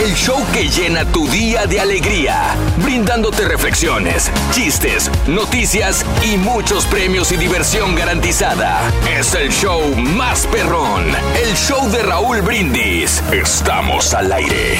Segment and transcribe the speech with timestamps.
[0.00, 7.30] El show que llena tu día de alegría, brindándote reflexiones, chistes, noticias y muchos premios
[7.32, 8.80] y diversión garantizada.
[9.10, 11.04] Es el show más perrón,
[11.44, 13.22] el show de Raúl Brindis.
[13.30, 14.78] Estamos al aire.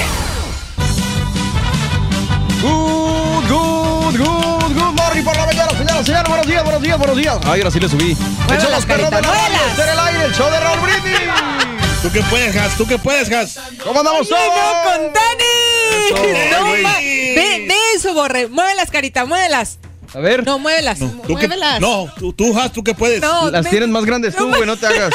[2.63, 6.29] Good, good, good, good morning por la mañana, señoras, señores.
[6.29, 7.37] Buenos días, buenos días, buenos días.
[7.45, 8.17] Ay, ahora sí le subí.
[8.49, 11.70] El show perrón de la radio, está en el aire, el show de Raúl Brindis.
[12.01, 12.75] ¿Tú qué puedes, Gas?
[12.77, 13.59] ¿Tú qué puedes, Gas?
[13.83, 14.41] ¿Cómo andamos todos?
[14.41, 16.05] ¡No, con Dani!
[16.07, 16.15] Eso,
[16.59, 18.47] No, ve, ve eso, Borre.
[18.47, 19.77] Muévelas, carita, muévelas.
[20.13, 20.99] A ver, No, muévelas.
[20.99, 21.79] No, ¿tú qué- muévelas.
[21.79, 23.21] no, tú, tú, Gas, ¿tú qué puedes?
[23.21, 25.13] No, las ve- tienes más grandes tú, güey, no te hagas.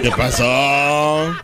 [0.00, 1.34] ¿Qué pasó?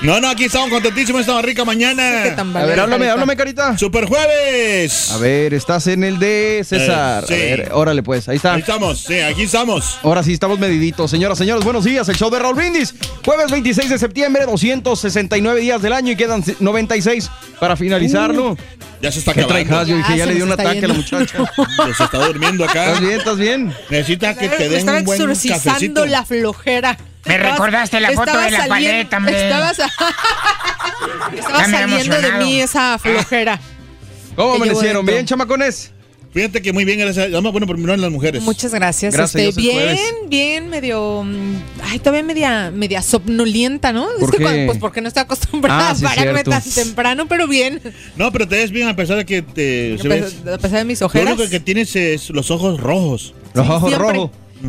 [0.00, 2.20] No, no, aquí estamos contentísimos esta rica mañana.
[2.22, 3.12] Qué tan A ver, háblame, carita.
[3.12, 3.78] háblame, carita.
[3.78, 5.10] Super jueves.
[5.10, 7.24] A ver, estás en el de César.
[7.24, 7.34] Eh, sí.
[7.34, 8.54] A ver, órale pues, ahí está.
[8.54, 9.98] Ahí estamos, sí, aquí estamos.
[10.04, 11.10] Ahora sí, estamos mediditos.
[11.10, 12.08] Señoras, señores, buenos días.
[12.08, 12.94] El show de Raúl Brindis.
[13.24, 17.28] Jueves 26 de septiembre, 269 días del año y quedan 96
[17.58, 18.56] para finalizarlo.
[19.02, 19.90] Ya se está ¿Qué trae acabando.
[19.90, 21.38] Yo dije, Ya ya se le dio un ataque a la muchacha.
[21.96, 22.84] Se está durmiendo acá.
[22.86, 23.18] ¿Estás bien?
[23.18, 23.74] ¿Estás bien?
[23.90, 26.06] Necesita que te den un buen exorcizando cafecito.
[26.06, 26.98] la flojera.
[27.28, 29.44] Me recordaste la foto de la paleta, hombre.
[29.48, 29.78] Estabas,
[31.36, 33.60] estaba me saliendo de mí esa flojera.
[34.36, 35.04] ¿Cómo amanecieron?
[35.04, 35.14] dentro.
[35.14, 35.92] ¿Bien, chamacones?
[36.30, 37.30] Fíjate que muy bien, gracias.
[37.30, 38.42] Bueno, primero en las mujeres.
[38.42, 39.14] Muchas gracias.
[39.14, 40.00] Gracias este, bien, jueves.
[40.28, 41.22] bien, medio.
[41.24, 44.06] mm, Ay, todavía media, media somnolienta, ¿no?
[44.20, 44.42] ¿Por es que qué?
[44.42, 46.50] cuando- pues porque no estoy acostumbrada Ah, sí, a pararme cierto.
[46.50, 47.80] tan temprano, pero bien.
[48.16, 49.96] No, pero te ves bien a pesar de que te.
[49.98, 51.32] A ves- pesar, a pesar de mis Lo ojeras.
[51.34, 53.34] único que tienes es los ojos rojos.
[53.54, 53.90] Los ojos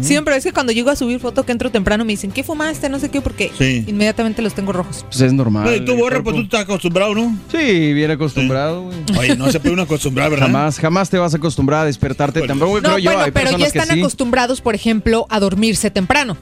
[0.02, 2.90] siempre, es que cuando llego a subir foto que entro temprano me dicen, ¿qué fumaste?
[2.90, 3.84] No sé qué, porque Sí.
[3.88, 5.06] inmediatamente los tengo rojos.
[5.10, 5.66] Pues es normal.
[5.66, 7.38] No, y tú, Borre, pues tú estás acostumbrado, ¿no?
[7.52, 8.98] Sí, bien acostumbrado, güey.
[9.18, 10.48] Oye, no se puede uno acostumbrar, ¿verdad?
[10.48, 12.68] Jamás, jamás te vas a acostumbrar a despertarte temprano.
[12.68, 14.00] güey, No, yo, bueno, hay pero ya están sí.
[14.00, 16.38] acostumbrados, por ejemplo, a dormirse temprano.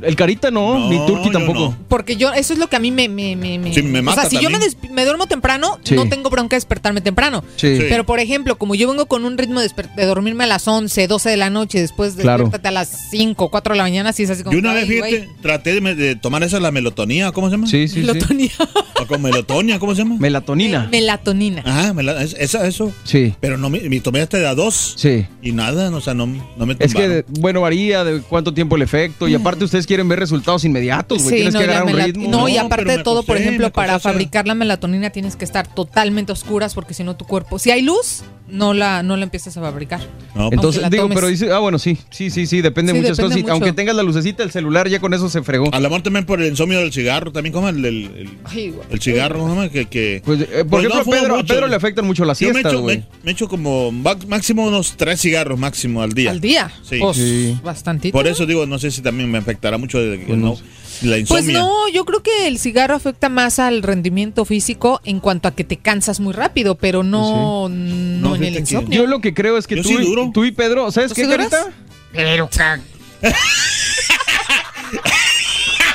[0.00, 1.58] El carita no, No, ni Turki tampoco.
[1.58, 1.76] no.
[1.88, 3.08] Porque yo, eso es lo que a mí me...
[3.08, 4.58] me, me, me- Sí, me o mata sea, si yo me,
[4.90, 5.94] me duermo temprano, Sí.
[5.94, 7.42] no tengo bronca de despertarme temprano.
[7.56, 7.76] Sí.
[7.76, 7.84] Sí.
[7.88, 10.66] Pero, por ejemplo, como yo vengo con un ritmo de, desper- de dormirme a las
[10.68, 12.44] 11, 12 de la noche, después Claro.
[12.44, 14.52] despiértate a las 5, 4 de la mañana, sí es así como...
[14.54, 17.66] Yo una vez, fíjate, traté de, tomar esa, la melotonía, ¿cómo se llama?
[17.66, 18.00] Sí, sí, sí.
[18.00, 18.50] Melotonía.
[19.02, 20.16] O con melotonia, ¿cómo se llama?
[20.20, 20.86] Melatonina.
[20.88, 21.62] Melatonina.
[21.66, 22.92] Ajá, mela- es- esa, eso.
[23.04, 24.94] Sí, Pero no, me, tomé hasta de a dos.
[24.96, 25.26] sí.
[25.42, 27.10] Y nada, o sea, no, no me Es tumbaron.
[27.10, 29.26] que, bueno, varía de cuánto tiempo el efecto.
[29.26, 31.36] Y aparte, ustedes quieren ver resultados inmediatos, güey.
[31.36, 32.28] Tienes no, que agarrar un ritmo.
[32.30, 36.32] no, y aparte de todo, por ejemplo, para fabricar la melatonina tienes que estar totalmente
[36.32, 38.22] oscuras porque si no tu cuerpo, si hay luz,
[38.52, 39.98] no la, no la empiezas a fabricar.
[40.34, 41.14] No, pues, Entonces, digo, tomes.
[41.16, 43.38] pero dice, ah, bueno, sí, sí, sí, sí, depende de Sí, muchas depende cosas.
[43.38, 43.52] Y mucho.
[43.54, 45.70] aunque tengas la lucecita, el celular ya con eso se fregó.
[45.72, 48.70] a la mejor también por el insomnio del cigarro, también como el, el, el, Ay,
[48.70, 48.86] güey.
[48.90, 49.68] el cigarro, ¿cómo se llama?
[49.70, 51.44] Que, que, Pues, eh, por Pues no ejemplo, Pedro, a.
[51.44, 52.98] Pedro le afectan mucho las yo me siestas, echo, güey.
[52.98, 56.30] me, me echo como máximo unos tres cigarros máximo al día.
[56.30, 56.70] Al día.
[56.88, 56.98] Sí.
[57.00, 57.58] Pues, Sí.
[57.64, 58.12] bastantito.
[58.12, 58.30] Por ¿no?
[58.30, 60.58] eso digo, no sé si también me afectará mucho de que Pues no no,
[61.02, 65.48] la Pues no, yo creo que el cigarro afecta más al rendimiento físico en cuanto
[65.48, 69.02] a que te cansas muy rápido, pero no, no, No, en el que- insomnio.
[69.02, 70.30] Yo lo que creo es que tú, sí y- duro.
[70.32, 71.28] tú y Pedro, ¿sabes ¿Tú qué?
[71.28, 71.72] Carita?
[72.12, 72.48] Pero,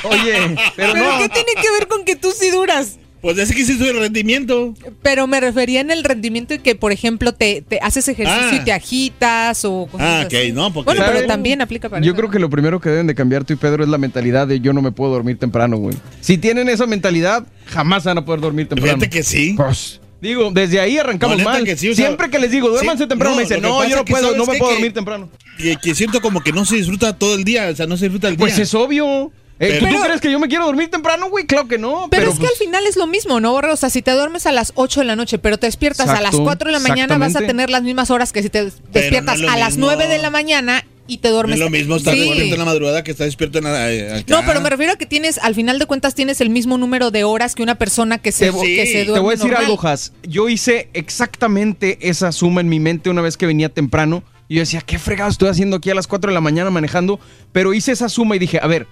[0.04, 1.18] Oye, pero ¿Pero no.
[1.18, 2.98] qué tiene que ver con que tú sí duras?
[3.20, 4.74] Pues es que sí sube el rendimiento.
[5.02, 8.54] Pero me refería en el rendimiento y que, por ejemplo, te, te haces ejercicio Ah.
[8.54, 10.36] y te agitas o cosas Ah, así.
[10.50, 12.90] ok, no, porque- Bueno, pero también aplica para Yo eso, creo que lo primero que
[12.90, 15.38] deben de cambiar tú y Pedro es la mentalidad de yo no me puedo dormir
[15.38, 15.96] temprano, güey.
[16.20, 18.98] Si tienen esa mentalidad, jamás van a poder dormir temprano.
[18.98, 19.54] Fíjate que sí.
[19.56, 21.64] Pues, digo, desde ahí arrancamos mal.
[21.64, 23.84] que sí, o sea, Siempre que les digo, duérmanse sí, temprano, no, me dicen, no,
[23.88, 25.28] yo no puedo, ¿sabes no me puedo Que- dormir temprano.
[25.58, 28.04] Que, que siento como que no se disfruta todo el día, o sea, no se
[28.04, 28.40] disfruta el día.
[28.44, 29.32] Pues es obvio.
[29.60, 31.44] Eh, Pero- ¿Tú crees que yo me quiero dormir temprano, güey?
[31.46, 32.06] Claro que no.
[32.10, 33.72] Pero, Pero, es que pues, al final es lo mismo, ¿no, Borre?
[33.72, 36.14] O sea, si te duermes a las 8 de la noche, pero te despiertas a
[36.20, 38.70] las Exacto, 4 de la mañana, vas a tener las mismas horas que si te
[38.92, 39.86] despiertas a las mismo.
[39.86, 41.54] 9 de la mañana y te No duermes.
[41.54, 42.20] es lo mismo estar Sí.
[42.20, 43.90] despierto en la madrugada que estar despierto en la.
[43.90, 44.24] eh, acá.
[44.28, 47.10] No, pero me refiero a que tienes, al final de cuentas, tienes el mismo número
[47.10, 49.36] de horas que una persona que se, Te- que se sí, duerme Te voy a
[49.36, 49.70] decir normal.
[49.70, 50.12] algo, Has.
[50.22, 54.22] Yo hice exactamente esa suma en mi mente una vez que venía temprano.
[54.50, 57.20] Y yo decía, ¿qué fregado estoy haciendo aquí a las 4 de la mañana manejando?
[57.52, 58.86] Pero hice esa suma y dije, a ver,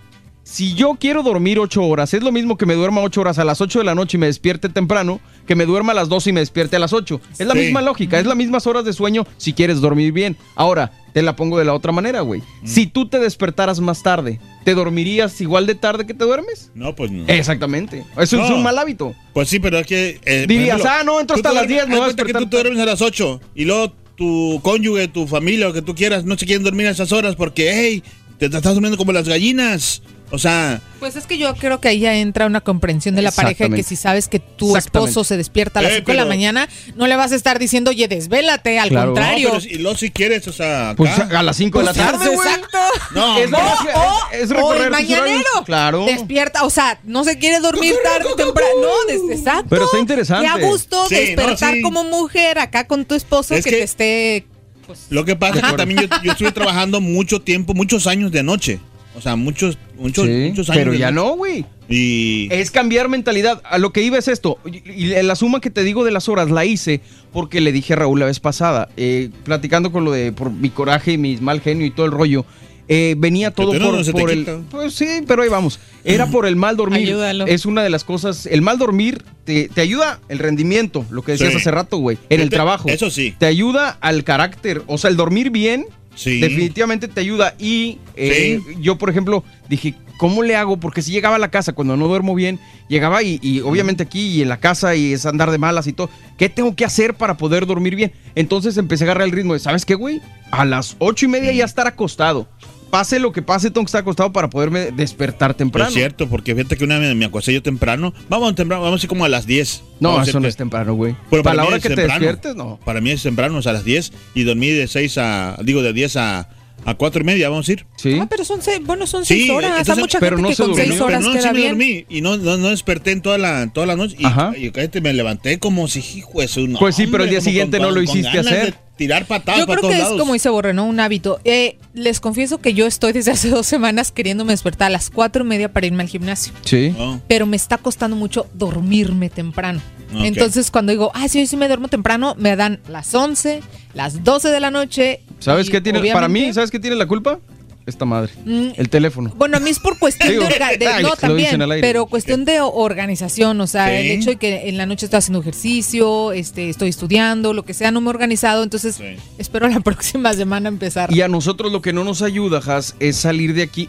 [0.49, 3.45] si yo quiero dormir 8 horas, es lo mismo que me duerma 8 horas a
[3.45, 6.31] las 8 de la noche y me despierte temprano, que me duerma a las 12
[6.31, 7.21] y me despierte a las 8.
[7.37, 10.37] Es la misma lógica, es las mismas horas de sueño si quieres dormir bien.
[10.55, 12.43] Ahora, te la pongo de la otra manera, güey.
[12.63, 12.67] Mm.
[12.69, 16.71] Si tú te despertaras más tarde, ¿te dormirías igual de tarde que te duermes?
[16.77, 17.25] No, pues no.
[17.27, 18.05] Exactamente.
[18.17, 19.17] Eso es un mal hábito.
[19.33, 20.21] Pues sí, pero es que.
[20.25, 22.27] eh, Dirías, ejemplo, ah, no, entro hasta las duermes- 10, me voy a cuenta que
[22.29, 25.83] despertar tú te duermes a las 8 y luego tu cónyuge, tu familia, o que
[25.83, 28.05] tú quieras, no se quieren dormir a esas horas porque, hey,
[28.39, 30.03] te estás durmiendo como las gallinas.
[30.33, 33.31] O sea, Pues es que yo creo que ahí ya entra una comprensión de la
[33.31, 36.25] pareja que si sabes que tu esposo se despierta a las Eh, 5 de la
[36.25, 39.13] mañana, no le vas a estar diciendo, oye, desvélate, al Claro.
[39.13, 39.49] contrario.
[39.49, 40.97] no, pero si- y luego si quieres, o sea, acá.
[40.97, 42.35] Pues a las 5 de la Pues, tarde.
[42.35, 42.79] Exacto.
[43.15, 43.59] No, Es no.
[43.59, 43.65] lo
[44.01, 45.45] O, es o el mañanero.
[45.65, 46.07] Claro.
[46.07, 48.71] Despierta, o sea, no se quiere dormir tarde o temprano.
[48.81, 49.67] No, des- exacto.
[49.71, 50.49] Pero está interesante.
[50.57, 51.83] Qué a gusto Sí, despertar no, sí.
[51.83, 54.47] como mujer acá con tu esposo Es que, que- te esté.
[54.89, 58.33] pues, Lo que pasa es que también yo, yo estuve trabajando mucho tiempo, muchos años
[58.33, 58.81] de noche.
[59.15, 60.79] O sea, muchos, muchos, Sí, muchos años.
[60.81, 61.65] pero ya no, güey.
[61.89, 62.49] Y.
[62.51, 63.63] Es cambiar mentalidad.
[63.65, 64.59] A lo que iba es esto.
[64.65, 67.01] Y la suma que te digo de las horas la hice
[67.33, 70.71] porque le dije a Raúl la vez pasada, eh, platicando con lo de por mi
[70.71, 72.45] coraje y mi mal genio y todo el rollo.
[72.89, 74.39] eh, venía todo por, no por el.
[74.41, 74.61] quita.
[74.71, 75.81] Pues sí, pero ahí vamos.
[76.05, 77.09] Era por el mal dormir.
[77.09, 77.47] Ayúdalo.
[77.47, 78.47] Es una de las cosas.
[78.47, 81.57] El mal dormir te, te ayuda el rendimiento, lo que decías Sí.
[81.59, 82.17] hace rato, güey.
[82.31, 82.89] En el te- trabajo.
[82.89, 83.35] eso sí.
[83.39, 84.83] Te ayuda al carácter.
[84.87, 86.41] O sea, el dormir bien Sí.
[86.41, 87.55] definitivamente te ayuda.
[87.59, 90.79] Y eh, yo, por ejemplo, dije, ¿cómo le hago?
[90.79, 92.59] Porque si llegaba a la casa cuando no duermo bien,
[92.89, 95.93] llegaba y, y obviamente aquí y en la casa y es andar de malas y
[95.93, 96.11] todo.
[96.37, 98.13] ¿Qué tengo que hacer para poder dormir bien?
[98.35, 100.21] Entonces empecé a agarrar el ritmo de, ¿sabes qué, güey?
[100.51, 102.49] A las ocho y media ya estar acostado.
[102.91, 105.89] Pase lo que pase, tengo que estar acostado para poderme despertar temprano.
[105.89, 108.15] Es cierto, porque fíjate que una vez me acosté yo temprano.
[108.29, 109.83] Vamos temprano, vamos a ir como a las 10.
[110.01, 111.17] No, Vamos eso no es temprano, güey.
[111.31, 112.21] Pero para la mí hora es que te temprano.
[112.21, 112.79] despiertes, no.
[112.85, 114.13] Para mí es temprano, o sea, a las 10.
[114.35, 115.57] Y dormí de 6 a.
[115.65, 116.49] Digo, de 10 a,
[116.85, 117.87] a 4 y media, vamos a ir.
[117.97, 118.19] Sí.
[118.21, 119.73] Ah, pero son seis, bueno, son Sí, seis horas.
[119.73, 120.85] Hay entonces- mucha pero gente no que se con durmió.
[120.87, 123.37] seis Pero horas no, queda sí me dormí y no, no, no desperté en toda
[123.39, 124.15] la, toda la noche.
[124.19, 124.53] Y, Ajá.
[124.57, 127.41] y cállate, me levanté como si, hijo de su- no, Pues sí, pero el día
[127.41, 128.67] siguiente no lo hiciste hacer.
[128.75, 130.87] de tirar patadas Yo para creo todos que es como dice Borre, ¿no?
[130.87, 131.41] Un hábito.
[131.45, 135.45] Eh, les confieso que yo estoy desde hace dos semanas queriéndome despertar a las cuatro
[135.45, 136.53] y media para irme al gimnasio.
[136.63, 136.95] Sí.
[136.97, 137.21] No.
[137.29, 139.81] Pero me está costando mucho dormirme temprano.
[140.15, 143.61] Entonces, cuando digo, ah, sí, sí me duermo temprano, me dan las 11,
[143.93, 145.21] las 12 de la noche.
[145.41, 146.01] ¿Sabes qué tiene?
[146.13, 147.41] Para mí, ¿sabes qué tiene la culpa?
[147.87, 148.33] Esta madre.
[148.45, 149.33] Mm, El teléfono.
[149.37, 152.61] Bueno, a mí es por cuestión Digo, de, orga- de- no también, pero cuestión de
[152.61, 153.95] organización, o sea, Sí.
[153.95, 157.75] el hecho de que en la noche estoy haciendo ejercicio, este, estoy estudiando, lo que
[157.75, 159.05] sea, no me he organizado, entonces Sí.
[159.39, 161.13] espero la próxima semana empezar.
[161.15, 163.89] Y a nosotros lo que no nos ayuda, Has, es salir de aquí.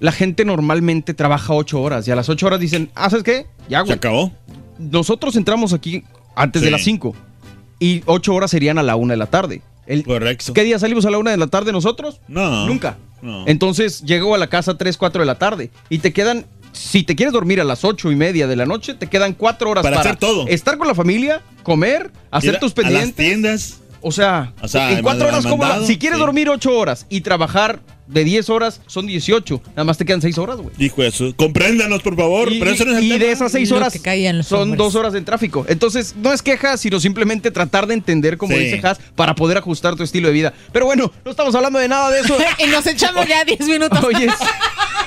[0.00, 3.46] La gente normalmente trabaja ocho horas y a las ocho horas dicen, ah, ¿sabes qué?
[3.68, 3.96] Ya, Se güey.
[3.96, 4.32] acabó.
[4.78, 6.02] Nosotros entramos aquí
[6.34, 7.14] antes de las cinco
[7.78, 9.62] y ocho horas serían a la una de la tarde.
[9.86, 10.52] El- Correcto.
[10.54, 12.20] ¿Qué día salimos a la una de la tarde nosotros?
[12.26, 12.66] No.
[12.66, 12.96] Nunca.
[13.24, 13.44] No.
[13.46, 17.16] Entonces llego a la casa 3, 4 de la tarde y te quedan, si te
[17.16, 19.96] quieres dormir a las ocho y media de la noche, te quedan cuatro horas Para
[19.96, 20.46] para, hacer todo.
[20.46, 23.16] estar con la familia, comer, hacer a- tus A las pendientes.
[23.16, 23.80] tiendas.
[24.02, 26.24] O sea, O sea, en cuatro horas, mandado, Si quieres sí.
[26.24, 29.62] dormir ocho horas y trabajar de 10 horas, son 18.
[29.68, 30.70] Nada más te quedan seis horas, güey.
[30.78, 32.52] Hijo de su- Compréndanos, por favor.
[32.52, 33.24] Y, pero eso no es el y tema.
[33.24, 34.78] de esas seis Lo horas que caían los son hombres.
[34.78, 35.64] dos horas en tráfico.
[35.68, 38.60] Entonces, no es queja, sino simplemente tratar de entender, como Sí.
[38.64, 40.52] dice Has, para poder ajustar tu estilo de vida.
[40.72, 42.36] Pero bueno, no estamos hablando de nada de eso.
[42.58, 44.02] y nos echamos ya 10 minutos.
[44.04, 44.32] Hoy es,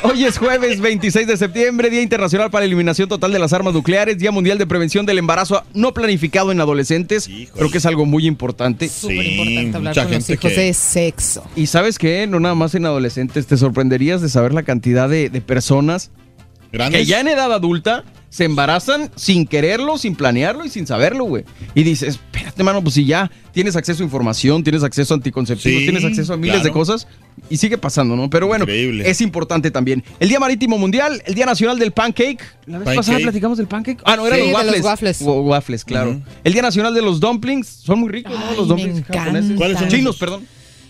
[0.03, 3.73] hoy es jueves 26 de septiembre, Día Internacional para la Eliminación Total de las Armas
[3.73, 7.27] Nucleares, Día Mundial de Prevención del Embarazo no planificado en adolescentes.
[7.27, 7.51] Híjole.
[7.59, 8.89] Creo que es algo muy importante.
[8.89, 11.43] Súper Sí, importante hablar mucha con los hijos que- de sexo.
[11.55, 15.29] Y sabes qué, no nada más en adolescentes, te sorprenderías de saber la cantidad de,
[15.29, 16.11] de personas
[16.71, 17.01] Grandes.
[17.01, 21.45] que ya en edad adulta se embarazan sin quererlo, sin planearlo y sin saberlo, güey.
[21.75, 25.79] Y dices, espérate, mano, pues si ya tienes acceso a información, tienes acceso a anticonceptivos,
[25.79, 27.07] Sí, tienes acceso a miles de cosas
[27.49, 28.29] y sigue pasando, ¿no?
[28.29, 29.09] Pero bueno, Increíble.
[29.09, 30.03] es importante también.
[30.19, 32.39] El Día Marítimo Mundial, el Día Nacional del Pancake.
[32.65, 32.95] La vez Pancake.
[32.97, 34.01] pasada platicamos del pancake.
[34.03, 34.75] Ah, no, eran Sí, los de waffles.
[34.81, 35.21] los waffles.
[35.21, 36.21] Wa- waffles, claro.
[36.43, 37.65] El Día Nacional de los Dumplings.
[37.67, 38.55] Son muy ricos, ¿no?
[38.57, 39.55] Los dumplings japoneses.
[39.55, 40.45] ¿Cuáles son Chinos, perdón.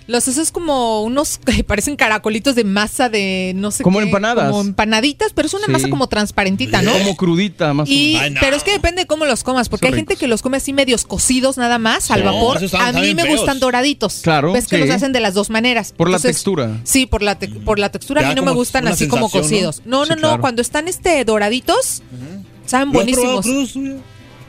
[0.08, 4.50] Los esos como unos que parecen caracolitos de masa de no sé Como qué, empanadas.
[4.50, 5.72] Como empanaditas, pero es una Sí.
[5.72, 6.94] masa como transparentita, ¿no?
[6.94, 8.22] Como crudita, más o Y, menos.
[8.22, 8.40] Ay, no.
[8.40, 10.58] pero es que depende de cómo los comas, porque Son hay gente que los come
[10.58, 12.64] así medios cocidos nada más, al No, vapor.
[12.64, 13.38] están- A mí me feos.
[13.38, 14.22] gustan doraditos.
[14.24, 14.86] Claro, Ves que sí.
[14.86, 15.94] los hacen de las dos maneras.
[15.96, 16.80] Por la textura.
[16.86, 19.62] Sí, por la, te- por la textura a mí no me gustan así como sensación,
[19.64, 19.68] ¿no?
[19.68, 19.82] cocidos.
[19.86, 20.42] No, no, Sí, no, claro.
[20.42, 22.02] cuando están este doraditos,
[22.66, 23.74] saben ¿Lo has probado buenísimos.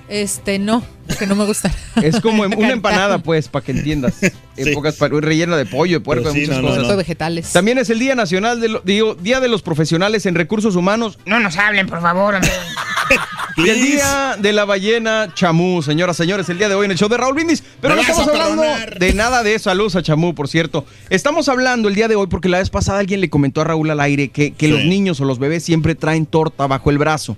[0.09, 0.83] Este, no,
[1.19, 1.71] que no me gustan.
[2.03, 2.73] Es como una Carita.
[2.73, 4.23] empanada, pues, para que entiendas.
[4.23, 4.73] En Sí.
[4.73, 6.89] pocas pa- rellena de pollo, de puerco, sí, muchas no, no, cosas.
[6.89, 7.53] De vegetales.
[7.53, 11.19] También es el Día Nacional, de lo- digo, Día de los Profesionales en Recursos Humanos
[11.27, 12.51] No nos hablen, por favor, hombre.
[13.57, 13.83] y el.
[13.83, 15.83] Día de la Ballena Chamú.
[15.83, 17.63] Señoras, señores, el día de hoy en el show de Raúl Brindis.
[17.81, 18.63] Pero Me no estamos hablando
[18.99, 19.65] de nada de eso.
[19.71, 20.85] Saludos a Chamú, por cierto.
[21.11, 23.91] Estamos hablando el día de hoy porque la vez pasada alguien le comentó a Raúl
[23.91, 24.73] al aire que, que Sí.
[24.73, 27.37] los niños o los bebés siempre traen torta bajo el brazo.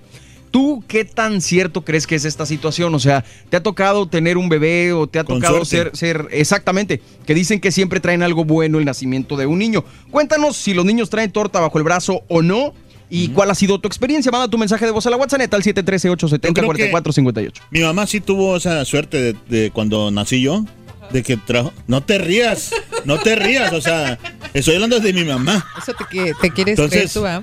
[0.50, 2.94] ¿Tú qué tan cierto crees que es esta situación?
[2.94, 5.92] O sea, ¿te ha tocado tener un bebé o te ha Con tocado ser,
[6.30, 7.00] exactamente?
[7.26, 9.84] Que dicen que siempre traen algo bueno el nacimiento de un niño.
[10.10, 12.74] Cuéntanos si los niños traen torta bajo el brazo o no.
[13.12, 14.30] ¿Y cuál ha sido tu experiencia?
[14.30, 17.52] Manda tu mensaje de voz a la WhatsApp al 713-870-4458.
[17.70, 20.64] Mi mamá sí tuvo esa suerte de, de cuando nací yo,
[21.12, 21.72] de que trajo...
[21.86, 22.70] No te rías,
[23.04, 24.18] no te rías, o sea,
[24.54, 25.66] estoy hablando de mi mamá.
[25.80, 26.04] Eso te,
[26.40, 27.42] te quieres Entonces- creer tú, ¿ah?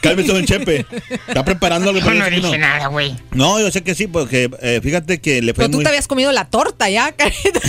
[0.00, 0.86] Cálmese, don Chepe.
[1.26, 3.16] Está preparando algo Yo para no el dije nada, güey.
[3.32, 5.84] No, yo sé que sí, porque eh, fíjate que le fue Pero tú muy...
[5.84, 7.60] te habías comido la torta ya, carita.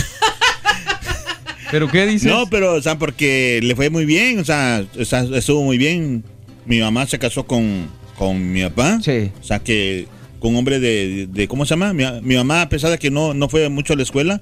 [1.70, 2.30] ¿Pero qué dices?
[2.30, 5.76] No, pero, o sea, porque le fue muy bien, o sea, o sea, estuvo muy
[5.78, 6.22] bien.
[6.66, 9.00] Mi mamá se casó con, con mi papá.
[9.02, 9.32] Sí.
[9.40, 10.06] O sea, que
[10.38, 11.92] con un hombre de, de- ¿cómo se llama?
[11.92, 14.40] Mi, mi mamá, a pesar de que no, no fue mucho a la escuela,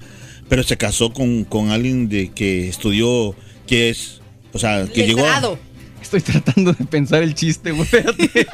[0.48, 3.34] pero se casó con, con alguien de que estudió,
[3.66, 4.20] que es,
[4.52, 5.20] o sea, que llegó...
[5.20, 5.58] Letrado.
[6.00, 7.84] Estoy tratando de pensar el chiste, güey.
[7.84, 8.46] Espérate.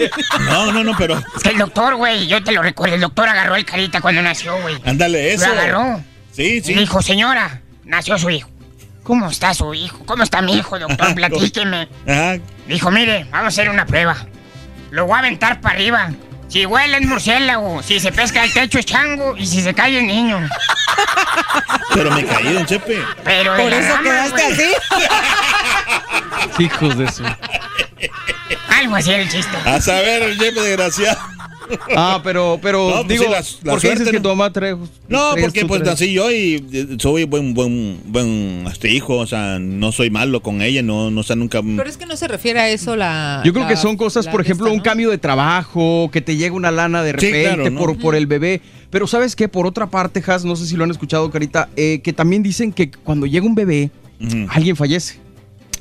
[0.49, 2.95] No, no, no, pero Es que el doctor, güey, yo te lo recuerdo.
[2.95, 4.77] El doctor agarró el carita cuando nació, güey.
[4.85, 5.47] ándale, eso.
[5.47, 6.05] Lo agarró.
[6.31, 6.73] Sí, sí.
[6.73, 8.49] Y dijo, señora, nació su hijo.
[9.03, 10.05] ¿Cómo está su hijo?
[10.05, 11.15] ¿Cómo está mi hijo, doctor?
[11.17, 11.89] Platíqueme.
[12.07, 12.39] Ajá.
[12.69, 14.27] Dijo, mire, vamos a hacer una prueba.
[14.91, 16.13] Lo voy a aventar para arriba.
[16.49, 19.99] Si huele es murciélago, si se pesca el techo es chango y si se cae
[19.99, 20.49] es niño.
[21.95, 23.03] Pero me caí, don Chepe.
[23.23, 24.73] Pero Por eso rama, quedaste así.
[26.59, 27.23] Hijos de eso.
[28.71, 29.57] Algo así era el chiste.
[29.65, 31.38] A saber, don Chepe, desgraciado.
[31.97, 34.23] Ah, pero, pero, No, pues digo, sí, las- la ¿por qué dices que ¿no?
[34.23, 34.77] tu mamá trae?
[35.09, 36.01] No, porque pues traes?
[36.01, 40.41] nací yo y eh, soy buen, buen, buen este hijo, o sea, no soy malo
[40.43, 41.61] con ella, no, no sé nunca.
[41.63, 43.43] Pero es que no se refiere a eso la.
[43.45, 46.21] Yo creo la- que son cosas, la por ejemplo, esta, un cambio de trabajo, que
[46.21, 47.79] te llega una lana de Sí, repente claro, ¿no?
[47.79, 48.61] por, por el bebé.
[48.91, 49.49] Pero ¿sabes qué?
[49.49, 52.73] Por otra parte, Has, no sé si lo han escuchado, Carita, eh, que también dicen
[52.73, 53.91] que cuando llega un bebé,
[54.51, 55.19] alguien fallece.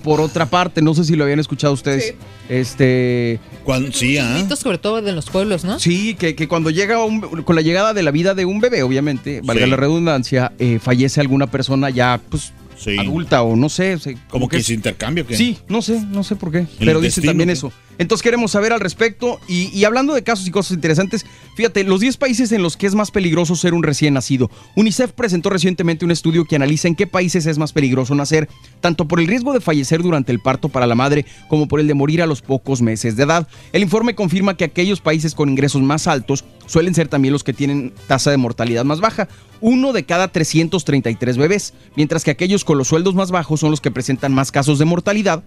[0.03, 2.05] Por otra parte, no sé si lo habían escuchado ustedes.
[2.05, 2.13] Sí.
[2.49, 4.47] Este, Cuan- sí, ah.
[4.55, 5.79] Sobre todo de los pueblos, ¿no?
[5.79, 8.83] sí, que, que cuando llega un- con la llegada de la vida de un bebé,
[8.83, 9.69] obviamente, valga Sí.
[9.71, 12.97] la redundancia, eh, fallece alguna persona ya, pues, Sí.
[12.99, 13.97] adulta o no sé.
[13.99, 15.35] se- Como que ese intercambio que.
[15.35, 16.65] Sí, no sé, no sé por qué.
[16.79, 17.53] pero dicen también ¿qué?
[17.53, 17.71] eso.
[17.97, 19.39] Entonces queremos saber al respecto.
[19.47, 21.25] Y, hablando de casos y cosas interesantes,
[21.55, 24.49] fíjate, los 10 países en los que es más peligroso ser un recién nacido.
[24.75, 28.49] UNICEF presentó recientemente un estudio que analiza en qué países es más peligroso nacer,
[28.81, 31.87] tanto por el riesgo de fallecer durante el parto para la madre como por el
[31.87, 33.47] de morir a los pocos meses de edad.
[33.73, 37.53] El informe confirma que aquellos países con ingresos más altos suelen ser también los que
[37.53, 39.27] tienen tasa de mortalidad más baja,
[39.61, 43.81] uno de cada 333 bebés, mientras que aquellos con los sueldos más bajos son los
[43.81, 45.43] que presentan más casos de mortalidad,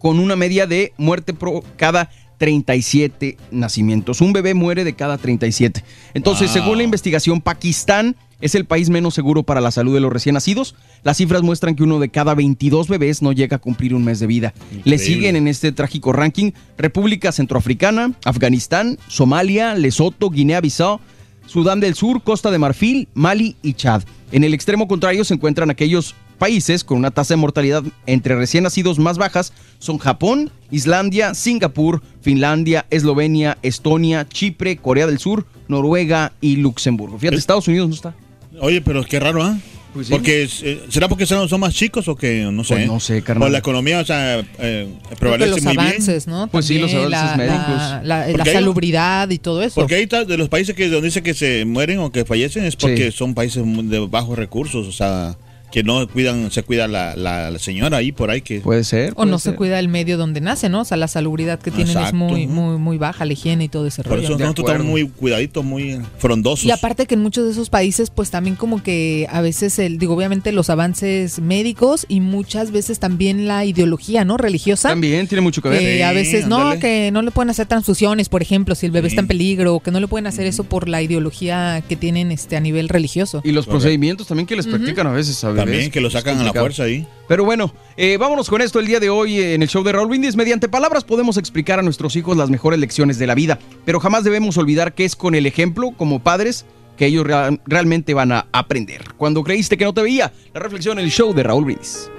[0.00, 4.20] con una media de muerte por cada 37 nacimientos.
[4.20, 5.84] Un bebé muere de cada 37.
[6.14, 6.54] Entonces, Wow.
[6.62, 10.32] según la investigación, Pakistán es el país menos seguro para la salud de los recién
[10.32, 10.74] nacidos.
[11.02, 14.18] Las cifras muestran que uno de cada 22 bebés no llega a cumplir un mes
[14.20, 14.54] de vida.
[14.84, 20.98] Le siguen en este trágico ranking República Centroafricana, Afganistán, Somalia, Lesoto, Guinea-Bissau,
[21.46, 24.02] Sudán del Sur, Costa de Marfil, Mali y Chad.
[24.32, 28.64] En el extremo contrario se encuentran aquellos países con una tasa de mortalidad entre recién
[28.64, 36.32] nacidos más bajas son Japón, Islandia, Singapur, Finlandia, Eslovenia, Estonia, Chipre, Corea del Sur, Noruega
[36.40, 37.18] y Luxemburgo.
[37.18, 37.38] Fíjate, Eh.
[37.38, 38.14] Estados Unidos no está.
[38.60, 39.56] Oye, pero qué raro, ¿ah?
[39.92, 40.12] Pues sí.
[40.12, 42.74] Porque eh, será porque son, son más chicos o que no sé.
[42.74, 43.48] Pues no sé, carnal.
[43.48, 45.86] O la economía, o sea, eh, prevalece los muy bien.
[45.86, 46.46] avances, ¿no?
[46.46, 47.66] Pues sí, los avances la, médicos.
[47.66, 49.74] La, la- la Porque hay- salubridad y todo eso.
[49.80, 52.64] Porque ahí está, de los países que donde dice que se mueren o que fallecen
[52.64, 53.18] es porque Sí.
[53.18, 55.36] son países de bajos recursos, o sea,
[55.72, 59.12] que no cuidan, se cuida la, la, la señora ahí por ahí que Puede ser.
[59.16, 60.80] O no se cuida el medio donde nace, ¿no?
[60.80, 63.86] O sea, la salubridad que tienen es muy, muy, muy baja, la higiene y todo
[63.86, 64.22] ese por rollo.
[64.24, 66.64] eso de nosotros estamos muy cuidaditos, muy frondosos.
[66.66, 69.98] Y aparte que en muchos de esos países, pues también como que a veces, el,
[69.98, 74.36] digo, obviamente los avances médicos y muchas veces también la ideología, ¿no?
[74.36, 74.88] Religiosa.
[74.88, 75.80] También tiene mucho que ver.
[75.80, 78.92] que a Sí, veces no, que no le pueden hacer transfusiones, por ejemplo, si el
[78.92, 79.14] bebé Sí.
[79.14, 82.56] está en peligro, que no le pueden hacer eso por la ideología que tienen este
[82.56, 83.40] a nivel religioso.
[83.44, 83.70] Y los Correcto.
[83.82, 86.84] procedimientos también que les practican a veces a También que lo sacan a la fuerza
[86.84, 87.06] ahí.
[87.28, 90.08] Pero bueno, eh, vámonos con esto el día de hoy en el show de Raúl
[90.08, 90.34] Brindis.
[90.36, 94.24] Mediante palabras podemos explicar a nuestros hijos las mejores lecciones de la vida, pero jamás
[94.24, 96.64] debemos olvidar que es con el ejemplo, como padres,
[96.96, 99.02] que ellos rea- realmente van a aprender.
[99.16, 102.10] Cuando creíste que no te veía, la reflexión en el show de Raúl Brindis.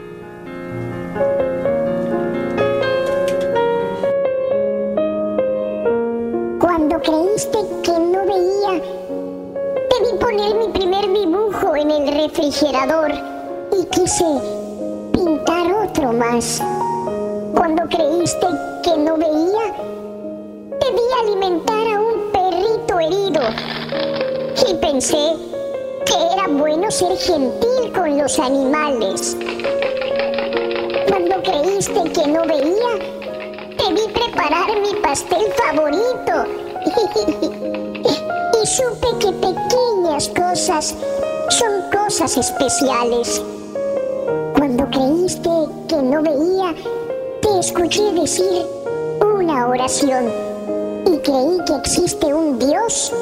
[6.60, 8.81] Cuando creíste que no veía,
[10.01, 13.12] vi poner mi primer dibujo en el refrigerador
[13.72, 14.25] y quise
[15.13, 16.62] pintar otro más.
[17.53, 18.48] Cuando creíste
[18.84, 19.75] que no veía,
[20.79, 23.41] te vi alimentar a un perrito herido
[24.67, 25.36] y pensé
[26.05, 29.38] que era bueno ser gentil con los animales.
[31.10, 32.91] Cuando creíste que no veía,
[33.77, 36.46] te vi preparar mi pastel favorito.
[38.62, 39.31] y supe que
[40.12, 40.94] cosas
[41.50, 43.41] son cosas especiales.
[44.58, 45.50] Cuando creíste
[45.88, 46.75] que no veía,
[47.41, 48.65] te escuché decir
[49.22, 50.25] una oración
[51.06, 53.13] y creí que existe un Dios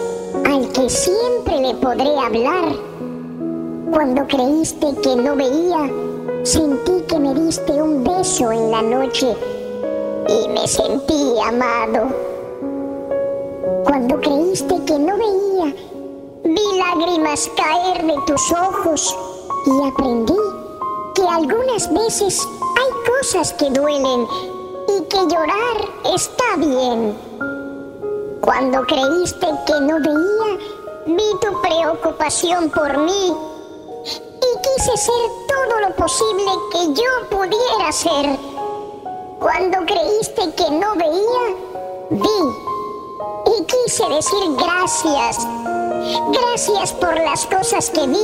[0.46, 2.74] al que siempre le podré hablar.
[3.92, 5.92] Cuando creíste que no veía,
[6.44, 9.36] sentí que me diste un beso en la noche
[10.28, 12.08] y me sentí amado.
[13.86, 15.49] Cuando creíste que no veía,
[16.80, 19.16] lágrimas caer de tus ojos
[19.66, 20.38] y aprendí
[21.14, 22.48] que algunas veces
[22.80, 24.28] hay cosas que duelen
[24.88, 25.78] y que llorar
[26.16, 27.18] está bien.
[28.42, 30.58] Cuando creíste que no veía,
[31.06, 33.34] vi tu preocupación por mí
[34.06, 38.40] y quise ser todo lo posible que yo pudiera ser.
[39.40, 41.56] Cuando creíste que no veía,
[42.10, 42.70] vi
[43.58, 45.79] y quise decir gracias.
[46.32, 48.24] Gracias por las cosas que vi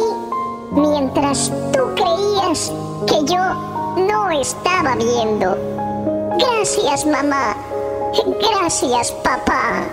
[0.72, 2.72] mientras tú creías
[3.08, 3.44] que yo
[3.98, 5.58] no estaba viendo.
[6.38, 7.56] Gracias mamá.
[8.40, 9.84] Gracias papá.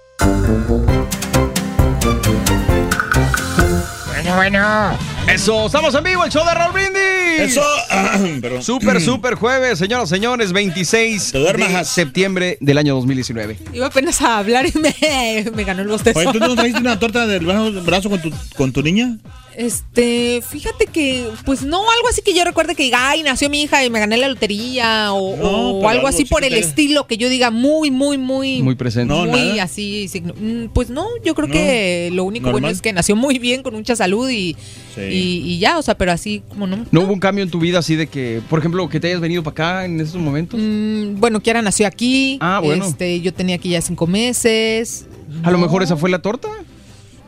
[4.22, 4.98] Bueno, bueno.
[5.32, 7.56] Eso, estamos en vivo, el show de Raúl Brindis.
[7.56, 7.62] Eso.
[8.42, 8.62] Perdón.
[8.62, 13.56] Super, super jueves, señoras, señores, 26 duermas, de septiembre del año 2019.
[13.72, 16.18] Iba apenas a hablar y me, me ganó el bostezo.
[16.18, 19.16] Oye, ¿tú no trajiste una torta del brazo, brazo con, tu, con tu niña?
[19.56, 23.62] Este, fíjate que, pues no, algo así que yo recuerde que diga, ay, nació mi
[23.62, 26.44] hija y me gané la lotería o, No, o pero algo algo así sí por
[26.44, 29.12] el te- estilo que yo diga muy, muy, muy, Muy presente.
[29.12, 29.64] No, muy nada.
[29.64, 30.08] así.
[30.08, 33.38] signo- Mm, Pues no, yo creo No, que lo único bueno es que nació muy
[33.38, 34.56] bien, con mucha salud y,
[34.94, 35.00] Sí.
[35.02, 36.86] y, y ya, o sea, pero así como no.
[36.90, 39.20] ¿No hubo un cambio en tu vida así de que, por ejemplo, que te hayas
[39.20, 40.58] venido para acá en esos momentos?
[40.62, 42.38] Mm, bueno, Kiara nació aquí.
[42.40, 42.86] Ah, bueno.
[42.86, 45.06] Este, yo tenía aquí ya cinco meses.
[45.42, 46.48] A lo mejor esa fue la torta.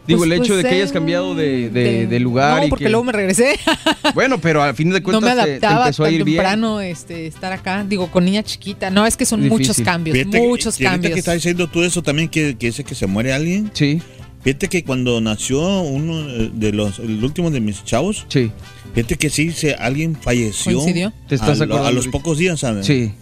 [0.07, 2.61] Digo, Pues- el hecho pues, de que hayas eh, cambiado de, de- lugar.
[2.61, 3.59] No, y porque que- luego me regresé.
[4.15, 6.25] Bueno, pero al fin de no cuentas me te- te, adaptaba empezó a tan ir
[6.25, 6.37] bien.
[6.39, 7.85] temprano este, estar acá.
[7.89, 8.91] Digo, con niña chiquita.
[8.91, 9.59] No, es que son Difícil.
[9.69, 11.13] muchos cambios, Fíjate muchos que cambios.
[11.15, 13.71] que está diciendo tú eso también, que, que dice que se muere alguien.
[13.75, 14.03] Sí.
[14.43, 18.27] Fíjate que cuando nació uno de los, el último de mis chavos.
[18.29, 18.51] Sí.
[18.95, 20.75] Fíjate que sí, se, alguien falleció.
[20.79, 21.13] ¿Coincidió?
[21.29, 22.85] Te estás a, lo- a los pocos días, ¿sabes?
[22.87, 23.13] Sí.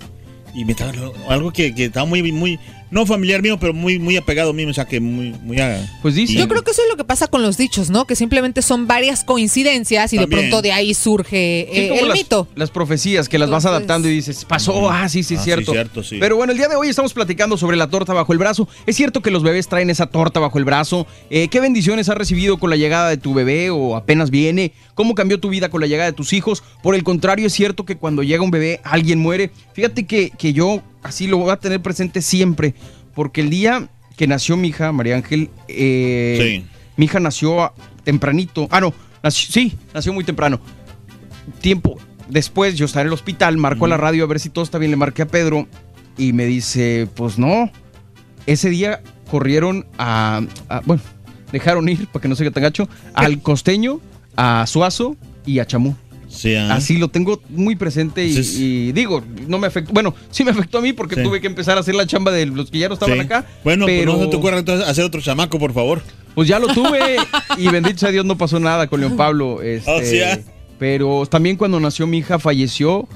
[0.55, 0.93] Y me estaba,
[1.29, 2.59] algo que, que estaba muy, muy,
[2.91, 5.89] no familiar mío, pero muy, muy apegado a mí, o sea, que muy, muy a-
[6.03, 6.35] Pues dice.
[6.35, 8.07] Yo creo que eso es lo que pasa con los dichos, ¿no?
[8.07, 12.09] Que simplemente son varias coincidencias y de pronto de ahí surge Sí, eh, como el
[12.09, 12.49] las, mito.
[12.55, 15.73] las profecías que las vas adaptando y dices, pasó, ah, sí, sí, Ah, sí, cierto.
[15.73, 16.17] cierto, sí.
[16.21, 18.69] Pero bueno, el día de hoy estamos platicando sobre la torta bajo el brazo.
[18.87, 21.07] ¿Es cierto que los bebés traen esa torta bajo el brazo?
[21.31, 24.73] Eh, ¿Qué bendiciones has recibido con la llegada de tu bebé o apenas viene?
[24.95, 26.63] ¿Cómo cambió tu vida con la llegada de tus hijos?
[26.83, 29.51] Por el contrario, ¿es cierto que cuando llega un bebé alguien muere?
[29.73, 32.75] Fíjate que, que yo así lo voy a tener presente siempre,
[33.15, 36.37] porque el día que nació mi hija, María Ángel, eh,
[36.97, 37.73] mi hija nació
[38.05, 38.69] tempranito.
[38.71, 40.61] Ah, no, nació- sí, nació muy temprano
[41.61, 44.63] tiempo después yo estaba en el hospital, marco a la radio a ver si todo
[44.63, 45.67] está bien, le marqué a Pedro
[46.17, 47.71] y me dice, pues no,
[48.47, 51.03] ese día corrieron a, a- bueno,
[51.51, 54.01] dejaron ir, para que no se quede tan gacho, al costeño,
[54.37, 55.97] a Suazo y a Chamú.
[56.31, 56.75] Sí, ah.
[56.75, 60.81] Así lo tengo muy presente y, digo, no me afectó, bueno, sí me afectó a
[60.81, 61.23] mí porque Sí.
[61.23, 63.45] tuve que empezar a hacer la chamba de los que ya no estaban acá.
[63.65, 66.01] Bueno, pero pues no se te ocurra entonces hacer otro chamaco, por favor.
[66.35, 67.17] pues ya lo tuve
[67.59, 69.61] y bendito sea Dios no pasó nada con León Pablo.
[69.61, 70.39] Este, Oh, ah.
[70.79, 73.09] Pero también cuando nació mi hija falleció,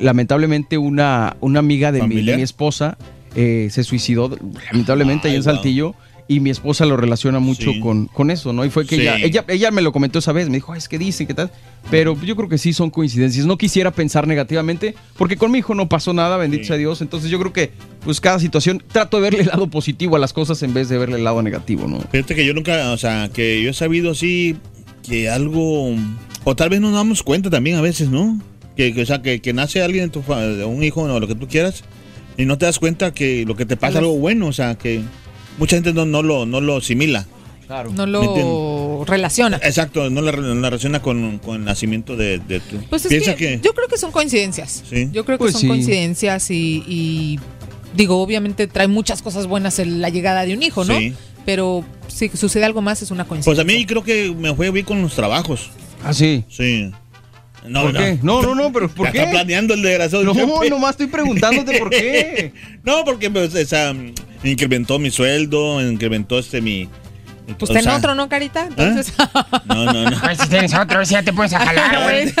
[0.00, 2.98] lamentablemente una, una amiga de mi, de mi esposa
[3.34, 4.36] eh, se suicidó
[4.70, 5.54] lamentablemente ahí en wow.
[5.54, 5.94] Saltillo.
[6.28, 7.78] Y mi esposa lo relaciona mucho Sí.
[7.78, 8.64] con, con eso, ¿no?
[8.64, 9.02] Y fue que Sí.
[9.02, 11.34] ella, ella, ella me lo comentó esa vez, me dijo, "Ay, es que dicen que
[11.34, 11.52] tal.
[11.88, 13.46] Pero yo creo que sí son coincidencias.
[13.46, 16.68] No quisiera pensar negativamente, porque con mi hijo no pasó nada, bendito Sí.
[16.68, 17.00] sea Dios.
[17.00, 17.70] Entonces yo creo que,
[18.04, 20.98] pues cada situación, trato de verle el lado positivo a las cosas en vez de
[20.98, 22.00] verle el lado negativo, ¿no?
[22.10, 24.56] Fíjate que yo nunca, o sea, que yo he sabido así
[25.08, 25.94] que algo,
[26.42, 28.40] o tal vez no nos damos cuenta también a veces, ¿no?
[28.76, 30.24] Que, que, o sea, que, que nace alguien en tu
[30.66, 31.84] un hijo o lo que tú quieras
[32.36, 34.74] y no te das cuenta que lo que te pasa es algo bueno, o sea,
[34.74, 35.02] que
[35.58, 37.26] mucha gente no, no lo no lo asimila.
[37.66, 37.90] Claro.
[37.92, 39.56] No ¿Me lo relaciona.
[39.56, 42.76] Exacto, no la, la relaciona con, con el nacimiento de, de tu.
[42.88, 44.84] Pues es Piensa que, yo creo que son coincidencias.
[44.88, 45.08] Sí.
[45.12, 45.66] Yo creo que Pues son sí.
[45.66, 47.40] coincidencias y, y,
[47.96, 50.96] digo, obviamente trae muchas cosas buenas el- la llegada de un hijo, ¿no?
[50.96, 51.12] Sí.
[51.44, 53.62] Pero si sucede algo más es una Pues coincidencia.
[53.62, 55.70] a mí creo que me fue bien con los trabajos.
[56.04, 56.44] Ah, sí.
[56.48, 56.92] Sí.
[57.68, 58.18] No, ¿Por qué?
[58.22, 59.18] No, no, no, pero ¿por Ya qué?
[59.20, 60.24] Está planeando el desgraciado.
[60.24, 60.70] No, Chepe.
[60.70, 62.52] nomás estoy preguntándote por qué.
[62.84, 63.94] No, porque pues, o sea,
[64.44, 66.88] incrementó mi sueldo, incrementó este mi.
[67.58, 68.66] Pues ten sea, otro, ¿no, Carita?
[68.66, 69.12] Entonces,
[69.66, 70.16] No, no, no.
[70.18, 72.32] A ver si tienes otro, a ver si ya te puedes a jalar, güey.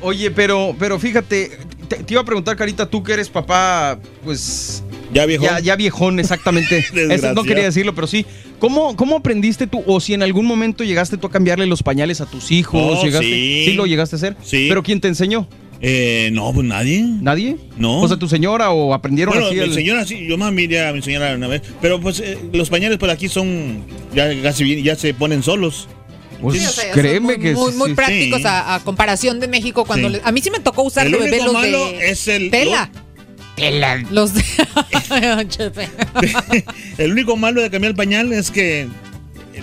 [0.00, 4.82] Oye, pero, pero fíjate, te, te iba a preguntar, Carita, tú que eres papá, pues.
[5.14, 5.44] Ya viejo.
[5.44, 6.78] Ya, ya viejón, exactamente.
[7.10, 8.26] Eso no quería decirlo, pero sí.
[8.58, 9.82] ¿Cómo, ¿Cómo aprendiste tú?
[9.86, 12.98] O si en algún momento llegaste tú a cambiarle los pañales a tus hijos.
[12.98, 13.72] Oh, llegaste, sí.
[13.74, 14.36] lo llegaste a hacer?
[14.42, 14.66] Sí.
[14.68, 15.48] ¿Pero quién te enseñó?
[15.80, 17.02] Eh, no, pues nadie.
[17.04, 17.56] ¿Nadie?
[17.76, 18.00] No.
[18.00, 19.56] O sea, tu señora o aprendieron Bueno, así.
[19.56, 21.62] mi el- señora sí, yo más miré a mi señora una vez.
[21.82, 23.84] Pero pues eh, los pañales por aquí son.
[24.14, 25.88] Ya casi bien, ya se ponen solos.
[26.40, 27.94] Pues, Sí, o sea, créeme muy, que muy, sí, muy sí.
[27.94, 28.46] prácticos Sí.
[28.46, 30.14] a, a comparación de México cuando Sí.
[30.14, 32.50] le- a mí sí me tocó usar El de bebé los malo de es el.
[32.50, 32.90] tela.
[34.10, 34.42] Los de.
[36.98, 38.88] El único malo de cambiar el pañal es que.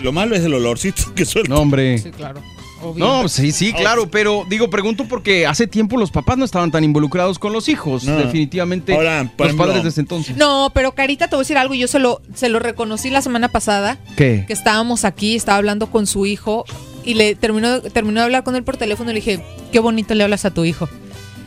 [0.01, 1.53] Lo malo es el olorcito que suelta.
[1.53, 1.97] No, hombre.
[1.97, 2.41] Sí, claro.
[2.81, 3.05] obvio.
[3.05, 6.83] No, sí, sí, claro, pero digo, pregunto porque hace tiempo los papás no estaban tan
[6.85, 8.05] involucrados con los hijos.
[8.05, 8.15] No.
[8.17, 10.37] Definitivamente Ahora, por los ejemplo- padres desde entonces.
[10.37, 11.73] No, pero Carita, te voy a decir algo.
[11.73, 13.97] Yo se lo, se lo reconocí la semana pasada.
[14.15, 14.45] ¿Qué?
[14.47, 16.63] Que estábamos aquí, estaba hablando con su hijo
[17.03, 20.15] y le terminó, terminó de hablar con él por teléfono y le dije, qué bonito
[20.15, 20.87] le hablas a tu hijo.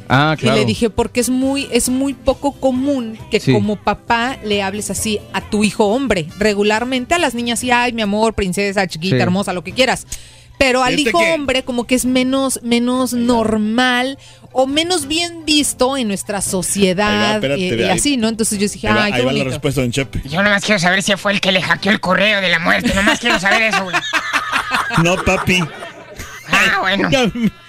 [0.08, 0.56] Ah, claro.
[0.56, 3.52] Y le dije, porque es muy, es muy poco común que Sí.
[3.52, 6.26] como papá le hables así a tu hijo hombre.
[6.38, 9.22] Regularmente a las niñas sí, ay, mi amor, princesa, chiquita, Sí.
[9.22, 10.06] hermosa, lo que quieras.
[10.58, 14.18] Pero al Fíjate hijo que- hombre como que es menos, menos normal
[14.52, 18.28] o menos bien visto en nuestra sociedad espérate, y, y ahí- así, ¿no?
[18.28, 20.22] Entonces yo dije, va, ay, ahí qué va la respuesta de Chepe.
[20.28, 22.94] Yo nomás quiero saber si fue el que le hackeó el correo de la muerte.
[22.94, 23.96] Nomás quiero saber eso, güey.
[25.02, 25.58] No, papi.
[26.48, 27.08] Ah, bueno.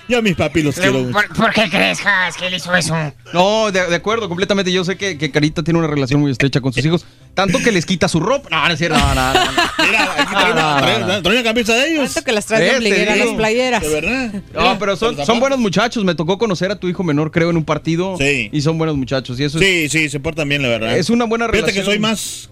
[0.07, 1.11] Ya, ya mis papi los quiero mucho.
[1.11, 2.95] ¿Por, por qué crees, Jas, que él hizo eso?
[3.33, 4.71] No, de, de acuerdo, completamente.
[4.71, 7.05] Yo sé que, que Carita tiene una relación muy estrecha con sus hijos.
[7.33, 8.47] Tanto que les quita su ropa.
[8.49, 8.97] No, no es cierto.
[8.97, 9.39] No, no, no.
[9.85, 12.13] Mira, aquí trae una, trae- trae camisa de ellos.
[12.13, 13.81] Tanto que las traes de Este, a las playeras.
[13.81, 14.33] De verdad.
[14.53, 16.03] No, pero son, son buenos muchachos.
[16.05, 18.15] Me tocó conocer a tu hijo menor, creo, en un partido.
[18.17, 18.49] Sí.
[18.53, 19.39] Y son buenos muchachos.
[19.39, 20.97] Y eso es, Sí, sí, se portan bien, la verdad.
[20.97, 21.83] es una buena Fíjate relación.
[21.85, 22.49] que soy más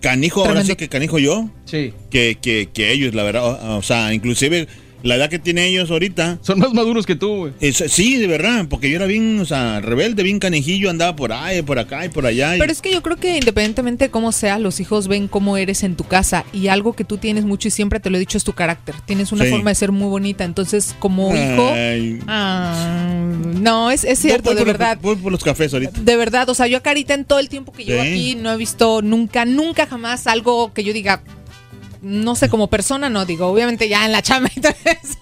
[0.00, 1.92] canijo, ahora sí que canijo yo, Sí.
[2.10, 3.44] que, que, que ellos, la verdad.
[3.44, 4.68] O, o sea, inclusive
[5.04, 6.38] la edad que tienen ellos ahorita.
[6.42, 7.52] Son más maduros que tú, güey.
[7.60, 11.32] Es- sí, de verdad, porque yo era bien, o sea, rebelde, bien canejillo, andaba por
[11.32, 12.56] ahí, por acá y por allá.
[12.56, 15.56] y- Pero es que yo creo que independientemente de cómo sea, los hijos ven cómo
[15.56, 18.20] eres en tu casa y algo que tú tienes mucho y siempre te lo he
[18.20, 18.94] dicho es tu carácter.
[19.06, 19.50] Tienes una Sí.
[19.50, 21.70] forma de ser muy bonita, entonces como hijo...
[21.72, 22.18] Ay.
[22.26, 23.22] Ah,
[23.60, 24.98] no, es, es cierto, Voy de por los- verdad.
[25.00, 26.00] voy por los cafés ahorita.
[26.00, 28.08] De verdad, o sea, yo a Carita en todo el tiempo que llevo Sí.
[28.08, 31.22] aquí no he visto nunca, nunca jamás algo que yo diga,
[32.04, 35.18] no sé, como persona, no digo, obviamente ya en la chama y todo eso.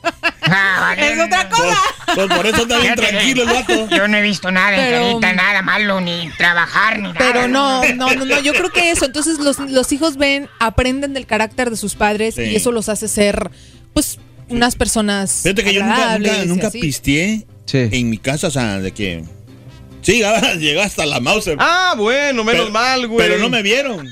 [0.98, 1.76] es otra cosa.
[2.14, 3.88] Pues por eso está bien tranquilo el vato.
[3.88, 7.18] Yo no he visto nada en Pero- Carita, nada malo, ni trabajar, ni nada.
[7.18, 11.14] Pero no, no, no, no, yo creo que eso, entonces los, los hijos ven, aprenden
[11.14, 12.42] del carácter de sus padres Sí.
[12.42, 13.50] y eso los hace ser,
[13.94, 14.18] pues,
[14.48, 18.92] unas personas Fíjate que yo nunca, nunca, nunca pisteé en mi casa, o sea, de
[18.92, 19.24] que.
[20.02, 20.14] Sí,
[20.58, 21.48] llegaba, hasta la mouse.
[21.58, 23.26] Ah, bueno, menos mal, güey.
[23.26, 24.08] Pero no me vieron.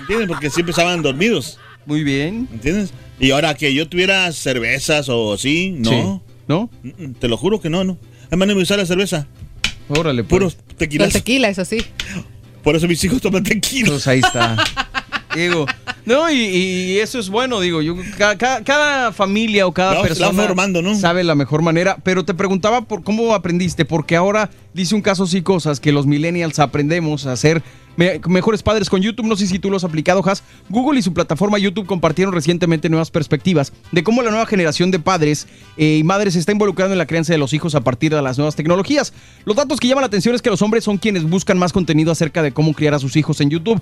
[0.00, 0.28] ¿Entiendes?
[0.28, 1.58] Porque siempre estaban dormidos.
[1.86, 2.48] Muy bien.
[2.52, 2.92] ¿Entiendes?
[3.18, 5.90] Y ahora que yo tuviera cervezas o así, no.
[5.90, 6.32] Sí.
[6.48, 6.70] ¿No?
[7.18, 7.96] Te lo juro que no, no.
[8.26, 9.26] Además, no me gusta la cerveza.
[9.88, 10.30] Órale, pues.
[10.30, 11.12] Puros tequilas.
[11.12, 11.78] tequila, eso sí.
[12.62, 13.88] Por eso mis hijos toman tequila.
[13.88, 14.56] Pues ahí está.
[15.36, 15.66] Digo,
[16.04, 20.02] no, y, y eso es bueno, digo, yo ca- ca- cada, familia o cada No,
[20.02, 20.94] se la persona formando, ¿no?
[20.98, 25.26] sabe la mejor manera, pero te preguntaba por cómo aprendiste, porque ahora dice un caso
[25.26, 27.62] sí cosas que los millennials aprendemos a hacer
[27.96, 30.42] me- mejores padres con YouTube, no sé si tú lo has aplicado, Has.
[30.68, 34.98] Google y su plataforma YouTube compartieron recientemente nuevas perspectivas de cómo la nueva generación de
[34.98, 35.46] padres
[35.78, 38.20] eh, y madres se está involucrando en la crianza de los hijos a partir de
[38.20, 39.14] las nuevas tecnologías.
[39.46, 42.12] Los datos que llaman la atención es que los hombres son quienes buscan más contenido
[42.12, 43.80] acerca de cómo criar a sus hijos en YouTube.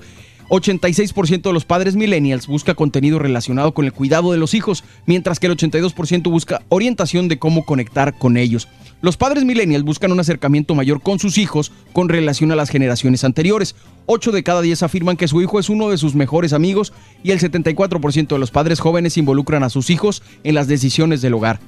[0.49, 5.41] 86% de los padres millennials busca contenido relacionado con el cuidado de los hijos, mientras
[5.41, 8.69] que el 82% busca orientación de cómo conectar con ellos.
[9.01, 13.23] Los padres millennials buscan un acercamiento mayor con sus hijos con relación a las generaciones
[13.25, 13.75] anteriores.
[14.07, 17.31] 8 de cada 10 afirman que su hijo es uno de sus mejores amigos y
[17.31, 21.61] el 74% de los padres jóvenes involucran a sus hijos en las decisiones del hogar.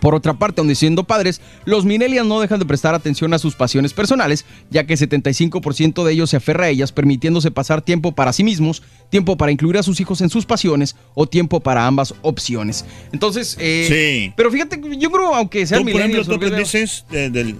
[0.00, 3.54] Por otra parte, aun siendo padres, los millennials no dejan de prestar atención a sus
[3.54, 8.32] pasiones personales, ya que 75% de ellos se aferra a ellas, permitiéndose pasar tiempo para
[8.32, 12.14] sí mismos, tiempo para incluir a sus hijos en sus pasiones o tiempo para ambas
[12.22, 12.84] opciones.
[13.12, 13.86] Entonces, eh,
[14.26, 14.32] Sí.
[14.36, 17.56] pero fíjate, yo creo, aunque sean Tú, por ejemplo, tú sea, aprendices de- del...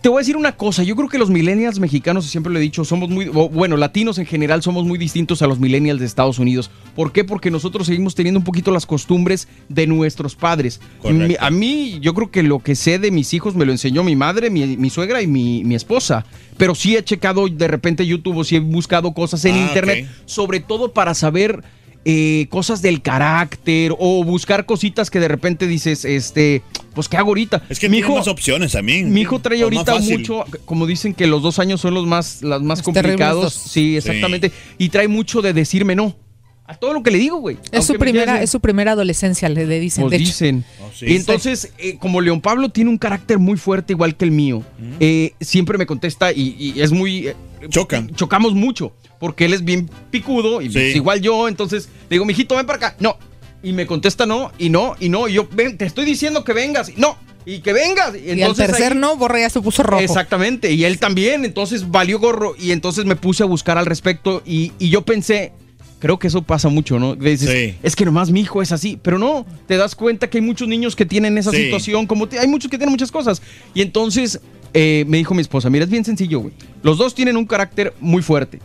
[0.00, 2.58] te voy a decir una cosa, yo creo que los millennials mexicanos, y siempre lo
[2.58, 6.06] he dicho, somos muy, bueno, latinos en general somos muy distintos a los millennials de
[6.06, 6.70] Estados Unidos.
[6.96, 7.22] ¿Por qué?
[7.22, 10.80] Porque nosotros seguimos teniendo un poquito las costumbres de nuestros padres.
[11.04, 14.02] Mi- a mí, yo creo que lo que sé de mis hijos me lo enseñó
[14.02, 16.24] mi madre, mi, mi suegra y mi, mi esposa.
[16.56, 20.08] Pero sí he checado de repente YouTube o sí he buscado cosas en Ah, internet,
[20.26, 21.62] sobre todo para saber
[22.04, 26.62] eh, cosas del carácter o buscar cositas que de repente dices, este,
[26.94, 27.62] pues ¿qué hago ahorita?
[27.68, 29.12] Es que mi tiene más opciones también.
[29.12, 32.60] mi hijo trae ahorita mucho, como dicen que los dos años son los más, las
[32.60, 33.42] más Los complicados.
[33.42, 33.54] dos.
[33.54, 34.52] Sí, exactamente.
[34.78, 36.16] Y trae mucho de decirme no.
[36.64, 37.58] A todo lo que le digo, güey.
[37.72, 40.02] Es su primera, es su primera adolescencia, le, dicen.
[40.04, 40.26] Pues de hecho.
[40.26, 40.64] dicen.
[40.94, 41.06] sí.
[41.06, 44.62] Y entonces, eh, como León Pablo tiene un carácter muy fuerte, igual que el mío,
[45.00, 47.28] eh, siempre me contesta y, y es muy.
[47.28, 47.36] eh,
[47.68, 48.14] Chocan.
[48.14, 50.72] Chocamos mucho, porque él es bien picudo y Sí.
[50.72, 51.46] pues, igual yo.
[51.46, 52.96] Entonces, le digo, mijito, ven para acá.
[52.98, 53.16] No.
[53.62, 55.28] Y me contesta no, y no, y no.
[55.28, 56.88] Y yo, ven, te estoy diciendo que vengas.
[56.88, 57.16] Y no.
[57.46, 58.16] Y que vengas.
[58.16, 60.02] Y al entonces tercer ahí- no, Borre ya se puso rojo.
[60.02, 64.42] Exactamente, y él también, entonces valió gorro y entonces me puse a buscar al respecto
[64.44, 65.52] y, y yo pensé,
[66.00, 67.14] creo que eso pasa mucho, ¿no?
[67.14, 67.78] Dices, Sí.
[67.84, 70.66] Es que nomás mi hijo es así, pero no, te das cuenta que hay muchos
[70.66, 71.58] niños que tienen esa Sí.
[71.58, 73.40] situación, como te- hay muchos que tienen muchas cosas.
[73.74, 74.40] Y entonces
[74.74, 76.54] eh, me dijo mi esposa, mira, es bien sencillo, güey.
[76.82, 78.58] Los dos tienen un carácter muy fuerte.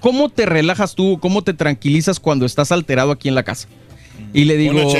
[0.00, 3.68] ¿Cómo te relajas tú, cómo te tranquilizas cuando estás alterado aquí en la casa?
[4.32, 4.92] Y le digo,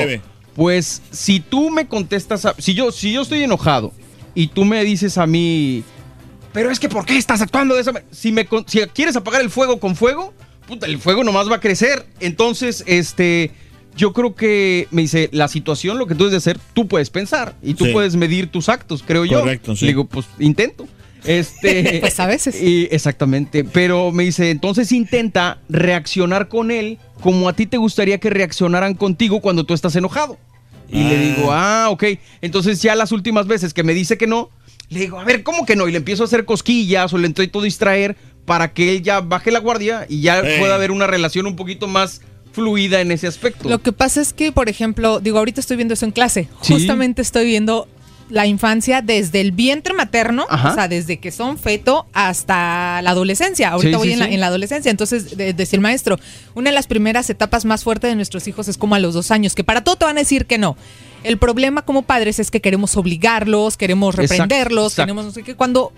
[0.55, 3.93] pues si tú me contestas, a- si yo si yo estoy enojado
[4.35, 5.83] y tú me dices a mí,
[6.53, 8.11] pero es que ¿por qué estás actuando de esa manera?
[8.11, 10.33] Si me si quieres apagar el fuego con fuego,
[10.67, 12.05] puta, el fuego nomás va a crecer.
[12.19, 13.51] Entonces, este
[13.95, 17.09] yo creo que me dice, la situación, lo que tú debes de hacer, tú puedes
[17.09, 17.91] pensar y tú Sí.
[17.93, 19.39] puedes medir tus actos, creo yo.
[19.39, 19.85] Correcto, sí.
[19.85, 20.87] Le digo, pues intento.
[21.25, 22.61] Este, Pues a veces.
[22.61, 28.17] y exactamente, pero me dice, entonces intenta reaccionar con él como a ti te gustaría
[28.19, 30.37] que reaccionaran contigo cuando tú estás enojado.
[30.89, 31.21] Y le Ah.
[31.35, 32.03] digo, ah, ok.
[32.41, 34.49] Entonces ya las últimas veces que me dice que no,
[34.89, 35.87] le digo, a ver, ¿cómo que no?
[35.87, 39.51] Y le empiezo a hacer cosquillas o le intento distraer para que él ya baje
[39.51, 40.57] la guardia y ya Eh.
[40.59, 42.21] pueda haber una relación un poquito más
[42.53, 43.67] fluida en ese aspecto.
[43.67, 46.47] Lo que pasa es que, por ejemplo, digo, ahorita estoy viendo eso en clase.
[46.61, 46.73] Sí.
[46.73, 47.87] Justamente estoy viendo
[48.29, 50.71] la infancia desde el vientre materno, Ajá.
[50.71, 53.69] o sea, desde que son feto hasta la adolescencia.
[53.69, 54.33] Ahorita Sí, voy sí, en, la, sí.
[54.33, 54.91] en la adolescencia.
[54.91, 56.17] Entonces, de- decía el maestro,
[56.55, 59.31] una de las primeras etapas más fuertes de nuestros hijos es como a los dos
[59.31, 60.75] años, que para todo te van a decir que no.
[61.23, 65.03] El problema como padres es que queremos obligarlos, queremos Exacto, reprenderlos, exacto.
[65.05, 65.91] queremos no sé qué, cuando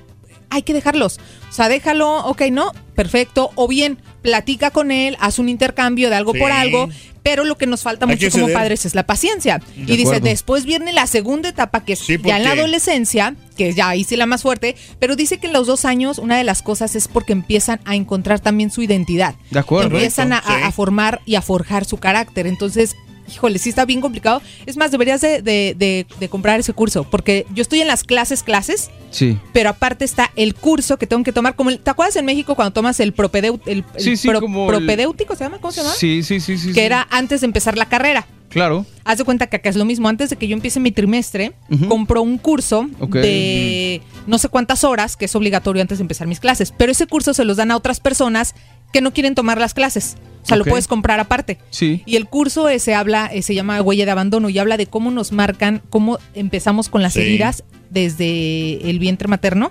[0.50, 1.20] hay que dejarlos.
[1.50, 3.52] O sea, déjalo, ok, no, perfecto.
[3.56, 6.90] O bien, platica con él, haz un intercambio de algo por algo.
[7.22, 8.58] Pero lo que nos falta Hay mucho como ceder.
[8.58, 9.60] padres es la paciencia.
[9.76, 10.30] De y dice, acuerdo.
[10.30, 14.16] después viene la segunda etapa, que es ya en la adolescencia, que ya ahí sí
[14.16, 14.78] la más fuerte.
[15.00, 17.96] Pero dice que en los dos años, una de las cosas es porque empiezan a
[17.96, 19.36] encontrar también su identidad.
[19.52, 19.96] De acuerdo.
[19.96, 20.40] Empiezan sí.
[20.46, 22.48] a formar y a forjar su carácter.
[22.48, 22.96] Entonces,
[23.34, 24.42] híjole, sí está bien complicado.
[24.66, 28.04] Es más, deberías de, de- de- de comprar ese curso, porque yo estoy en las
[28.04, 29.38] clases, clases, Sí.
[29.54, 31.56] pero aparte está el curso que tengo que tomar.
[31.56, 34.42] Como el- ¿Te acuerdas en México cuando tomas el, propedeut, el, el Sí, sí, pro-
[34.42, 35.36] como propedéutico?
[35.36, 35.60] ¿Se llama?
[35.60, 35.94] ¿Cómo se llama?
[35.94, 36.74] Sí, sí, sí, sí.
[36.74, 38.28] Que era antes de empezar la carrera.
[38.50, 38.84] Claro.
[39.06, 40.10] Haz de cuenta que acá es lo mismo.
[40.10, 41.88] Antes de que yo empiece mi trimestre, Ujú.
[41.88, 42.90] compro un curso
[43.34, 46.74] de no sé cuántas horas, que es obligatorio antes de empezar mis clases.
[46.76, 48.56] Pero ese curso se los dan a otras personas
[48.94, 50.18] que no quieren tomar las clases.
[50.44, 51.60] O sea, lo puedes comprar aparte.
[51.70, 52.02] Sí.
[52.06, 55.12] Y el curso ese habla, eh, se llama Huella de Abandono y habla de cómo
[55.12, 57.20] nos marcan, cómo empezamos con las Sí.
[57.22, 59.70] heridas desde el vientre materno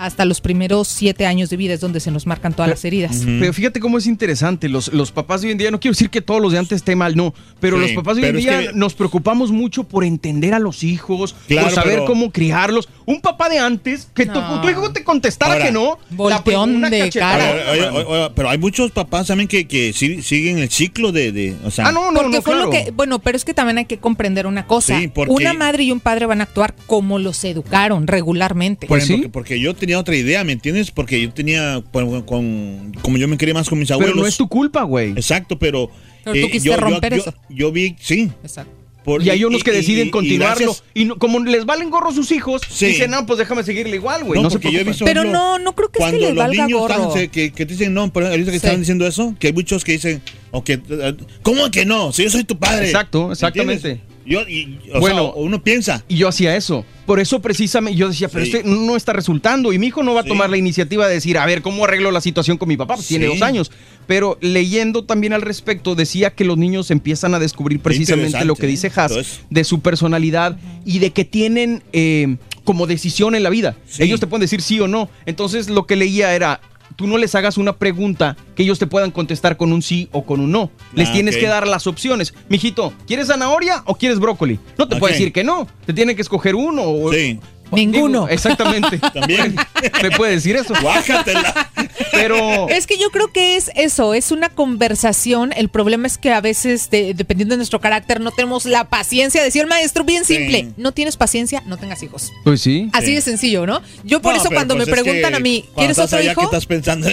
[0.00, 3.22] hasta los primeros siete años de vida, es donde se nos marcan todas las heridas.
[3.24, 4.68] Pero fíjate cómo es interesante.
[4.68, 6.76] Los, los papás de hoy en día, no quiero decir que todos los de antes
[6.76, 7.34] estén mal, no.
[7.60, 10.54] Pero Sí, los papás de hoy en es día que- nos preocupamos mucho por entender
[10.54, 12.88] a los hijos, Claro, por saber pero- cómo criarlos.
[13.06, 14.60] Un papá de antes, que tu, No.
[14.62, 15.98] tu hijo te contestara Ahora, que no.
[16.10, 17.38] Volteón una de cachetada.
[17.38, 17.72] cara.
[17.72, 21.32] Oye, oye, oye, pero hay muchos papás también que, que sí- siguen el ciclo de,
[21.32, 22.66] de- o sea, Ah, no, no, porque no, fue claro.
[22.66, 24.98] lo que, bueno, pero es que también hay que comprender una cosa.
[24.98, 28.86] Sí, porque- Una madre y un padre van a actuar como los educaron regularmente.
[28.86, 30.90] Por ejemplo, que- porque yo tenía otra idea, ¿me entiendes?
[30.90, 34.12] Porque yo tenía, con, con- como yo me quería más con mis abuelos.
[34.14, 35.10] Pero no es tu culpa, güey.
[35.10, 35.84] Exacto, pero...
[35.84, 35.88] eh,
[36.24, 37.34] Pero tú quisiste yo, yo- romper yo- eso.
[37.48, 38.30] Yo vi, sí.
[38.42, 38.74] Exacto.
[39.04, 40.66] Por- y hay unos que y- deciden y- y continuarlo.
[40.66, 42.86] gracias- Y, no- como les valen gorro sus hijos, Sí.
[42.86, 44.36] dicen, no, pues déjame seguirle igual, güey.
[44.38, 46.18] No, No, se porque yo he visto, Pero no, no creo que es que cuando
[46.18, 47.08] les los valga niños gorro.
[47.14, 48.56] están- que, que te dicen no, pero ahorita que Sí.
[48.56, 52.12] estaban diciendo eso, que hay muchos que dicen, o que, eh, ¿cómo que no?
[52.12, 52.86] Si yo soy tu padre.
[52.86, 54.02] Exacto, exactamente.
[54.26, 55.32] Yo, y, o Bueno.
[55.32, 56.04] sea, uno piensa.
[56.08, 56.84] Y yo hacía eso.
[57.06, 58.52] Por eso precisamente yo decía, pero Sí.
[58.56, 59.72] este no está resultando.
[59.72, 60.28] Y mi hijo no va a Sí.
[60.28, 62.94] tomar la iniciativa de decir, a ver, ¿cómo arreglo la situación con mi papá?
[62.96, 63.70] Pues tiene dos años.
[64.06, 68.66] Pero leyendo también al respecto, decía que los niños empiezan a descubrir precisamente lo que
[68.66, 69.14] dice Haas ¿eh?
[69.14, 73.74] Entonces- de su personalidad y de que tienen eh, como decisión en la vida.
[73.98, 75.08] Ellos te pueden decir sí o no.
[75.26, 76.60] Entonces lo que leía era,
[77.00, 80.26] tú no les hagas una pregunta que ellos te puedan contestar con un sí o
[80.26, 80.70] con un no.
[80.92, 82.34] Les Ah, tienes que dar las opciones.
[82.50, 84.58] Mijito, ¿quieres zanahoria o quieres brócoli?
[84.76, 85.18] No te puede Ok.
[85.18, 85.66] decir que no.
[85.86, 86.82] Te tiene que escoger uno.
[86.82, 87.40] o- Sí.
[87.72, 88.20] Ninguno.
[88.22, 88.98] Digo, exactamente.
[89.14, 89.56] También.
[90.02, 90.74] Me puede decir eso.
[90.80, 91.70] Guácatela.
[92.12, 92.68] Pero.
[92.68, 95.52] Es que yo creo que es eso, es una conversación.
[95.56, 99.42] El problema es que a veces, de- dependiendo de nuestro carácter, no tenemos la paciencia.
[99.42, 100.36] Decía el maestro, bien Sí.
[100.36, 102.32] simple, no tienes paciencia, no tengas hijos.
[102.44, 102.88] Pues sí.
[102.92, 103.14] Así Sí.
[103.14, 103.80] de sencillo, ¿no?
[104.04, 106.32] Yo por No, eso cuando pues me es preguntan a mí, ¿quieres estás otro allá,
[106.32, 106.40] hijo?
[106.42, 107.08] ¿Qué estás pensando?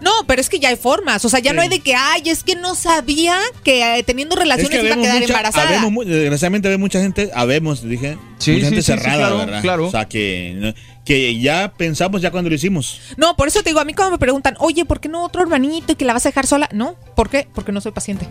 [0.00, 1.24] No, pero es que ya hay formas.
[1.24, 4.36] O sea, ya no hay de que, ay, es que no sabía que eh, teniendo
[4.36, 5.80] relaciones iba a quedar mucha- embarazada.
[5.80, 9.38] habemos desgraciadamente hay mucha gente, habemos, dije, Sí, mucha sí, gente sí, sí, cerrada, claro,
[9.38, 9.62] ¿verdad?
[9.62, 9.86] claro.
[9.86, 13.00] O sea, que, que ya pensamos ya cuando lo hicimos.
[13.16, 15.42] No, por eso te digo, a mí cuando me preguntan, oye, ¿por qué no otro
[15.42, 16.68] hermanito y que la vas a dejar sola?
[16.72, 17.48] No, ¿por qué?
[17.54, 18.26] Porque no soy paciente.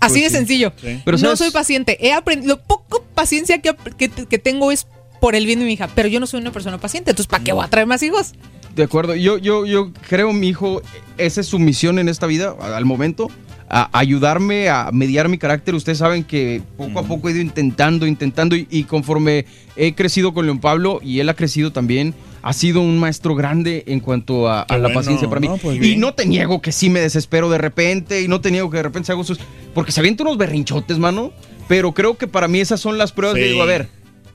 [0.00, 0.34] Así Pues de sí.
[0.36, 0.72] sencillo.
[0.80, 1.00] Sí.
[1.04, 1.38] Pero no ¿sabes?
[1.38, 2.04] soy paciente.
[2.04, 4.88] He aprendido, lo poco paciencia que, que, que tengo es
[5.20, 7.44] por el bien de mi hija, pero yo no soy una persona paciente, entonces ¿para
[7.44, 8.32] qué voy a traer más hijos?
[8.74, 9.14] De acuerdo.
[9.14, 10.80] Yo, yo, yo creo, mi hijo,
[11.18, 13.28] esa es su misión en esta vida, al momento,
[13.68, 15.74] a ayudarme a mediar mi carácter.
[15.74, 19.44] Ustedes saben que poco a poco he ido intentando, intentando, y, y conforme
[19.76, 23.84] he crecido con León Pablo y él ha crecido también, ha sido un maestro grande
[23.86, 25.48] en cuanto a, la bueno, paciencia para mí.
[25.48, 28.50] no, pues y no te niego que sí me desespero de repente, y no te
[28.50, 29.38] niego que de repente hago sus...
[29.74, 31.30] Porque se avientan unos berrinchotes, mano.
[31.68, 33.88] Pero creo que para mí esas son las pruebas que digo, a ver,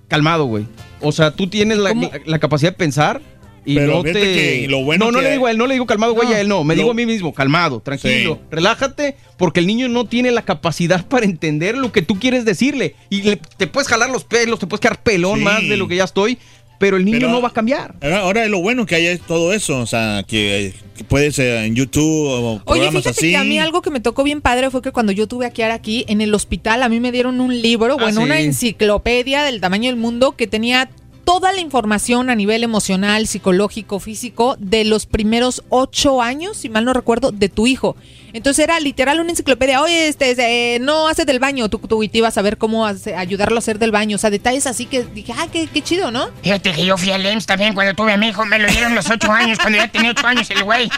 [0.08, 0.66] calmado, güey.
[1.02, 1.94] O sea, tú tienes la-
[2.26, 3.22] la capacidad de pensar
[3.68, 4.14] y Pero no te...
[4.14, 6.30] que lo bueno no, no que le digo a él, no le digo calmado, güey,
[6.30, 6.36] No.
[6.36, 6.64] a él no.
[6.64, 8.48] Me Lo- digo a mí mismo, calmado, tranquilo, Sí.
[8.50, 12.96] relájate, porque el niño no tiene la capacidad para entender lo que tú quieres decirle.
[13.10, 15.44] Y le- te puedes jalar los pelos, te puedes quedar pelón Sí.
[15.46, 16.38] más de lo que ya estoy,
[16.80, 17.96] pero el niño Pero- no va a cambiar.
[18.02, 21.66] Ahora, ahora lo bueno que hay es todo eso, o sea, que, que puedes eh,
[21.66, 23.30] en YouTube o Oye, programas fíjate así.
[23.32, 25.50] que a mí algo que me tocó bien padre fue que cuando yo tuve a
[25.50, 28.24] Kiara aquí en el hospital, a mí me dieron un libro, Ah, bueno, sí.
[28.24, 30.90] una enciclopedia del tamaño del mundo que tenía
[31.28, 36.86] toda la información a nivel emocional, psicológico, físico de los primeros ocho años, si mal
[36.86, 37.98] no recuerdo, de tu hijo.
[38.32, 39.82] Entonces era literal una enciclopedia.
[39.82, 40.36] Oye, este,
[40.76, 43.58] eh, no hace del baño, tú, tú y te ibas a ver cómo hace- ayudarlo
[43.58, 44.16] a hacer del baño.
[44.16, 46.30] O sea, detalles así que dije, ah, qué, qué chido, ¿no?
[46.44, 48.46] Fíjate que yo fui al EMS también cuando tuve a mi hijo.
[48.46, 50.90] Me lo dieron los ocho años, cuando ya tenía ocho años el güey.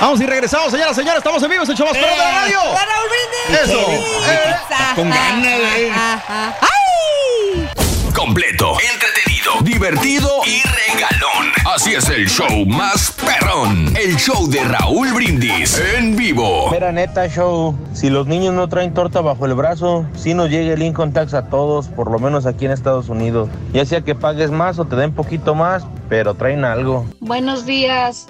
[0.00, 2.58] Vamos y regresamos, señoras, señores, estamos en vivo, se echamos para la radio.
[2.58, 3.70] ¡Va, Raúl Brindis!
[3.70, 3.90] Eso.
[3.90, 4.54] Eh.
[4.94, 5.90] Con ganas, eh.
[5.92, 7.89] ¡Ay!
[8.14, 11.52] Completo, entretenido, divertido y regalón.
[11.74, 13.94] Así es el show más perrón.
[13.96, 16.70] El show de Raúl Brindis en vivo.
[16.70, 20.74] Mira, neta, show, si los niños no traen torta bajo el brazo, si nos llega
[20.74, 23.48] el income tax a todos, por lo menos aquí en Estados Unidos.
[23.72, 27.06] Ya sea que pagues más o te den poquito más, pero traen algo.
[27.20, 28.26] Buenos días,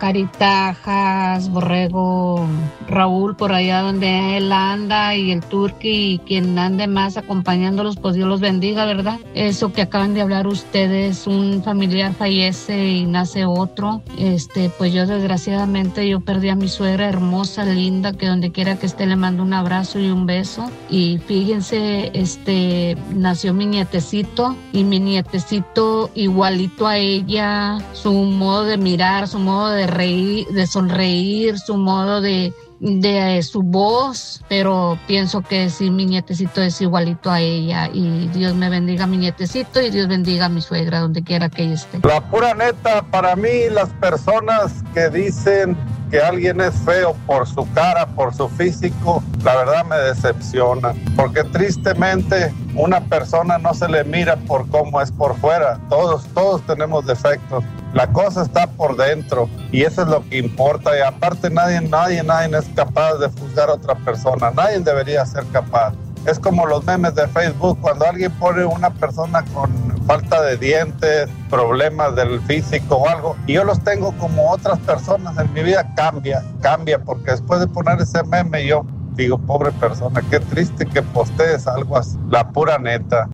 [0.00, 2.44] Caritajas, Borrego,
[2.88, 8.16] Raúl, por allá donde él anda y el Turqui y quien ande más acompañándolos, pues
[8.16, 9.03] Dios los bendiga, ¿verdad?
[9.34, 14.02] Eso que acaban de hablar ustedes, un familiar fallece y nace otro.
[14.18, 18.86] Este, pues yo desgraciadamente yo perdí a mi suegra hermosa, linda, que donde quiera que
[18.86, 20.70] esté le mando un abrazo y un beso.
[20.88, 28.78] Y fíjense, este, nació mi nietecito y mi nietecito igualito a ella, su modo de
[28.78, 35.42] mirar, su modo de reír, de sonreír, su modo de de su voz, pero pienso
[35.42, 39.90] que sí, mi nietecito es igualito a ella y Dios me bendiga mi nietecito y
[39.90, 42.00] Dios bendiga a mi suegra donde quiera que ella esté.
[42.02, 45.76] La pura neta, para mí las personas que dicen
[46.14, 51.42] que alguien es feo por su cara, por su físico, la verdad me decepciona, porque
[51.42, 57.04] tristemente una persona no se le mira por cómo es por fuera, todos, todos tenemos
[57.04, 57.64] defectos.
[57.94, 60.96] La cosa está por dentro y eso es lo que importa.
[60.96, 64.52] Y aparte nadie, nadie, nadie es capaz de juzgar a otra persona.
[64.52, 65.94] Nadie debería ser capaz.
[66.26, 69.70] Es como los memes de Facebook, cuando alguien pone una persona con
[70.06, 75.36] falta de dientes, problemas del físico o algo, y yo los tengo como otras personas
[75.38, 80.22] en mi vida, cambia, cambia, porque después de poner ese meme yo digo, pobre persona,
[80.30, 83.28] qué triste que postees algo así, la pura neta.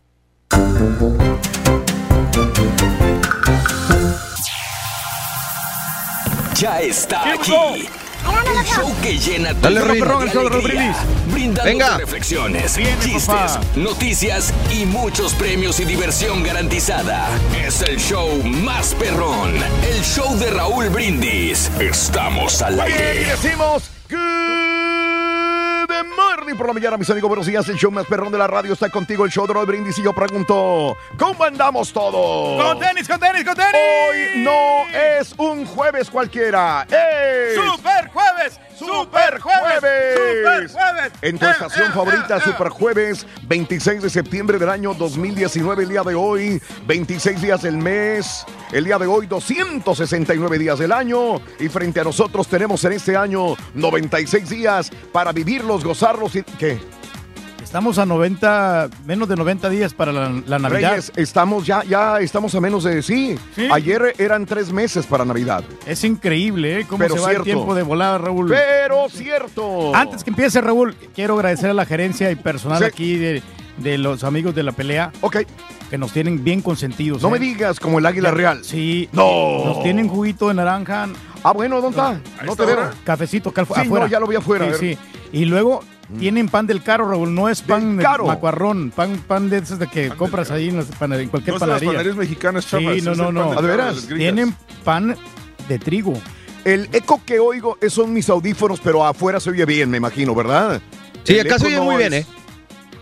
[6.55, 7.89] Ya está aquí.
[8.23, 11.33] El show que llena tu Dale, Perrón, de el show de Raúl alegría, Brindis.
[11.33, 11.97] Brindándote Venga.
[11.97, 13.61] reflexiones, Viene, chistes, papá.
[13.75, 17.27] noticias y muchos premios y diversión garantizada.
[17.65, 19.55] Es el show más perrón.
[19.83, 21.71] El show de Raúl Brindis.
[21.79, 23.25] Estamos al Muy bien, y aire.
[23.31, 24.50] decimos Good
[26.57, 27.27] por la mañana, mis amigos.
[27.29, 27.67] Buenos días.
[27.69, 29.25] El show más perrón de la radio está contigo.
[29.25, 29.97] El show de Roll Brindis.
[29.99, 32.61] Y yo pregunto: ¿Cómo andamos todos?
[32.61, 33.73] Con tenis, con tenis, con tenis.
[33.73, 36.85] Hoy no es un jueves cualquiera.
[36.89, 41.11] ¡Es Super jueves, super jueves, super jueves.
[41.21, 42.43] En tu Eh, estación eh, favorita, eh, eh.
[42.43, 47.77] Super Jueves, 26 de septiembre del año 2019, el día de hoy, 26 días del
[47.77, 52.93] mes, el día de hoy, 269 días del año, y frente a nosotros tenemos en
[52.93, 56.40] este año 96 días para vivirlos, gozarlos y...
[56.57, 56.79] ¿Qué?
[57.63, 60.89] Estamos a 90, menos de 90 días para la, la Navidad.
[60.91, 63.01] Reyes, estamos ya, ya estamos a menos de...
[63.01, 63.69] Sí, Sí.
[63.71, 65.63] ayer eran tres meses para Navidad.
[65.85, 66.85] Es increíble, ¿eh?
[66.89, 67.43] Cómo Pero se va cierto.
[67.43, 68.49] el tiempo de volada, Raúl.
[68.49, 69.95] Pero cierto.
[69.95, 72.83] Antes que empiece, Raúl, quiero agradecer a la gerencia y personal Sí.
[72.85, 73.41] aquí de,
[73.77, 75.13] de los amigos de la pelea.
[75.21, 75.37] Ok.
[75.89, 77.21] Que nos tienen bien consentidos.
[77.21, 77.31] No ¿eh?
[77.33, 78.65] me digas como el águila real.
[78.65, 79.07] Sí.
[79.13, 79.63] No.
[79.63, 81.07] Nos tienen juguito de naranja.
[81.43, 82.19] Ah, bueno, ¿dónde está?
[82.45, 82.89] No te veo.
[83.05, 84.05] Cafecito acá Sí, afuera.
[84.05, 84.97] no, ya lo vi afuera, Sí, sí.
[85.31, 85.83] Y luego
[86.19, 87.33] tienen pan del carro, Raúl.
[87.33, 88.27] No es pan de carro.
[88.27, 88.91] macuarrón.
[88.95, 91.65] Pan, pan de esos de que compras ahí en, las pana- en cualquier No de
[91.67, 91.89] las panadería.
[91.89, 93.49] panaderías mexicanas, chavas, Sí, no, no, no.
[93.49, 94.07] del ¿A veras?
[94.07, 95.15] Tienen pan
[95.67, 96.13] de trigo.
[96.63, 100.35] El eco que oigo es- son mis audífonos, pero afuera se oye bien, me imagino,
[100.35, 100.81] ¿verdad?
[101.23, 102.25] Sí, El acá se oye muy bien, ¿eh?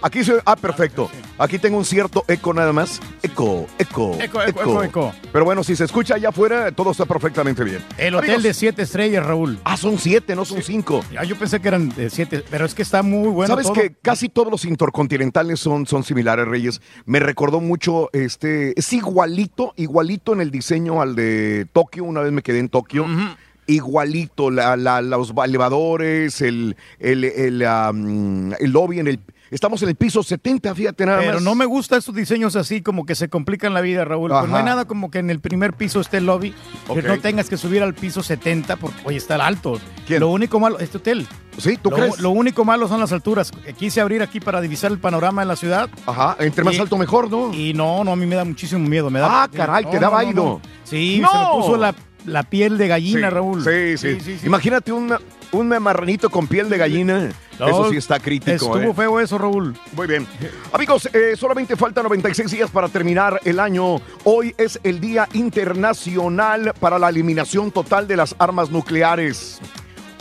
[0.02, 1.10] Aquí se Ah, perfecto.
[1.38, 3.02] Aquí tengo un cierto eco nada más.
[3.22, 5.14] Eco, eco, Eco, eco, eco, eco.
[5.34, 7.84] Pero bueno, si se escucha allá afuera, todo está perfectamente bien.
[7.98, 9.60] El hotel Amigos, de siete estrellas, Raúl.
[9.66, 11.04] Ah, son siete, no son cinco.
[11.18, 13.74] Ah, yo pensé que eran de siete, pero es que está muy bueno Sabes todo.
[13.74, 16.82] que casi todos los intercontinentales son, son similares, Reyes.
[17.06, 22.06] Me recordó mucho, este, es igualito, igualito en el diseño al de Tokio.
[22.06, 23.06] Una vez me quedé en Tokio.
[23.68, 29.20] Igualito, la, la- los elevadores, el, el, el, el lobby en el...
[29.52, 31.42] Estamos en el piso 70, fíjate nada Pero más.
[31.44, 34.30] no me gusta estos diseños así como que se complican la vida, Raúl.
[34.32, 36.54] Pues no hay nada como que en el primer piso esté el lobby,
[36.94, 39.80] que no tengas que subir al piso 70 porque, oye, está alto.
[40.08, 40.20] ¿Quién?
[40.20, 41.28] Lo único malo, este hotel.
[41.58, 42.20] Sí, ¿tú lo, crees?
[42.20, 43.52] Lo único malo son las alturas.
[43.78, 45.90] Quise abrir aquí para divisar el panorama de la ciudad.
[46.06, 47.54] Ajá, entre más Y- alto mejor, ¿no?
[47.54, 49.10] Y no, no, a mí me da muchísimo miedo.
[49.10, 50.62] Me da, Ah, caray, no, te daba no.
[50.84, 51.30] Sí, ¡No!
[51.32, 51.94] se me puso la,
[52.26, 53.64] la piel de gallina, Sí, Raúl.
[53.64, 54.38] Sí, sí.
[54.46, 55.14] Imagínate un,
[55.52, 57.30] un marranito con piel de gallina.
[57.60, 58.52] No, Eso sí está crítico.
[58.54, 58.94] Estuvo ¿eh?
[58.96, 59.76] feo eso, Raúl.
[59.94, 60.26] Muy bien.
[60.72, 63.98] Amigos, eh, solamente faltan 96 días para terminar el año.
[64.24, 69.60] Hoy es el Día Internacional para la Eliminación Total de las Armas Nucleares.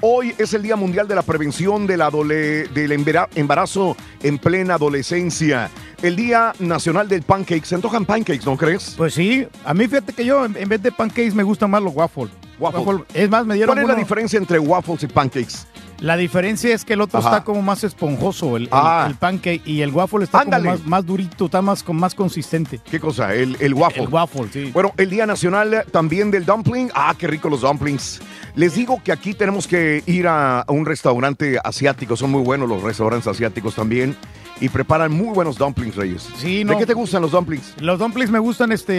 [0.01, 4.75] Hoy es el Día Mundial de la Prevención de la del embara- embarazo en plena
[4.75, 5.71] adolescencia.
[6.03, 7.65] El Día Nacional del Pancake.
[7.65, 8.95] Se antojan pancakes, ¿no crees?
[8.97, 11.95] Pues sí, a mí fíjate que yo en vez de pancakes me gustan más los
[11.95, 12.31] waffles.
[12.59, 13.05] Waffle.
[13.15, 15.67] Es más, me dieron ¿Cuál es la diferencia entre waffles y pancakes?
[16.01, 17.29] La diferencia es que el otro Ajá.
[17.31, 19.07] está como más esponjoso, el, el- Ah.
[19.09, 22.81] el pancake, y el waffle está como más, más durito, está más, con más consistente.
[22.89, 23.35] ¿Qué cosa?
[23.35, 24.05] El, el waffle.
[24.05, 24.71] El waffle, sí.
[24.73, 26.91] Bueno, el Día Nacional también del Dumpling.
[26.95, 28.21] Ah, qué rico los dumplings.
[28.55, 32.17] Les digo que aquí tenemos que ir a, a un restaurante asiático.
[32.17, 34.17] Son muy buenos los restaurantes asiáticos también.
[34.61, 36.29] Y preparan muy buenos dumplings, Reyes.
[36.37, 36.79] Sí, ¿De no.
[36.79, 37.75] qué te gustan los dumplings?
[37.81, 38.93] Los dumplings me gustan este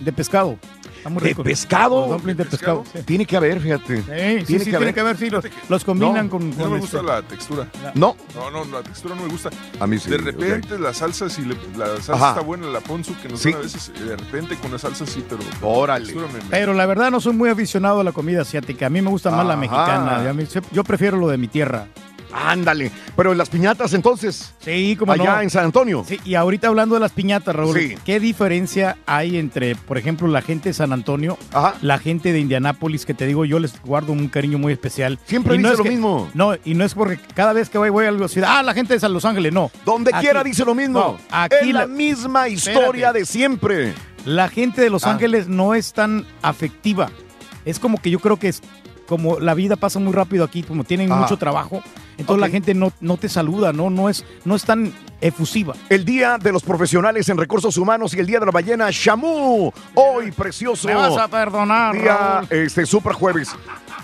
[0.00, 0.56] de pescado.
[1.22, 2.00] ¿De pescado?
[2.02, 2.84] Los dumplings de pescado.
[2.92, 3.02] sí.
[3.04, 3.96] Tiene que haber, fíjate.
[4.02, 6.78] Sí, sí, sí, tiene que haber, sí, los, los combinan No, con, No con me
[6.78, 7.68] este- gusta la textura.
[7.94, 8.16] No.
[8.34, 9.50] No, no, la textura no me gusta.
[9.80, 12.28] A mí sí, De repente la salsa, si le- la salsa Ajá.
[12.30, 13.50] está buena, la ponzu, que nos Sí.
[13.52, 15.40] dan a veces, eh, de repente con la salsa sí, pero...
[15.60, 16.12] pero Órale.
[16.14, 18.86] la me- me- Pero la verdad no soy muy aficionado a la comida asiática.
[18.86, 20.22] A mí me gusta más la mexicana.
[20.72, 21.86] Yo prefiero lo de mi tierra.
[22.32, 22.90] Ándale.
[23.16, 24.54] Pero en las piñatas entonces.
[24.60, 25.40] Sí, como Allá no.
[25.42, 26.04] en San Antonio.
[26.06, 27.94] Sí, y ahorita hablando de las piñatas, Raúl, Sí.
[28.04, 31.38] ¿qué diferencia hay entre, por ejemplo, la gente de San Antonio,
[31.82, 35.18] la gente de Indianápolis, que te digo, yo les guardo un cariño muy especial?
[35.24, 36.30] Siempre Y no dice es lo que- mismo.
[36.34, 38.74] No, y no es porque cada vez que voy, voy a la ciudad, ah, la
[38.74, 39.70] gente de San Los Ángeles, no.
[39.84, 40.98] Donde Aquí- quiera dice lo mismo.
[41.00, 43.18] No, aquí es la, misma historia Espérate.
[43.20, 43.94] de siempre.
[44.24, 45.12] La gente de Los Ah.
[45.12, 47.10] Ángeles no es tan afectiva.
[47.64, 48.62] Es como que yo creo que es
[49.08, 51.22] como la vida pasa muy rápido aquí, como tienen Ajá.
[51.22, 51.82] mucho trabajo,
[52.18, 55.74] entonces la gente no, no te saluda, no, no es, no es tan efusiva.
[55.88, 59.72] El Día de los Profesionales en Recursos Humanos y el Día de la Ballena Shamu.
[59.94, 60.86] Hoy, precioso.
[60.86, 62.46] Me vas a perdonar, Día, Raúl.
[62.50, 63.48] este, super jueves.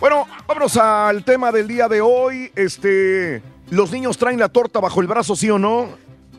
[0.01, 2.51] Bueno, vámonos al tema del día de hoy.
[2.57, 5.89] Este, ¿los niños traen la torta bajo el brazo, sí o no?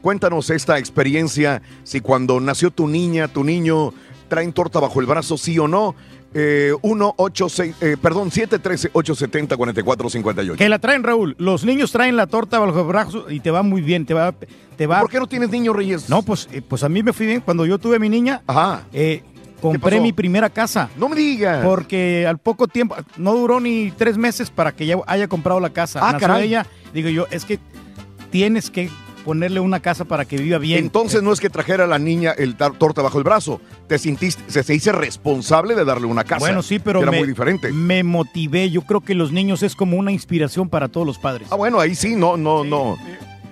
[0.01, 3.93] Cuéntanos esta experiencia, si cuando nació tu niña, tu niño,
[4.27, 5.95] traen torta bajo el brazo, sí o no.
[6.37, 11.33] Eh, 1, 8, 6, eh, perdón, 713 870 4458 Que la traen, Raúl.
[11.39, 14.35] Los niños traen la torta bajo el brazo y te va muy bien, te va,
[14.75, 14.99] te va.
[14.99, 16.09] ¿Por qué no tienes niños, Reyes?
[16.09, 17.39] No, pues, eh, pues a mí me fui bien.
[17.39, 18.41] Cuando yo tuve mi niña,
[18.91, 19.23] eh,
[19.61, 20.89] compré mi primera casa.
[20.97, 21.65] No me digas.
[21.65, 25.69] Porque al poco tiempo, no duró ni tres meses para que ya haya comprado la
[25.69, 25.99] casa.
[26.03, 26.47] Ah, Nació caray.
[26.47, 27.59] ella, digo yo, es que
[28.29, 28.89] tienes que
[29.25, 30.77] ponerle una casa para que viva bien.
[30.79, 33.59] Entonces no es que trajera a la niña el torta bajo el brazo.
[33.87, 36.39] Te sintiste, se, se hice responsable de darle una casa.
[36.39, 37.71] Bueno, sí, pero Era me, muy diferente.
[37.73, 38.69] me motivé.
[38.69, 41.47] Yo creo que los niños es como una inspiración para todos los padres.
[41.51, 42.97] Ah, bueno, ahí sí, no, no, no.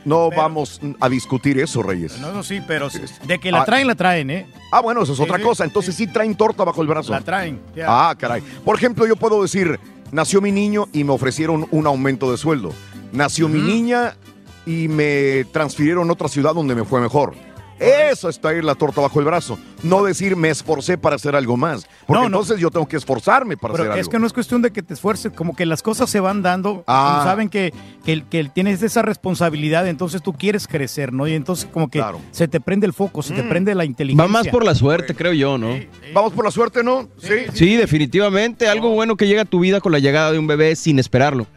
[0.06, 2.20] No vamos a discutir eso, Reyes.
[2.20, 2.90] No, no, sí, pero
[3.26, 4.46] de que la Ah, traen, la traen, ¿eh?
[4.70, 5.64] Ah, bueno, eso es Sí, otra cosa.
[5.64, 7.14] Entonces sí traen torta bajo el brazo.
[7.14, 7.60] La traen.
[7.76, 7.86] ya.
[7.88, 8.42] Ah, caray.
[8.66, 9.80] Por ejemplo, yo puedo decir,
[10.12, 12.74] nació mi niño y me ofrecieron un aumento de sueldo.
[13.14, 14.18] Nació mi niña
[14.66, 17.34] y me transfirieron a otra ciudad donde me fue mejor.
[17.80, 19.58] Eso es traer la torta bajo el brazo.
[19.82, 21.86] No decir me esforcé para hacer algo más.
[22.06, 22.38] Porque No, no.
[22.38, 24.12] entonces yo tengo que esforzarme para Pero hacer es algo.
[24.12, 26.84] que no es cuestión de que te esfuerces, como que las cosas se van dando,
[26.88, 27.24] Ah.
[27.26, 27.74] saben que,
[28.06, 31.28] que, que tienes esa responsabilidad, entonces tú quieres crecer, ¿no?
[31.28, 32.02] Y entonces como que
[32.32, 34.24] se te prende el foco, se te prende la inteligencia.
[34.24, 35.76] Va más por la suerte, creo yo, ¿no?
[36.14, 37.10] Vamos por la suerte, ¿no?
[37.18, 37.34] Sí.
[37.54, 38.68] Sí, definitivamente.
[38.68, 41.48] Algo bueno que llega a tu vida con la llegada de un bebé sin esperarlo.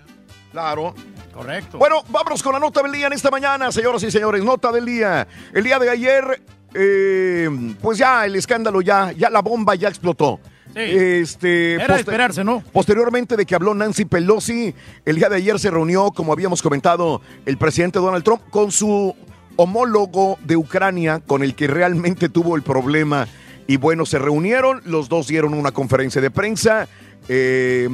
[0.50, 0.94] Claro.
[1.36, 1.78] Correcto.
[1.78, 4.42] Bueno, vámonos con la nota del día en esta mañana, señoras y señores.
[4.42, 5.28] Nota del día.
[5.52, 6.42] El día de ayer,
[6.74, 10.40] eh, pues ya el escándalo, ya, ya la bomba ya explotó.
[10.74, 12.62] Este, Era de esperarse, ¿no?
[12.72, 14.74] Posteriormente de que habló Nancy Pelosi,
[15.06, 19.14] el día de ayer se reunió, como habíamos comentado, el presidente Donald Trump con su
[19.56, 23.26] homólogo de Ucrania, con el que realmente tuvo el problema.
[23.66, 26.88] Y bueno, se reunieron, los dos dieron una conferencia de prensa.
[27.28, 27.88] Eh,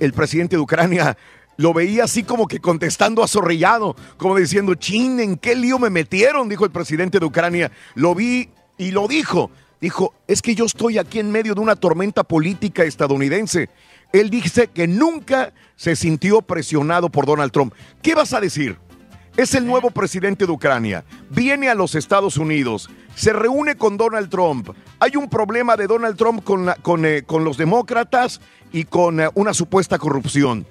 [0.00, 1.16] el presidente de Ucrania
[1.56, 6.48] lo veía así como que contestando azorrillado, como diciendo, chin, ¿en qué lío me metieron?
[6.48, 7.70] Dijo el presidente de Ucrania.
[7.94, 9.50] Lo vi y lo dijo.
[9.80, 13.68] Dijo, es que yo estoy aquí en medio de una tormenta política estadounidense.
[14.12, 17.74] Él dice que nunca se sintió presionado por Donald Trump.
[18.00, 18.78] ¿Qué vas a decir?
[19.36, 21.04] Es el nuevo presidente de Ucrania.
[21.28, 22.88] Viene a los Estados Unidos.
[23.16, 24.70] Se reúne con Donald Trump.
[25.00, 28.40] Hay un problema de Donald Trump con, con, eh, con los demócratas
[28.72, 30.64] y con eh, una supuesta corrupción.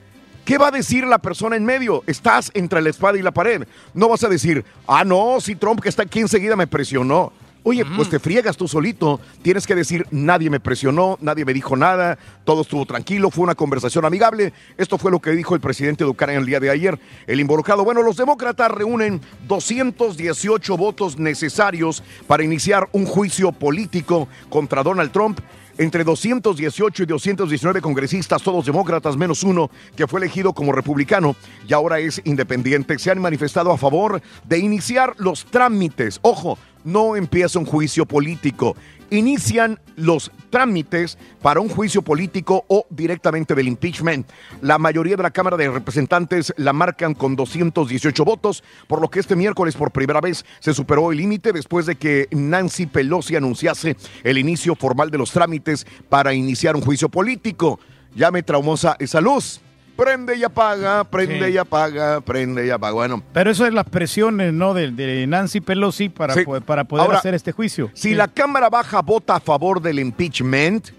[0.45, 2.03] ¿Qué va a decir la persona en medio?
[2.05, 3.65] Estás entre la espada y la pared.
[3.93, 7.31] No vas a decir, ah, no, si Trump que está aquí enseguida me presionó.
[7.65, 9.21] Oye, pues te friegas tú solito.
[9.41, 13.55] Tienes que decir, nadie me presionó, nadie me dijo nada, todo estuvo tranquilo, fue una
[13.55, 14.51] conversación amigable.
[14.77, 16.99] Esto fue lo que dijo el presidente de Ucrania el día de ayer.
[17.25, 24.83] El involucrado, bueno, los demócratas reúnen 218 votos necesarios para iniciar un juicio político contra
[24.83, 25.39] Donald Trump.
[25.77, 31.35] Entre 218 y 219 congresistas, todos demócratas, menos uno que fue elegido como republicano
[31.67, 36.19] y ahora es independiente, se han manifestado a favor de iniciar los trámites.
[36.21, 38.75] Ojo, no empieza un juicio político.
[39.09, 44.27] Inician los trámites para un juicio político o directamente del impeachment.
[44.61, 49.19] La mayoría de la Cámara de Representantes la marcan con 218 votos, por lo que
[49.19, 53.97] este miércoles por primera vez se superó el límite después de que Nancy Pelosi anunciase
[54.23, 57.79] el inicio formal de los trámites para iniciar un juicio político.
[58.15, 59.61] Ya me traumó esa, esa luz.
[59.95, 61.53] Prende y apaga, prende Sí.
[61.53, 62.93] y apaga, prende y apaga.
[62.93, 64.73] Bueno, Pero eso es las presiones, ¿no?
[64.73, 66.43] De, de Nancy Pelosi para, Sí.
[66.43, 67.89] po- para poder Ahora, hacer este juicio.
[67.93, 68.15] Si Sí.
[68.15, 70.89] la Cámara Baja vota a favor del impeachment,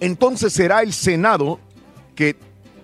[0.00, 1.60] entonces será el Senado,
[2.14, 2.36] que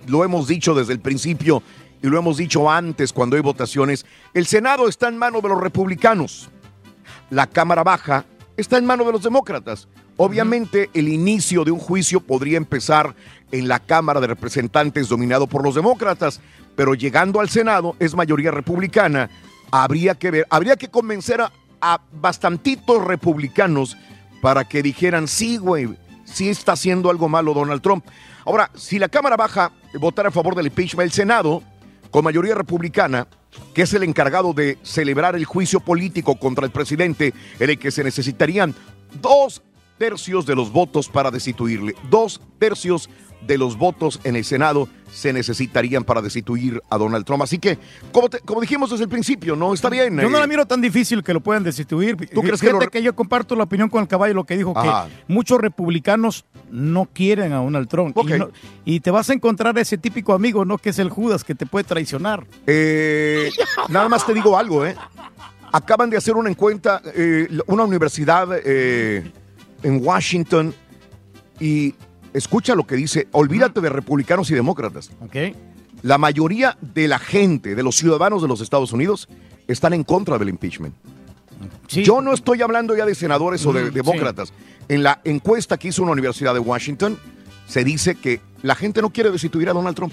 [0.07, 1.63] lo hemos dicho desde el principio
[2.03, 5.61] y lo hemos dicho antes cuando hay votaciones, el Senado está en manos de los
[5.61, 6.49] republicanos.
[7.31, 8.25] La Cámara Baja
[8.57, 9.89] está en manos de los demócratas.
[10.17, 13.15] Obviamente el inicio de un juicio podría empezar
[13.53, 16.41] en la Cámara de Representantes dominado por los demócratas,
[16.77, 19.31] pero llegando al Senado es mayoría republicana.
[19.71, 23.97] Habría que ver, habría que convencer a, bastantitos republicanos
[24.41, 25.89] para que dijeran, sí, güey,
[26.25, 28.05] sí está haciendo algo malo Donald Trump.
[28.45, 31.63] Ahora, si la Cámara Baja votara a favor del impeachment, el Senado,
[32.11, 33.27] con mayoría republicana,
[33.75, 37.91] que es el encargado de celebrar el juicio político contra el presidente, en el que
[37.91, 38.75] se necesitarían
[39.21, 39.63] dos
[39.99, 41.95] tercios de los votos para destituirle.
[42.09, 43.11] Dos tercios
[43.47, 47.43] de los votos en el Senado se necesitarían para destituir a Donald Trump.
[47.43, 47.79] Así que,
[48.13, 50.17] como, te- como dijimos desde el principio, no está bien.
[50.19, 52.15] Yo no eh, la miro tan difícil que lo puedan destituir.
[52.29, 54.75] ¿Tú crees que lo- que yo comparto la opinión con el caballo, lo que dijo,
[54.77, 55.07] Ajá.
[55.09, 58.15] que muchos republicanos no quieren a Donald Trump.
[58.23, 58.51] Y, no-
[58.85, 60.77] y te vas a encontrar ese típico amigo, ¿no?
[60.77, 62.47] Que es el Judas, que te puede traicionar.
[62.67, 63.51] Eh,
[63.89, 64.95] nada más te digo algo, ¿eh?
[65.73, 69.31] Acaban de hacer una encuesta, eh, una universidad eh,
[69.83, 70.75] en Washington
[71.61, 71.95] y
[72.33, 75.11] escucha lo que dice, olvídate de republicanos y demócratas.
[76.03, 79.29] La mayoría de la gente, de los ciudadanos de los Estados Unidos,
[79.67, 80.95] están en contra del impeachment.
[81.89, 84.53] Yo no estoy hablando ya de senadores o de demócratas.
[84.89, 87.19] En la encuesta que hizo una universidad de Washington,
[87.67, 90.13] se dice que la gente no quiere destituir a Donald Trump.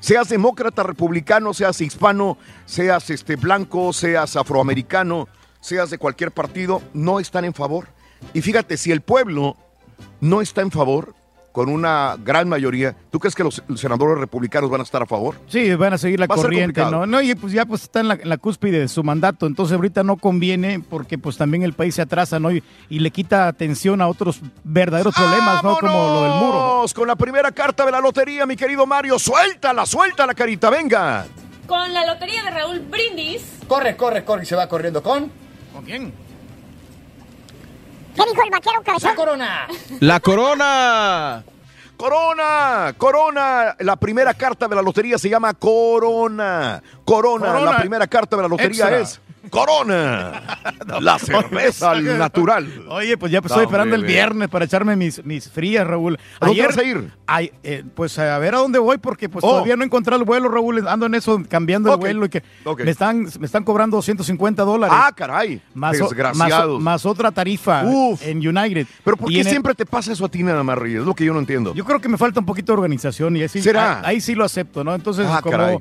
[0.00, 5.28] Seas demócrata, republicano, seas hispano, seas este blanco, seas afroamericano,
[5.60, 7.88] seas de cualquier partido, no están en favor.
[8.32, 9.56] Y fíjate, si el pueblo
[10.20, 11.14] no está en favor,
[11.56, 15.36] con una gran mayoría, ¿tú crees que los senadores republicanos van a estar a favor?
[15.48, 16.82] Sí, van a seguir la Va corriente.
[16.82, 17.06] ¿no?
[17.06, 19.74] No, y pues ya pues está en la, en la cúspide de su mandato, entonces
[19.74, 22.50] ahorita no conviene porque pues también el país se atrasa, ¿no?
[22.50, 25.78] Y, y le quita atención a otros verdaderos problemas, ¿no?
[25.78, 26.58] Como lo del muro.
[26.58, 26.74] ¿no?
[26.74, 29.18] Vamos con la primera carta de la lotería, mi querido Mario.
[29.18, 31.24] Suéltala, suéltala, carita, venga.
[31.66, 33.40] Con la lotería de Raúl Brindis.
[33.66, 35.32] Corre, corre, corre, y se va corriendo con.
[35.72, 36.25] ¿Con quién?
[38.16, 39.10] ¿Qué dijo el vaquero cabezón?
[39.10, 39.66] ¡La corona!
[40.00, 41.44] La corona.
[41.96, 46.82] Corona, Corona, la primera carta de la lotería se llama Corona.
[47.06, 47.70] Corona, Corona.
[47.72, 49.00] la primera carta de la lotería Extra.
[49.00, 50.42] es Corona.
[51.00, 52.84] La cerveza al natural.
[52.88, 56.18] Oye, pues ya pues, estoy esperando el viernes para echarme mis, mis frías, Raúl.
[56.40, 57.12] ¿A dónde vas a ir?
[57.26, 59.50] ay, eh, pues a ver a dónde voy, porque pues Oh.
[59.50, 60.86] todavía no he encontrado el vuelo, Raúl.
[60.86, 62.42] Ando en eso, cambiando el vuelo y que
[62.84, 64.96] me, están, me están cobrando 250 dólares.
[64.98, 65.60] Ah, caray.
[65.74, 66.74] Más, o- Desgraciados.
[66.80, 68.22] más, más otra tarifa Uf.
[68.26, 68.86] en United.
[69.04, 71.00] Pero ¿por qué el- siempre te pasa eso a ti nada más, Reyes?
[71.00, 71.74] Es lo que yo no entiendo.
[71.74, 73.98] Yo creo que me falta un poquito de organización y así, ¿Será?
[74.00, 74.94] Ahí, ahí sí lo acepto, ¿no?
[74.94, 75.78] Entonces, Ah, como caray.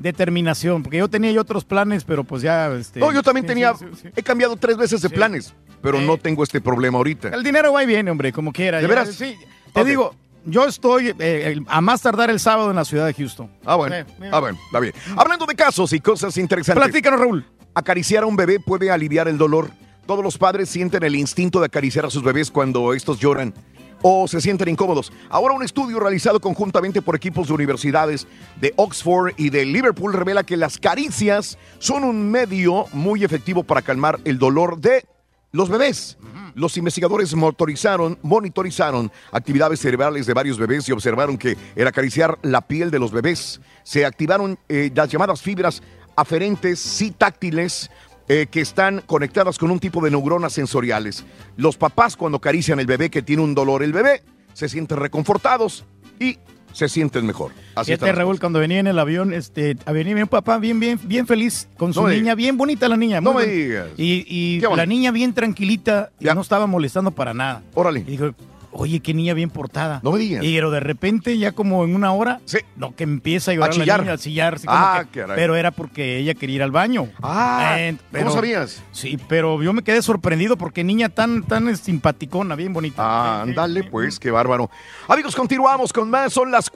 [0.00, 2.68] Determinación, porque yo tenía yo otros planes, pero pues ya...
[2.74, 6.00] Este, No, yo también sí, tenía, sí, sí, he cambiado tres veces de planes, pero
[6.00, 7.28] no tengo este problema ahorita.
[7.28, 8.78] El dinero va y viene, hombre, como quiera.
[8.78, 9.10] ¿De Ya, veras?
[9.14, 9.36] Sí.
[9.72, 9.86] Te Ok.
[9.86, 10.14] digo,
[10.46, 13.50] yo estoy eh, a más tardar el sábado en la ciudad de Houston.
[13.64, 13.94] Ah, bueno.
[14.18, 14.30] Mira.
[14.36, 14.94] Ah, bueno, está bien.
[15.16, 16.82] Hablando de casos y cosas interesantes.
[16.82, 17.46] Platícanos, Raúl.
[17.74, 19.70] Acariciar a un bebé puede aliviar el dolor.
[20.06, 23.54] Todos los padres sienten el instinto de acariciar a sus bebés cuando estos lloran
[24.02, 25.12] o se sienten incómodos.
[25.28, 28.26] Ahora un estudio realizado conjuntamente por equipos de universidades
[28.60, 33.82] de Oxford y de Liverpool revela que las caricias son un medio muy efectivo para
[33.82, 35.04] calmar el dolor de
[35.52, 36.16] los bebés.
[36.54, 42.60] Los investigadores motorizaron, monitorizaron actividades cerebrales de varios bebés y observaron que el acariciar la
[42.60, 45.82] piel de los bebés se activaron eh, las llamadas fibras
[46.16, 47.90] aferentes y táctiles
[48.28, 51.24] eh, que están conectadas con un tipo de neuronas sensoriales.
[51.56, 55.84] Los papás cuando acarician el bebé que tiene un dolor, el bebé se sienten reconfortados
[56.18, 56.38] y
[56.72, 57.52] se sienten mejor.
[57.74, 61.26] Así Fíjate, Raúl, cuando venía en el avión, este, venía mi papá bien, bien, bien
[61.26, 63.20] feliz con su No niña, bien bonita la niña.
[63.20, 63.88] No me digas.
[63.96, 67.62] Y, la niña bien tranquilita y no estaba molestando para nada.
[67.74, 68.00] Órale.
[68.00, 68.34] Y dijo,
[68.72, 70.00] oye, qué niña bien portada.
[70.02, 70.44] No me digas.
[70.44, 72.40] Y pero de repente, ya como en una hora,
[72.76, 73.98] no, que empieza a llorar A chillar.
[73.98, 74.54] la niña, a chillar.
[74.54, 75.36] así como Ah, que- caray.
[75.36, 77.08] pero era porque ella quería ir al baño.
[77.22, 78.82] Ah, Eh, ¿cómo sabías?
[78.92, 83.02] Sí, pero yo me quedé sorprendido porque niña tan, tan simpaticona, bien bonita.
[83.04, 84.70] Ah, ándale, pues, qué bárbaro.
[85.08, 86.32] Amigos, continuamos con más.
[86.32, 86.70] Son las.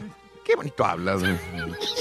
[0.45, 1.21] Qué bonito hablas.
[1.21, 1.35] güey.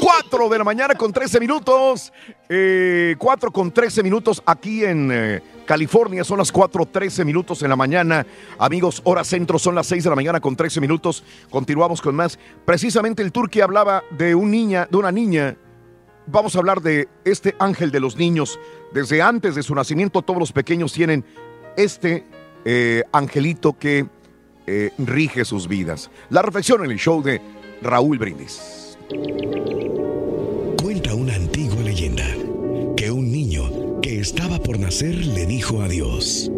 [0.02, 2.12] Cuatro de la mañana con 13 minutos.
[2.50, 6.26] Eh, cuatro con 13 minutos aquí en eh, California.
[6.26, 8.26] Son las 4.13 minutos en la mañana.
[8.60, 11.24] Amigos, hora centro son las 6 de la mañana con 13 minutos.
[11.50, 12.38] Continuamos con más.
[12.66, 15.56] Precisamente el turqui hablaba de un niña, de una niña.
[16.28, 18.60] Vamos a hablar de este ángel de los niños.
[18.94, 21.24] Desde antes de su nacimiento, todos los pequeños tienen
[21.78, 22.26] este
[22.66, 24.06] eh, angelito que
[24.68, 26.10] eh, rige sus vidas.
[26.30, 27.42] La reflexión en el show de
[27.84, 28.98] Raúl Brindis.
[30.82, 32.26] Cuenta una antigua leyenda
[32.96, 36.50] que un niño que estaba por nacer le dijo a Dios.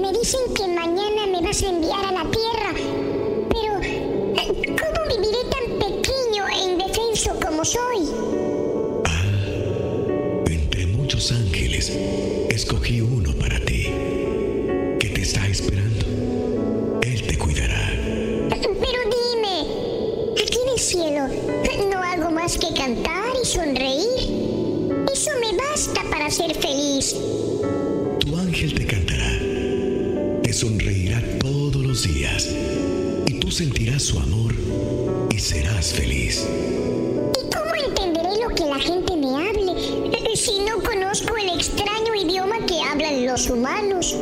[0.00, 2.72] Me dicen que mañana me vas a enviar a la tierra,
[3.50, 8.08] pero eh, ¿cómo viviré tan pequeño e indefenso como soy?
[10.46, 11.90] Entre muchos ángeles,
[12.48, 13.88] escogí uno para ti,
[15.00, 15.99] que te está esperando.
[22.40, 24.18] Más que cantar y sonreír?
[25.12, 27.14] Eso me basta para ser feliz.
[28.18, 29.38] Tu ángel te cantará,
[30.42, 32.48] te sonreirá todos los días
[33.26, 34.54] y tú sentirás su amor
[35.30, 36.46] y serás feliz.
[37.38, 39.72] ¿Y cómo entenderé lo que la gente me hable
[40.16, 44.16] eh, si no conozco el extraño idioma que hablan los humanos?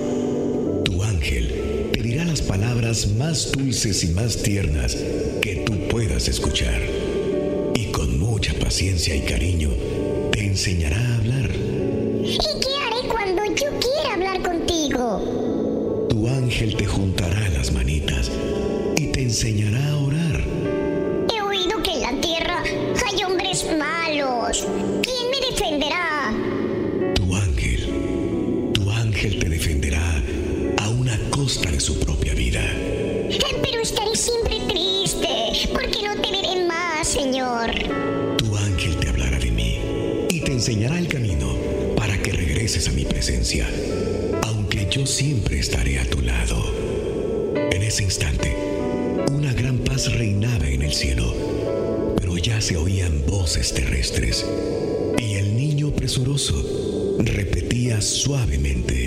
[0.84, 4.96] Tu ángel te dirá las palabras más dulces y más tiernas
[5.40, 6.97] que tú puedas escuchar.
[8.38, 9.70] Mucha paciencia y cariño
[10.30, 11.50] te enseñará a hablar.
[12.22, 16.06] ¿Y qué haré cuando yo quiera hablar contigo?
[16.08, 18.30] Tu ángel te juntará las manitas
[18.96, 19.96] y te enseñará a
[40.68, 41.56] enseñará el camino
[41.96, 43.66] para que regreses a mi presencia,
[44.42, 46.62] aunque yo siempre estaré a tu lado.
[47.72, 48.54] En ese instante,
[49.32, 54.44] una gran paz reinaba en el cielo, pero ya se oían voces terrestres
[55.16, 58.97] y el niño presuroso repetía suavemente.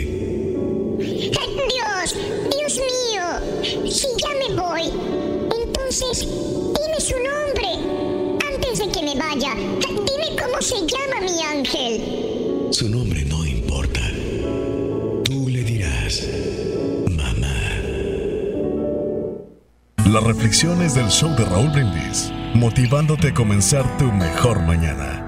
[20.42, 25.24] Reflexiones del show de Raúl Brindis, motivándote a comenzar tu mejor mañana.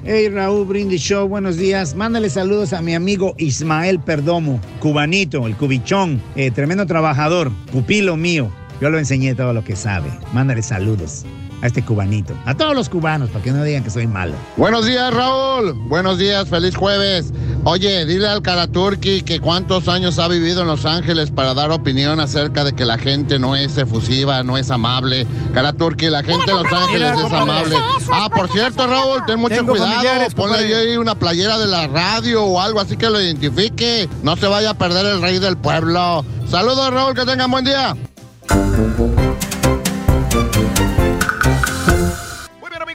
[0.06, 1.94] Hey Raúl Brindis Show, buenos días.
[1.94, 8.50] Mándale saludos a mi amigo Ismael Perdomo, cubanito, el cubichón, eh, tremendo trabajador, pupilo mío.
[8.82, 10.10] Yo lo enseñé todo lo que sabe.
[10.34, 11.24] Mándale saludos
[11.62, 12.34] a este cubanito.
[12.44, 14.34] A todos los cubanos, para que no digan que soy malo.
[14.56, 15.72] Buenos días, Raúl.
[15.72, 17.32] Buenos días, feliz jueves.
[17.64, 22.20] Oye, dile al Karaturki que cuántos años ha vivido en Los Ángeles para dar opinión
[22.20, 25.26] acerca de que la gente no es efusiva, no es amable.
[25.54, 27.76] Karaturki, la gente de Los Ángeles es amable.
[28.12, 29.94] Ah, por cierto, Raúl, ten mucho cuidado.
[30.36, 34.08] Ponle ahí una playera de la radio o algo así que lo identifique.
[34.22, 36.24] No se vaya a perder el rey del pueblo.
[36.50, 37.96] Saludos, Raúl, que tengan buen día.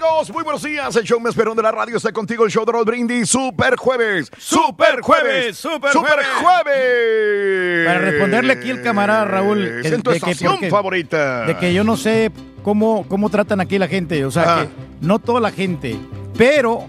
[0.02, 0.95] Amigos, muy buenos días.
[0.95, 2.45] El show más perrón de la radio está contigo.
[2.45, 3.30] El show de Raúl Brindis.
[3.30, 4.32] Super jueves.
[4.38, 5.58] Super jueves.
[5.58, 7.86] Super Super jueves.
[7.86, 9.62] Para responderle aquí el camarada Raúl.
[9.84, 11.45] Es en tu estación porque- favorita.
[11.45, 12.32] De que yo no sé
[12.64, 14.24] cómo, cómo tratan aquí la gente.
[14.26, 14.62] O sea, Ah.
[14.66, 15.97] que no toda la gente.
[16.38, 16.88] Pero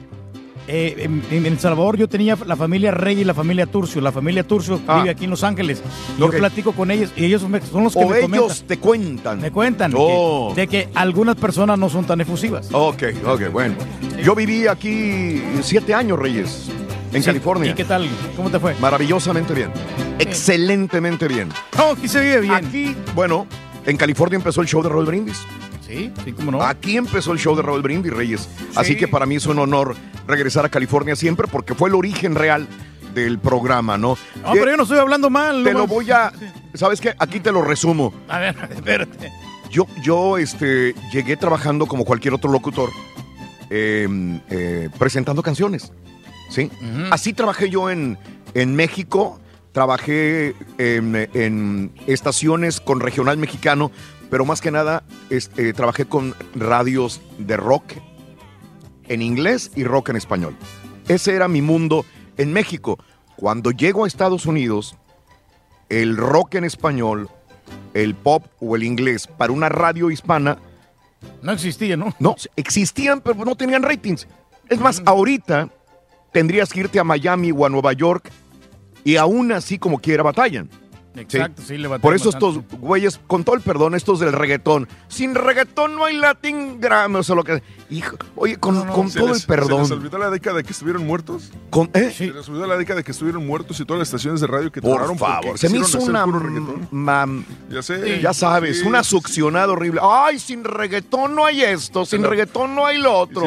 [0.70, 4.00] eh, en, en El Salvador yo tenía la familia Rey y la familia Turcio.
[4.00, 4.98] La familia Turcio Ah.
[4.98, 5.82] vive aquí en Los Ángeles.
[6.16, 7.52] Y yo platico con ellos y ellos son
[7.84, 8.66] los que O me ellos comentan.
[8.66, 9.40] te cuentan.
[9.40, 10.52] Me cuentan Oh.
[10.54, 12.68] que- de que algunas personas no son tan efusivas.
[12.72, 13.74] Ok, ok, bueno.
[14.22, 16.68] Yo viví aquí siete años, Reyes,
[17.12, 17.70] en Sí, California.
[17.70, 18.08] ¿Y qué tal?
[18.36, 18.74] ¿Cómo te fue?
[18.80, 19.70] Maravillosamente bien.
[20.18, 21.48] Excelentemente bien.
[21.76, 22.54] No, aquí se vive bien.
[22.54, 23.46] Aquí, bueno,
[23.84, 25.42] en California empezó el show de Raúl Brindis.
[25.90, 26.62] Sí, sí, cómo no.
[26.62, 28.48] Aquí empezó el show de Raúl Brindis, Reyes.
[28.76, 29.96] Así que para mí es un honor
[30.28, 32.68] regresar a California siempre porque fue el origen real
[33.12, 34.16] del programa, ¿no?
[34.42, 35.64] No, pero yo no estoy hablando mal.
[35.64, 36.32] te no lo voy a...
[36.74, 37.14] ¿Sabes qué?
[37.18, 38.14] Aquí te lo resumo.
[38.28, 39.32] A ver, espérate.
[39.68, 42.90] Yo, yo este, llegué trabajando como cualquier otro locutor,
[43.68, 44.08] eh,
[44.48, 45.92] eh, presentando canciones.
[46.50, 46.70] ¿sí?
[47.10, 48.16] Así trabajé yo en,
[48.54, 49.40] en México
[49.72, 53.92] trabajé en, en estaciones con regional mexicano,
[54.30, 57.92] pero más que nada este, trabajé con radios de rock
[59.08, 60.56] en inglés y rock en español.
[61.08, 62.06] Ese era mi mundo
[62.36, 62.98] en México.
[63.36, 64.96] Cuando llego a Estados Unidos,
[65.88, 67.28] el rock en español,
[67.94, 70.58] el pop o el inglés para una radio hispana
[71.42, 72.14] No existía, ¿no?
[72.20, 74.28] no, existían, pero no tenían ratings.
[74.68, 75.68] Es más, ahorita
[76.32, 78.30] tendrías que irte a Miami o a Nueva York
[79.02, 80.70] y aún así como quiera batallan.
[81.16, 82.60] Exacto, sí, le batallan Por eso bastante.
[82.60, 84.88] estos güeyes, con todo el perdón, estos del reggaetón.
[85.08, 87.62] Sin reggaetón no hay Latin Grammy, o sea, lo que...
[87.90, 89.84] Hijo, oye, con, todo les- el perdón.
[89.86, 91.50] ¿Se les olvidó la década de que estuvieron muertos?
[91.70, 92.12] Con, ¿eh?
[92.16, 94.70] Se les olvidó la década de que estuvieron muertos y todas las estaciones de radio
[94.70, 96.24] que Por favor, se me hizo una...
[96.26, 98.20] mam- Ya sé.
[98.20, 98.86] ya sabes, Sí.
[98.86, 100.00] una succionada horrible.
[100.02, 103.42] Ay, sin reggaetón no hay esto, sin reggaetón no hay lo otro.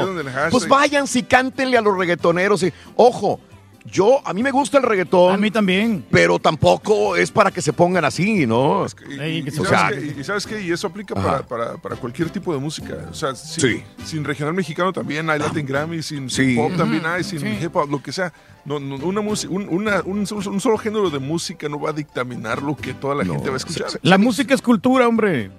[0.52, 2.62] Pues vayan, si cántenle a los reggaetoneros.
[2.64, 3.40] y- Ojo,
[3.86, 5.34] yo, a mí me gusta el reggaetón.
[5.34, 6.06] A mí también.
[6.10, 8.86] Pero tampoco es para que se pongan así, ¿no?
[9.10, 10.16] Y, y O sabes sea, qué?
[10.20, 10.62] Y sabes qué?
[10.62, 12.96] Y eso aplica para, para, para cualquier tipo de música.
[13.12, 13.84] O sea, sin, Sí.
[14.06, 16.46] sin regional mexicano también hay Latin Grammy, sin, Sí.
[16.46, 17.58] sin pop también hay, sin sí.
[17.62, 18.32] hip hop, lo que sea.
[18.66, 21.90] No, no, una música, un, una- un, solo- un solo género de música no va
[21.90, 23.88] a dictaminar lo que toda la gente va a escuchar.
[24.02, 25.52] La música es cultura, hombre.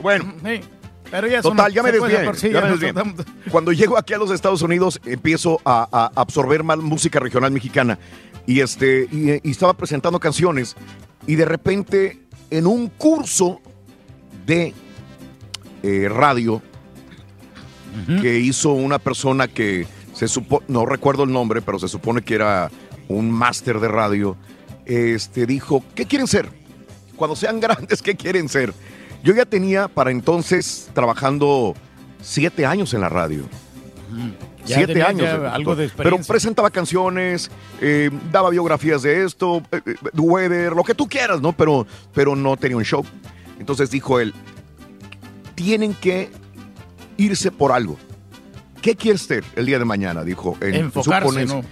[0.00, 0.32] Bueno.
[0.44, 0.60] Sí,
[1.14, 2.24] pero ya Total, ya me desvié.
[2.24, 2.92] por sí, ya ya me nos desvié.
[2.92, 7.52] tratamos- Cuando llego aquí a los Estados Unidos, empiezo a, a absorber más música regional
[7.52, 8.00] mexicana.
[8.46, 10.74] Y, este, y, y estaba presentando canciones.
[11.26, 12.18] Y de repente,
[12.50, 13.60] en un curso
[14.44, 14.74] de
[15.84, 16.60] eh, radio
[18.20, 22.34] que hizo una persona que se supo, no recuerdo el nombre, pero se supone que
[22.34, 22.70] era
[23.06, 24.36] un máster de radio,
[24.84, 26.48] este, dijo, ¿qué quieren ser?
[27.14, 28.74] Cuando sean grandes, ¿qué quieren ser?
[29.24, 31.74] Yo ya tenía para entonces trabajando
[32.20, 33.42] siete años en la radio.
[34.66, 35.26] Ya siete años.
[35.50, 37.50] algo de Pero presentaba canciones,
[37.80, 41.52] eh, daba biografías de esto, eh, eh, weather, lo que tú quieras, ¿no?
[41.52, 43.04] Pero, pero no tenía un show.
[43.58, 44.32] Entonces dijo él,
[45.54, 46.30] tienen que
[47.16, 47.96] irse por algo.
[48.82, 50.22] ¿Qué quieres ser el día de mañana?
[50.24, 50.56] Dijo.
[50.60, 51.46] en- Enfocarse.
[51.46, 51.62] ¿no?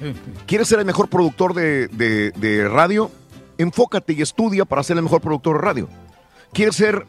[0.46, 3.10] ¿Quieres ser el mejor productor de, de- de radio?
[3.58, 5.88] Enfócate y estudia para ser el mejor productor de radio.
[6.54, 7.06] ¿Quieres ser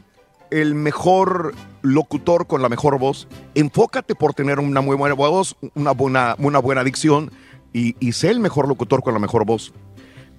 [0.62, 3.28] el mejor locutor con la mejor voz?
[3.56, 7.32] Enfócate por tener una muy buena voz, una buena, una buena dicción
[7.74, 9.74] y, y sé el mejor locutor con la mejor voz.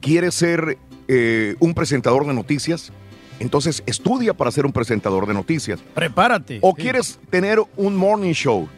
[0.00, 2.92] ¿Quieres ser eh, un presentador de noticias?
[3.40, 5.80] Entonces estudia para ser un presentador de noticias.
[5.94, 6.58] Prepárate.
[6.62, 8.68] ¿O quieres tener un morning show?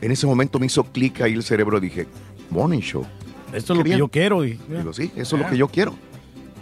[0.00, 2.06] En ese momento me hizo clic ahí el cerebro y dije,
[2.50, 3.06] morning show.
[3.52, 4.44] Esto es lo que yo quiero.
[4.44, 5.94] Y, Digo, sí, eso es lo que yo quiero.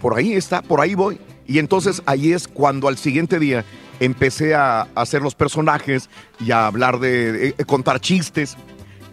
[0.01, 1.17] Por ahí está, por ahí voy.
[1.49, 3.65] Y entonces ahí es cuando al siguiente día
[3.99, 6.07] empecé a hacer los personajes
[6.39, 8.55] y a hablar de, de- contar chistes,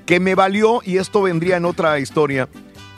[0.05, 2.49] que me valió, y esto vendría en otra historia,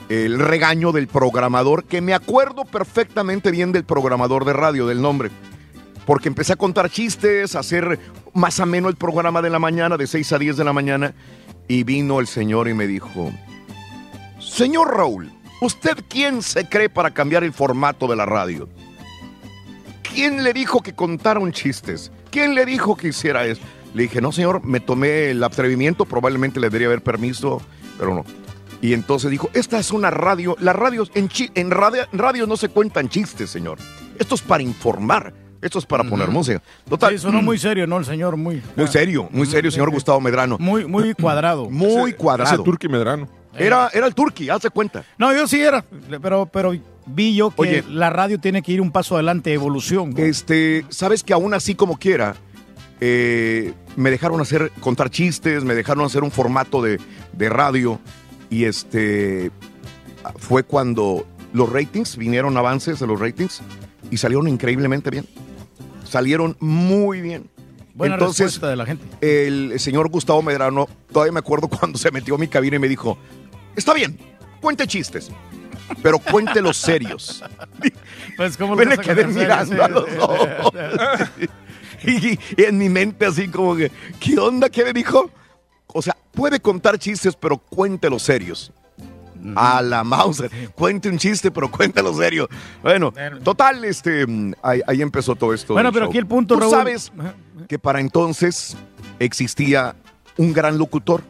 [0.08, 5.30] el regaño del programador, que me acuerdo perfectamente bien del programador de radio, del nombre.
[6.04, 8.00] Porque empecé a contar chistes, a hacer
[8.34, 11.14] más ameno el programa de la mañana, de 6 a 10 de la mañana,
[11.68, 13.30] y vino el señor y me dijo,
[14.40, 15.30] Señor Raúl,
[15.60, 18.68] ¿usted quién se cree para cambiar el formato de la radio?
[20.12, 22.10] ¿Quién le dijo que contaron chistes?
[22.30, 23.62] ¿Quién le dijo que hiciera eso?
[23.94, 27.60] Le dije, no, señor, me tomé el atrevimiento, probablemente le debería haber permiso,
[27.98, 28.24] pero no.
[28.80, 32.56] Y entonces dijo, esta es una radio, las radios, en, chi- en radio, radios no
[32.56, 33.78] se cuentan chistes, señor.
[34.18, 36.62] Esto es para informar, esto es para poner música.
[36.88, 37.98] Total, Sí, sonó muy serio, ¿no?
[37.98, 38.62] El señor muy...
[38.76, 40.58] muy serio, muy serio, señor Gustavo Medrano.
[40.60, 41.68] Muy, muy cuadrado.
[41.70, 42.54] Muy cuadrado.
[42.54, 43.28] Ese Turqui Medrano.
[43.56, 45.02] Era, era el Turqui, hace cuenta.
[45.16, 45.84] No, yo sí era,
[46.22, 46.72] pero, pero
[47.08, 47.84] vi yo que Oye.
[47.88, 50.10] la radio tiene que ir un paso adelante, evolución.
[50.10, 50.18] ¿no?
[50.18, 52.36] Este, sabes que aún así como quiera,
[53.00, 56.98] eh, me dejaron hacer, contar chistes, me dejaron hacer un formato de,
[57.32, 58.00] de radio
[58.50, 59.50] y este,
[60.36, 63.60] fue cuando los ratings, vinieron avances de los ratings
[64.10, 65.26] y salieron increíblemente bien.
[66.04, 67.50] Salieron muy bien.
[67.94, 69.04] Buena Entonces, respuesta de la gente.
[69.20, 72.88] el señor Gustavo Medrano, todavía me acuerdo cuando se metió a mi cabina y me
[72.88, 73.18] dijo,
[73.74, 74.18] está bien,
[74.60, 75.30] cuente chistes,
[76.02, 77.42] pero cuente los serios.
[78.36, 80.72] Pues, ¿cómo Me lo le quedé mirando a los ojos.
[82.04, 84.68] y, y en mi mente así como que, ¿qué onda?
[84.68, 85.30] ¿Qué me dijo?
[85.88, 88.72] O sea, puede contar chistes, pero cuente los serios.
[89.54, 90.42] A la mouse.
[90.74, 92.48] Cuente un chiste, pero cuéntalo serio.
[92.82, 93.12] Bueno,
[93.44, 94.26] total, este,
[94.62, 95.74] ahí, ahí empezó todo esto.
[95.74, 96.10] Bueno, pero show.
[96.10, 97.12] aquí el punto, Tú Raúl- sabes
[97.68, 98.76] que para entonces
[99.20, 99.94] existía
[100.36, 101.22] un gran locutor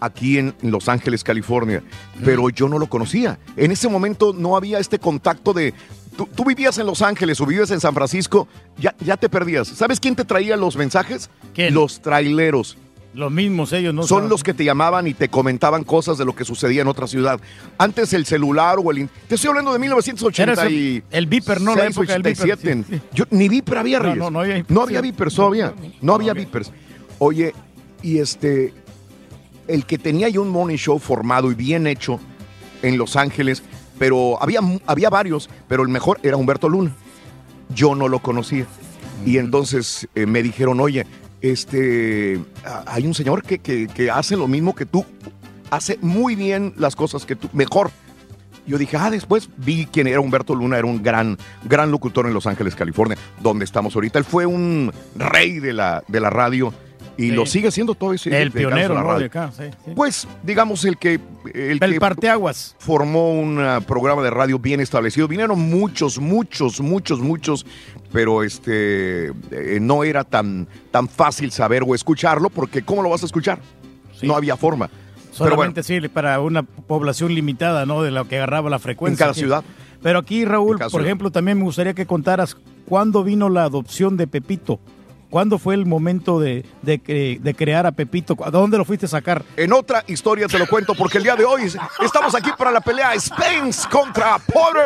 [0.00, 1.82] aquí en Los Ángeles, California,
[2.24, 3.38] pero yo no lo conocía.
[3.56, 5.74] En ese momento no había este contacto de...
[6.16, 8.48] Tú, tú vivías en Los Ángeles o vivías en San Francisco,
[8.78, 9.68] ya, ya te perdías.
[9.68, 11.30] ¿Sabes quién te traía los mensajes?
[11.70, 12.76] Los traileros.
[13.12, 14.04] Los mismos ellos, ¿no?
[14.04, 17.08] Son los que te llamaban y te comentaban cosas de lo que sucedía en otra
[17.08, 17.40] ciudad.
[17.76, 19.08] Antes el celular o el...
[19.28, 21.02] Te estoy hablando de 1980 Era ese- y...
[21.10, 21.74] el Viper, ¿no?
[21.74, 22.84] La época del Viper, 87.
[22.88, 23.00] sí.
[23.12, 24.18] Yo, ni Viper había, No, Reyes.
[24.18, 25.74] no, no había- No había Vipers todavía.
[26.00, 26.70] No había Vipers.
[27.18, 27.52] Oye,
[28.02, 28.72] y este...
[29.72, 32.18] El que tenía ya un morning show formado y bien hecho
[32.82, 33.62] en Los Ángeles,
[33.98, 36.92] pero había, había varios, pero el mejor era Humberto Luna.
[37.74, 38.66] Yo no lo conocía.
[39.24, 41.06] Y entonces eh, me dijeron, oye,
[41.40, 42.40] este,
[42.86, 45.04] hay un señor que, que- que hace lo mismo que tú,
[45.70, 47.90] hace muy bien las cosas que tú, mejor.
[48.66, 52.34] Yo dije, ah, después vi quién era Humberto Luna, era un gran, gran locutor en
[52.34, 54.18] Los Ángeles, California, donde estamos ahorita.
[54.18, 56.72] Él fue un rey de la, de la radio
[57.20, 57.34] y Sí.
[57.34, 59.26] lo sigue siendo todo ese El pionero, la radio.
[59.26, 59.92] Acá, sí, sí.
[59.94, 61.20] Pues, digamos, el que.
[61.52, 62.76] El, El que parteaguas.
[62.78, 65.28] Formó un ah, programa de radio bien establecido.
[65.28, 67.66] Vinieron muchos, muchos, muchos, muchos,
[68.12, 73.22] pero este eh, no era tan, tan fácil saber o escucharlo, porque ¿cómo lo vas
[73.22, 73.58] a escuchar?
[74.22, 74.88] No había forma.
[74.88, 78.02] Pero bueno, Solamente sí, para una población limitada, ¿no?
[78.02, 79.14] De lo que agarraba la frecuencia.
[79.14, 79.64] En cada ciudad.
[80.02, 82.56] Pero aquí, Raúl, por ejemplo, también me gustaría que contaras
[82.86, 84.80] cuándo vino la adopción de Pepito.
[85.30, 88.36] ¿Cuándo fue el momento de, de cre- de crear a Pepito?
[88.44, 89.44] ¿A dónde lo fuiste a sacar?
[89.56, 91.62] en otra historia te lo cuento, porque el día de hoy
[92.04, 94.84] estamos aquí para la pelea Spence contra Potter.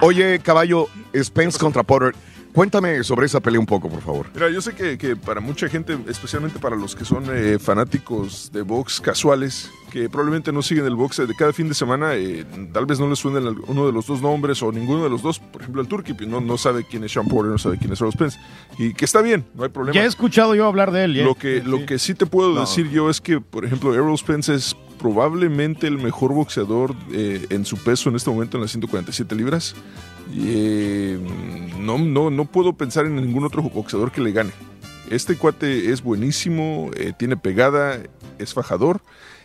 [0.00, 2.14] Oye, caballo, Spence contra Potter.
[2.58, 4.26] Cuéntame sobre esa pelea un poco, por favor.
[4.34, 8.50] Mira, yo sé que, que para mucha gente, especialmente para los que son eh, fanáticos
[8.52, 12.44] de box casuales, que probablemente no siguen el box de cada fin de semana, eh,
[12.72, 13.38] tal vez no les suene
[13.68, 15.38] uno de los dos nombres o ninguno de los dos.
[15.38, 17.92] Por ejemplo, el Turkey pues, no, no sabe quién es Sean Porter, no sabe quién
[17.92, 18.36] es Earl Spence.
[18.76, 19.94] Y que está bien, no hay problema.
[19.94, 21.14] Ya he escuchado yo hablar de él.
[21.14, 21.22] ya.
[21.22, 22.62] Lo que, lo que sí te puedo No.
[22.62, 27.64] decir yo es que, por ejemplo, Errol Spence es probablemente el mejor boxeador eh, en
[27.64, 29.76] su peso en este momento en las 147 libras.
[30.34, 31.18] Eh,
[31.78, 34.52] no, no, no puedo pensar en ningún otro boxeador que le gane.
[35.10, 37.98] Este cuate es buenísimo, eh, tiene pegada,
[38.38, 39.00] es fajador.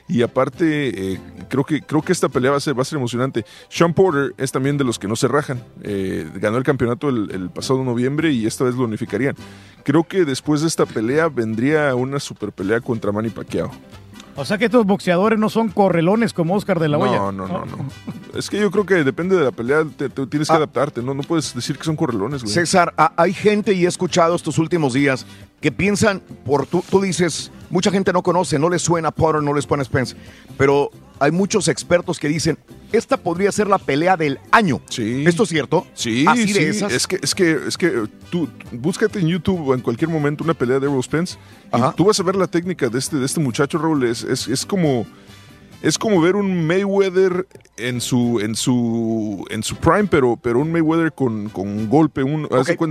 [0.09, 2.97] Y aparte, eh, creo, que, creo que esta pelea va a ser, va a ser
[2.97, 3.45] emocionante.
[3.69, 5.63] Sean Porter es también de los que no se rajan.
[6.41, 9.35] Ganó el campeonato el, el pasado noviembre y esta vez lo unificarían.
[9.85, 13.71] Creo que después de esta pelea vendría una super pelea contra Manny Pacquiao.
[14.35, 17.17] O sea que estos boxeadores no son correlones como Oscar de la Hoya.
[17.17, 17.77] No, no, no, no.
[18.37, 21.13] Es que yo creo que depende de la pelea, te, te tienes que adaptarte, ¿no?
[21.13, 22.53] No puedes decir que son correlones, güey.
[22.53, 25.25] César, a- hay gente y he escuchado estos últimos días
[25.61, 29.53] que piensan, por tú, tú dices, mucha gente no conoce, no les suena Potter, no
[29.53, 30.15] les suena Spence,
[30.57, 32.57] pero hay muchos expertos que dicen,
[32.93, 34.79] esta podría ser la pelea del año.
[34.89, 35.23] Sí.
[35.27, 35.85] ¿Esto es cierto?
[35.93, 36.93] Sí, Así sí, de esas.
[36.93, 40.53] es que, es que, es que tú búscate en YouTube o en cualquier momento una
[40.53, 41.37] pelea de Errol Spence
[41.75, 44.47] y tú vas a ver la técnica de este, de este muchacho, Raúl, es, es,
[44.47, 45.05] es como
[45.81, 50.71] es como ver un Mayweather en su en su en su prime, pero, pero un
[50.71, 52.47] Mayweather con, con un golpe, un,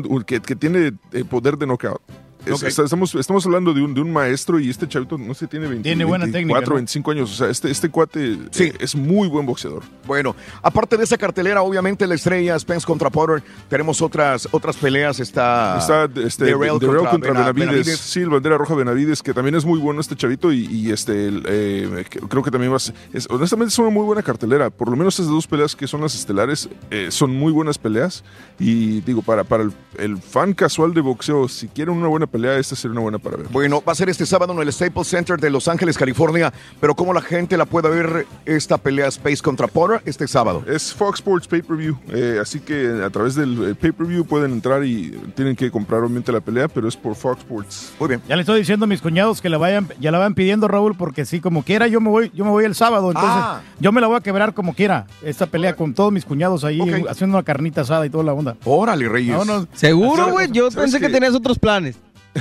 [0.09, 2.03] un- que, que tiene eh, poder de knockout.
[2.47, 5.66] Es- estamos, estamos hablando de un, de un maestro y este chavito, no sé, tiene
[5.68, 6.74] 20, Tiene buena 24, técnica, ¿no?
[6.76, 7.32] 25 años.
[7.32, 9.82] O sea, este, este cuate eh, es muy buen boxeador.
[10.07, 15.20] Bueno, aparte de esa cartelera, obviamente la estrella Spence contra Potter, tenemos otras otras peleas.
[15.20, 17.99] Está, Está este, Darrell Darrell contra, Bena- Benavides.
[17.99, 21.28] Sí, el bandera roja Benavides, que también es muy bueno este chavito y, y, este
[21.28, 24.70] el, eh, creo que también va a ser- es, honestamente es una muy buena cartelera.
[24.70, 28.24] Por lo menos esas dos peleas que son las estelares eh, son muy buenas peleas.
[28.59, 32.56] Y digo, para, para el, el fan casual de boxeo, si quieren una buena pelea,
[32.58, 33.46] esta sería una buena para ver.
[33.50, 36.52] Bueno, va a ser este sábado en el Staples Center de Los Ángeles, California.
[36.80, 40.64] Pero ¿cómo la gente la puede ver esta pelea Space contra Potter este sábado?
[40.66, 45.10] Es Fox Sports Pay-Per-View, eh, así que a través del eh, Pay-Per-View pueden entrar y
[45.34, 47.92] tienen que comprar obviamente la pelea, pero es por Fox Sports.
[48.00, 48.22] Muy bien.
[48.28, 50.96] Ya le estoy diciendo a mis cuñados que la vayan, ya la van pidiendo, Raúl,
[50.96, 53.60] porque sí, como quiera, yo me voy, yo me voy el sábado, entonces Ah.
[53.78, 56.80] yo me la voy a quebrar como quiera, esta pelea con todos mis cuñados ahí,
[57.08, 58.56] haciendo una carnita asada y toda la onda.
[58.64, 59.36] Órale, Reyes.
[59.36, 59.66] Vámonos.
[59.74, 60.50] Seguro, güey.
[60.50, 61.96] Yo ¿Sabes pensé que tenías otros planes.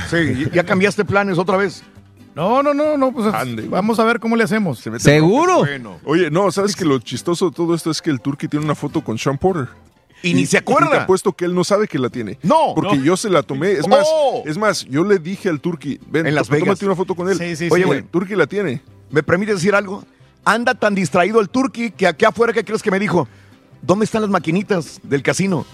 [0.09, 1.83] Sí, ya cambiaste planes otra vez.
[2.33, 3.27] No, no, no, no, pues
[3.69, 4.79] vamos a ver cómo le hacemos.
[4.99, 5.63] ¿Seguro?
[6.05, 8.75] Oye, no, ¿sabes que lo chistoso de todo esto es que el Turkey tiene una
[8.75, 9.67] foto con Sean Porter?
[10.23, 10.87] Y ni se acuerda.
[10.87, 12.37] Y te apuesto que él no sabe que la tiene.
[12.43, 12.73] No.
[12.75, 13.03] Porque No.
[13.03, 13.71] yo se la tomé.
[13.73, 14.43] Es más, Oh.
[14.45, 16.81] es más, yo le dije al Turkey, ven, En Las tómate Vegas.
[16.83, 17.37] una foto con él.
[17.37, 17.87] Sí, sí, Oye, sí.
[17.87, 18.81] güey, Turkey la tiene.
[19.09, 20.05] ¿Me permite decir algo?
[20.45, 23.27] Anda tan distraído el turqui que aquí afuera, ¿qué crees que me dijo?
[23.81, 25.65] ¿Dónde están las maquinitas del casino?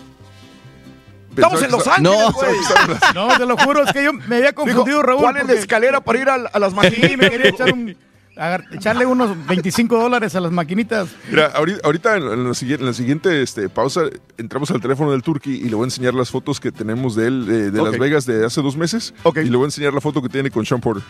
[1.41, 2.97] Estamos en Los Ángeles, güey.
[3.13, 5.21] No, te lo juro, es que yo me había confundido, Dijo, Raúl.
[5.21, 7.09] ¿Cuál es la porque- escalera para ir a, a las maquinitas?
[7.11, 7.95] Sí, me quería echar un-
[8.35, 11.09] agar- echarle unos 25 dólares a las maquinitas.
[11.29, 14.01] Mira, ahorita, ahorita en, la siguiente, en la siguiente este, pausa
[14.37, 17.27] entramos al teléfono del Turkey y le voy a enseñar las fotos que tenemos de
[17.27, 17.81] él eh, de.
[17.81, 19.13] Las Vegas de hace dos meses.
[19.35, 21.03] Y le voy a enseñar la foto que tiene con Sean Porter.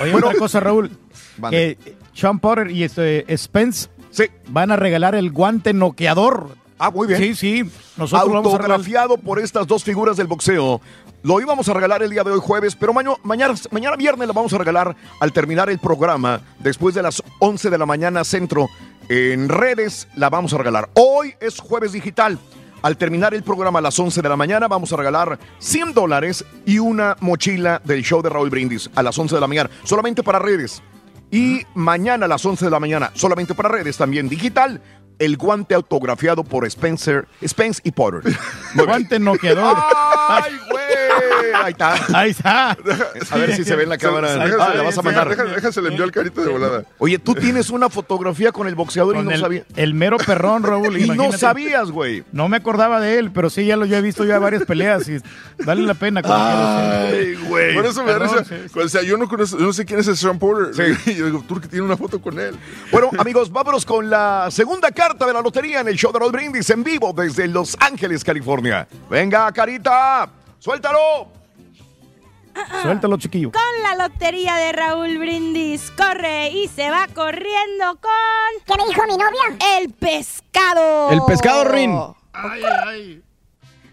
[0.00, 0.90] Oye, otra cosa, Raúl.
[1.50, 1.78] Que
[2.14, 3.88] Sean Potter y este Spence
[4.48, 6.50] van a regalar el guante noqueador.
[6.78, 7.20] Ah, muy bien.
[7.20, 7.70] Sí, sí.
[7.96, 8.56] Nosotros vamos a.
[8.56, 10.80] Autografiado por estas dos figuras del boxeo.
[11.22, 14.34] Lo íbamos a regalar el día de hoy jueves, pero maño- mañana, mañana viernes lo
[14.34, 18.68] vamos a regalar al terminar el programa, después de las 11 de la mañana centro.
[19.08, 20.90] En redes la vamos a regalar.
[20.94, 22.38] Hoy es jueves digital.
[22.82, 26.44] Al terminar el programa a las 11 de la mañana vamos a regalar 100 dólares
[26.64, 30.22] y una mochila del show de Raúl Brindis a las 11 de la mañana, solamente
[30.22, 30.80] para redes.
[31.30, 34.80] Y mañana a las 11 de la mañana, solamente para redes, también digital,
[35.18, 38.22] el guante autografiado por Spencer, Spence y Potter.
[38.74, 39.76] Guante noqueador.
[40.28, 41.52] ¡Ay, güey!
[41.54, 41.94] Ahí está.
[42.14, 42.70] Ahí está.
[43.30, 44.34] A ver si se ve en la cámara.
[44.36, 45.28] Déjase- Ah, la vas a mandar.
[45.28, 46.84] déjase- déjase le envió al carito de volada.
[46.98, 49.64] Oye, tú tienes una fotografía con el boxeador y no el, sabías.
[49.76, 50.96] el mero perrón, Raúl.
[50.98, 52.24] Y no sabías, güey.
[52.32, 55.08] No me acordaba de él, pero sí, ya lo yo he visto ya varias peleas
[55.08, 55.18] y
[55.64, 56.20] vale la pena.
[56.24, 57.74] Ay, güey.
[57.74, 58.44] Por eso me da risa.
[58.74, 60.98] O sea, yo no, conozco- yo no sé quién es el Sean Porter.
[61.06, 62.54] Y yo digo, tú que tiene una foto con él.
[62.92, 66.32] Bueno, amigos, vámonos con la segunda carta de la lotería en el show de Raúl
[66.32, 68.86] Brindis en vivo desde Los Ángeles, California.
[69.08, 70.28] Venga, carita,
[70.58, 71.28] suéltalo.
[72.82, 73.50] Suéltalo, chiquillo.
[73.52, 75.90] Con la lotería de Raúl Brindis.
[75.92, 78.66] Corre y se va corriendo con.
[78.66, 79.78] ¿Qué me dijo mi novia?
[79.78, 81.10] El pescado.
[81.10, 81.98] El pescado Rin.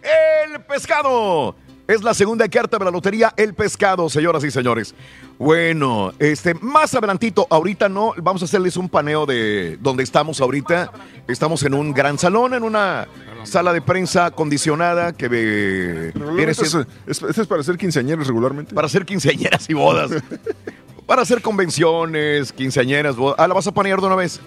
[0.02, 1.56] El pescado.
[1.88, 4.96] Es la segunda carta de la lotería, el pescado, señoras y señores.
[5.38, 10.92] Bueno, este, más adelantito, ahorita no, vamos a hacerles un paneo de donde estamos ahorita.
[11.28, 13.08] Estamos en un gran salón, en una
[13.44, 16.12] sala de prensa acondicionada que ve-
[17.08, 18.74] es, es- es para hacer quinceañeros regularmente.
[18.74, 20.10] para hacer quinceañeras y bodas.
[21.06, 23.36] para hacer convenciones, quinceañeras, bodas.
[23.38, 24.40] Ah, ¿la vas a panear de una vez?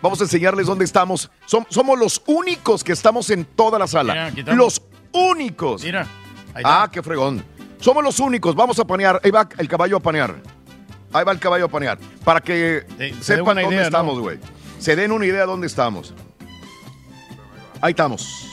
[0.00, 1.30] Vamos a enseñarles dónde estamos.
[1.46, 4.30] Som- somos los únicos que estamos en toda la sala.
[4.34, 4.80] Mira, los
[5.12, 5.82] únicos.
[5.84, 6.06] Mira.
[6.64, 7.42] Ah, qué fregón.
[7.80, 8.54] Somos los únicos.
[8.54, 9.20] Vamos a panear.
[9.24, 10.34] Ahí va el caballo a panear.
[11.12, 11.98] Ahí va el caballo a panear.
[12.24, 14.38] Para que Sí, sepan dónde estamos, güey.
[14.78, 16.14] Se den una idea de dónde estamos.
[17.80, 18.46] Ahí estamos.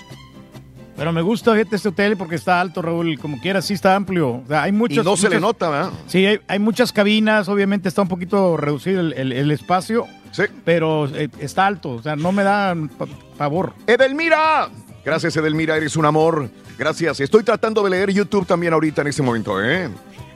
[0.96, 3.20] Pero me gusta este hotel porque está alto, Raúl.
[3.20, 4.30] Como quiera, sí está amplio.
[4.30, 5.92] O sea, hay muchas, y no se le nota, ¿verdad?
[6.08, 7.48] Sí, hay, hay muchas cabinas.
[7.50, 10.08] Obviamente está un poquito reducido el, el- el espacio.
[10.32, 10.44] Sí.
[10.66, 11.92] Pero eh, está alto.
[11.92, 13.06] O sea, no me da pa-
[13.38, 13.74] favor.
[13.86, 14.70] Edelmira.
[15.08, 16.50] Gracias, Edelmira, eres un amor.
[16.78, 17.22] Gracias.
[17.22, 19.90] Estoy tratando de leer YouTube también ahorita en este momento, ¿eh?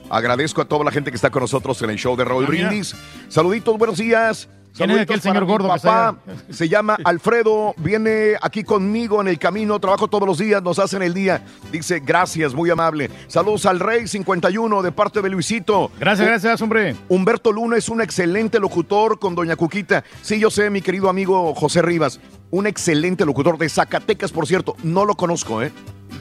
[0.10, 2.48] Agradezco a toda la gente que está con nosotros en el show de Raúl Ah.
[2.48, 2.96] Brindis.
[3.28, 4.48] Saluditos, buenos días.
[4.74, 6.16] ¿Quién es aquel señor gordo que papá.
[6.26, 10.80] está Se llama Alfredo, viene aquí conmigo en el camino, trabajo todos los días, nos
[10.80, 11.44] hacen el día.
[11.70, 13.12] Dice, gracias, muy amable.
[13.28, 15.92] Saludos al Rey 51 de parte de Luisito.
[16.00, 16.96] Gracias, gracias, hombre.
[17.10, 20.06] Humberto Luna es un excelente locutor con Doña Cuquita.
[20.22, 22.22] Sí, yo sé, mi querido amigo José Rivas.
[22.52, 24.76] Un excelente locutor de Zacatecas, por cierto.
[24.84, 25.72] No lo conozco, ¿eh?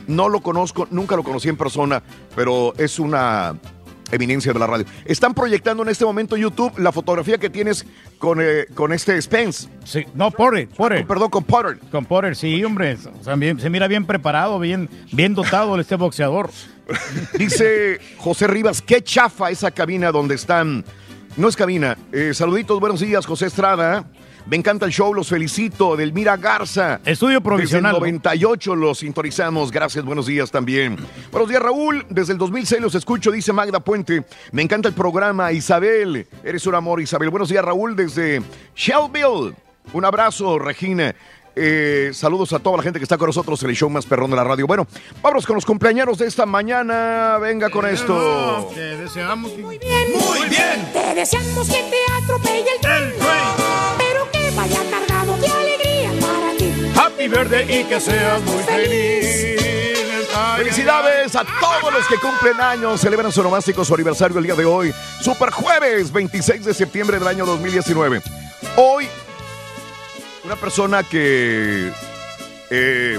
[0.07, 2.03] No lo conozco, nunca lo conocí en persona,
[2.37, 3.57] pero es una
[4.13, 4.85] eminencia de la radio.
[5.05, 7.85] Están proyectando en este momento en YouTube la fotografía que tienes
[8.19, 9.69] con, eh, con este Spence.
[9.85, 11.07] Sí, no, Potter, Potter.
[11.07, 11.79] Perdón, con Potter.
[11.93, 12.97] Con Potter, sí, hombre.
[13.21, 16.51] O sea, bien- se mira bien preparado, bien, bien dotado este boxeador.
[17.39, 20.85] Dice José Rivas, qué chafa esa cabina donde están.
[21.37, 21.97] No es cabina.
[22.13, 24.05] Eh, saluditos, buenos días, José Estrada.
[24.51, 25.95] Me encanta el show, los felicito.
[25.95, 27.01] Delmira Garza.
[27.05, 27.93] Estudio provisional.
[27.93, 29.71] Desde el 98 los sintonizamos.
[29.71, 30.97] Gracias, buenos días también.
[31.31, 32.05] Buenos días, Raúl.
[32.11, 34.25] Desde el 2006 los escucho, dice Magda Puente.
[34.51, 35.53] Me encanta el programa.
[35.53, 37.31] Isabel, eres un amor, Isabel.
[37.31, 38.43] Buenos días, Raúl, desde
[38.75, 39.55] Shelbyville.
[39.93, 41.15] Un abrazo, Regina.
[41.55, 44.31] Eh, saludos a toda la gente que está con nosotros en el show más perrón
[44.31, 44.67] de la radio.
[44.67, 44.85] Bueno,
[45.23, 47.39] vámonos con los cumpleaños de esta mañana.
[47.41, 48.69] Venga con esto.
[48.75, 49.63] Te deseamos que...
[49.63, 50.93] Muy bien.
[50.93, 53.13] Te deseamos que te atropelle el tren.
[53.17, 53.60] Pero
[57.21, 59.61] Happy birthday y que seas muy feliz.
[60.57, 64.65] Felicidades a todos los que cumplen años, celebran su nomástico, su aniversario el día de
[64.65, 64.91] hoy.
[65.21, 68.23] Super jueves 26 de septiembre del año 2019.
[68.77, 69.07] Hoy,
[70.45, 71.91] una persona que...
[72.71, 73.19] eh,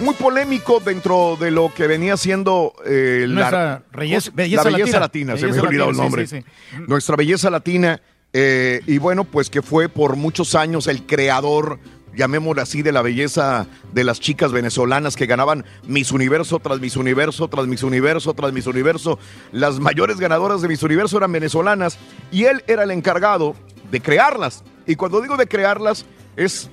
[0.00, 5.32] muy polémico dentro de lo que venía siendo eh, Nuestra reyes- belleza la belleza latina,
[5.32, 5.36] latina.
[5.38, 6.26] se me ha olvidado el nombre.
[6.26, 8.02] sí, sí, Nuestra belleza latina,
[8.34, 11.78] eh, y bueno, pues que fue por muchos años el creador,
[12.16, 16.96] llamémoslo así, de la belleza de las chicas venezolanas que ganaban Miss Universo tras Miss
[16.96, 19.18] Universo, tras Miss Universo, tras Miss Universo.
[19.52, 21.98] Las mayores ganadoras de Miss Universo eran venezolanas
[22.32, 23.54] y él era el encargado
[23.90, 24.62] de crearlas.
[24.86, 26.04] Y cuando digo de crearlas,
[26.36, 26.70] es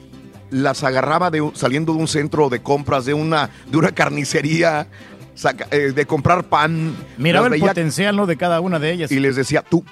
[0.49, 4.87] las agarraba de, saliendo de un centro de compras, de una, de una carnicería,
[5.35, 6.95] saca- eh, de comprar pan.
[7.17, 8.25] Miraba el veía potencial ¿no?
[8.25, 9.11] de cada una de ellas.
[9.11, 9.83] y les decía tú.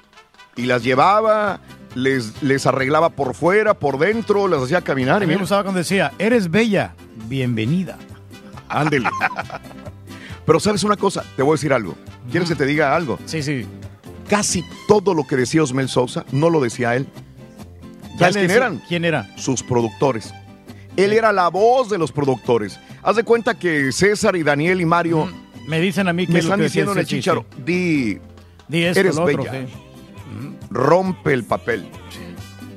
[0.55, 1.59] Y las llevaba,
[1.95, 5.21] les, les arreglaba por fuera, por dentro, las hacía caminar.
[5.21, 6.93] A Y mí me gustaba cuando decía, eres bella,
[7.27, 7.97] bienvenida.
[8.69, 9.09] ándele.
[10.45, 11.95] Pero sabes una cosa, te voy a decir algo.
[12.29, 13.17] ¿Quieres que te diga algo?
[13.25, 13.65] Sí, sí.
[14.29, 17.07] Casi todo lo que decía Osmel Sousa no lo decía él.
[18.19, 18.81] ¿Sabes quién eran?
[18.87, 19.27] ¿Quién era?
[19.37, 20.33] Sus productores.
[20.95, 22.79] Él era la voz de los productores.
[23.03, 25.27] Haz de cuenta que César y Daniel y Mario
[25.67, 28.17] Me dicen a mí que me lo están que diciendo en el chicharo, di,
[28.67, 29.73] Di esto, eres lo otro, bella, sí.
[30.75, 31.87] Rompe el papel,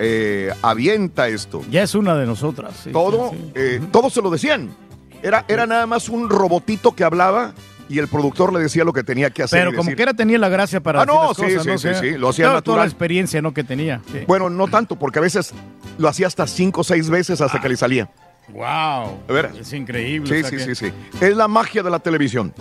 [0.01, 1.61] Eh, avienta esto.
[1.71, 2.73] Ya es una de nosotras.
[2.85, 3.53] sí, todo, sí, sí.
[3.57, 4.71] eh, todo se lo decían.
[5.23, 7.53] Era, era nada más un robotito que hablaba
[7.89, 9.65] y el productor le decía lo que tenía que hacer.
[9.67, 11.95] Pero como que era tenía la gracia para Ah, no, las sí, cosas, sí, sí,
[12.13, 12.79] sí, lo hacía toda, toda natural.
[12.79, 13.53] la experiencia ¿no?
[13.53, 14.01] que tenía.
[14.13, 14.21] sí.
[14.29, 15.53] Bueno, no tanto, porque a veces
[15.99, 18.09] lo hacía hasta cinco o seis veces hasta que le salía.
[18.53, 19.21] Wow.
[19.61, 20.29] Es increíble.
[20.29, 20.93] Sí, o sea sí, que- sí, sí.
[21.25, 22.53] Es la magia de la televisión.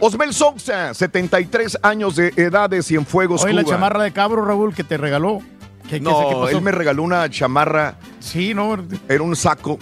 [0.00, 3.74] Osmel Sousa, 73 años de edad de Cienfuegos, Oye, la Cuba.
[3.74, 5.40] chamarra de cabro, Raúl, que te regaló.
[5.84, 6.48] ¿Qué, qué- qué No, pasó?
[6.48, 7.96] él me regaló una chamarra.
[8.20, 8.76] Sí, no.
[9.08, 9.78] Era un saco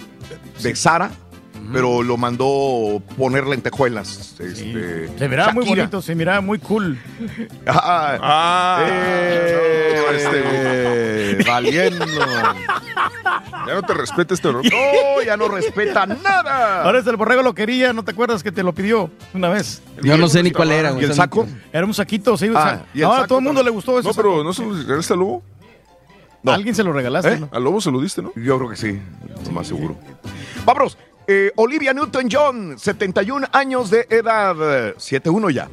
[0.61, 1.11] de Sara,
[1.71, 4.35] pero lo mandó poner lentejuelas.
[4.39, 6.97] Este, Se miraba muy bonito, se miraba muy cool.
[7.67, 10.01] Ah, eh,
[11.47, 12.05] valiendo.
[13.67, 14.63] Ya no te respeta este honor.
[14.65, 16.83] No, ya no respeta nada.
[16.83, 19.81] Ahora el borrego lo quería, ¿no te acuerdas que te lo pidió una vez?
[20.01, 21.03] Yo no sé ni cuál era, güey.
[21.03, 21.47] ¿Y el saco?
[21.71, 22.49] Era un saquito, sí.
[22.49, 24.09] o Ah, sea, y el ahora saco todo el mundo le gustó eso.
[24.09, 25.43] No, pero ¿no se lo regalaste al lobo?
[26.45, 27.33] ¿A alguien se lo regalaste?
[27.33, 27.39] ¿Eh?
[27.39, 27.49] no?
[27.51, 28.31] Al lobo se lo diste, ¿no?
[28.35, 28.99] Yo creo que sí,
[29.45, 29.95] lo más seguro.
[30.65, 30.97] Vámonos.
[31.33, 34.53] Eh, Olivia Newton-John, 71 años de edad.
[34.97, 35.69] 7-1 ya.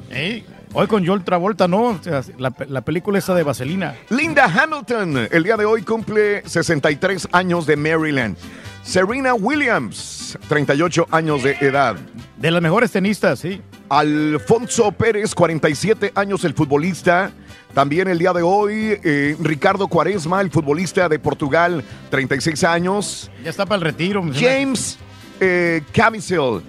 [0.72, 1.88] Hoy con Joel Travolta, ¿no?
[1.88, 3.96] O sea, la, la película esa de Vaselina.
[4.10, 8.36] Linda Hamilton, el día de hoy cumple 63 años de Maryland.
[8.84, 11.96] Serena Williams, 38 años de edad.
[12.36, 13.60] De las mejores tenistas, sí.
[13.88, 17.32] Alfonso Pérez, 47 años, el futbolista.
[17.74, 23.30] También el día de hoy, eh, Ricardo Cuaresma, el futbolista de Portugal, 36 años.
[23.42, 24.22] Ya está para el retiro.
[24.32, 24.98] James
[25.40, 26.62] eh, Caviezel,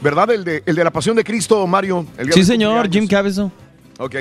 [0.00, 0.30] ¿verdad?
[0.30, 2.06] El de, el de la Pasión de Cristo, Mario.
[2.16, 2.88] El Sí, señor.
[2.90, 3.50] Jim Caviezel.
[3.98, 4.16] Ok.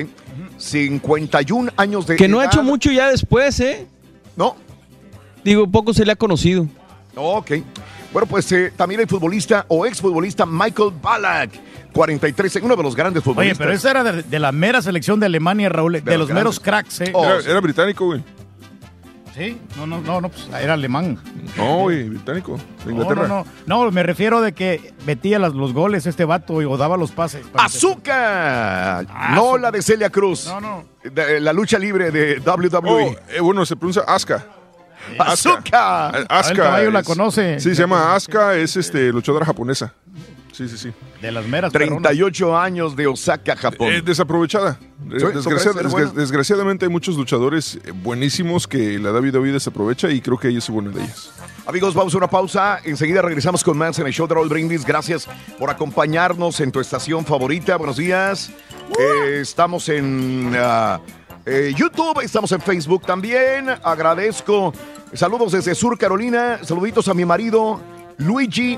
[0.57, 3.87] 51 años de Que no ha hecho mucho ya después, ¿eh?
[4.35, 4.55] No.
[5.43, 6.67] Digo, poco se le ha conocido.
[7.15, 7.51] Ok.
[8.11, 11.51] Bueno, pues eh, también el futbolista o exfutbolista Michael Ballack,
[11.93, 13.57] 43, uno de los grandes Oye, futbolistas.
[13.57, 15.93] pero esa era de, de la mera selección de Alemania, Raúl.
[15.93, 17.11] De, los los meros cracks, ¿eh?
[17.13, 17.49] Oh, Era, sí.
[17.49, 18.23] era británico, güey.
[19.35, 21.17] Sí, no, no, no, no, pues era alemán.
[21.57, 22.59] No, güey, británico.
[22.85, 23.27] De Inglaterra.
[23.27, 26.77] no, no, no, me refiero de que metía las- los goles este vato y, o
[26.77, 27.43] daba los pases.
[27.55, 29.07] ¡Azúcar!
[29.33, 30.45] no la de Celia Cruz.
[30.47, 30.85] No, no.
[31.03, 32.81] De- la lucha libre de WWE.
[32.91, 34.45] Oh, eh, bueno, se pronuncia Aska.
[35.19, 36.25] ¡Azúcar!
[36.29, 37.59] Ah, el caballo la conoce.
[37.59, 39.93] Sí, se llama Aska, es este luchadora japonesa.
[40.53, 40.91] Sí, sí, sí.
[41.19, 41.73] De las meras.
[41.73, 42.03] perronas.
[42.03, 43.91] 38 años de Osaka, Japón.
[43.91, 44.77] Eh, desaprovechada.
[44.79, 45.65] Sí, Desgracia- ¿tú crees?
[45.65, 46.11] ¿Eres desgra- buena?
[46.11, 50.69] desgraciadamente hay muchos luchadores eh, buenísimos que la WWE desaprovecha y creo que ella es
[50.69, 51.31] una de ellas.
[51.65, 52.79] Amigos, vamos a una pausa.
[52.85, 54.85] Enseguida regresamos con más en el show de Raúl Brindis.
[54.85, 55.27] Gracias
[55.57, 57.75] por acompañarnos en tu estación favorita.
[57.77, 58.51] Buenos días.
[58.99, 60.99] Eh, estamos en ah,
[61.47, 63.69] eh, YouTube, estamos en Facebook también.
[63.83, 64.71] Agradezco.
[65.13, 66.59] Saludos desde Sur Carolina.
[66.63, 67.81] Saluditos a mi marido,
[68.17, 68.77] Luigi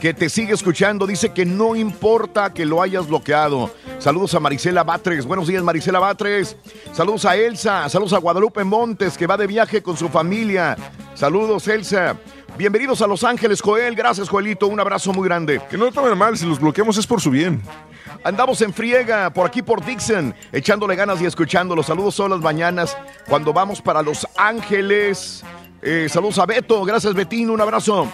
[0.00, 3.70] que te sigue escuchando, dice que no importa que lo hayas bloqueado.
[3.98, 5.26] Saludos a Marisela Batres.
[5.26, 6.56] Buenos días, Marisela Batres.
[6.92, 7.86] Saludos a Elsa.
[7.90, 10.76] Saludos a Guadalupe Montes, que va de viaje con su familia.
[11.14, 12.16] Saludos, Elsa.
[12.56, 13.94] Bienvenidos a Los Ángeles, Joel.
[13.94, 14.68] Gracias, Joelito.
[14.68, 15.60] Un abrazo muy grande.
[15.70, 17.62] Que no lo tomen mal, si los bloqueamos es por su bien.
[18.24, 21.76] Andamos en friega, por aquí por Dixon, echándole ganas y escuchando.
[21.76, 22.96] Los saludos todas las mañanas
[23.28, 25.44] cuando vamos para Los Ángeles.
[25.82, 26.84] Eh, saludos a Beto.
[26.84, 27.52] Gracias, Betino.
[27.52, 28.08] Un abrazo.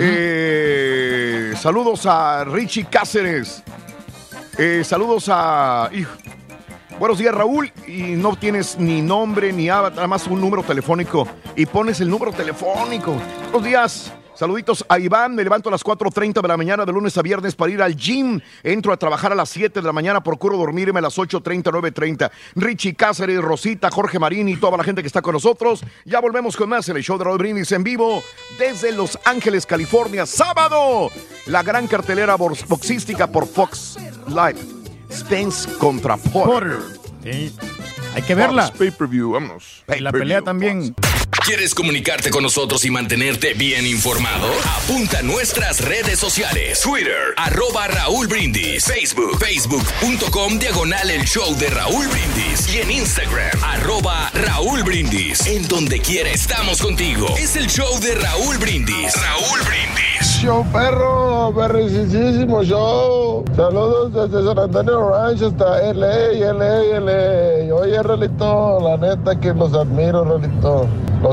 [0.00, 3.62] Eh, saludos a Richie Cáceres.
[4.58, 5.90] Eh, saludos a.
[6.98, 7.72] Buenos días, Raúl.
[7.86, 11.26] Y no tienes ni nombre ni avatar, nada más un número telefónico.
[11.56, 13.16] Y pones el número telefónico.
[13.50, 14.12] Buenos días.
[14.34, 15.34] Saluditos a Iván.
[15.34, 17.94] Me levanto a las 4:30 de la mañana de lunes a viernes para ir al
[17.96, 18.40] gym.
[18.62, 20.22] Entro a trabajar a las 7 de la mañana.
[20.22, 22.30] Procuro dormirme a las 8:30, 9:30.
[22.56, 25.84] Richie Cáceres, Rosita, Jorge Marín y toda la gente que está con nosotros.
[26.04, 28.22] Ya volvemos con más en el show de Raúl Brindis en vivo
[28.58, 30.26] desde Los Ángeles, California.
[30.26, 31.10] Sábado,
[31.46, 33.96] la gran cartelera box- boxística por Fox
[34.28, 34.58] Live.
[35.12, 36.78] Spence contra Porter.
[37.22, 37.54] Sí.
[38.14, 38.72] Hay que verla.
[38.78, 39.84] Pay-per-view, vámonos.
[39.94, 40.94] Y la pelea también.
[41.44, 44.46] ¿Quieres comunicarte con nosotros y mantenerte bien informado?
[44.76, 46.80] Apunta a nuestras redes sociales.
[46.80, 48.84] Twitter, arroba Raúl Brindis.
[48.84, 52.72] Facebook, facebook.com, diagonal el show de Raúl Brindis.
[52.72, 55.44] Y en Instagram, arroba Raúl Brindis.
[55.48, 57.26] En donde quiera estamos contigo.
[57.36, 59.12] Es el show de Raúl Brindis.
[59.20, 60.40] Raúl Brindis.
[60.42, 63.44] Show perro, perricisísimo show.
[63.56, 67.74] Saludos desde San Antonio Ranch hasta LA, LA, LA.
[67.74, 70.88] Oye, Rolito, la neta que los admiro, Rolito.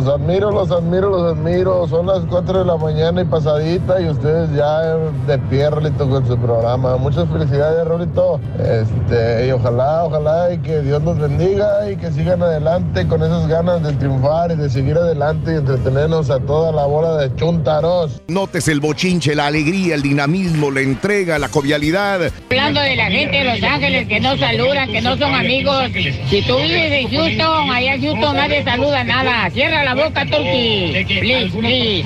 [0.07, 1.87] Admiro, los admiro, los admiro.
[1.87, 4.95] Son las 4 de la mañana y pasadita y ustedes ya
[5.27, 6.97] de pie, Rolito, con su programa.
[6.97, 8.39] Muchas felicidades, Rolito.
[8.59, 13.47] Este, y ojalá, ojalá y que Dios los bendiga y que sigan adelante con esas
[13.47, 18.21] ganas de triunfar y de seguir adelante y entretenernos a toda la bola de chuntaros.
[18.27, 22.31] Notes el bochinche, la alegría, el dinamismo, la entrega, la jovialidad.
[22.49, 25.89] Hablando de la gente de Los Ángeles que no saludan, que no son amigos.
[26.29, 29.49] Si tú vives en Houston, allá en Houston nadie saluda nada.
[29.49, 31.05] Cierra la boca, Turkey.
[31.05, 32.05] Please, please.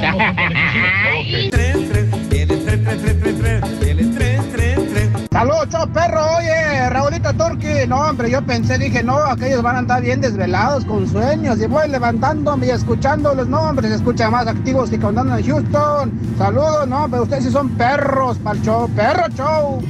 [5.34, 6.22] Saludos, chao, perro.
[6.38, 7.88] Oye, Raulito Turki.
[7.88, 11.60] No, hombre, yo pensé, dije, no, aquellos van a andar bien desvelados con sueños.
[11.60, 13.48] Y voy levantándome y escuchándolos.
[13.48, 16.12] No, hombre, se escuchan más activos que cuando en Houston.
[16.38, 18.60] Saludos, no, pero ustedes sí son perros para.
[18.96, 19.82] Perro show.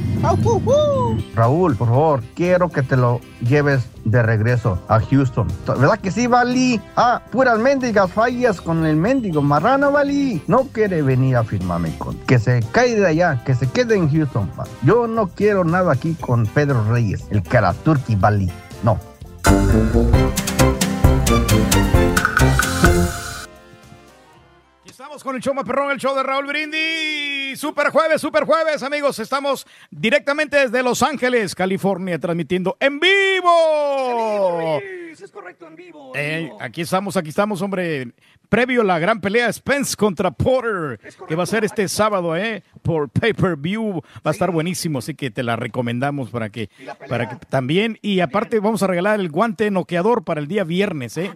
[1.34, 5.48] Raúl, por favor, quiero que te lo lleves de regreso a Houston.
[5.66, 6.80] ¿Verdad que sí, Vali?
[6.96, 10.42] Ah, puras mendigas fallas con el mendigo marrano, Vali.
[10.46, 12.16] No quiere venir a firmarme con.
[12.20, 14.50] Que se caiga de allá, que se quede en Houston.
[14.82, 18.50] Yo no quiero nada aquí con Pedro Reyes, el Karaturki, Vali.
[18.82, 18.98] No.
[24.84, 27.58] Estamos con el show más perrón, el show de Raúl Brindis.
[27.58, 29.18] Super jueves, super jueves, amigos.
[29.18, 34.80] Estamos directamente desde Los Ángeles, California, transmitiendo en vivo.
[35.20, 36.12] Es correcto, en vivo.
[36.16, 38.12] Eh, aquí estamos, aquí estamos, hombre.
[38.48, 42.64] Previo a la gran pelea Spence contra Porter, que va a ser este sábado, ¿eh?
[42.82, 44.02] Por pay-per-view.
[44.16, 46.68] Va a estar buenísimo, así que te la recomendamos para que,
[47.08, 47.98] para que también.
[48.02, 51.30] Y aparte, vamos a regalar el guante noqueador para el día viernes, ¿eh?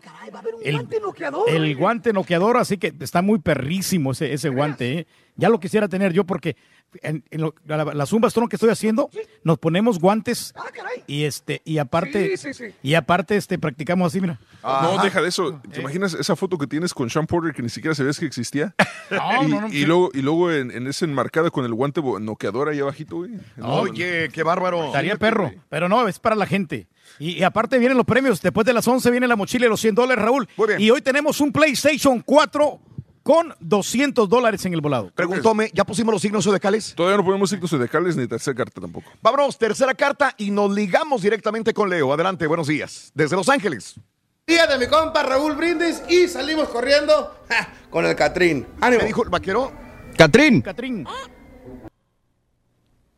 [0.64, 1.48] el, guante noqueador.
[1.48, 5.06] el guante noqueador, así que está muy perrísimo ese, ese guante, ¿eh?
[5.38, 6.56] Ya lo quisiera tener yo porque
[7.00, 9.08] en, en lo- la, la zumba strong que estoy haciendo,
[9.44, 10.52] nos ponemos guantes
[11.06, 12.74] y este y aparte Sí, sí, sí.
[12.82, 14.40] y aparte este practicamos así, mira.
[14.62, 15.60] No, deja de eso.
[15.72, 18.74] ¿Te imaginas esa foto que tienes con Sean Porter que ni siquiera sabías que existía?
[19.10, 22.00] No, y, no, no, y luego, y luego en, en esa enmarcada con el guante
[22.00, 23.30] bo- noqueador ahí abajito, güey.
[23.62, 24.84] Oye, qué bárbaro.
[24.84, 26.88] Estaría perro, pero no, es para la gente.
[27.18, 29.80] Y, y aparte vienen los premios, después de las 11 viene la mochila de los
[29.80, 30.46] 100 dólares, Raúl.
[30.78, 32.80] Y hoy tenemos un PlayStation 4
[33.28, 35.10] con 200 dólares en el volado.
[35.14, 36.94] Preguntóme, ¿ya pusimos los signos zodiacales?
[36.94, 39.12] Todavía no ponemos signos zodiacales ni tercera carta tampoco.
[39.20, 42.10] Vámonos, tercera carta y nos ligamos directamente con Leo.
[42.10, 43.12] Adelante, buenos días.
[43.14, 43.96] Desde Los Ángeles.
[44.46, 48.66] Día de mi compa Raúl Brindis y salimos corriendo ja, con el Catrín.
[48.80, 49.04] ¡Ánimo!
[49.04, 49.72] dijo el vaquero?
[50.16, 50.62] Catrín.
[50.62, 51.06] Catrín.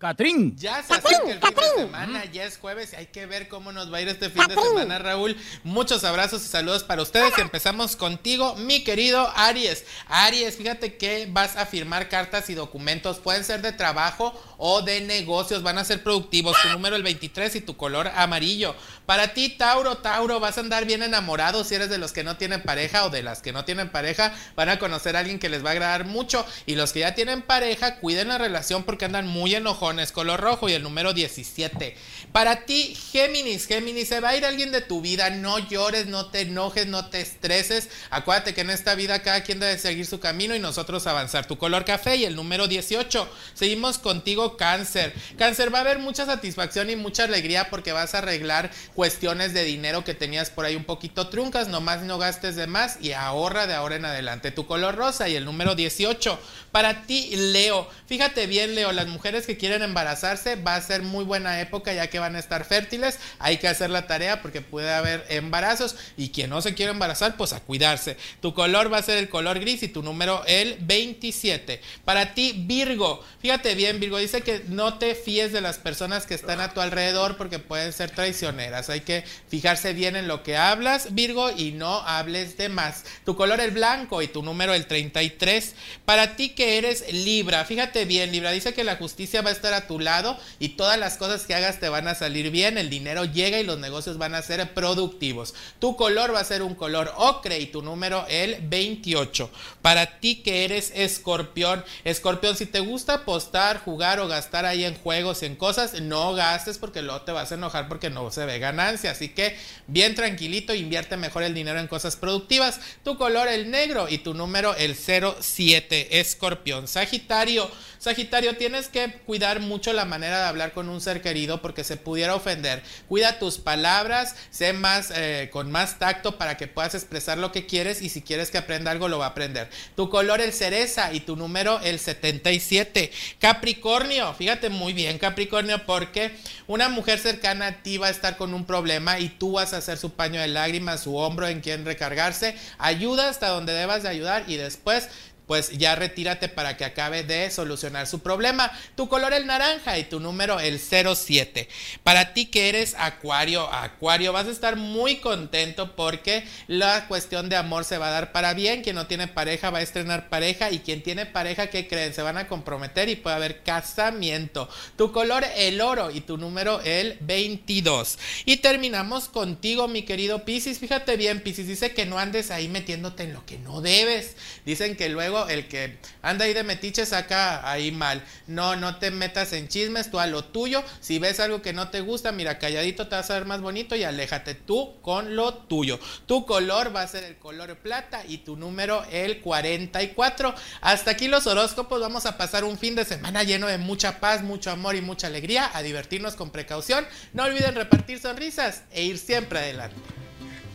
[0.00, 0.56] Catrín.
[0.56, 3.70] Ya se acerca el fin de semana, ya es jueves y hay que ver cómo
[3.70, 5.36] nos va a ir este fin de semana, Raúl.
[5.62, 7.34] Muchos abrazos y saludos para ustedes.
[7.36, 9.84] Y empezamos contigo, mi querido Aries.
[10.08, 15.00] Aries, fíjate que vas a firmar cartas y documentos, pueden ser de trabajo o de
[15.00, 16.56] negocios, van a ser productivos.
[16.62, 18.76] Tu número el 23 y tu color amarillo.
[19.06, 22.36] Para ti, Tauro, Tauro, vas a andar bien enamorado si eres de los que no
[22.36, 25.48] tienen pareja o de las que no tienen pareja, van a conocer a alguien que
[25.48, 26.44] les va a agradar mucho.
[26.66, 30.12] Y los que ya tienen pareja, cuiden la relación porque andan muy enojones.
[30.12, 31.96] Color rojo y el número 17.
[32.32, 35.30] Para ti, Géminis, Géminis, se va a ir alguien de tu vida.
[35.30, 37.88] No llores, no te enojes, no te estreses.
[38.10, 41.46] Acuérdate que en esta vida cada quien debe seguir su camino y nosotros avanzar.
[41.46, 43.28] Tu color café y el número 18.
[43.54, 45.12] Seguimos contigo, Cáncer.
[45.38, 49.64] Cáncer, va a haber mucha satisfacción y mucha alegría porque vas a arreglar cuestiones de
[49.64, 51.68] dinero que tenías por ahí un poquito truncas.
[51.68, 54.50] Nomás no gastes de más y ahorra de ahora en adelante.
[54.50, 56.38] Tu color rosa y el número 18.
[56.72, 57.88] Para ti, Leo.
[58.06, 62.08] Fíjate bien, Leo, las mujeres que quieren embarazarse va a ser muy buena época ya
[62.08, 63.18] que van a estar fértiles.
[63.38, 67.36] Hay que hacer la tarea porque puede haber embarazos y quien no se quiere embarazar,
[67.36, 68.16] pues a cuidarse.
[68.40, 71.80] Tu color va a ser el color gris y tu número el 27.
[72.04, 73.24] Para ti, Virgo.
[73.40, 76.80] Fíjate bien, Virgo, dice que no te fíes de las personas que están a tu
[76.80, 78.90] alrededor porque pueden ser traicioneras.
[78.90, 83.04] Hay que fijarse bien en lo que hablas, Virgo, y no hables de más.
[83.24, 85.74] Tu color el blanco y tu número el 33.
[86.04, 89.72] Para ti que eres Libra, fíjate bien, Libra, dice que la justicia va a estar
[89.72, 92.90] a tu lado y todas las cosas que hagas te van a salir bien, el
[92.90, 95.54] dinero llega y los negocios van a ser productivos.
[95.78, 99.50] Tu color va a ser un color ocre y tu número el 28.
[99.82, 104.94] Para ti que eres escorpión, escorpión, si te gusta apostar, jugar o gastar ahí en
[104.94, 108.58] juegos, en cosas, no gastes porque luego te vas a enojar porque no se ve
[108.58, 109.10] ganancia.
[109.10, 112.80] Así que bien tranquilito, invierte mejor el dinero en cosas productivas.
[113.04, 116.88] Tu color el negro y tu número el 07, escorpión.
[116.88, 117.70] Sagitario,
[118.00, 121.98] Sagitario, tienes que cuidar mucho la manera de hablar con un ser querido porque se
[121.98, 122.82] pudiera ofender.
[123.08, 127.66] Cuida tus palabras, sé más eh, con más tacto para que puedas expresar lo que
[127.66, 129.68] quieres y si quieres que aprenda algo lo va a aprender.
[129.96, 133.12] Tu color el cereza y tu número el 77.
[133.38, 136.34] Capricornio, fíjate muy bien Capricornio, porque
[136.68, 139.80] una mujer cercana a ti va a estar con un problema y tú vas a
[139.82, 142.56] ser su paño de lágrimas, su hombro en quien recargarse.
[142.78, 145.10] Ayuda hasta donde debas de ayudar y después
[145.50, 148.70] pues ya retírate para que acabe de solucionar su problema.
[148.94, 151.68] Tu color el naranja y tu número el 07.
[152.04, 157.56] Para ti que eres acuario, acuario, vas a estar muy contento porque la cuestión de
[157.56, 158.84] amor se va a dar para bien.
[158.84, 162.14] Quien no tiene pareja va a estrenar pareja y quien tiene pareja, ¿qué creen?
[162.14, 164.68] Se van a comprometer y puede haber casamiento.
[164.96, 168.20] Tu color el oro y tu número el 22.
[168.44, 170.78] Y terminamos contigo, mi querido Piscis.
[170.78, 174.36] Fíjate bien, Piscis dice que no andes ahí metiéndote en lo que no debes.
[174.64, 178.22] Dicen que luego el que anda ahí de metiche saca ahí mal.
[178.46, 180.82] No, no te metas en chismes, tú a lo tuyo.
[181.00, 183.96] Si ves algo que no te gusta, mira, calladito te vas a ver más bonito
[183.96, 185.98] y aléjate tú con lo tuyo.
[186.26, 190.54] Tu color va a ser el color plata y tu número el 44.
[190.80, 192.00] Hasta aquí los horóscopos.
[192.00, 195.26] Vamos a pasar un fin de semana lleno de mucha paz, mucho amor y mucha
[195.26, 195.70] alegría.
[195.74, 197.06] A divertirnos con precaución.
[197.32, 199.96] No olviden repartir sonrisas e ir siempre adelante.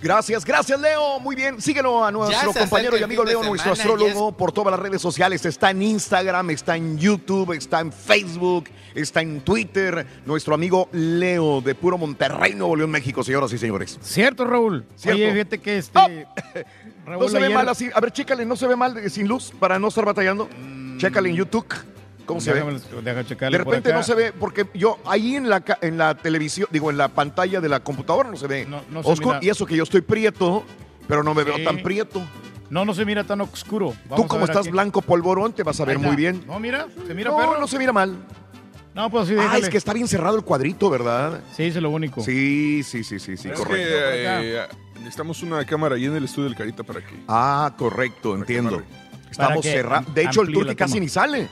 [0.05, 1.19] Gracias, gracias Leo.
[1.19, 5.01] Muy bien, síguelo a nuestro compañero y amigo Leo, nuestro astrólogo, por todas las redes
[5.01, 5.43] sociales.
[5.47, 10.05] Está en Instagram, está en YouTube, está en Facebook, está en Twitter.
[10.27, 13.97] Nuestro amigo Leo de Puro Monterrey, Nuevo León, México, señoras y señores.
[14.03, 14.85] Cierto, Raúl.
[14.95, 15.23] Cierto.
[15.23, 16.27] Oye, fíjate que este.
[17.07, 17.89] Raúl, no se ve mal así.
[17.91, 20.47] A ver, chécale, no se ve mal eh, sin luz para no estar batallando.
[20.99, 21.65] Chécale en YouTube.
[22.25, 22.59] ¿Cómo se ve?
[22.61, 23.03] De por
[23.51, 23.97] repente acá.
[23.97, 27.61] no se ve, porque yo ahí en la, en la televisión, digo, en la pantalla
[27.61, 29.35] de la computadora no se ve no se oscuro.
[29.35, 29.45] mira.
[29.45, 30.63] Y eso que yo estoy prieto,
[31.07, 32.21] pero no me veo tan prieto.
[32.69, 33.91] No, no se mira tan oscuro.
[33.91, 34.71] Tú Vamos como estás aquí.
[34.71, 36.43] blanco polvorón, te vas a ver muy bien.
[36.47, 37.59] No, mira, se mira no, perro.
[37.59, 38.17] no se mira mal.
[38.95, 39.63] No, pues sí, Ah, déjale.
[39.65, 41.41] es que está bien cerrado el cuadrito, ¿verdad?
[41.55, 42.21] Sí, es lo único.
[42.23, 43.75] Sí, sí, sí, sí, sí, Es correcto.
[43.89, 44.61] que, eh,
[44.99, 47.13] necesitamos una cámara ahí en el estudio del Carita para que.
[47.27, 48.81] Ah, correcto, entiendo.
[49.29, 50.13] Estamos cerrados.
[50.15, 51.47] De hecho, el la casi ni sale.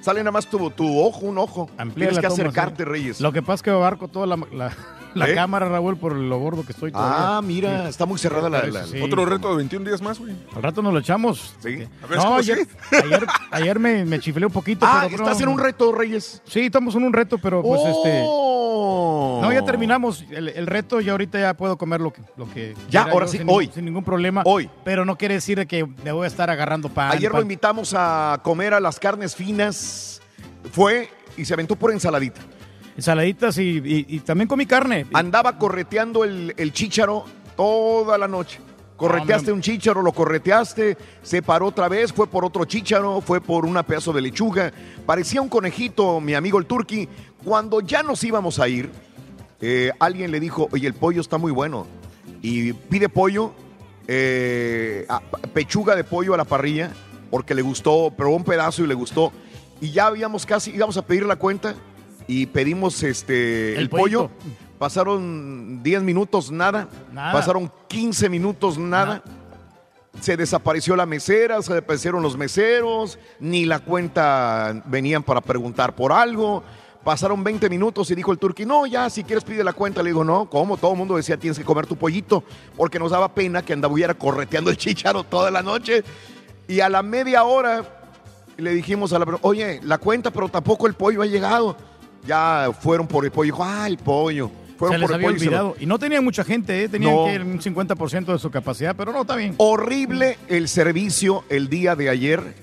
[0.00, 1.68] Sale nada más tu, tu ojo, un ojo.
[1.76, 2.88] Amplía Tienes que toma, acercarte, sí.
[2.88, 3.20] Reyes.
[3.20, 4.72] Lo que pasa es que abarco toda la, la,
[5.18, 5.34] la ¿Eh?
[5.34, 7.36] cámara, Raúl, por lo gordo que estoy todavía.
[7.38, 10.34] Ah, mira, está muy cerrada la- la- Otro reto de 21 días más, güey.
[10.54, 11.54] Al rato nos lo echamos.
[11.60, 11.86] Sí.
[12.02, 12.66] A ver, No, ¿cómo ayer,
[13.04, 14.86] ayer, ayer me, me chiflé un poquito.
[14.88, 15.44] Ah, pero ¿estás no.
[15.46, 16.42] en un reto, Reyes?
[16.46, 18.22] Sí, estamos en un reto, pero pues este.
[18.24, 19.40] Oh.
[19.42, 22.74] No, ya terminamos el, el reto y ahorita ya puedo comer lo que, lo que
[22.90, 23.70] Ya, ahora sí, sin, hoy.
[23.72, 24.42] Sin ningún problema.
[24.44, 24.68] Hoy.
[24.84, 27.10] Pero no quiere decir de que me voy a estar agarrando pan.
[27.12, 30.20] Ayer lo invitamos a comer a las carnes finas.
[30.72, 32.40] Fue y se aventó por ensaladita.
[32.98, 35.06] Ensaladitas y, y- y también comí carne.
[35.14, 37.24] Andaba correteando el, el chícharo
[37.56, 38.58] toda la noche.
[38.96, 43.64] Correteaste un chícharo, lo correteaste, se paró otra vez, fue por otro chícharo, fue por
[43.66, 44.72] una pedazo de lechuga.
[45.06, 47.08] Parecía un conejito, mi amigo el turqui.
[47.44, 48.90] Cuando ya nos íbamos a ir,
[49.60, 51.86] eh, alguien le dijo, oye, el pollo está muy bueno.
[52.42, 53.52] Y pide pollo,
[54.08, 55.20] eh, a-
[55.54, 56.90] pechuga de pollo a la parrilla,
[57.30, 59.32] porque le gustó, probó un pedazo y le gustó.
[59.80, 61.76] Y ya habíamos casi, íbamos a pedir la cuenta
[62.28, 64.30] y pedimos este, el, El pollo.
[64.78, 66.88] Pasaron 10 minutos, nada.
[67.12, 67.32] Nada.
[67.32, 69.24] Pasaron 15 minutos, nada.
[70.20, 76.12] Se desapareció la mesera, se desaparecieron los meseros, ni la cuenta venían para preguntar por
[76.12, 76.62] algo.
[77.02, 80.02] Pasaron 20 minutos y dijo el turqui, no, ya, si quieres pide la cuenta.
[80.02, 80.76] Le digo, no, ¿cómo?
[80.76, 82.44] Todo el mundo decía, tienes que comer tu pollito,
[82.76, 86.04] porque nos daba pena que anduviera correteando el chicharo toda la noche.
[86.68, 87.82] Y a la media hora
[88.58, 91.76] le dijimos a la oye, la cuenta, pero tampoco el pollo ha llegado.
[92.28, 93.44] Ya fueron por el pollo.
[93.52, 94.50] Dijo, ah, el pollo.
[94.78, 95.76] Fueron Se les por el había pollo y se lo- olvidado.
[95.80, 96.88] Y no tenía mucha gente, ¿eh?
[96.88, 97.24] tenían No.
[97.24, 99.54] que un 50% de su capacidad, pero no, está bien.
[99.56, 102.54] Horrible el servicio el día de ayer.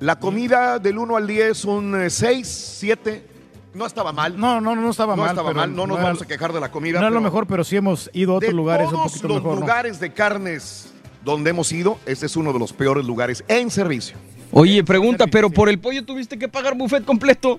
[0.00, 2.46] La comida del 1 al 10, un 6,
[2.78, 3.26] 7.
[3.74, 4.38] No estaba mal.
[4.38, 5.30] No, no, no estaba No mal.
[5.30, 7.00] estaba pero mal, no nos era- vamos a quejar de la comida.
[7.00, 9.28] No es lo mejor, pero sí hemos ido a otros de lugares un todos poquito
[9.28, 9.54] los mejor.
[9.54, 9.60] ¿no?
[9.60, 10.92] lugares de carnes
[11.24, 14.16] donde hemos ido, este es uno de los peores lugares en servicio.
[14.52, 17.58] Oye, pregunta, pero por el pollo tuviste que pagar buffet completo.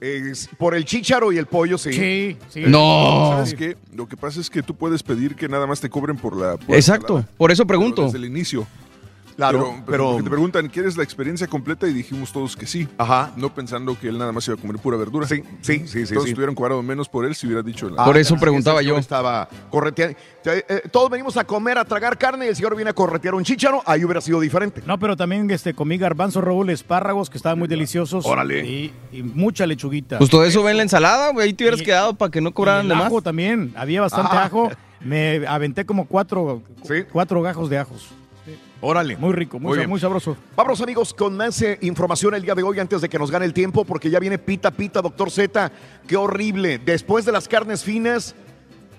[0.00, 1.92] Es por el chícharo y el pollo, sí.
[1.92, 2.64] Sí, sí.
[2.66, 3.30] No.
[3.30, 3.76] ¿Sabes qué?
[3.94, 6.56] Lo que pasa es que tú puedes pedir que nada más te cobren por la.
[6.56, 8.04] por Exacto, por eso pregunto.
[8.04, 8.66] Desde el inicio.
[9.36, 11.86] Claro, pero, pero- porque te preguntan, ¿quieres la experiencia completa?
[11.86, 12.88] Y dijimos todos que sí.
[12.98, 13.32] Ajá.
[13.36, 15.26] No pensando que él nada más iba a comer pura verdura.
[15.26, 16.14] Sí, sí, sí, sí.
[16.14, 16.30] Todos sí.
[16.30, 18.04] estuvieran cobrado menos por él si hubiera dicho la.
[18.04, 18.96] Por eso Ah, preguntaba yo.
[18.98, 20.16] Estaba correteando.
[20.46, 23.44] Eh, todos venimos a comer, a tragar carne y el señor viene a corretear un
[23.44, 23.82] chícharo.
[23.84, 24.82] Ahí hubiera sido diferente.
[24.86, 28.24] No, pero también este, comí garbanzo, Raúl, espárragos, que estaban muy deliciosos.
[28.24, 28.64] Órale.
[28.66, 30.18] Y, y mucha lechuguita.
[30.18, 31.48] Pues todo eso ve en la ensalada, güey.
[31.48, 33.06] Ahí te hubieras Y- quedado para que no cobraran de más.
[33.06, 33.72] ajo también.
[33.76, 34.44] Había bastante Ah.
[34.44, 34.70] ajo.
[35.00, 37.04] Me aventé como cuatro, Sí.
[37.12, 38.08] cuatro gajos de ajos.
[38.80, 39.16] Órale.
[39.16, 39.88] Muy rico, muy, bien.
[39.88, 40.36] muy sabroso.
[40.54, 43.44] Vamos amigos con más eh, información el día de hoy antes de que nos gane
[43.44, 45.72] el tiempo porque ya viene Pita Pita, doctor Z.
[46.06, 46.78] Qué horrible.
[46.78, 48.34] Después de las carnes finas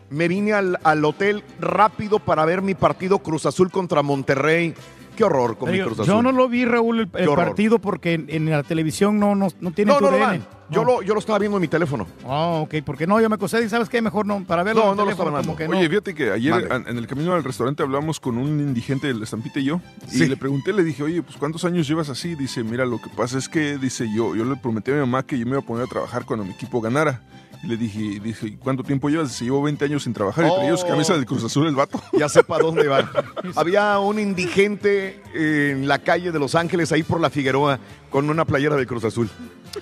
[0.10, 4.74] me vine al, al hotel rápido para ver mi partido Cruz Azul contra Monterrey.
[5.16, 6.16] Qué horror con mi Cruz yo, Azul.
[6.16, 9.72] yo no lo vi, Raúl, el, partido porque en, en la televisión no, no, no
[9.72, 10.57] tiene No, no lo dan.
[10.70, 12.06] Yo, lo, yo lo estaba viendo en mi teléfono.
[12.26, 14.02] Ah, ok, porque no, yo me acosé y ¿sabes qué?
[14.02, 15.78] Mejor no, para verlo No, en no lo teléfono, estaba que no.
[15.78, 19.60] Oye, fíjate que ayer en el camino al restaurante hablamos con un indigente del Estampita
[19.60, 19.82] y yo.
[20.12, 22.36] Y le pregunté, le dije, oye, pues ¿cuántos años llevas así?
[22.36, 25.24] Dice, mira, lo que pasa es que, dice, yo, yo le prometí a mi mamá
[25.24, 27.22] que yo me iba a poner a trabajar cuando mi equipo ganara.
[27.64, 29.30] Y le dije, dije, "¿Y ¿cuánto tiempo llevas?
[29.30, 30.46] Dice, llevo 20 años sin trabajar.
[30.46, 30.90] Y traía su Oh.
[30.90, 32.00] camisa del Cruz Azul el vato.
[32.14, 33.10] Ya sé para dónde va.
[33.56, 37.80] Había un indigente en la calle de Los Ángeles, ahí por la Figueroa,
[38.12, 39.28] con una playera de Cruz Azul.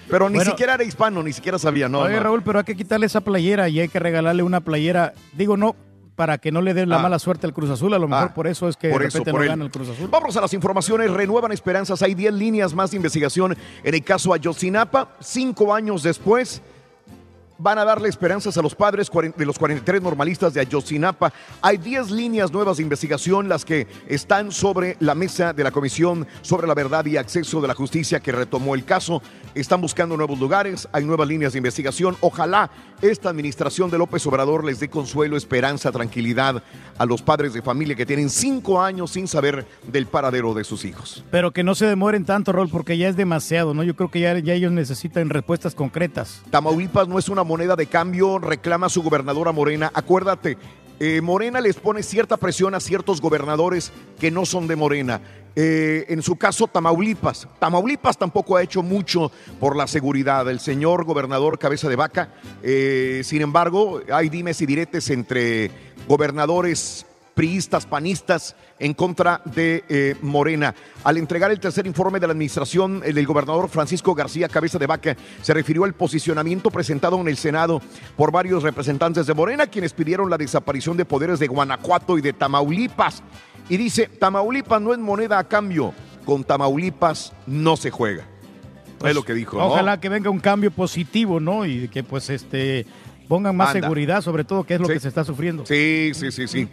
[0.10, 0.52] Pero ni Bueno.
[0.52, 2.00] siquiera era hispano, ni siquiera sabía, ¿no?
[2.02, 2.24] Oye, no.
[2.24, 5.14] Raúl, pero hay que quitarle esa playera y hay que regalarle una playera.
[5.34, 5.76] Digo, no,
[6.16, 7.02] para que no le dé la Ah.
[7.02, 7.94] mala suerte al Cruz Azul.
[7.94, 9.50] A lo mejor Ah, por eso es que por de eso, repente por no él.
[9.50, 10.08] gana el Cruz Azul.
[10.10, 11.12] Vamos a las informaciones.
[11.12, 12.02] Renuevan esperanzas.
[12.02, 15.10] Hay 10 líneas más de investigación en el caso Ayotzinapa.
[15.20, 16.62] Cinco años después.
[17.57, 21.32] Van a darle esperanzas a los padres de los 43 normalistas de Ayotzinapa.
[21.61, 26.27] Hay 10 líneas nuevas de investigación, las que están sobre la mesa de la Comisión
[26.41, 29.22] sobre la Verdad y Acceso de la Justicia que retomó el caso.
[29.53, 32.18] Están buscando nuevos lugares, hay nuevas líneas de investigación.
[32.19, 32.69] Ojalá
[33.02, 36.61] esta administración de López Obrador les dé consuelo, esperanza, tranquilidad
[36.98, 40.84] a los padres de familia que tienen cinco años sin saber del paradero de sus
[40.84, 41.23] hijos.
[41.32, 43.84] Pero que no se demoren tanto, Raúl, porque ya es demasiado, ¿no?
[43.84, 46.41] Yo creo que ya, ya ellos necesitan respuestas concretas.
[46.49, 49.92] Tamaulipas no es una moneda de cambio, reclama su gobernadora Morena.
[49.94, 50.58] Acuérdate,
[51.00, 55.22] eh, Morena les pone cierta presión a ciertos gobernadores que no son de Morena.
[55.56, 57.48] Eh, en su caso, Tamaulipas.
[57.60, 60.50] Tamaulipas tampoco ha hecho mucho por la seguridad.
[60.50, 62.30] El señor gobernador Cabeza de Vaca,
[62.62, 65.72] eh, sin embargo, hay dimes y diretes entre
[66.08, 67.06] gobernadores
[67.36, 70.74] priistas, panistas en contra de eh, Morena.
[71.03, 74.88] Al entregar el tercer informe de la administración, el del gobernador Francisco García Cabeza de
[74.88, 77.82] Vaca se refirió al posicionamiento presentado en el Senado
[78.16, 82.34] por varios representantes de Morena, quienes pidieron la desaparición de poderes de Guanajuato y de
[82.34, 83.22] Tamaulipas.
[83.70, 85.94] Y dice, Tamaulipas no es moneda a cambio,
[86.26, 88.24] con Tamaulipas no se juega.
[89.03, 89.57] es lo que dijo.
[89.57, 89.66] ¿no?
[89.68, 91.66] Ojalá que venga un cambio positivo, ¿no?
[91.66, 92.86] Y que pues este
[93.28, 93.82] pongan más Anda.
[93.82, 94.94] seguridad, sobre todo, que es lo Sí.
[94.94, 95.66] que se está sufriendo.
[95.66, 96.68] Sí, sí, sí, sí.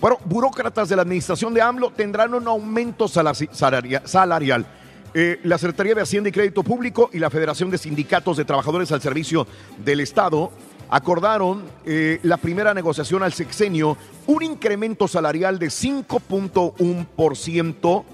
[0.00, 4.64] Bueno, burócratas de la administración de AMLO tendrán un aumento salarial.
[5.12, 8.92] Eh, la Secretaría de Hacienda y Crédito Público y la Federación de Sindicatos de Trabajadores
[8.92, 9.44] al Servicio
[9.84, 10.52] del Estado
[10.88, 13.96] acordaron eh, la primera negociación al sexenio
[14.28, 18.04] un incremento salarial de 5.1%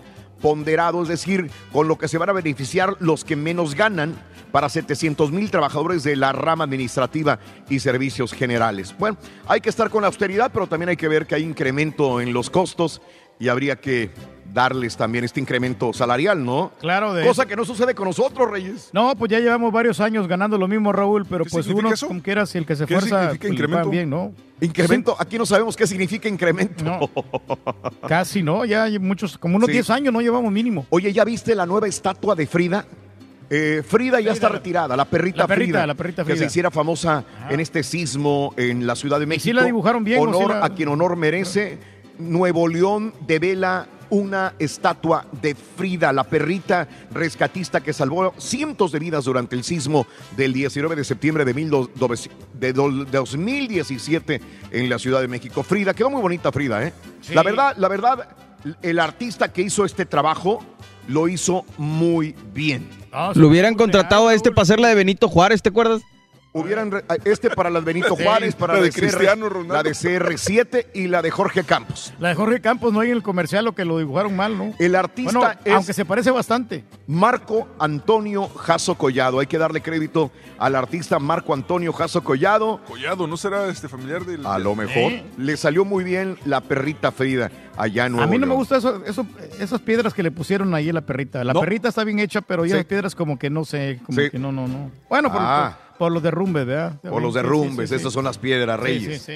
[0.44, 4.14] ponderado, es decir, con lo que se van a beneficiar los que menos ganan
[4.52, 7.38] para 700 mil trabajadores de la rama administrativa
[7.70, 8.94] y servicios generales.
[8.98, 9.16] Bueno,
[9.46, 12.34] hay que estar con la austeridad, pero también hay que ver que hay incremento en
[12.34, 13.00] los costos
[13.38, 14.10] y habría que
[14.54, 16.70] darles también este incremento salarial, ¿no?
[16.80, 18.90] Claro, de Cosa que no sucede con nosotros, Reyes.
[18.92, 22.06] No, pues ya llevamos varios años ganando lo mismo, Raúl, pero pues uno eso?
[22.06, 24.32] como quiera, si el que se ¿Qué esfuerza, significa pues, bien, ¿no?
[24.60, 26.84] Incremento, aquí no sabemos qué significa incremento.
[28.08, 28.64] Casi, ¿no?
[28.64, 29.72] Ya hay muchos, como unos Sí.
[29.72, 30.86] 10 años no llevamos mínimo.
[30.90, 32.86] Oye, ¿ya viste la nueva estatua de Frida?
[33.50, 36.46] Eh, Frida ya está retirada, la perrita, La perrita, Frida, la perrita que se Frida.
[36.46, 39.44] hiciera famosa en este sismo en la Ciudad de México.
[39.44, 41.78] sí la dibujaron bien, Honor la- a quien honor merece.
[42.18, 49.24] Nuevo León devela una estatua de Frida, la perrita rescatista que salvó cientos de vidas
[49.24, 54.88] durante el sismo del 19 de septiembre de, mil do- dobe- de do- 2017 en
[54.88, 55.62] la Ciudad de México.
[55.64, 56.92] Frida, quedó muy bonita Frida, ¿eh?
[57.22, 57.34] Sí.
[57.34, 58.28] La verdad, la verdad,
[58.82, 60.64] el artista que hizo este trabajo
[61.08, 62.88] lo hizo muy bien.
[63.34, 66.02] Lo hubieran contratado a este para hacer la de Benito Juárez, ¿te acuerdas?
[66.56, 69.74] Hubieran este para las Benito Juárez, para la de de CR Cristiano Ronaldo.
[69.74, 72.14] la de CR7 y la de Jorge Campos.
[72.20, 74.72] La de Jorge Campos no hay en el comercial, lo que lo dibujaron mal, ¿no?
[74.78, 76.84] El artista Bueno, es aunque se parece bastante.
[77.08, 79.40] Marco Antonio Jasso Collado.
[79.40, 82.80] Hay que darle crédito al artista Marco Antonio Jasso Collado.
[82.86, 84.46] Collado, ¿no será este familiar del.?
[84.46, 85.24] A lo mejor ¿Eh?
[85.36, 88.76] le salió muy bien la perrita Frida allá en Nuevo A mí no me gusta
[88.76, 89.26] eso, eso-
[89.58, 91.42] esas piedras que le pusieron ahí a la perrita.
[91.44, 91.60] La No.
[91.60, 92.76] perrita está bien hecha, pero ya Sí.
[92.76, 94.30] las piedras como que no sé, como Sí.
[94.30, 94.90] que no, no, no.
[95.08, 95.78] Bueno, por, Ah.
[95.78, 97.00] por- por los derrumbes, ¿verdad?
[97.02, 99.28] Por los derrumbes, esas son las piedras reyes.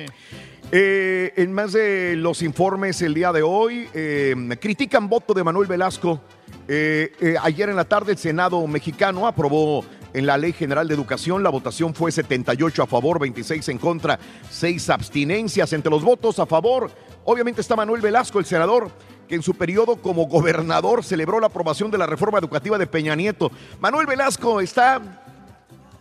[0.70, 5.66] Eh, en más de los informes el día de hoy, eh, critican voto de Manuel
[5.68, 6.20] Velasco.
[6.66, 11.42] Eh, ayer en la tarde el Senado mexicano aprobó en la Ley General de Educación.
[11.42, 14.18] La votación fue 78 a favor, 26 en contra,
[14.50, 15.72] 6 abstinencias.
[15.72, 16.90] Entre los votos a favor,
[17.30, 18.90] obviamente está Manuel Velasco, el senador
[19.28, 23.14] que en su periodo como gobernador celebró la aprobación de la reforma educativa de Peña
[23.14, 23.50] Nieto.
[23.80, 25.02] Manuel Velasco está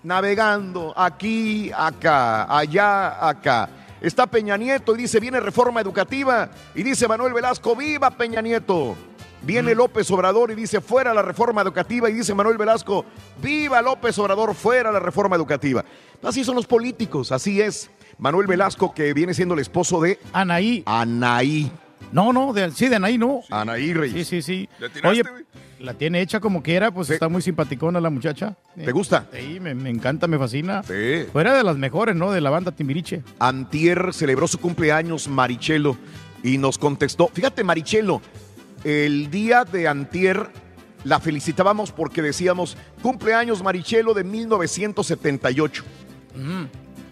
[0.03, 3.69] navegando aquí, acá, allá, acá.
[3.99, 6.49] Está Peña Nieto y dice, viene reforma educativa.
[6.73, 8.95] Y dice Manuel Velasco, viva Peña Nieto.
[9.41, 12.09] Viene López Obrador y dice, fuera la reforma educativa.
[12.09, 13.03] Y dice Manuel Velasco,
[13.41, 15.83] viva López Obrador, fuera la reforma educativa.
[16.23, 17.89] Así son los políticos, así es.
[18.17, 20.83] Manuel Velasco, que viene siendo el esposo de Anaí.
[20.85, 21.71] Anaí.
[22.11, 23.41] No, no, de, sí, de Anaí no.
[23.49, 24.27] Anaí Reyes.
[24.27, 24.69] Sí, sí, sí.
[24.79, 25.45] ¿Le atinaste, Oye, güey?
[25.79, 28.55] la tiene hecha como quiera, pues está muy simpaticona la muchacha.
[28.75, 29.27] ¿Te gusta?
[29.33, 30.81] Sí, me, me encanta, me fascina.
[30.83, 31.25] Sí.
[31.31, 32.31] Fuera de las mejores, ¿no?
[32.31, 33.23] De la banda Timbiriche.
[33.39, 35.97] Antier celebró su cumpleaños Marichelo
[36.43, 37.27] y nos contestó.
[37.27, 38.21] Fíjate, Marichelo,
[38.83, 40.49] el día de Antier
[41.03, 45.83] la felicitábamos porque decíamos cumpleaños Marichelo de 1978.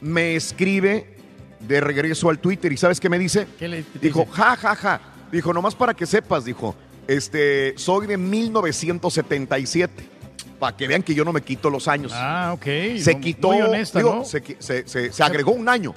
[0.05, 1.15] Me escribe
[1.59, 3.47] de regreso al Twitter y ¿sabes qué me dice?
[3.57, 5.01] ¿Qué le te Dijo, ja, ja, ja.
[5.31, 6.75] Dijo, nomás para que sepas, dijo,
[7.07, 10.09] este, soy de 1977.
[10.59, 12.11] Para que vean que yo no me quito los años.
[12.15, 12.97] Ah, ok.
[12.99, 14.25] Se quitó, Muy honesta, digo, ¿no?
[14.25, 15.93] se, qui- se- se- se agregó un año.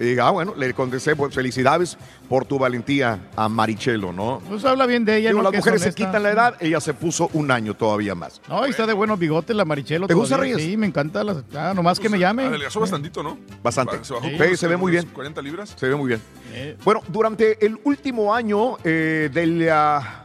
[0.00, 4.40] Y diga, ah, bueno, le contesté, pues felicidades por tu valentía a Marichelo, ¿no?
[4.48, 5.44] Pues habla bien de ella, Digo, ¿no?
[5.44, 6.06] las Que es mujeres se honesta.
[6.06, 8.40] quitan la edad, ella se puso un año todavía más.
[8.48, 10.06] No, y está de buenos bigotes la Marichelo.
[10.06, 10.54] ¿Te gusta, todavía.
[10.56, 10.70] Reyes?
[10.70, 11.22] Sí, me encanta.
[11.22, 12.44] La, ah, nomás que me llame.
[12.44, 13.36] Adelgazó bastantito, ¿no?
[13.62, 14.02] Bastante.
[14.02, 15.06] Se bajó Sí, como se ve muy bien.
[15.12, 15.74] 40 libras.
[15.76, 16.22] Se ve muy bien.
[16.82, 20.24] Bueno, durante el último año eh, del, ah,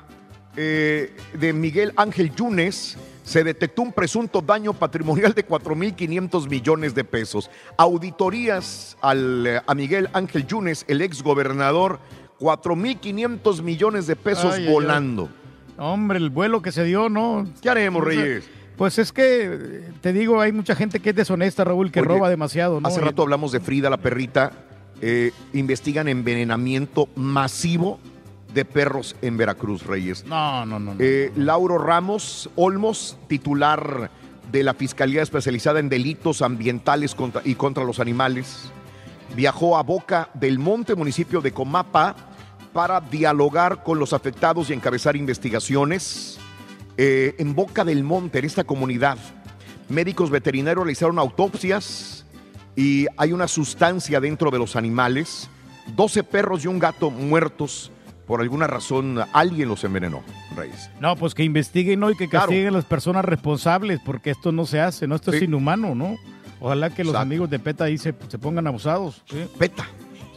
[0.56, 7.04] eh, de Miguel Ángel Yunes, se detectó un presunto daño patrimonial de 4.500 millones de
[7.04, 7.50] pesos.
[7.76, 12.00] Auditorías al, eh, a Miguel Ángel Yunes, el ex gobernador,
[12.40, 14.74] 4.500 millones de pesos Ay, ay, ay.
[14.74, 15.30] volando.
[15.78, 17.48] Hombre, el vuelo que se dio, ¿no?
[17.62, 18.50] ¿Qué haremos, sea, Reyes?
[18.78, 22.30] Pues es que, te digo, hay mucha gente que es deshonesta, Raúl, que Oye, roba
[22.30, 22.88] demasiado, ¿no?
[22.88, 24.52] Hace rato hablamos de Frida la perrita.
[25.02, 28.00] Eh, investigan envenenamiento masivo
[28.56, 30.26] de perros en Veracruz, Reyes.
[30.26, 30.94] No, no, no.
[30.96, 30.98] no.
[31.00, 34.10] Eh, Lauro Ramos Olmos, titular
[34.52, 38.72] de la Fiscalía Especializada en Delitos Ambientales contra- y contra los Animales,
[39.36, 42.16] viajó a Boca del Monte, municipio de Comapa,
[42.74, 46.38] para dialogar con los afectados y encabezar investigaciones.
[46.98, 49.18] Eh, en Boca del Monte, en esta comunidad,
[49.90, 52.26] médicos veterinarios realizaron autopsias
[52.76, 55.50] y hay una sustancia dentro de los animales.
[55.96, 57.92] 12 perros y un gato muertos.
[58.26, 60.24] Por alguna razón, alguien los envenenó,
[60.56, 60.90] Reyes.
[61.00, 62.10] No, pues que investiguen ¿no?
[62.10, 62.48] y que Claro.
[62.48, 65.16] castiguen a las personas responsables, porque esto no se hace, ¿no?
[65.16, 66.18] Esto es inhumano, ¿no?
[66.60, 67.22] Ojalá que los Exacto.
[67.22, 69.22] amigos de PETA ahí se, se pongan abusados.
[69.30, 69.46] ¿sí?
[69.60, 69.86] PETA.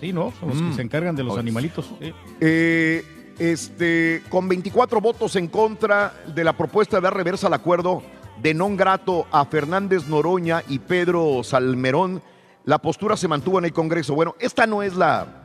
[0.00, 0.32] Sí, ¿no?
[0.38, 0.68] Son los Mm.
[0.70, 1.40] que se encargan de los Oye.
[1.40, 1.90] animalitos.
[2.00, 2.12] sí.
[2.40, 3.04] Eh,
[3.38, 8.02] este, con 24 votos en contra de la propuesta de dar reversa al acuerdo
[8.42, 12.20] de non grato a Fernández Noroña y Pedro Salmerón,
[12.64, 14.14] la postura se mantuvo en el Congreso.
[14.14, 15.37] Bueno, esta no es la,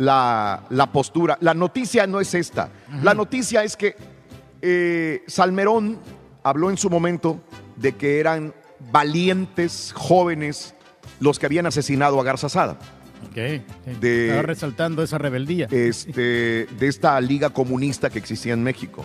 [0.00, 2.70] la, la postura, la noticia no es esta.
[3.02, 3.94] La noticia es que
[4.62, 5.98] eh, Salmerón
[6.42, 7.40] habló en su momento
[7.76, 8.54] de que eran
[8.92, 10.74] valientes jóvenes
[11.20, 12.78] los que habían asesinado a Garza Sada.
[14.00, 15.66] De- Estaba resaltando esa rebeldía.
[15.70, 19.04] este, de esta liga comunista que existía en México.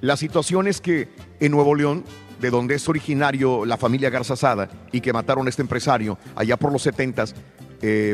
[0.00, 1.08] La situación es que
[1.38, 2.04] en Nuevo León,
[2.40, 6.56] de donde es originario la familia Garza Sada y que mataron a este empresario allá
[6.56, 7.26] por los 70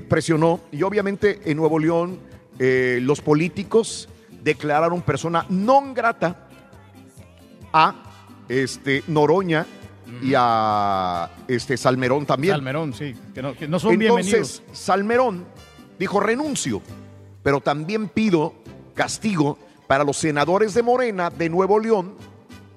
[0.08, 2.18] presionó y obviamente en Nuevo León
[2.58, 4.08] eh, los políticos
[4.42, 6.48] declararon persona non grata
[7.70, 7.94] a
[8.48, 9.66] este, Noroña
[10.22, 12.54] y a este, Salmerón también.
[12.54, 13.14] Salmerón, sí.
[13.34, 14.62] Que no, que no son Entonces, bienvenidos.
[14.72, 15.46] Salmerón
[15.98, 16.82] dijo renuncio,
[17.42, 18.54] pero también pido
[18.94, 22.14] castigo para los senadores de Morena de Nuevo León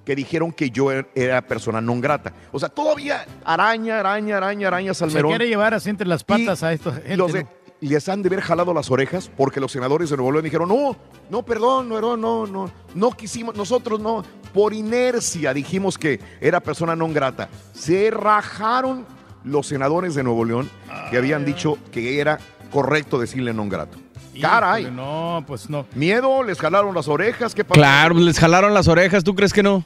[0.06, 2.34] que dijeron que yo er- era persona non grata.
[2.52, 5.32] O sea, todavía araña, araña, araña, araña Se Salmerón.
[5.32, 7.50] quiere llevar así entre las patas a estos gente, Los de- ¿no?
[7.82, 10.96] les han de haber jalado las orejas porque los senadores de Nuevo León dijeron, no,
[11.30, 14.24] no, perdón, no, no, no, no, no quisimos, nosotros no,
[14.54, 17.50] por inercia dijimos que era persona non grata.
[17.74, 19.06] Se rajaron
[19.44, 20.70] los senadores de Nuevo León
[21.10, 22.38] que habían dicho que era
[22.70, 23.98] correcto decirle non grato.
[24.42, 25.86] Caray, Híjole, No, pues no.
[25.96, 27.80] miedo, les jalaron las orejas, ¿qué pasó?
[27.80, 29.86] Claro, les jalaron las orejas, ¿tú crees que no?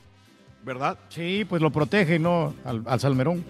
[0.64, 0.98] ¿Verdad?
[1.10, 2.54] Sí, pues lo protege, ¿no?
[2.66, 3.44] Al, al Salmerón.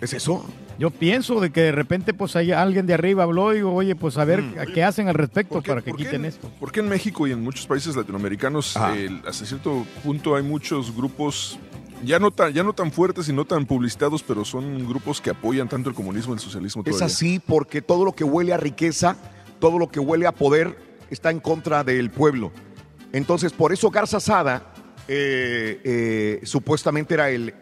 [0.00, 0.44] ¿Es eso?
[0.78, 3.94] Yo pienso de que de repente pues hay alguien de arriba habló y digo, oye,
[3.94, 5.96] pues a ver a qué hacen al respecto para que Mm.
[5.96, 6.50] quiten en- esto.
[6.58, 10.96] ¿Por qué en México y en muchos países latinoamericanos eh, hasta cierto punto hay muchos
[10.96, 11.58] grupos
[12.02, 15.28] ya no tan ya no tan fuertes y no tan publicitados, pero son grupos que
[15.28, 17.06] apoyan tanto el comunismo y el socialismo Es todavía?
[17.14, 19.16] así porque todo lo que huele a riqueza,
[19.60, 20.76] todo lo que huele a poder
[21.10, 22.50] está en contra del pueblo.
[23.12, 24.72] Entonces, por eso Garza Sada
[25.08, 27.52] eh, eh, supuestamente era el-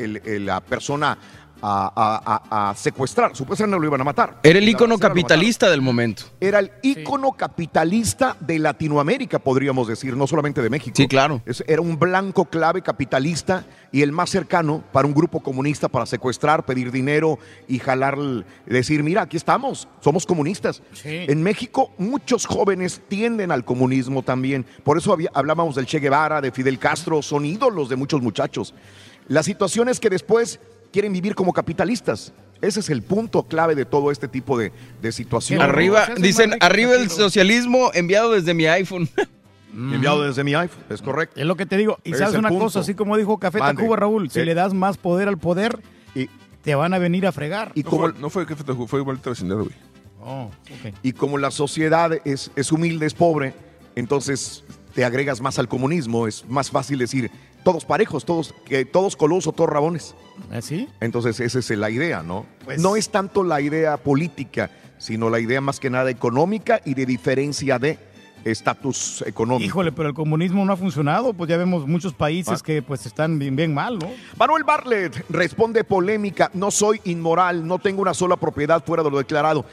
[0.44, 1.16] la persona
[1.62, 3.34] a, a- a- a secuestrar.
[3.36, 4.38] Supuestamente lo iban a matar.
[4.42, 6.22] Era el ícono capitalista del momento.
[6.40, 10.94] era el ícono capitalista de Latinoamérica, podríamos decir, no solamente de México.
[10.96, 11.42] Sí, claro.
[11.46, 16.06] Es- era un blanco clave capitalista y el más cercano para un grupo comunista para
[16.06, 18.16] secuestrar, pedir dinero y jalar,
[18.66, 20.82] decir, mira, aquí estamos, somos comunistas.
[21.04, 24.64] En México muchos jóvenes tienden al comunismo también.
[24.84, 28.74] Por eso había- hablábamos del Che Guevara, de Fidel Castro, son ídolos de muchos muchachos.
[29.26, 30.60] La situación es que después
[30.92, 32.32] quieren vivir como capitalistas.
[32.60, 35.66] Ese es el punto clave de todo este tipo de, de situaciones.
[35.68, 39.08] Arriba, dicen, arriba el socialismo enviado desde mi iPhone.
[39.72, 41.38] Enviado desde mi iPhone, es correcto.
[41.38, 41.98] Es lo que te digo.
[42.02, 42.64] Y sabes una punto.
[42.64, 43.80] cosa, así como dijo Café Mande.
[43.82, 44.44] Tacuba Raúl, si Eh.
[44.44, 45.78] le das más poder al poder,
[46.16, 46.28] Y-
[46.62, 47.70] te van a venir a fregar.
[47.76, 49.70] Y No como, fue, no fue de ju- fue vuelta vecindad, güey.
[50.20, 50.50] Oh,
[50.86, 50.94] ok.
[51.02, 53.54] y como la sociedad es, es humilde, es pobre,
[53.94, 56.26] entonces te agregas más al comunismo.
[56.26, 57.30] Es más fácil decir
[57.64, 60.14] todos parejos, todos, que todos colosos, todos rabones.
[60.52, 60.88] ¿Así?
[61.00, 62.46] Entonces esa es la idea, ¿no?
[62.64, 66.94] Pues- no es tanto la idea política, sino la idea más que nada económica y
[66.94, 67.98] de diferencia de
[68.44, 69.66] estatus económico.
[69.66, 72.64] Híjole, pero el comunismo no ha funcionado, pues ya vemos muchos países Ah.
[72.64, 74.08] que pues están bien, bien mal, ¿no?
[74.38, 79.18] Manuel Bartlett responde polémica, no soy inmoral, no tengo una sola propiedad fuera de lo
[79.18, 79.64] declarado.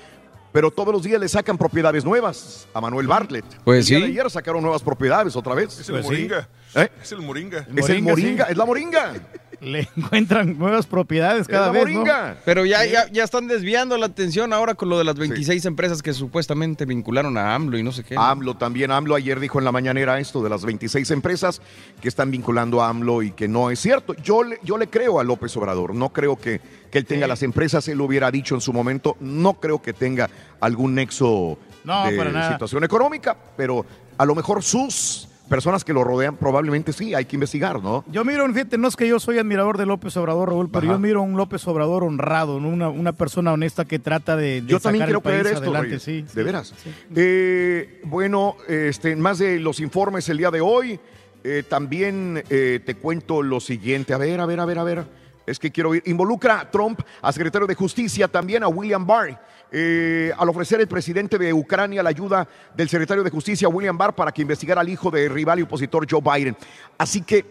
[0.55, 3.43] Pero todos los días le sacan propiedades nuevas a Manuel Bartlett.
[3.65, 4.03] Pues el día sí.
[4.13, 5.77] de ayer sacaron nuevas propiedades otra vez.
[5.77, 6.11] Es el Pues sí.
[6.13, 6.47] moringa.
[6.75, 6.89] ¿Eh?
[7.03, 7.59] Es el moringa.
[7.59, 8.51] Es el Moringa, moringa, sí.
[8.53, 9.13] es la moringa.
[9.65, 12.03] Le encuentran nuevas propiedades cada vez, ¿no?
[12.45, 16.03] Pero ya, ya, ya están desviando la atención ahora con lo de las 26 empresas
[16.03, 18.15] que supuestamente vincularon a AMLO y no sé qué.
[18.17, 21.61] AMLO también, AMLO ayer dijo en la mañanera esto de las 26 empresas
[21.99, 24.13] que están vinculando a AMLO y que no es cierto.
[24.23, 26.61] Yo le, yo le creo a López Obrador, no creo que,
[26.91, 29.93] que él tenga las empresas, él lo hubiera dicho en su momento, no creo que
[29.93, 30.29] tenga
[30.59, 32.51] algún nexo No, de para nada.
[32.51, 33.85] situación económica, pero
[34.17, 38.03] a lo mejor sus personas que lo rodean probablemente sí, hay que investigar, ¿no?
[38.07, 40.93] Yo miro, fíjate, no es que yo soy admirador de López Obrador, Raúl, pero Ajá.
[40.93, 42.69] yo miro a un López Obrador honrado, ¿no?
[42.69, 45.69] una, una persona honesta que trata de, de Yo también quiero el país creer esto,
[45.69, 46.21] adelante, sí.
[46.21, 46.41] de sí.
[46.43, 46.73] veras.
[47.15, 50.99] Eh, bueno, este, más de los informes el día de hoy,
[51.43, 54.13] eh, también eh, te cuento lo siguiente.
[54.13, 55.05] A ver, a ver, a ver, a ver.
[55.45, 56.01] Es que quiero ir.
[56.07, 59.39] Involucra a Trump, a secretario de Justicia, también a William Barr.
[59.71, 64.13] Eh, al ofrecer el presidente de Ucrania la ayuda del secretario de Justicia, William Barr,
[64.13, 66.55] para que investigara al hijo del rival y opositor Joe Biden.
[66.97, 67.45] Así que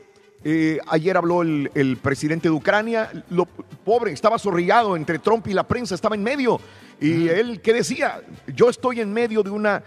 [0.45, 5.55] eh, ayer habló el, el presidente de Ucrania, lo, pobre, estaba zorrillado entre Trump y
[5.55, 6.61] la prensa, estaba en medio.
[7.01, 8.23] Y él, ¿qué decía?
[8.55, 9.82] Yo estoy en medio de una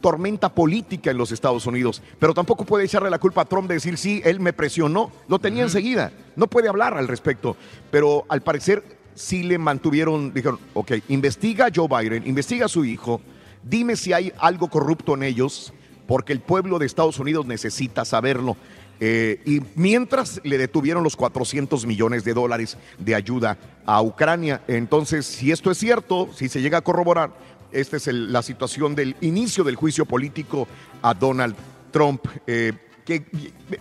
[0.00, 3.74] tormenta política en los Estados Unidos, pero tampoco puede echarle la culpa a Trump de
[3.74, 7.56] decir, sí, él me presionó, lo tenía enseguida, no puede hablar al respecto,
[7.90, 8.82] pero al parecer
[9.20, 13.20] sí le mantuvieron, dijeron, ok, investiga a Joe Biden, investiga a su hijo,
[13.62, 15.72] dime si hay algo corrupto en ellos,
[16.06, 18.56] porque el pueblo de Estados Unidos necesita saberlo.
[18.98, 23.56] Eh, y mientras le detuvieron los 400 millones de dólares de ayuda
[23.86, 24.62] a Ucrania.
[24.68, 27.32] Entonces, si esto es cierto, si se llega a corroborar,
[27.72, 30.66] esta es la situación del inicio del juicio político
[31.02, 31.56] a Donald
[31.92, 32.26] Trump.
[32.46, 32.72] eh,
[33.04, 33.24] que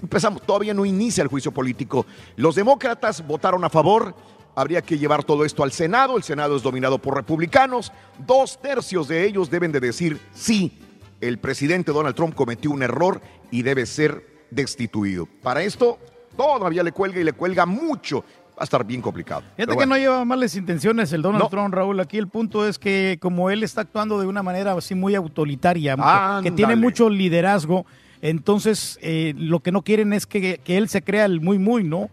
[0.02, 2.06] empezamos, todavía no inicia el juicio político.
[2.36, 4.16] Los demócratas votaron a favor.
[4.56, 6.18] Habría que llevar todo esto al Senado.
[6.18, 7.92] El Senado es dominado por republicanos.
[8.26, 10.78] Dos tercios de ellos deben de decir sí.
[11.22, 13.22] El presidente Donald Trump cometió un error
[13.52, 15.28] y debe ser destituido.
[15.42, 16.00] Para esto
[16.36, 18.24] todavía le cuelga y le cuelga mucho.
[18.58, 19.44] Va a estar bien complicado.
[19.56, 21.50] Fíjate que no lleva malas intenciones el Donald No.
[21.50, 22.00] Trump, Raúl.
[22.02, 25.96] Aquí el punto es que como él está actuando de una manera así muy autoritaria,
[26.44, 27.86] que- tiene mucho liderazgo,
[28.22, 31.84] entonces eh, lo que no quieren es que, que él se crea el muy muy,
[31.86, 32.10] ¿no?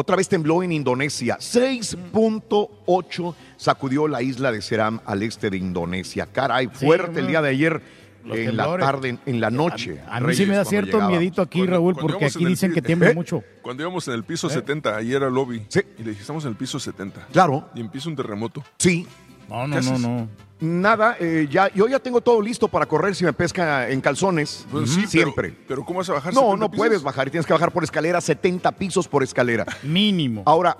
[0.00, 1.38] Otra vez tembló en Indonesia.
[1.40, 6.26] 6.8 sacudió la isla de Seram al este de Indonesia.
[6.26, 7.82] Caray, fuerte el día de ayer,
[8.24, 10.00] Los en la tarde, en, la noche.
[10.08, 12.72] A mí sí me da cierto miedito aquí, Cuando- Raúl, cuando porque aquí el dicen
[12.72, 13.14] que tiembla ¿Eh?
[13.14, 13.42] mucho.
[13.60, 14.50] Cuando íbamos en el piso ¿Eh?
[14.50, 15.66] 70, ayer al lobby.
[15.68, 15.80] Sí.
[15.98, 17.26] Y le dije, estamos en el piso 70.
[17.32, 17.68] Claro.
[17.74, 18.62] Y empieza un terremoto.
[18.78, 19.04] Sí.
[19.48, 20.28] No, ¿Qué no, no, no.
[20.60, 24.66] Nada, eh, ya, yo ya tengo todo listo para correr si me pesca en calzones.
[24.70, 25.54] Pues sí, siempre.
[25.68, 26.76] Pero, ¿cómo vas a bajar no, 70 no pisos?
[26.86, 29.64] puedes bajar, tienes que bajar por escalera, 70 pisos por escalera.
[29.84, 30.42] Mínimo.
[30.46, 30.76] Ahora,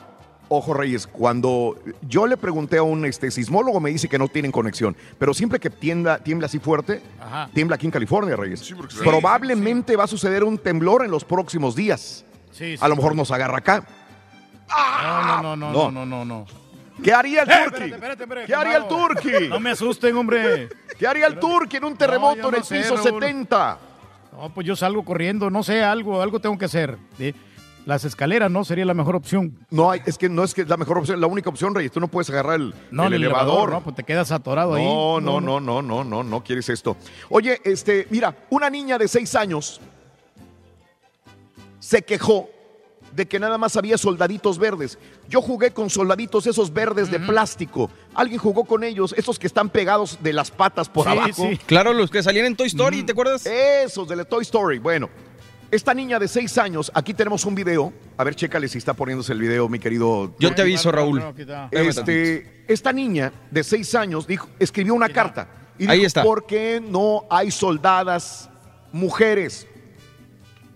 [0.49, 1.77] ojo Reyes, cuando
[2.09, 5.61] yo le pregunté a un este, sismólogo, me dice que no tienen conexión, pero siempre
[5.61, 7.49] que tiembla, tiembla así fuerte, Ajá.
[7.55, 8.61] tiembla aquí en California, Reyes.
[8.61, 12.25] Sí, porque se- Probablemente va a suceder un temblor en los próximos días.
[12.51, 12.79] Sí, sí.
[12.81, 13.87] A lo mejor nos agarra acá.
[14.69, 15.91] No, no, no, no, No.
[15.93, 16.47] no, no, no.
[17.03, 17.85] ¿Qué haría el Eh, Turqui?
[17.85, 18.89] espérate, espérate, espérate, ¿Qué haría el.
[18.89, 19.49] Turqui?
[19.49, 20.69] No me asusten, hombre.
[20.99, 23.21] ¿Qué haría el Turqui en un terremoto en el sé, piso Raúl.
[23.23, 23.79] 70?
[24.33, 26.97] No, pues yo salgo corriendo, no sé, algo, algo tengo que hacer.
[27.17, 27.35] ¿sí?
[27.87, 29.57] Las escaleras no sería la mejor opción.
[29.71, 31.91] No, hay, es que no es que la mejor opción, la única opción, Reyes.
[31.93, 33.71] Tú no puedes agarrar el, No, el el elevador.
[33.71, 34.85] no, pues te quedas atorado ahí.
[34.85, 36.97] No, no, no, no, no, no, no quieres esto.
[37.31, 39.81] Oye, este, mira, una niña de seis años
[41.79, 42.51] se quejó
[43.19, 44.97] de que nada más había soldaditos verdes.
[45.29, 47.91] Yo jugué con soldaditos esos verdes de plástico.
[48.15, 51.49] Alguien jugó con ellos, esos que están pegados de las patas por Sí, abajo.
[51.51, 51.59] sí.
[51.67, 53.45] Claro, los que salían en Toy Story, ¿te acuerdas?
[53.45, 54.79] Esos de la Toy Story.
[54.79, 55.11] Bueno,
[55.71, 57.93] esta niña de seis años, aquí tenemos un video.
[58.17, 60.33] A ver, chécale si está poniéndose el video, mi querido.
[60.39, 61.19] Yo te aviso, Raúl.
[61.19, 61.69] Espérame.
[61.73, 65.49] Este, esta niña de seis años dijo, escribió una carta.
[65.77, 66.23] Y Ahí dijo, está.
[66.23, 68.49] ¿Por qué no hay soldadas
[68.93, 69.67] mujeres?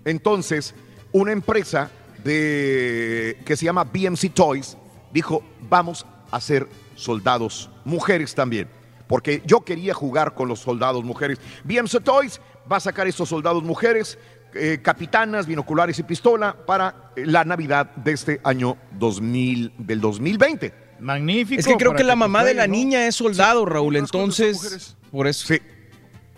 [0.05, 0.74] Entonces,
[1.12, 1.90] una empresa
[2.24, 4.77] de, que se llama BMC Toys
[5.12, 8.69] dijo, vamos a hacer soldados mujeres también.
[9.07, 11.39] Porque yo quería jugar con los soldados mujeres.
[11.65, 12.40] BMC Toys
[12.70, 14.19] va a sacar estos soldados mujeres,
[14.55, 20.74] eh, capitanas, binoculares y pistola para eh, la Navidad de este año 2000, del 2020.
[21.01, 21.61] Magnífico.
[21.61, 23.97] Es que creo que la mamá de la niña es soldado, Raúl.
[23.97, 25.49] Entonces, por eso.
[25.49, 25.61] Sí.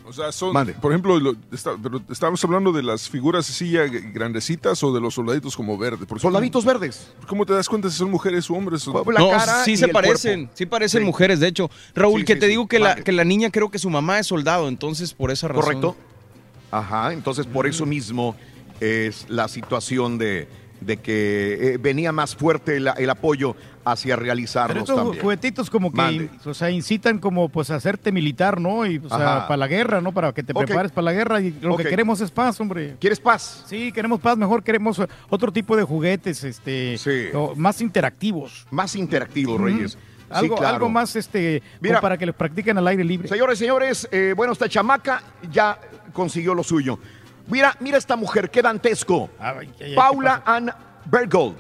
[0.06, 0.52] O sea, son,
[0.82, 5.00] por ejemplo, lo- está- pero estábamos hablando de las figuras así ya grandecitas o de
[5.00, 6.06] los soldaditos como verdes.
[6.06, 7.10] Porque Soldaditos verdes.
[7.26, 8.86] ¿Cómo te das cuenta si son mujeres o hombres?
[8.86, 9.02] no,
[9.64, 11.06] sí se parecen, sí parecen Sí.
[11.06, 11.40] mujeres.
[11.40, 12.50] De hecho, Raúl, Sí, que sí, te sí.
[12.50, 15.48] digo que la, que la niña creo que su mamá es soldado, entonces por esa
[15.48, 15.62] razón.
[15.62, 15.96] ¿Correcto?
[16.70, 18.36] Ajá, entonces por eso mismo
[18.80, 20.48] es la situación de,
[20.80, 25.20] de que eh, venía más fuerte el, el apoyo hacia Pero realizarlos estos también.
[25.22, 26.30] juguetitos como que, Mande.
[26.44, 28.86] o sea, incitan como pues a hacerte militar, ¿no?
[28.86, 29.48] Y, o sea, Ajá.
[29.48, 30.12] para la guerra, ¿no?
[30.12, 32.96] Para que te prepares para la guerra y lo que queremos es paz, hombre.
[32.98, 33.64] ¿Quieres paz?
[33.66, 36.96] Sí, queremos paz, mejor queremos otro tipo de juguetes, este,
[37.56, 38.66] más interactivos.
[38.70, 39.60] Más interactivos.
[39.60, 39.92] Reyes.
[39.92, 39.98] Sí,
[40.30, 40.74] Algo, claro.
[40.76, 42.00] algo más, este, Mira.
[42.00, 43.28] para que les practiquen al aire libre.
[43.28, 45.22] Señores, señores, eh, bueno, esta chamaca
[45.52, 45.78] ya
[46.12, 46.98] consiguió lo suyo.
[47.46, 49.28] Mira, mira esta mujer, qué dantesco.
[49.38, 50.70] ay, ay, Paula Ann
[51.06, 51.56] Bergold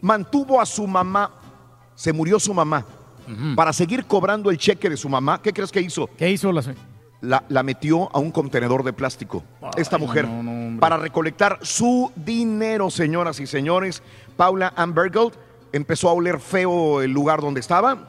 [0.00, 1.30] mantuvo a su mamá,
[1.94, 2.84] se murió su mamá,
[3.54, 5.40] para seguir cobrando el cheque de su mamá.
[5.40, 6.08] ¿Qué crees que hizo?
[6.16, 6.62] ¿Qué hizo la
[7.20, 9.44] La, la metió a un contenedor de plástico.
[9.76, 10.26] esta mujer.
[10.26, 10.80] no, no, hombre.
[10.80, 14.02] para recolectar su dinero, señoras y señores.
[14.36, 15.34] Paula Ann Bergold
[15.72, 18.08] empezó a oler feo el lugar donde estaba.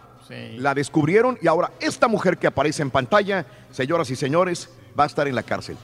[0.58, 5.08] La descubrieron y ahora esta mujer que aparece en pantalla, señoras y señores, va a
[5.08, 5.76] estar en la cárcel.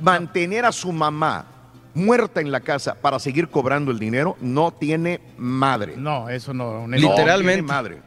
[0.00, 1.46] Mantener a su mamá
[1.94, 5.94] muerta en la casa para seguir cobrando el dinero no tiene madre.
[5.96, 6.86] No, eso no.
[6.86, 7.52] No Literalmente.
[7.54, 8.02] tiene madre.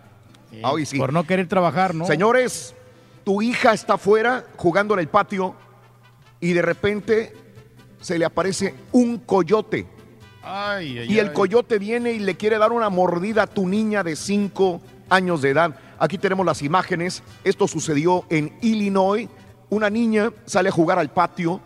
[0.64, 0.98] Ah, sí.
[0.98, 2.06] Por no querer trabajar, ¿no?
[2.06, 2.76] Señores,
[3.24, 5.56] tu hija está afuera jugando en el patio
[6.40, 7.34] y de repente
[8.02, 9.88] se le aparece un coyote.
[10.44, 11.34] Ay, ay, Y el ay.
[11.34, 15.50] coyote viene y le quiere dar una mordida a tu niña de 5 años de
[15.50, 15.76] edad.
[16.00, 17.24] Aquí tenemos las imágenes.
[17.44, 19.28] Esto sucedió en Illinois.
[19.70, 21.60] Una niña sale a jugar al patio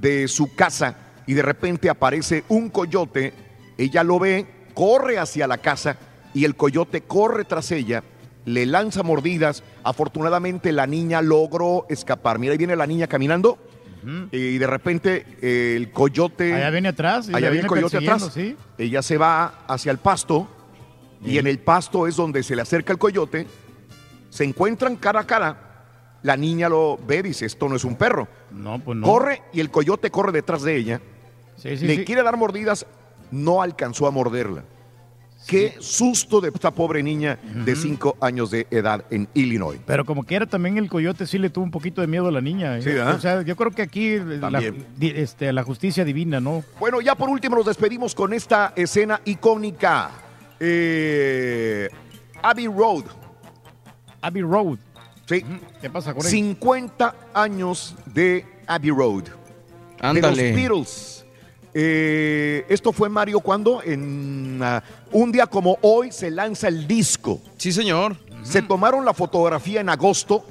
[0.00, 0.96] de su casa
[1.26, 3.32] y de repente aparece un coyote.
[3.76, 5.96] Ella lo ve, corre hacia la casa
[6.34, 8.02] y el coyote corre tras ella,
[8.44, 9.62] le lanza mordidas.
[9.84, 12.38] Afortunadamente la niña logró escapar.
[12.38, 13.58] Mira, ahí viene la niña caminando
[14.32, 16.54] y de repente eh, el coyote...
[16.54, 17.28] Allá viene atrás.
[17.28, 18.30] y Allá viene el coyote atrás.
[18.32, 18.56] ¿sí?
[18.78, 20.48] Ella se va hacia el pasto
[21.24, 23.46] y en el pasto es donde se le acerca el coyote.
[24.30, 25.67] Se encuentran cara a cara.
[26.22, 28.28] La niña lo ve, dice, esto no es un perro.
[28.50, 29.06] No, pues no.
[29.06, 31.00] Corre y el coyote corre detrás de ella.
[31.56, 32.04] Sí, sí, le sí.
[32.04, 32.86] quiere dar mordidas,
[33.30, 34.64] no alcanzó a morderla.
[35.46, 39.80] Qué susto de esta pobre niña de 5 años de edad en Illinois.
[39.86, 42.40] Pero como quiera, también el coyote sí le tuvo un poquito de miedo a la
[42.40, 42.76] niña.
[42.76, 42.82] ¿eh?
[42.82, 43.14] Sí, ¿verdad?
[43.14, 44.60] O sea, yo creo que aquí eh, la,
[45.00, 46.64] este, la justicia divina, ¿no?
[46.78, 50.10] Bueno, ya por último nos despedimos con esta escena icónica.
[50.60, 51.88] Eh,
[52.42, 53.04] Abbey Road.
[54.20, 54.78] Abbey Road.
[55.28, 55.44] Sí.
[55.80, 56.30] ¿Qué pasa con él?
[56.30, 59.24] 50 años de Abbey Road.
[60.00, 60.42] Ándale.
[60.42, 61.24] De los Beatles.
[61.74, 64.82] Eh, esto fue Mario cuando en ah,
[65.12, 67.40] un día como hoy se lanza el disco.
[67.58, 68.16] Sí, señor.
[68.42, 70.44] Se tomaron la fotografía en agosto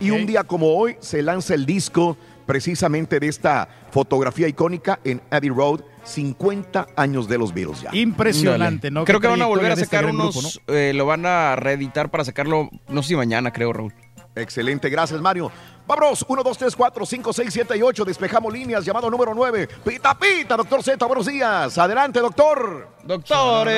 [0.00, 5.20] y un día como hoy se lanza el disco precisamente de esta fotografía icónica en
[5.30, 7.90] Abbey Road, 50 años de los Beatles ya.
[7.92, 9.04] Impresionante, ¿no?
[9.04, 10.74] Creo que van a volver a este sacar gran unos, grupo, ¿no?
[10.74, 13.92] eh, lo van a reeditar para sacarlo, no sé si mañana, creo, Raúl.
[14.34, 15.50] Excelente, gracias Mario.
[15.86, 18.04] Vámonos, 1, 2, 3, 4, 5, 6, 7 y 8.
[18.04, 19.68] Despejamos líneas, llamado número 9.
[19.84, 21.78] Pita, pita, doctor Z, buenos días.
[21.78, 22.88] Adelante, doctor.
[23.04, 23.68] Doctor.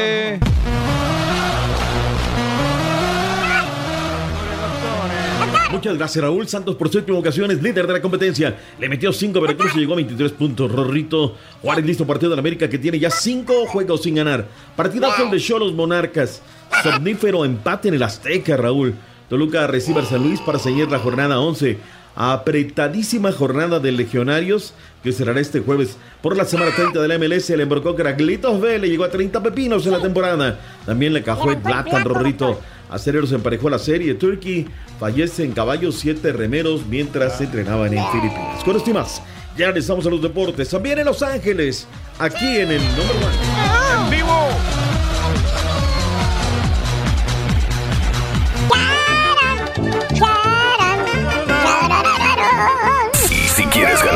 [5.71, 7.51] Muchas gracias, Raúl Santos, por su última ocasión.
[7.51, 8.57] Es líder de la competencia.
[8.81, 10.73] Le metió 5 Veracruz y llegó a 23 puntos.
[10.73, 14.47] Rorrito Juárez, listo partido de la América que tiene ya 5 juegos sin ganar.
[14.75, 16.41] Partidazo el de Cholos Monarcas.
[16.83, 18.95] Somnífero empate en el Azteca, Raúl.
[19.29, 21.77] Toluca recibe al San Luis para seguir la jornada 11.
[22.17, 24.73] Apretadísima jornada de Legionarios
[25.05, 27.51] que cerrará este jueves por la semana 30 de la MLS.
[27.51, 30.59] Le embarcó Craglitos B, le llegó a 30 pepinos en la temporada.
[30.87, 32.59] También le cajó el Blatan Rorrito.
[32.89, 34.15] Acereros emparejó la serie.
[34.15, 34.67] Turkey
[34.99, 38.65] fallece en caballos 7 remeros mientras se entrenaban en Filipinas.
[38.65, 39.23] Con esto y más,
[39.57, 40.69] ya regresamos a los deportes.
[40.69, 41.87] También en Los Ángeles,
[42.19, 43.15] aquí en el número
[43.53, 43.58] 1.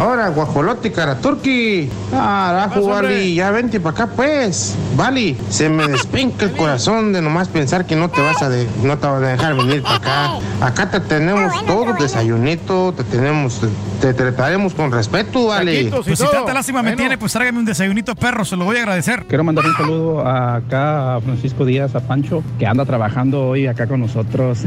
[0.00, 1.90] Ahora, guajolote y caraturqui.
[2.10, 4.74] Carajo, Vali, ya vente para acá, pues.
[4.96, 8.66] Vali, se me despenca el corazón de nomás pensar que no te vas a, de-
[8.82, 10.30] no te vas a dejar venir para acá.
[10.62, 13.60] Acá te tenemos todo, desayunito, te tenemos,
[14.00, 15.90] te trataremos con respeto, Vali.
[16.04, 18.80] Pues si tanta lástima me tiene, pues tráigame un desayunito perro, se lo voy a
[18.80, 19.26] agradecer.
[19.28, 23.66] Quiero mandar un saludo a- acá a Francisco Díaz, a Pancho, que anda trabajando hoy
[23.66, 24.60] acá con nosotros.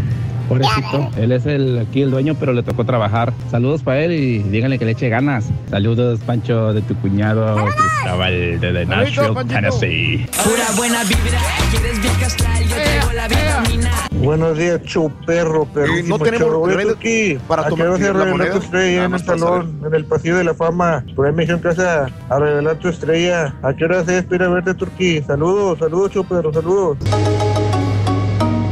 [0.50, 3.34] Pobrecito, él es el, aquí el dueño, pero le tocó trabajar.
[3.50, 5.23] Saludos para él y díganle que le eche ganas.
[5.70, 10.28] Saludos, Pancho, de tu cuñado Cristóbal de Nashville, Tennessee.
[10.44, 11.40] Pura buena vibra,
[11.72, 13.92] quieres Astral, yo tengo la vitamina.
[14.12, 15.94] Buenos días, show perro, perro.
[16.06, 18.52] no tenemos redes para tomar la revelar moneda?
[18.52, 21.06] tu estrella en el salón, en el pasillo de la fama.
[21.16, 23.56] Por ahí me dijeron que vas a, a revelar tu estrella.
[23.62, 24.36] ¿A qué hora es esto?
[24.36, 25.22] Ir a verte, Turquí.
[25.22, 26.98] Saludos, saludos, show perro, saludos.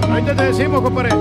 [0.09, 1.11] Ahorita te decimos, compadre.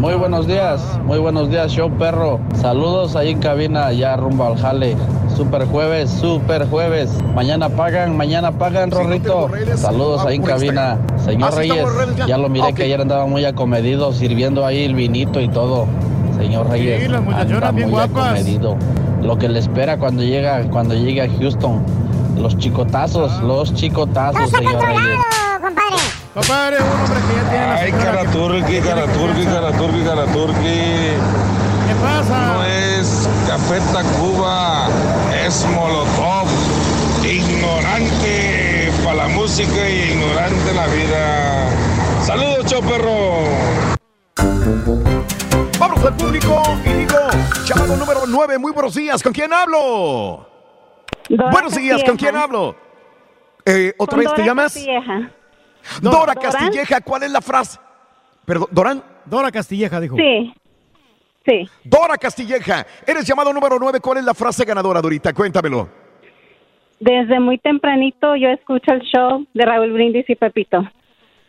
[0.00, 2.40] Muy buenos días, muy buenos días, show perro.
[2.54, 4.96] Saludos ahí en cabina, ya rumbo al jale.
[5.36, 7.10] Super jueves, super jueves.
[7.34, 9.48] Mañana pagan, mañana pagan, Rorrito.
[9.76, 10.98] Saludos ahí en cabina.
[11.24, 11.86] Señor Ah, sí, Reyes,
[12.16, 12.26] ya.
[12.28, 15.86] ya lo miré que ayer andaba muy acomedido, sirviendo ahí el vinito y todo.
[16.38, 18.26] Señor Reyes, anda bien muy guapas.
[18.26, 18.76] acomedido.
[19.22, 21.82] Lo que le espera cuando llega, cuando llegue a Houston.
[22.38, 25.18] Los chicotazos, los chicotazos, señor Reyes.
[25.60, 25.96] compadre.
[26.34, 30.80] Compadre, un hombre que ya tiene la Ay, Caraturki, Caraturki, Caraturki, Caraturki.
[31.88, 32.52] ¿Qué pasa?
[32.54, 34.88] No es Café Tacuba,
[35.44, 36.46] es Molotov.
[37.24, 41.68] Ignorante para la música y ignorante la vida.
[42.22, 43.42] Saludos, choperro.
[45.80, 47.18] Vamos al público y digo,
[47.64, 50.46] llamado número 9, muy buenos días, ¿con quién hablo?
[51.28, 52.76] Dora buenos días, ¿con quién hablo?
[53.64, 54.74] Eh, ¿Otra Con vez te llamas?
[54.74, 55.32] Castilleja.
[56.00, 56.34] Dora, Dora.
[56.34, 57.78] Castilleja, ¿cuál es la frase?
[58.44, 59.04] Perdón, ¿Dorán?
[59.24, 60.16] Dora Castilleja dijo.
[60.16, 60.54] Sí.
[61.46, 61.68] Sí.
[61.84, 65.32] Dora Castilleja, eres llamado número 9, ¿cuál es la frase ganadora, Dorita?
[65.32, 65.88] Cuéntamelo.
[67.00, 70.82] Desde muy tempranito yo escucho el show de Raúl Brindis y Pepito.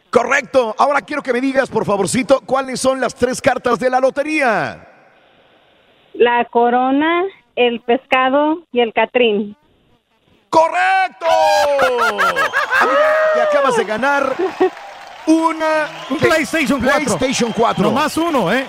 [0.09, 3.99] Correcto, ahora quiero que me digas, por favorcito, cuáles son las tres cartas de la
[3.99, 4.87] lotería.
[6.13, 7.23] La corona,
[7.55, 9.55] el pescado y el catrín.
[10.51, 11.25] ¡Correcto!
[12.81, 14.35] Amiga, te acabas de ganar
[15.25, 15.87] una...
[16.09, 17.17] Un PlayStation 4.
[17.17, 17.83] PlayStation 4.
[17.85, 18.67] No más uno, ¿eh?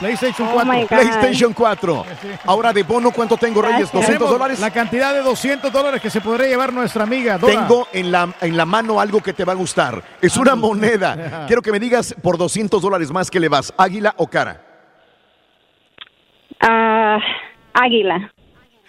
[0.00, 0.86] PlayStation 4.
[0.88, 2.04] PlayStation 4.
[2.46, 3.92] Ahora de bono, ¿cuánto tengo, Reyes?
[3.92, 4.58] ¿200 Tenemos dólares?
[4.58, 7.52] La cantidad de 200 dólares que se podría llevar nuestra amiga Dora.
[7.52, 10.02] Tengo en la, en la mano algo que te va a gustar.
[10.20, 11.44] Es una moneda.
[11.46, 14.60] Quiero que me digas por 200 dólares más que le vas, águila o cara.
[16.60, 17.18] Ah,
[17.72, 18.32] águila.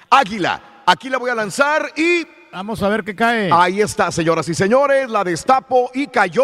[0.10, 0.60] Águila.
[0.86, 2.26] Aquí la voy a lanzar y...
[2.52, 3.50] Vamos a ver qué cae.
[3.52, 5.10] Ahí está, señoras y señores.
[5.10, 6.44] La destapo y cayó...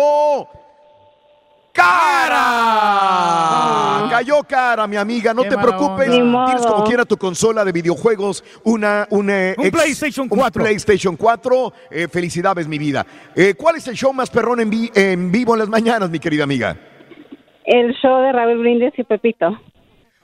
[2.71, 4.07] ¡Cara!
[4.09, 5.33] Cayó cara, mi amiga.
[5.33, 6.09] No Qué te preocupes.
[6.09, 10.61] Tienes como quiera tu consola de videojuegos, una, una Un PlayStation 4.
[10.61, 11.73] Un PlayStation 4.
[11.91, 13.05] Eh, felicidades, mi vida.
[13.35, 16.19] Eh, ¿Cuál es el show más perrón en, vi- en vivo en las mañanas, mi
[16.19, 16.75] querida amiga?
[17.63, 19.57] El show de Raúl Brindis y Pepito.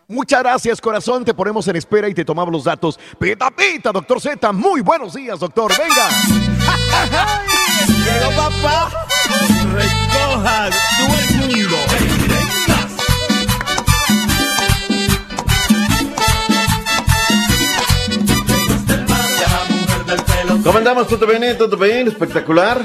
[0.09, 1.25] Muchas gracias, corazón.
[1.25, 2.97] Te ponemos en espera y te tomamos los datos.
[3.19, 4.53] Pita, pita, doctor Z.
[4.53, 5.71] Muy buenos días, doctor.
[5.77, 6.07] Venga.
[7.87, 9.05] Llegó papá.
[9.73, 11.77] Recoja todo el mundo.
[20.63, 21.07] ¿Cómo andamos?
[21.07, 21.57] ¿Todo bien?
[21.57, 22.07] ¿Todo bien?
[22.07, 22.81] Espectacular.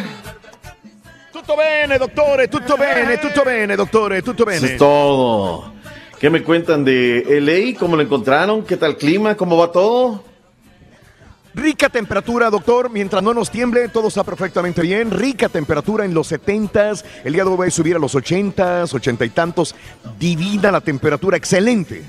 [1.32, 4.72] Tutto bene, dottore, tutto bene, tutto bene, dottore, tutto Eso bene.
[4.74, 5.71] es todo.
[6.22, 7.76] ¿Qué me cuentan de LA?
[7.76, 8.62] ¿Cómo lo encontraron?
[8.62, 9.36] ¿Qué tal clima?
[9.36, 10.22] ¿Cómo va todo?
[11.52, 12.90] Rica temperatura, doctor.
[12.90, 15.10] Mientras no nos tiemble, todo está perfectamente bien.
[15.10, 17.02] Rica temperatura en los 70s.
[17.24, 19.74] El día de hoy va a subir a los 80s, 80 y tantos.
[20.16, 22.04] Divina la temperatura, excelente.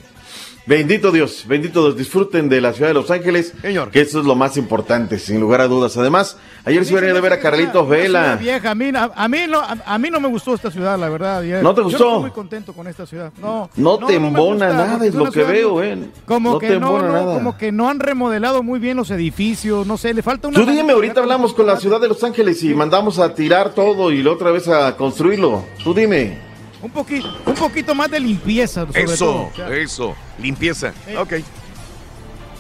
[0.66, 1.98] Bendito Dios, bendito Dios.
[1.98, 3.54] Disfruten de la ciudad de Los Ángeles.
[3.62, 3.92] Señor.
[3.92, 5.98] Que eso es lo más importante, sin lugar a dudas.
[5.98, 8.38] Además, ayer se venía de ver a Carlitos Vela.
[8.38, 10.98] vieja, a mí, a, a mí no, a, a mí no me gustó esta ciudad,
[10.98, 11.44] la verdad.
[11.44, 12.00] Yo- ¿No te Yo gustó?
[12.04, 13.34] no estoy muy contento con esta ciudad.
[13.42, 15.98] No, No te me embona nada, es lo que veo, eh.
[16.26, 17.34] Como No que te no, no, nada.
[17.34, 20.58] como que no han remodelado muy bien los edificios, no sé, le falta una...
[20.58, 24.12] Tú dime, ahorita hablamos con la ciudad de Los Ángeles y mandamos a tirar todo
[24.12, 25.66] y la otra vez a construirlo.
[25.84, 26.53] Tú dime.
[26.84, 29.14] Un poquito, un poquito más de limpieza, sobre todo.
[29.14, 30.16] Eso, O sea, eso.
[30.38, 30.94] Limpieza.
[31.18, 31.36] Ok.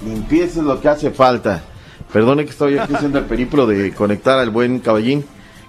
[0.05, 1.61] Limpieza es lo que hace falta.
[2.11, 5.25] Perdone que estoy aquí haciendo el periplo de conectar al buen caballín,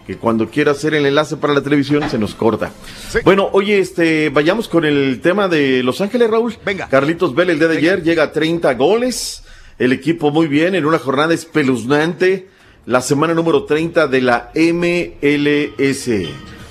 [0.06, 2.70] que cuando quiera hacer el enlace para la televisión se nos corta.
[3.24, 6.54] Bueno, oye, este, vayamos con el tema de Los Ángeles, Raúl.
[6.64, 6.88] Venga.
[6.88, 9.42] Carlitos Vela el día de ayer llega a 30 goles.
[9.80, 12.48] El equipo muy bien en una jornada espeluznante.
[12.86, 16.08] La semana número 30 de la MLS.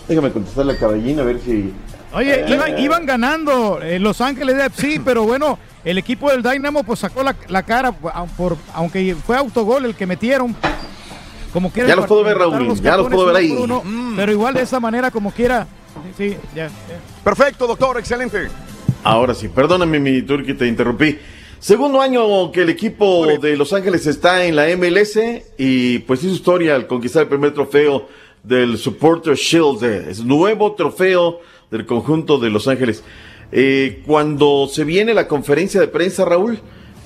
[0.08, 1.74] Déjame contestarle a caballín a ver si.
[2.14, 7.00] Oye, iban, iban ganando eh, Los Ángeles FC, pero bueno, el equipo del Dynamo pues
[7.00, 10.56] sacó la, la cara, por, aunque fue autogol el que metieron.
[11.52, 13.52] Como quiera, Ya los puedo ver, Raúl, los ya los puedo ver ahí.
[13.52, 13.84] uno
[14.16, 15.68] Pero igual de esa manera, como quiera.
[16.18, 16.68] Sí, ya.
[16.68, 16.72] ya.
[17.24, 18.48] Perfecto, doctor, excelente.
[19.04, 21.18] Ahora sí, perdóname mi Turki, te interrumpí.
[21.60, 25.18] Segundo año que el equipo de Los Ángeles está en la MLS
[25.58, 28.08] y pues hizo historia al conquistar el primer trofeo
[28.44, 29.84] del Supporter Shield.
[29.84, 31.40] Es nuevo trofeo
[31.72, 33.04] del conjunto de Los Ángeles.
[33.52, 36.60] Eh, cuando se viene la conferencia de prensa, Raúl,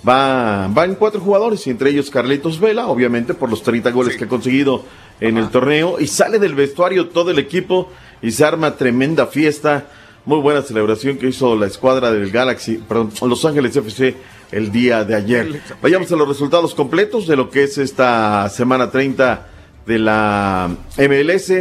[0.08, 4.26] va, van cuatro jugadores, y entre ellos Carlitos Vela, obviamente por los 30 goles que
[4.26, 4.84] ha conseguido
[5.20, 7.90] en el torneo, y sale del vestuario todo el equipo
[8.22, 9.88] y se arma tremenda fiesta.
[10.26, 14.16] Muy buena celebración que hizo la escuadra del Galaxy, perdón, Los Ángeles FC
[14.52, 15.62] el día de ayer.
[15.82, 19.48] Vayamos a los resultados completos de lo que es esta semana 30
[19.88, 21.54] de la MLS.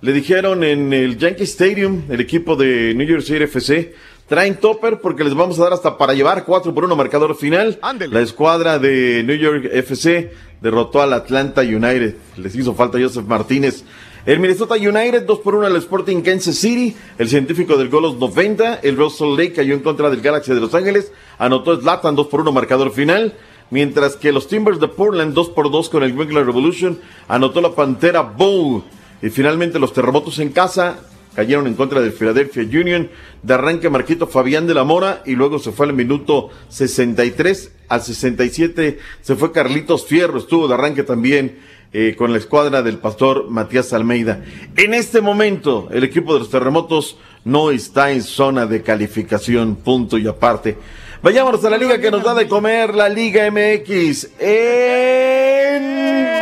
[0.00, 3.94] Le dijeron en el Yankee Stadium, el equipo de New York City FC,
[4.28, 7.78] traen topper porque les vamos a dar hasta para llevar 4 por 1 marcador final.
[8.10, 12.14] La escuadra de New York FC derrotó al Atlanta United.
[12.36, 13.84] Les hizo falta Joseph Martínez.
[14.26, 16.96] El Minnesota United 2 por 1 al Sporting Kansas City.
[17.16, 18.80] El científico del gol los 90.
[18.82, 21.12] El Russell Lake cayó en contra del Galaxy de Los Ángeles.
[21.38, 23.34] Anotó Zlatan 2 por 1 marcador final.
[23.70, 26.98] Mientras que los Timbers de Portland 2 por 2 con el Winkler Revolution.
[27.28, 28.84] Anotó la Pantera Bowl.
[29.22, 31.00] Y finalmente los terremotos en casa
[31.34, 33.10] cayeron en contra del Philadelphia Union.
[33.42, 38.02] De arranque Marquito Fabián de la Mora y luego se fue al minuto 63 al
[38.02, 41.58] 67 se fue Carlitos Fierro, estuvo de arranque también
[41.92, 44.44] eh, con la escuadra del pastor Matías Almeida.
[44.76, 50.18] En este momento el equipo de los terremotos no está en zona de calificación, punto
[50.18, 50.76] y aparte.
[51.22, 55.82] Vayámonos a la liga que nos da de comer, la Liga MX en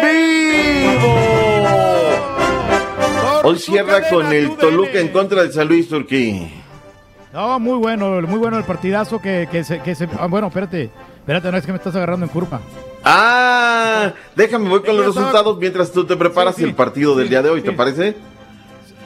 [0.03, 1.15] vivo.
[3.45, 6.51] Hoy cierra con el Toluca en contra de San Luis Turquí.
[7.33, 10.91] No, muy bueno, muy bueno el partidazo que, que se, que se- ah, bueno, espérate,
[11.19, 12.61] espérate, no es que me estás agarrando en curva.
[13.03, 17.27] Ah, déjame voy con los resultados mientras tú te preparas Sí, sí, el partido del
[17.27, 18.15] sí, día de hoy, ¿te parece?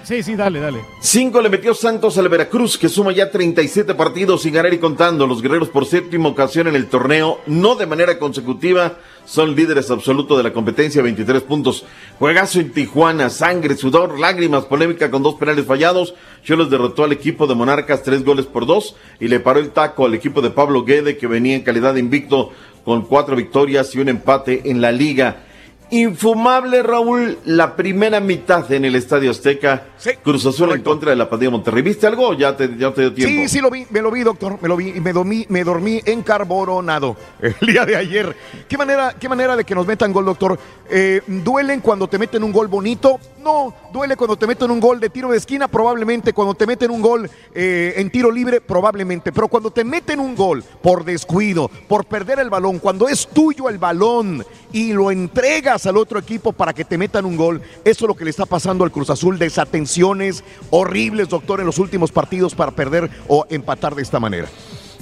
[0.08, 0.80] Sí, sí, dale, dale.
[1.02, 5.26] Cinco le metió Santos al Veracruz, que suma ya 37 partidos sin ganar y contando.
[5.26, 10.38] Los guerreros por séptima ocasión en el torneo, no de manera consecutiva, son líderes absolutos
[10.38, 11.84] de la competencia, 23 puntos.
[12.18, 16.14] Juegazo en Tijuana, sangre, sudor, lágrimas, polémica con dos penales fallados.
[16.42, 20.06] Cholos derrotó al equipo de Monarcas tres goles por dos y le paró el taco
[20.06, 22.50] al equipo de Pablo Guede, que venía en calidad de invicto
[22.82, 25.44] con cuatro victorias y un empate en la liga.
[25.90, 29.84] Infumable, Raúl, la primera mitad en el Estadio Azteca.
[30.22, 31.82] Cruz Azul en contra de la Padilla Monterrey.
[31.82, 32.34] ¿Viste algo?
[32.34, 33.32] Ya te, ya te dio tiempo.
[33.32, 35.64] Sí, sí lo vi, me lo vi, doctor, me lo vi y me dormí, me
[35.64, 38.36] dormí encarboronado el día de ayer.
[38.68, 40.58] ¿Qué manera, qué manera de que nos metan gol, doctor?
[40.90, 43.18] Eh, ¿Duelen cuando te meten un gol bonito?
[43.48, 46.34] No, duele cuando te meten un gol de tiro de esquina, probablemente.
[46.34, 49.32] Cuando te meten un gol eh, en tiro libre, probablemente.
[49.32, 53.70] Pero cuando te meten un gol por descuido, por perder el balón, cuando es tuyo
[53.70, 58.04] el balón y lo entregas al otro equipo para que te metan un gol, eso
[58.04, 59.38] es lo que le está pasando al Cruz Azul.
[59.38, 64.50] Desatenciones horribles, doctor, en los últimos partidos para perder o empatar de esta manera.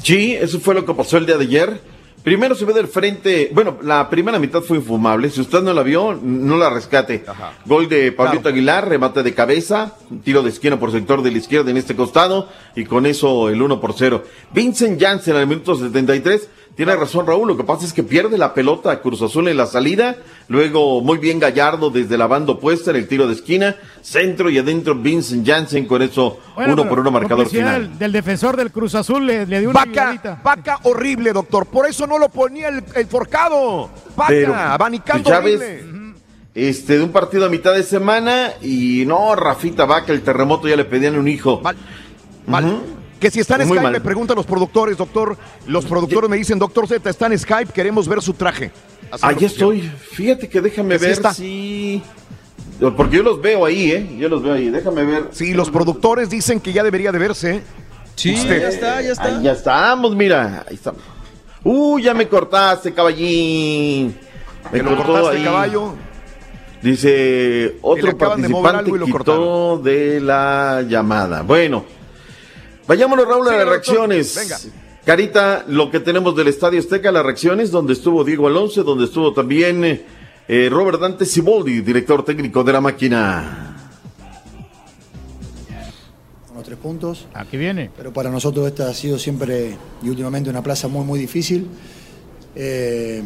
[0.00, 1.95] Sí, eso fue lo que pasó el día de ayer.
[2.26, 5.30] Primero se ve del frente, bueno, la primera mitad fue infumable.
[5.30, 7.24] Si usted no la vio, no la rescate.
[7.64, 9.92] Gol de Pablito Aguilar, remate de cabeza,
[10.24, 13.62] tiro de esquina por sector de la izquierda en este costado, y con eso el
[13.62, 14.24] 1 por 0.
[14.52, 16.48] Vincent Janssen al minuto 73.
[16.76, 19.56] Tiene razón Raúl, lo que pasa es que pierde la pelota a Cruz Azul en
[19.56, 20.16] la salida,
[20.48, 24.58] luego muy bien Gallardo desde la banda opuesta en el tiro de esquina, centro y
[24.58, 27.88] adentro Vincent Janssen con eso Bueno, uno por uno marcador final.
[27.88, 31.64] Del, del defensor del Cruz Azul le, le dio una Vaca, vaca horrible, doctor.
[31.64, 33.88] Por eso no lo ponía el, el forcado.
[34.14, 36.14] Vaca, Pero, abanicando pues, ya ves, horrible.
[36.54, 40.76] este, de un partido a mitad de semana y no, Rafita Vaca, el terremoto ya
[40.76, 41.62] le pedían un hijo.
[41.62, 41.76] Mal,
[42.46, 42.80] mal.
[43.20, 43.92] Que si está en Muy Skype, mal.
[43.92, 45.36] me preguntan los productores, doctor.
[45.66, 48.70] Los productores me dicen, doctor Z, está en Skype, queremos ver su traje.
[49.22, 49.82] Ahí estoy.
[49.82, 51.32] Fíjate que déjame Que sí ver está.
[51.34, 52.02] si...
[52.96, 54.16] Porque yo los veo ahí, ¿eh?
[54.18, 54.68] Yo los veo ahí.
[54.68, 55.28] Déjame ver.
[55.32, 57.62] Sí, los productores dicen que ya debería de verse.
[58.16, 58.60] Sí, Usted.
[58.60, 59.24] ya está, ya está.
[59.24, 60.64] Ahí ya estamos, mira.
[60.68, 61.00] Ahí estamos.
[61.64, 64.16] Uh, ya me cortaste, caballín.
[64.72, 65.44] Me lo cortó cortaste, ahí.
[65.44, 65.94] caballo.
[66.82, 71.42] Dice, otro de participante lo quitó de la llamada.
[71.42, 71.84] Bueno,
[72.86, 74.34] vayámonos, Raúl, a las reacciones.
[74.34, 74.58] Venga.
[75.04, 79.32] Carita, lo que tenemos del Estadio Azteca, las reacciones, donde estuvo Diego Alonso, donde estuvo
[79.32, 80.04] también
[80.48, 83.76] eh, Robert Dante Siboldi, director técnico de la máquina.
[86.48, 87.26] Con los tres puntos.
[87.34, 87.90] Aquí viene.
[87.96, 91.68] Pero para nosotros esta ha sido siempre y últimamente una plaza muy, muy difícil.
[92.56, 93.22] Eh,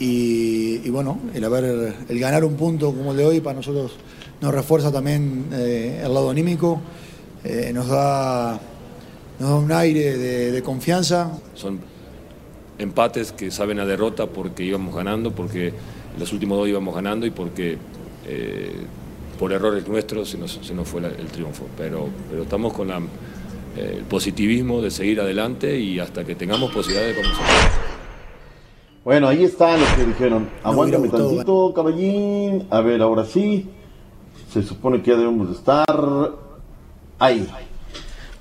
[0.00, 3.92] y, y bueno, el haber, el ganar un punto como el de hoy para nosotros
[4.40, 6.80] nos refuerza también eh, el lado anímico,
[7.44, 8.58] eh, nos da
[9.38, 11.30] nos da un aire de, de confianza.
[11.54, 11.78] Son
[12.78, 15.72] empates que saben a derrota porque íbamos ganando, porque
[16.18, 17.78] los últimos dos íbamos ganando y porque
[18.26, 18.72] eh,
[19.38, 21.64] por errores nuestros se nos, se nos fue la- el triunfo.
[21.76, 22.98] Pero, pero estamos con la,
[23.76, 27.42] eh, el positivismo de seguir adelante y hasta que tengamos posibilidades vamos a
[29.04, 30.48] Bueno, ahí están los que dijeron.
[30.64, 32.66] Aguántame hubiera gustado, tantito, caballín.
[32.70, 33.68] A ver, ahora sí.
[34.52, 36.47] Se supone que ya debemos de estar.
[37.18, 37.48] Ahí.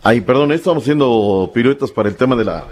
[0.04, 2.66] Ahí, perdón, estamos haciendo piruetas para el tema de la,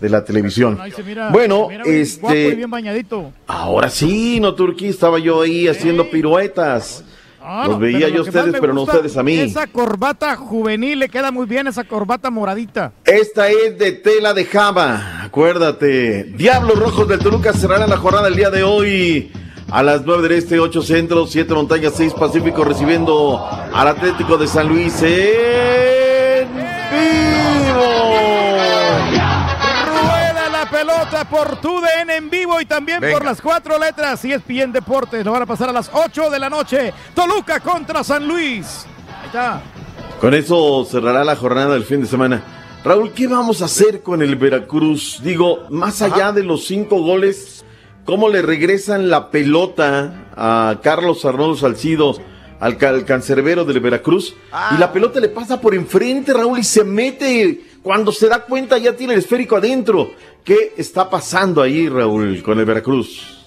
[0.00, 0.78] de la televisión.
[0.80, 2.54] Ahí se mira- bueno, se mira bien guapo y este.
[2.56, 3.32] bien bañadito.
[3.46, 7.04] Ahora sí, no Turquí, estaba yo ahí haciendo piruetas.
[7.44, 9.36] Ah, Los veía yo a ustedes, pero no ustedes a mí.
[9.36, 12.92] Esa corbata juvenil le queda muy bien, esa corbata moradita.
[13.04, 16.22] Esta es de tela de Java, acuérdate.
[16.36, 19.32] Diablos Rojos del Toluca cerrarán la jornada el día de hoy.
[19.72, 23.42] A las 9 del Este, 8 Centro, 7 Montañas, 6 Pacífico, recibiendo
[23.72, 27.82] al Atlético de San Luis en vivo.
[29.86, 33.14] Rueda la pelota por TUDN en vivo y también Venga.
[33.14, 34.22] por las cuatro letras.
[34.26, 35.24] Y es bien Deportes.
[35.24, 36.92] Lo van a pasar a las 8 de la noche.
[37.14, 38.84] Toluca contra San Luis.
[39.20, 39.62] Ahí está.
[40.20, 42.42] Con eso cerrará la jornada del fin de semana.
[42.84, 45.20] Raúl, ¿qué vamos a hacer con el Veracruz?
[45.22, 47.64] Digo, más allá de los cinco goles,
[48.04, 52.16] ¿cómo le regresan la pelota a Carlos Arnoldo Salcido,
[52.60, 54.34] al, al cancerbero del Veracruz?
[54.74, 57.60] Y la pelota le pasa por enfrente, Raúl, y se mete.
[57.82, 60.12] Cuando se da cuenta ya tiene el esférico adentro.
[60.44, 63.41] ¿Qué está pasando ahí, Raúl, con el Veracruz?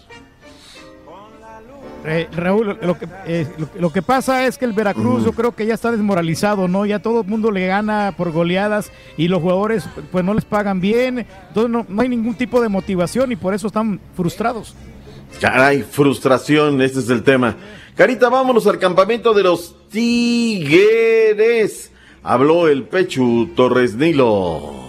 [2.08, 5.32] Eh, Raúl, lo que, eh, lo, que- lo que pasa es que el Veracruz yo
[5.32, 6.86] creo que ya está desmoralizado, ¿no?
[6.86, 10.80] Ya todo el mundo le gana por goleadas y los jugadores pues no les pagan
[10.80, 14.76] bien, entonces no, no hay ningún tipo de motivación y por eso están frustrados.
[15.42, 17.56] Caray, frustración, este es el tema.
[17.96, 21.92] Carita, vámonos al campamento de los Tigres.
[22.24, 24.85] Habló el Pechu Torres Nilo.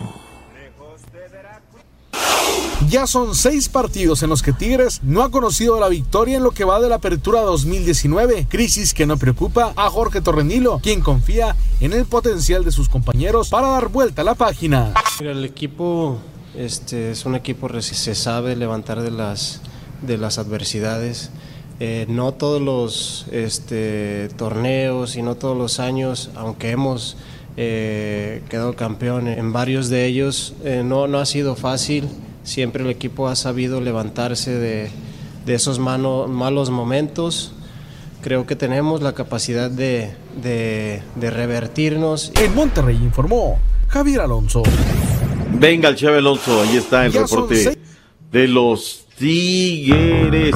[2.90, 6.50] Ya son seis partidos en los que Tigres no ha conocido la victoria en lo
[6.52, 11.56] que va de la apertura 2019, crisis que no preocupa a Jorge Torrenilo, quien confía
[11.80, 14.92] en el potencial de sus compañeros para dar vuelta a la página.
[15.18, 16.18] Mira, el equipo
[16.54, 19.62] este, es un equipo que se sabe levantar de las,
[20.02, 21.30] de las adversidades.
[21.80, 27.16] Eh, no todos los este, torneos y no todos los años, aunque hemos
[27.56, 32.08] eh, quedado campeón en varios de ellos, eh, no, no ha sido fácil.
[32.46, 34.88] Siempre el equipo ha sabido levantarse de,
[35.44, 37.52] de esos mano- malos momentos.
[38.22, 42.30] Creo que tenemos la capacidad de, de- de revertirnos.
[42.40, 43.58] En Monterrey informó
[43.88, 44.62] Javier Alonso.
[45.58, 47.78] Venga el Cheve Alonso, ahí está el Ya reporte seis.
[48.30, 50.54] de los Tigres.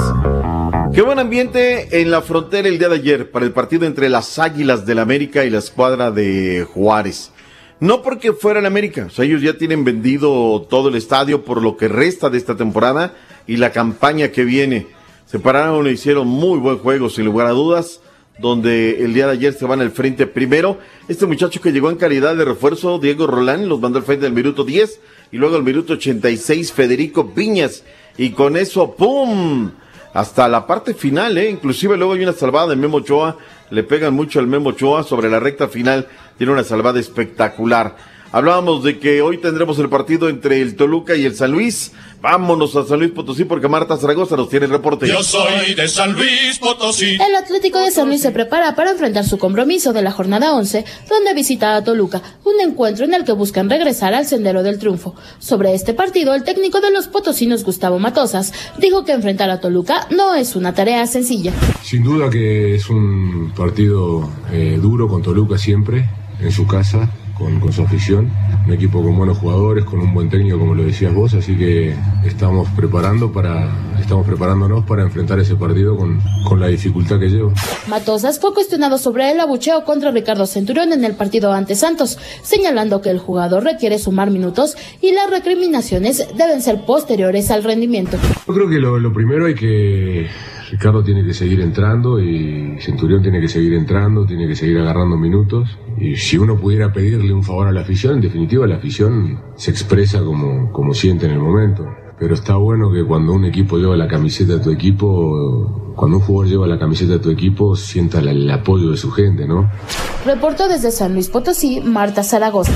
[0.94, 4.38] Qué buen ambiente en la frontera el día de ayer para el partido entre las
[4.38, 7.32] Águilas del América y la escuadra de Juárez.
[7.80, 11.78] No porque fueran América, o sea, ellos ya tienen vendido todo el estadio por lo
[11.78, 13.14] que resta de esta temporada
[13.46, 14.86] y la campaña que viene.
[15.24, 18.00] Se pararon e hicieron muy buen juego, sin lugar a dudas,
[18.38, 20.78] donde el día de ayer se van al frente primero.
[21.08, 24.34] Este muchacho que llegó en calidad de refuerzo, Diego Rolán, los mandó al frente del
[24.34, 25.00] minuto 10
[25.32, 27.84] y luego al minuto 86 Federico Piñas.
[28.18, 29.70] Y con eso, ¡pum!
[30.12, 31.48] Hasta la parte final, ¿eh?
[31.48, 33.38] Inclusive luego hay una salvada de Memo Ochoa.
[33.70, 36.08] Le pegan mucho al Memo Ochoa sobre la recta final.
[36.40, 37.96] Tiene una salvada espectacular.
[38.32, 41.92] Hablábamos de que hoy tendremos el partido entre el Toluca y el San Luis.
[42.22, 45.06] Vámonos a San Luis Potosí porque Marta Zaragoza nos tiene el reporte.
[45.06, 47.16] Yo soy de San Luis Potosí.
[47.16, 50.82] El Atlético de San Luis se prepara para enfrentar su compromiso de la jornada 11,
[51.10, 55.14] donde visita a Toluca, un encuentro en el que buscan regresar al sendero del triunfo.
[55.40, 60.06] Sobre este partido, el técnico de los potosinos, Gustavo Matosas, dijo que enfrentar a Toluca
[60.08, 61.52] no es una tarea sencilla.
[61.82, 66.08] Sin duda que es un partido eh, duro con Toluca siempre,
[66.42, 68.30] en su casa, con, con su afición.
[68.66, 71.94] Un equipo con buenos jugadores, con un buen técnico, como lo decías vos, así que
[72.24, 73.68] estamos preparando para,
[73.98, 77.52] estamos preparándonos para enfrentar ese partido con, con la dificultad que lleva.
[77.88, 83.00] Matosas fue cuestionado sobre el abucheo contra Ricardo Centurión en el partido ante Santos, señalando
[83.00, 88.18] que el jugador requiere sumar minutos y las recriminaciones deben ser posteriores al rendimiento.
[88.46, 90.28] Yo creo que lo, lo primero hay que
[90.70, 95.16] Ricardo tiene que seguir entrando y Centurión tiene que seguir entrando, tiene que seguir agarrando
[95.16, 95.68] minutos.
[95.98, 99.70] Y si uno pudiera pedirle un favor a la afición, en definitiva la afición se
[99.72, 101.86] expresa como, como siente en el momento.
[102.18, 106.22] Pero está bueno que cuando un equipo lleva la camiseta de tu equipo, cuando un
[106.22, 109.70] jugador lleva la camiseta de tu equipo, sienta la- el apoyo de su gente, ¿no?
[110.24, 112.72] Reportó desde San Luis Potosí, Marta Zaragoza.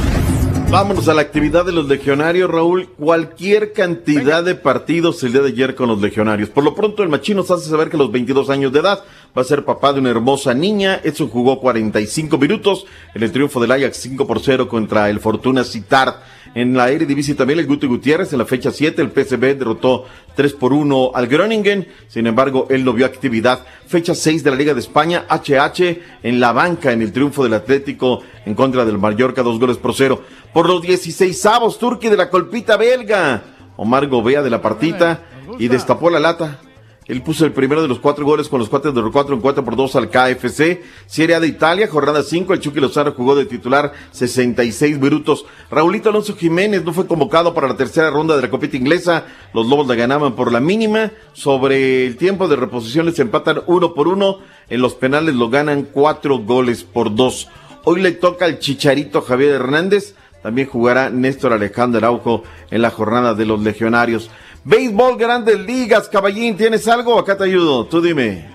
[0.75, 2.89] Vámonos a la actividad de los legionarios, Raúl.
[2.99, 6.49] Cualquier cantidad de partidos el día de ayer con los legionarios.
[6.49, 9.05] Por lo pronto, el Machín nos hace saber que a los 22 años de edad
[9.39, 11.01] va a ser papá de una hermosa niña.
[11.05, 15.63] Edson jugó 45 minutos en el triunfo del Ajax 5 por 0 contra el Fortuna
[15.63, 16.25] Citar.
[16.57, 20.07] En la Eredivisie también el Guti Gutiérrez en la fecha 7 el PSV derrotó
[20.37, 21.87] 3 por 1 al Groningen.
[22.09, 23.65] Sin embargo, él no vio actividad.
[23.87, 27.55] Fecha 6 de la Liga de España, HH en la banca en el triunfo del
[27.55, 30.23] Atlético en contra del Mallorca, dos goles por cero.
[30.55, 33.43] Por los 16 avos, Turqui de la colpita belga.
[33.77, 35.25] Omar Gobea de la partita
[35.59, 36.61] y destapó la lata.
[37.07, 39.41] Él puso el primero de los cuatro goles con los cuatro de los cuatro en
[39.41, 40.81] cuatro por dos al KFC.
[41.07, 42.55] Serie A de Italia, jornada 5.
[42.55, 45.45] El Chucky Lozano jugó de titular 66 minutos.
[45.73, 49.27] Raulito Alonso Jiménez no fue convocado para la tercera ronda de la copita inglesa.
[49.53, 51.11] Los Lobos la ganaban por la mínima.
[51.33, 54.39] Sobre el tiempo de reposiciones se empatan uno por uno.
[54.71, 57.49] En los penales lo ganan cuatro goles por dos.
[57.87, 60.15] Hoy le toca al Chicharito Javier Hernández.
[60.45, 64.31] También jugará Néstor Alejandro Araujo en la jornada de los legionarios.
[64.63, 67.19] Béisbol, grandes ligas, caballín, ¿tienes algo?
[67.19, 68.47] Acá te ayudo, tú dime.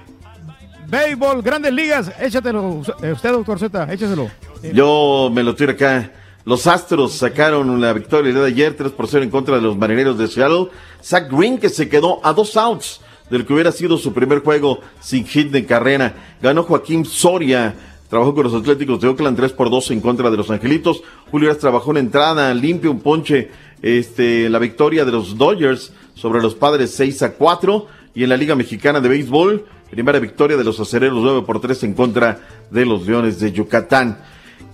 [0.88, 2.84] Béisbol, grandes ligas, échatelo.
[3.02, 4.30] eh, Usted, doctor Z, échaselo.
[4.72, 6.12] Yo me lo tiro acá.
[6.46, 9.62] Los Astros sacaron la victoria el día de ayer, 3 por 0 en contra de
[9.62, 10.68] los marineros de Seattle.
[11.04, 13.02] Zach Green, que se quedó a dos outs
[13.32, 16.14] del que hubiera sido su primer juego sin hit de carrera.
[16.40, 17.74] Ganó Joaquín Soria.
[18.10, 21.04] Trabajó con los Atléticos de Oakland 3 por 2 en contra de los Angelitos.
[21.30, 23.50] Julio Urias trabajó una entrada limpia, un ponche.
[23.82, 27.88] Este, la victoria de los Dodgers sobre los Padres 6 a 4.
[28.16, 31.84] Y en la Liga Mexicana de Béisbol, primera victoria de los Acereros 9 por 3
[31.84, 32.40] en contra
[32.72, 34.18] de los Leones de Yucatán.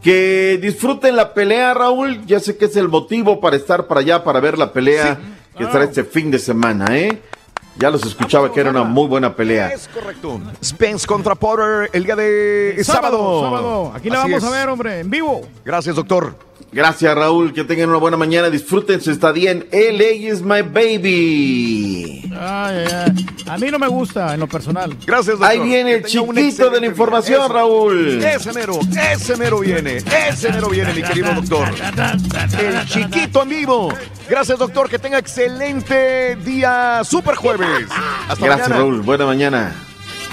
[0.02, 2.26] Que disfruten la pelea, Raúl.
[2.26, 5.20] Ya sé que es el motivo para estar para allá, para ver la pelea
[5.58, 7.22] que estará este fin de semana, ¿eh?
[7.78, 9.70] Ya los escuchaba que era una muy buena pelea.
[9.70, 10.40] Es correcto.
[10.64, 13.42] Spence contra Potter el día de sábado.
[13.42, 13.92] Sábado.
[13.94, 14.50] Aquí la Así vamos es.
[14.50, 15.42] a ver, hombre, en vivo.
[15.66, 16.36] Gracias, doctor.
[16.72, 17.54] Gracias, Raúl.
[17.54, 18.50] Que tengan una buena mañana.
[18.50, 22.22] Disfruten su estadía en LA is my baby.
[22.34, 23.26] Ay, ay, ay.
[23.48, 24.96] A mí no me gusta en lo personal.
[25.06, 28.22] Gracias, Ahí viene el chiquito de la información, Raúl.
[28.24, 28.80] Ese mero,
[29.14, 29.98] ese mero viene,
[30.28, 31.68] ese mero viene, mi querido doctor.
[32.60, 33.94] El chiquito en vivo.
[34.30, 34.90] Gracias, doctor.
[34.90, 37.88] Que tenga excelente día, super jueves.
[38.28, 38.76] Hasta Gracias, mañana.
[38.76, 39.02] Raúl.
[39.02, 39.76] Buena mañana.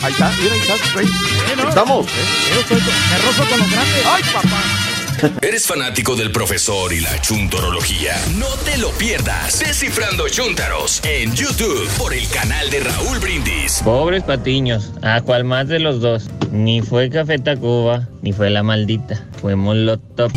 [0.03, 1.07] Ahí está, mira, ahí
[1.55, 1.69] está.
[1.69, 2.07] Estamos.
[2.07, 4.07] Me rozo con los grandes.
[4.07, 4.82] Ay, papá.
[5.41, 8.15] ¿Eres fanático del profesor y la chuntorología?
[8.37, 9.61] No te lo pierdas.
[9.61, 13.83] Descifrando Chuntaros en YouTube por el canal de Raúl Brindis.
[13.85, 16.29] Pobres patiños, ¿a cuál más de los dos?
[16.51, 20.33] Ni fue Café Tacuba, ni fue la maldita, fue Molotov.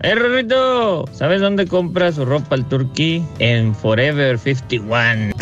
[0.00, 1.04] ¡Eh, Rorrito!
[1.12, 3.22] ¿Sabes dónde compra su ropa el turquí?
[3.38, 5.34] En Forever 51.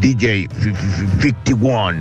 [0.00, 0.48] DJ
[1.20, 1.98] 51.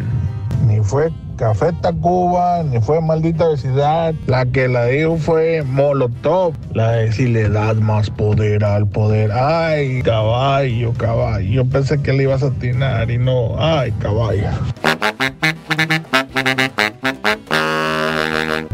[0.68, 1.10] Ni fue
[1.41, 4.13] Café Tacuba, ni fue Maldita Vecindad.
[4.27, 6.53] La que la dijo fue Molotov.
[6.76, 9.31] La de si le das más poder al poder.
[9.31, 11.49] Ay, caballo, caballo.
[11.49, 13.55] Yo pensé que le ibas a atinar y no.
[13.57, 14.49] Ay, caballo.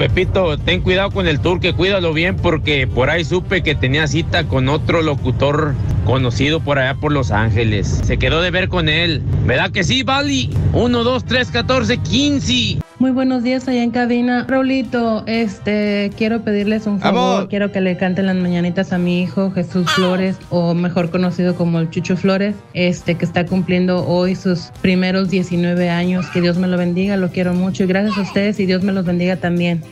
[0.07, 4.45] Pepito, ten cuidado con el turque, cuídalo bien porque por ahí supe que tenía cita
[4.45, 5.75] con otro locutor
[6.05, 7.99] conocido por allá por Los Ángeles.
[8.05, 9.21] Se quedó de ver con él.
[9.45, 10.49] ¿Verdad que sí, Bali?
[10.71, 12.86] 1, 2, 3, 14, 15.
[12.99, 14.45] Muy buenos días allá en cabina.
[14.47, 17.35] Raulito, este, quiero pedirles un favor.
[17.35, 17.49] Amor.
[17.49, 21.79] Quiero que le canten las mañanitas a mi hijo Jesús Flores, o mejor conocido como
[21.79, 26.25] el Chucho Flores, este, que está cumpliendo hoy sus primeros 19 años.
[26.33, 28.91] Que Dios me lo bendiga, lo quiero mucho y gracias a ustedes y Dios me
[28.91, 29.83] los bendiga también.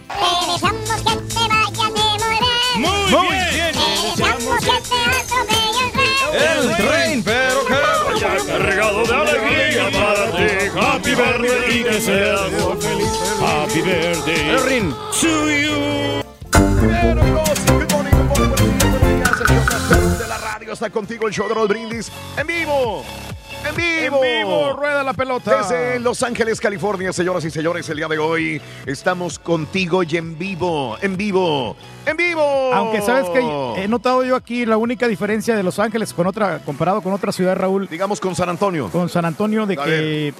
[3.11, 3.75] Muy bien.
[6.33, 9.34] El tren, pero que vaya cargado de.
[11.15, 13.09] Happy birthday y que seas muy feliz.
[13.39, 14.81] Happy birthday
[15.21, 16.21] to you.
[20.17, 22.11] De la radio está contigo, el show de los brindis.
[22.37, 23.05] En vivo.
[23.65, 24.23] En vivo.
[24.25, 25.61] En vivo, rueda la pelota.
[25.61, 30.37] Desde Los Ángeles, California, señoras y señores, el día de hoy estamos contigo y en
[30.37, 32.73] vivo, en vivo, en vivo.
[32.73, 33.39] Aunque sabes que
[33.81, 37.31] he notado yo aquí la única diferencia de Los Ángeles con otra, comparado con otra
[37.31, 37.87] ciudad, Raúl.
[37.87, 38.89] Digamos con San Antonio.
[38.91, 40.33] Con San Antonio, de A que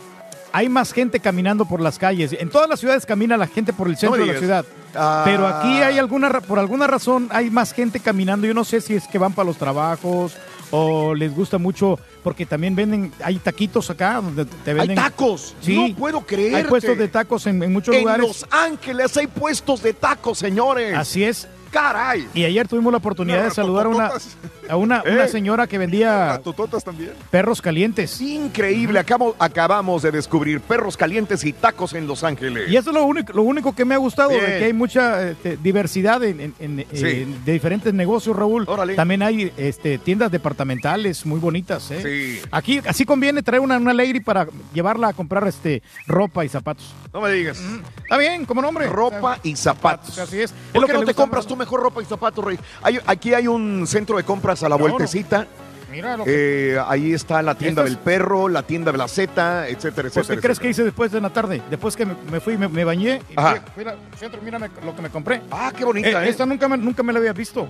[0.56, 2.32] hay más gente caminando por las calles.
[2.32, 4.66] En todas las ciudades camina la gente por el centro de la ciudad.
[4.96, 5.24] Ah.
[5.26, 8.48] Pero aquí hay alguna, por alguna razón, hay más gente caminando.
[8.48, 10.38] Yo no sé si es que van para los trabajos
[10.72, 14.96] o les gusta mucho, porque también venden, hay taquitos acá donde te venden.
[14.96, 15.54] tacos.
[15.60, 15.90] Sí.
[15.90, 16.56] No puedo creerte.
[16.56, 18.26] Hay puestos de tacos en, en muchos En lugares.
[18.26, 20.98] Los Ángeles hay puestos de tacos, señores.
[20.98, 21.50] Así es.
[21.76, 22.28] Caray.
[22.34, 24.12] Y ayer tuvimos la oportunidad de saludar a una,
[24.70, 26.42] a una, una señora que vendía
[26.86, 27.12] también.
[27.30, 28.22] perros calientes.
[28.22, 32.70] Increíble, acabo- acabamos de descubrir perros calientes y tacos en Los Ángeles.
[32.70, 34.42] Y eso es lo único, lo único que me ha gustado, Bien.
[34.46, 37.06] de que hay mucha este, diversidad en, en- en- Sí.
[37.08, 38.66] en- de diferentes negocios, Raúl.
[38.96, 41.92] También hay este, tiendas departamentales muy bonitas.
[41.92, 42.00] ¿eh?
[42.42, 42.48] Sí.
[42.52, 46.94] Aquí así conviene traer una, una lady para llevarla a comprar este, ropa y zapatos.
[47.14, 47.60] No me digas.
[48.04, 48.88] Está bien, como nombre.
[48.88, 50.18] Ropa y zapatos.
[50.20, 50.52] Así es.
[50.52, 52.60] Es ¿Por lo qué que no te compras tú mejor ropa y zapatos, Rey?
[52.84, 54.94] Hay- aquí hay un centro de compras a la Claro.
[54.94, 55.48] vueltecita.
[55.92, 59.08] Mira lo que- Eh, ahí está la tienda Estas- del perro, la tienda de la
[59.08, 60.36] Z, etcétera, Pues, etcétera.
[60.36, 61.62] ¿Qué crees que hice después de la tarde?
[61.70, 63.62] Después que me, me fui, me, me bañé y Ajá.
[63.74, 65.42] fui, fui al centro, mírame lo que me compré.
[65.52, 66.30] Ah, qué bonita, ¿eh?
[66.30, 67.68] Esta nunca me, nunca me la había visto.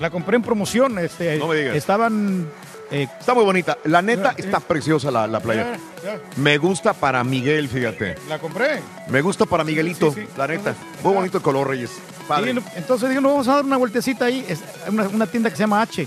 [0.00, 0.96] La compré en promoción.
[0.98, 1.74] Este, No me digas.
[1.76, 2.46] Estaban...
[2.90, 3.78] eh, Está muy bonita.
[3.84, 5.78] La neta, Eh, está preciosa la, la playa.
[6.02, 6.20] ya, ya.
[6.36, 8.16] Me gusta para Miguel, fíjate.
[8.28, 8.80] La compré.
[9.08, 10.28] Me gusta para Miguelito, Sí, sí.
[10.36, 10.74] la neta.
[11.02, 11.90] Muy bonito el color, Reyes.
[12.26, 12.54] Padre.
[12.76, 14.44] Entonces digo, no vamos a dar una vueltecita ahí.
[14.48, 16.06] Es una, una tienda que se llama H.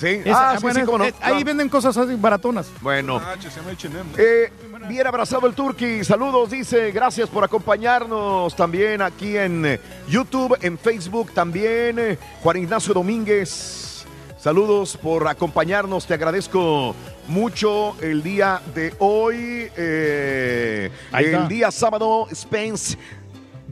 [0.00, 1.04] Sí, Esa- ah, sí, bueno, sí, cómo no.
[1.06, 2.68] eh, Ahí venden cosas así baratonas.
[2.80, 3.20] Bueno.
[3.22, 3.34] Ah.
[4.16, 4.52] Eh,
[4.88, 6.04] bien abrazado el Turqui.
[6.04, 6.92] Saludos, dice.
[6.92, 11.98] Gracias por acompañarnos también aquí en eh, YouTube, en Facebook también.
[11.98, 13.86] eh, Juan Ignacio Domínguez.
[14.38, 16.06] Saludos por acompañarnos.
[16.06, 16.94] Te agradezco
[17.26, 19.68] mucho el día de hoy.
[19.76, 22.96] eh, Ahí el día sábado, Spence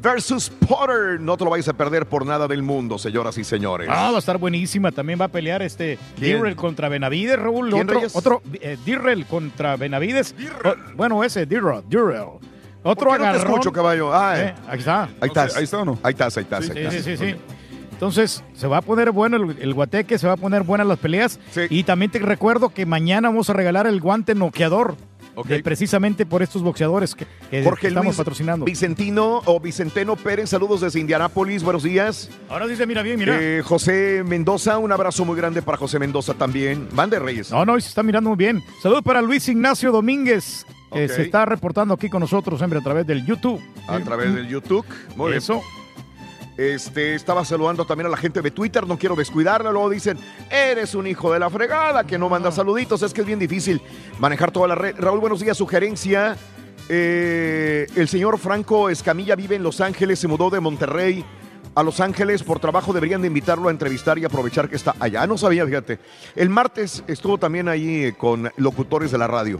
[0.02, 1.20] versus Potter.
[1.20, 3.88] No te lo vais a perder por nada del mundo, señoras y señores.
[3.90, 4.90] Ah, va a estar buenísima.
[4.90, 5.98] También va a pelear este.
[6.18, 7.70] Dirrell contra Benavides, Raúl.
[7.70, 10.34] ¿Quién, otro, otro eh, Dirrell contra Benavides.
[10.64, 11.82] O- bueno, ese, Dirrell.
[11.88, 12.40] Dirrell.
[12.82, 14.12] Otro ¿Por qué no te escucho, caballo?
[14.12, 15.04] Ah, Eh, ahí está.
[15.20, 15.56] Ahí estás.
[15.56, 15.98] Ahí está o no?
[16.02, 16.64] Ahí estás, ahí estás.
[16.66, 16.94] Sí, ahí estás.
[16.94, 17.36] sí, sí, sí.
[17.96, 20.98] Entonces, se va a poner bueno el, el guateque, se va a poner buenas las
[20.98, 21.40] peleas.
[21.70, 24.96] Y también te recuerdo que mañana vamos a regalar el guante noqueador.
[25.48, 28.64] de- precisamente por estos boxeadores que, que Jorge estamos Luis patrocinando.
[28.66, 32.28] Vicentino o Vicenteno Pérez, saludos desde Indianápolis, buenos días.
[32.50, 33.36] Ahora dice, mira bien, mira.
[33.40, 36.88] Eh, José Mendoza, un abrazo muy grande para José Mendoza también.
[36.92, 37.50] Mande Reyes.
[37.50, 38.62] No, no, se está mirando muy bien.
[38.82, 43.06] Saludos para Luis Ignacio Domínguez, que se está reportando aquí con nosotros, hombre, a través
[43.06, 43.60] del YouTube.
[43.88, 44.84] A través del YouTube.
[45.16, 45.42] Muy bien.
[46.56, 49.70] Este, estaba saludando también a la gente de Twitter, no quiero descuidarla.
[49.70, 50.18] Luego dicen,
[50.50, 53.02] eres un hijo de la fregada, que no manda saluditos.
[53.02, 53.80] Es que es bien difícil
[54.18, 54.94] manejar toda la red.
[54.98, 55.56] Raúl, buenos días.
[55.56, 56.36] Sugerencia.
[56.88, 61.24] eh, el señor Franco Escamilla vive en Los Ángeles, se mudó de Monterrey
[61.74, 62.92] a Los Ángeles por trabajo.
[62.92, 65.26] Deberían de invitarlo a entrevistar y aprovechar que está allá.
[65.26, 65.98] No sabía, fíjate.
[66.34, 69.58] El martes estuvo también ahí eh, con locutores de la radio.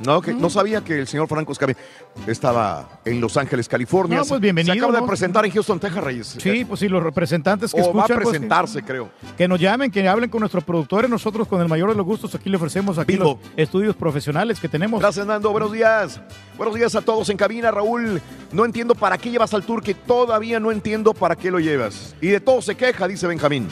[0.00, 1.78] No, que, no sabía que el señor Franco Escamilla
[2.26, 4.18] estaba en Los Ángeles, California.
[4.18, 6.36] No, pues bienvenido, Se acaba de presentar en Houston, Texas, Reyes.
[6.38, 8.22] Sí, pues sí, los representantes que O va a escuchan.
[8.22, 9.10] pues, presentarse, que, creo.
[9.36, 11.10] que nos llamen, que hablen con nuestros productores.
[11.10, 13.40] Nosotros, con el mayor de los gustos, aquí le ofrecemos aquí Vivo.
[13.42, 15.00] los estudios profesionales que tenemos.
[15.00, 15.50] Gracias, Nando.
[15.50, 16.20] Buenos días.
[16.56, 18.20] Buenos días a todos en cabina, Raúl.
[18.52, 19.94] No entiendo para qué llevas al Turque.
[19.94, 22.14] Todavía no entiendo para qué lo llevas.
[22.20, 23.68] Y de todo se queja, dice Benjamín.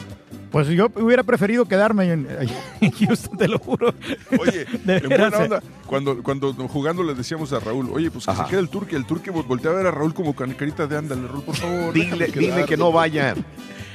[0.51, 2.27] Pues yo hubiera preferido quedarme en,
[2.81, 3.93] en Houston, te lo juro.
[4.39, 8.43] Oye, en buena onda, cuando, cuando jugando le decíamos a Raúl, oye, pues que se
[8.45, 11.27] quede el turque, el turque voltea a ver a Raúl como con carita de ándale,
[11.27, 11.93] Raúl, por favor.
[11.93, 12.65] Dile, déjame dile quedar".
[12.65, 13.35] que no vaya.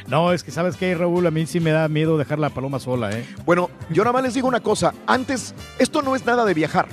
[0.07, 2.79] No, es que sabes que Raúl, a mí sí me da miedo dejar la paloma
[2.81, 3.25] sola, ¿eh?
[3.47, 4.93] Bueno, yo nada más les digo una cosa.
[5.07, 6.87] Antes, esto no es nada de viajar.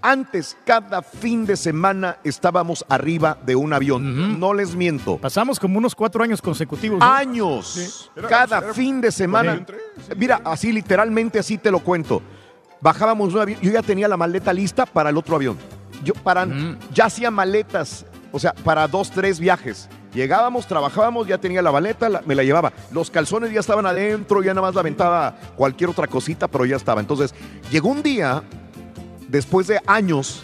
[0.00, 4.38] Antes, cada fin de semana estábamos arriba de un avión.
[4.38, 5.18] No les miento.
[5.18, 7.00] Pasamos como unos cuatro años consecutivos.
[7.00, 7.04] ¿no?
[7.04, 8.10] Años.
[8.28, 9.64] Cada fin de semana.
[10.16, 12.22] Mira, así literalmente así te lo cuento.
[12.80, 13.60] Bajábamos un avión.
[13.60, 15.56] Yo ya tenía la maleta lista para el otro avión.
[16.04, 16.46] Yo para,
[16.94, 19.88] ya hacía maletas, o sea, para dos, tres viajes.
[20.14, 22.72] Llegábamos, trabajábamos, ya tenía la maleta, la- me la llevaba.
[22.92, 26.76] Los calzones ya estaban adentro, ya nada más la aventaba cualquier otra cosita, pero ya
[26.76, 27.00] estaba.
[27.00, 27.34] Entonces,
[27.70, 28.42] llegó un día,
[29.28, 30.42] después de años,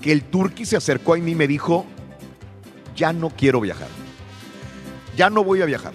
[0.00, 1.86] que el turqui se acercó a mí y me dijo,
[2.96, 3.88] ya no quiero viajar.
[5.16, 5.92] Ya no voy a viajar.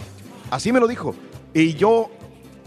[0.52, 1.16] Así me lo dijo.
[1.54, 2.10] Y yo,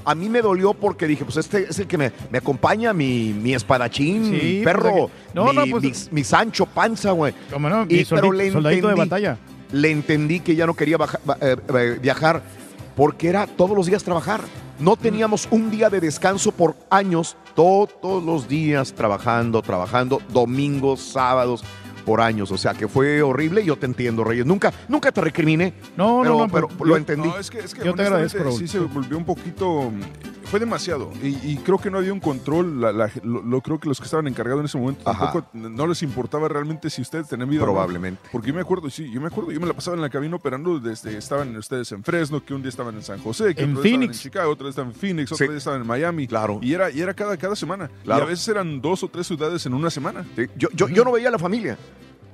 [0.04, 3.32] a mí me dolió porque dije, pues este es el que me, me acompaña, mi,
[3.32, 7.32] mi espadachín, Sí, mi pues, perro, no, mi, no, pues- mi- mi Sancho Panza, güey.
[7.88, 9.38] Y, pero le soldadito de entendí, batalla.
[9.72, 12.42] Le entendí que ya no quería baja- eh, eh, viajar
[12.96, 14.40] porque era todos los días trabajar.
[14.80, 21.62] No teníamos un día de descanso por años, todos los días trabajando, trabajando, domingos, sábados,
[22.04, 22.50] por años.
[22.50, 24.46] O sea que fue horrible y yo te entiendo, Reyes.
[24.46, 25.72] Nunca, nunca te recriminé.
[25.96, 27.28] No, pero, no, no, pero pero- lo entendí.
[27.28, 28.58] No, es que, es que Yo te agradezco, Raúl.
[28.58, 29.90] sí se volvió un poquito...
[30.44, 32.80] Fue demasiado y, y creo que no había un control.
[32.80, 35.30] La, la- lo, lo- creo que los que estaban encargados en ese momento Ajá.
[35.30, 37.62] tampoco no les importaba realmente si ustedes tenían vida.
[37.62, 38.20] Probablemente.
[38.32, 40.34] Porque yo me acuerdo, sí, yo me acuerdo, yo me la pasaba en la cabina
[40.34, 43.70] operando desde estaban ustedes en Fresno, que un día estaban en San José, que En
[43.70, 44.16] otro día estaban Phoenix.
[44.16, 45.34] en Chicago, otro día estaban en Phoenix, Sí.
[45.34, 46.26] otro día estaban en Miami.
[46.26, 46.58] Claro.
[46.60, 47.88] Y era, y era cada, cada semana.
[48.02, 48.22] Claro.
[48.22, 50.24] Y a veces eran dos o tres ciudades en una semana.
[50.34, 51.78] Sí, Yo, yo, yo no veía a la familia.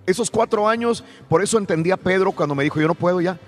[0.06, 3.38] Esos cuatro años, por eso entendí a Pedro cuando me dijo, yo no puedo ya.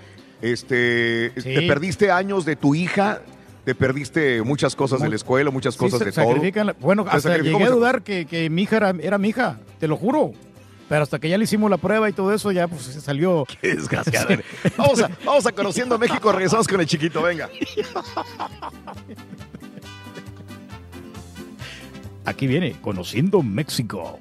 [0.41, 1.53] Este, Sí.
[1.53, 3.21] Te perdiste años de tu hija,
[3.65, 6.25] te perdiste muchas cosas de la escuela, muchas Sí, cosas se de todo.
[6.27, 9.29] sacrifican la- Bueno, Se hasta llegué a dudar que, que mi hija era, era mi
[9.29, 10.33] hija, te lo juro.
[10.87, 13.45] Pero hasta que ya le hicimos la prueba y todo eso, ya pues se salió.
[13.61, 14.29] Qué desgraciado.
[14.75, 17.47] Vamos a, vamos a Conociendo México, regresamos con el chiquito, venga.
[22.25, 24.19] Aquí viene, conociendo México.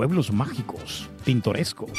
[0.00, 1.90] Pueblos mágicos, pintorescos.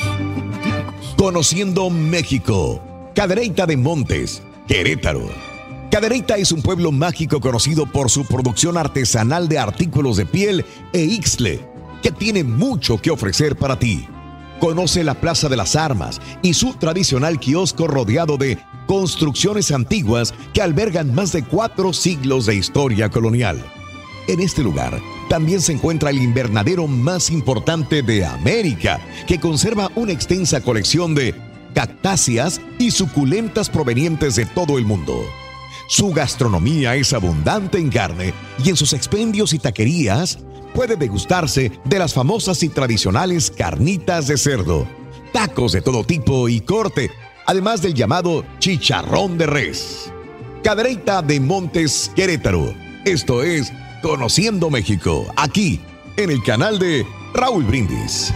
[1.17, 2.81] Conociendo México.
[3.13, 5.29] Cadereyta de Montes, Querétaro.
[5.91, 11.03] Cadereyta es un pueblo mágico conocido por su producción artesanal de artículos de piel e
[11.03, 11.63] ixtle,
[12.01, 14.07] que tiene mucho que ofrecer para ti.
[14.59, 18.57] Conoce la Plaza de las Armas y su tradicional kiosco rodeado de
[18.87, 23.63] construcciones antiguas que albergan más de cuatro siglos de historia colonial.
[24.27, 30.11] En este lugar también se encuentra el invernadero más importante de América, que conserva una
[30.11, 31.33] extensa colección de
[31.73, 35.23] cactáceas y suculentas provenientes de todo el mundo.
[35.87, 38.33] Su gastronomía es abundante en carne
[38.63, 40.39] y en sus expendios y taquerías
[40.73, 44.87] puede degustarse de las famosas y tradicionales carnitas de cerdo,
[45.33, 47.11] tacos de todo tipo y corte,
[47.45, 50.11] además del llamado chicharrón de res.
[50.63, 52.73] Cadereyta de Montes Querétaro.
[53.03, 55.79] Esto es Conociendo México, aquí
[56.17, 58.33] en el canal de Raúl Brindis.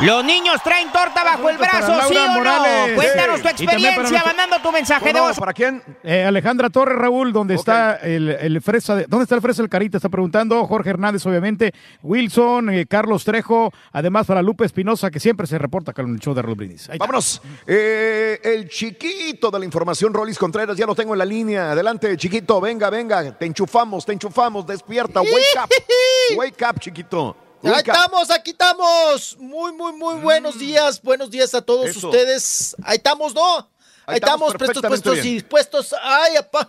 [0.00, 2.94] Los niños traen torta bajo el brazo, ¿sí o no?
[2.94, 5.38] Cuéntanos tu experiencia mandando tu mensaje de voz.
[5.38, 5.82] ¿Para quién?
[6.02, 8.96] Eh, Alejandra Torres, Raúl, ¿dónde está el, el fresa?
[8.96, 9.98] De, ¿Dónde está el fresa del Carita?
[9.98, 10.66] Está preguntando.
[10.66, 11.72] Jorge Hernández, obviamente.
[12.02, 13.72] Wilson, eh, Carlos Trejo.
[13.92, 16.88] Además, para Lupe Espinosa, que siempre se reporta acá en el show de Raúl Brindis.
[16.88, 17.04] Ahí está.
[17.06, 17.40] Vámonos.
[17.66, 21.70] Eh, el chiquito de la información, Rolis Contreras, ya lo tengo en la línea.
[21.72, 23.36] Adelante, chiquito, venga, venga.
[23.38, 25.20] Te enchufamos, te enchufamos, despierta.
[25.20, 25.70] Wake up.
[26.36, 27.36] Wake up, chiquito.
[27.64, 27.78] Ya up.
[27.78, 29.36] estamos, aquí estamos.
[29.38, 31.00] Muy, muy, muy buenos días.
[31.02, 32.08] Buenos días a todos Eso.
[32.08, 32.76] ustedes.
[32.82, 33.56] Ahí estamos, ¿no?
[33.56, 33.64] Ahí,
[34.06, 35.94] Ahí estamos, prestos, puestos y dispuestos.
[36.02, 36.68] Ay, apá.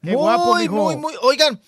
[0.00, 0.74] Muy, guapo, mijo.
[0.74, 1.14] muy, muy.
[1.22, 1.60] Oigan,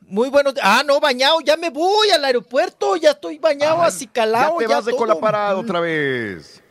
[0.00, 0.54] muy buenos.
[0.62, 1.40] Ah, no, bañado.
[1.40, 2.96] Ya me voy al aeropuerto.
[2.96, 4.58] Ya estoy bañado, así Ya calado.
[4.58, 4.98] te vas de todo.
[5.00, 6.62] cola parada otra vez.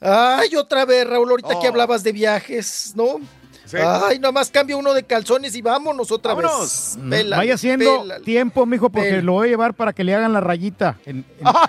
[0.00, 3.20] Ay, otra vez, Raúl, ahorita que hablabas de viajes, ¿no?
[3.66, 3.78] Sí.
[3.80, 6.60] Ay, nomás cambio uno de calzones y vámonos otra Vámonos.
[6.60, 6.98] vez.
[7.08, 8.24] Pélale, Vaya haciendo pélale.
[8.24, 9.22] tiempo, mijo, porque Pélale.
[9.22, 10.98] lo voy a llevar para que le hagan la rayita.
[11.06, 11.24] En-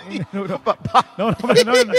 [0.10, 0.62] en- no, no, no,
[1.18, 1.94] no, no, no.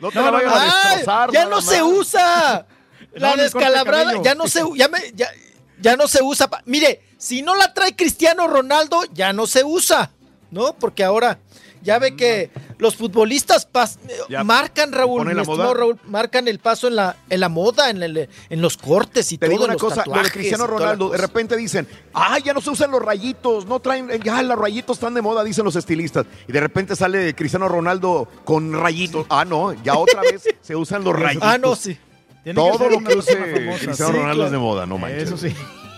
[0.00, 0.56] No te No, la vayan no.
[0.56, 1.30] a destrozar.
[1.32, 2.66] ya no se usa.
[3.14, 5.28] La descalabrada ya no se ya me- ya,
[5.80, 6.48] ya no se usa.
[6.48, 10.10] pa- Mire, si no la trae Cristiano Ronaldo, ya no se usa,
[10.50, 10.72] ¿no?
[10.74, 11.38] Porque ahora
[11.82, 12.50] ya ve que
[12.82, 13.96] los futbolistas pas-
[14.28, 15.72] Ya marcan Raúl, estimado.
[15.72, 19.38] Raúl, marcan el paso en la en la moda, en, el- en los cortes y
[19.38, 22.52] Te todo, digo una los cosa, lo de Cristiano Ronaldo, de repente dicen, ah, ya
[22.52, 25.76] no se usan los rayitos, no traen, ya los rayitos están de moda, dicen los
[25.76, 26.26] estilistas.
[26.48, 29.26] Y de repente sale Cristiano Ronaldo con rayitos.
[29.30, 31.48] Ah, no, ya otra vez se usan los rayitos.
[31.48, 31.96] Ah, no, sí.
[32.42, 33.36] Tiene Todo lo que use.
[33.36, 34.44] Cristiano Sí, Ronaldo claro.
[34.46, 35.22] es de moda, no manches.
[35.22, 35.54] Eso sí.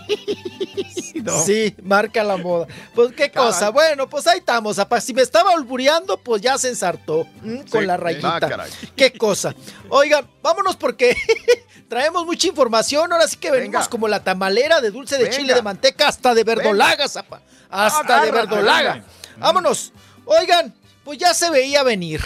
[1.23, 1.43] No.
[1.43, 2.67] Sí, marca la moda.
[2.93, 3.49] Pues qué Caray.
[3.51, 3.69] cosa.
[3.69, 4.77] Bueno, pues ahí estamos.
[5.01, 7.63] Si me estaba olbureando, pues ya se ensartó ¿m?
[7.69, 7.87] con Sí.
[7.87, 8.35] la rayita.
[8.35, 8.69] Ah, caray.
[8.95, 9.55] qué cosa.
[9.89, 11.15] Oigan, vámonos porque
[11.87, 13.11] traemos mucha información.
[13.11, 13.89] Ahora sí que venimos Venga.
[13.89, 15.37] como la tamalera de dulce de Venga.
[15.37, 17.41] chile de manteca hasta de verdolaga, zapa.
[17.69, 19.03] Hasta de Agárrate, verdolaga.
[19.37, 19.93] Vámonos.
[20.25, 22.21] Oigan, pues ya se veía venir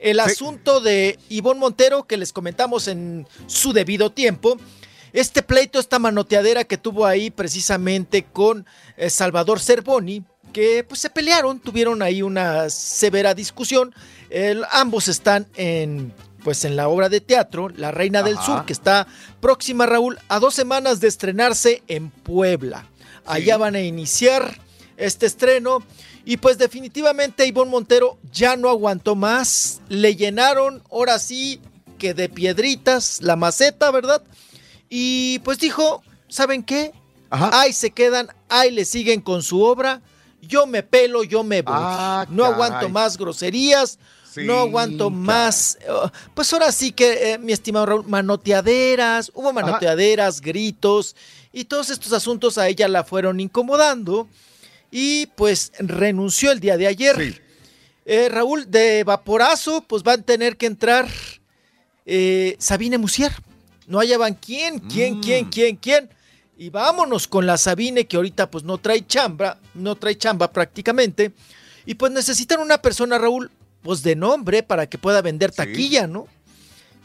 [0.00, 0.30] el Sí.
[0.30, 4.56] asunto de Ivonne Montero que les comentamos en su debido tiempo.
[5.12, 8.66] Este pleito, esta manoteadera que tuvo ahí precisamente con
[8.96, 13.94] eh, Salvador Cervoni, que pues se pelearon, tuvieron ahí una severa discusión.
[14.30, 16.12] El- ambos están en
[16.42, 18.36] pues en la obra de teatro La Reina del.
[18.38, 19.06] Sur, que está
[19.40, 22.86] próxima, Raúl, a dos semanas de estrenarse en Puebla.
[23.26, 24.58] Allá van a iniciar
[24.96, 25.84] este estreno.
[26.24, 29.80] Y pues definitivamente Ivonne Montero ya no aguantó más.
[29.88, 31.60] Le llenaron, ahora sí,
[31.98, 34.22] que de piedritas la maceta, ¿verdad?
[34.90, 36.92] Y pues dijo, ¿saben qué?
[37.30, 40.02] Ahí se quedan, ahí le siguen con su obra.
[40.42, 41.74] Yo me pelo, yo me voy.
[41.76, 42.54] Ah, no caray.
[42.54, 43.98] aguanto más groserías.
[44.28, 45.22] Sí, no aguanto caray.
[45.22, 45.78] más.
[45.88, 51.14] uh, pues ahora sí que, eh, mi estimado Raúl, manoteaderas, hubo manoteaderas, gritos,
[51.52, 54.28] y todos estos asuntos a ella la fueron incomodando.
[54.90, 57.44] Y pues renunció el día de ayer.
[58.06, 61.06] Eh, Raúl, de vaporazo, pues van a tener que entrar
[62.06, 63.32] eh, Sabine Musier.
[63.90, 66.08] No hallaban quién, quién, quién, quién, quién.
[66.56, 71.32] Y vámonos con la Sabine, que ahorita pues no trae chamba, no trae chamba prácticamente.
[71.86, 73.50] Y pues necesitan una persona, Raúl,
[73.82, 76.26] pues de nombre para que pueda vender taquilla, ¿no?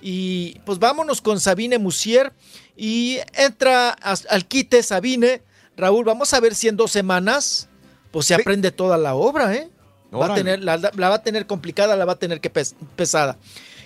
[0.02, 2.32] Y pues vámonos con Sabine Musier.
[2.78, 5.42] Y entra al quite Sabine.
[5.78, 7.68] Raúl, vamos a ver si en dos semanas
[8.12, 9.70] pues se aprende toda la obra, ¿eh?
[10.14, 12.76] Va a tener, la, la va a tener complicada, la va a tener que pes-
[12.96, 13.38] pesada.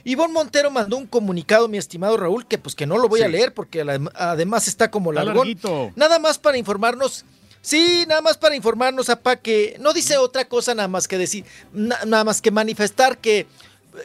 [0.04, 3.28] Ivonne Montero mandó un comunicado, mi estimado Raúl, que pues que no lo voy a
[3.28, 3.82] leer porque
[4.16, 5.48] además está como Está largón.
[5.48, 5.92] larguito.
[5.96, 7.26] Nada más para informarnos.
[7.62, 11.44] Sí, nada más para informarnos, apa, que no dice otra cosa nada más que decir,
[11.74, 13.48] na- nada más que manifestar que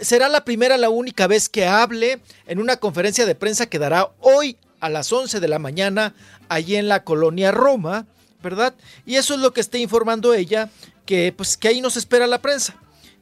[0.01, 4.11] será la primera, la única vez que hable en una conferencia de prensa que dará
[4.21, 6.15] hoy a las 11 de la mañana
[6.49, 8.07] allí en la colonia Roma,
[8.43, 8.75] ¿verdad?
[9.07, 10.69] Y eso es lo que está informando ella,
[11.07, 12.75] que pues que ahí nos espera la prensa,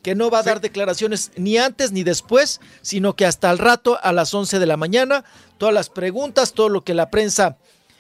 [0.03, 3.99] que no va a dar declaraciones ni antes ni después, sino que hasta el rato
[4.03, 5.24] a las 11 de la mañana,
[5.59, 7.57] todas las preguntas, todo lo que la prensa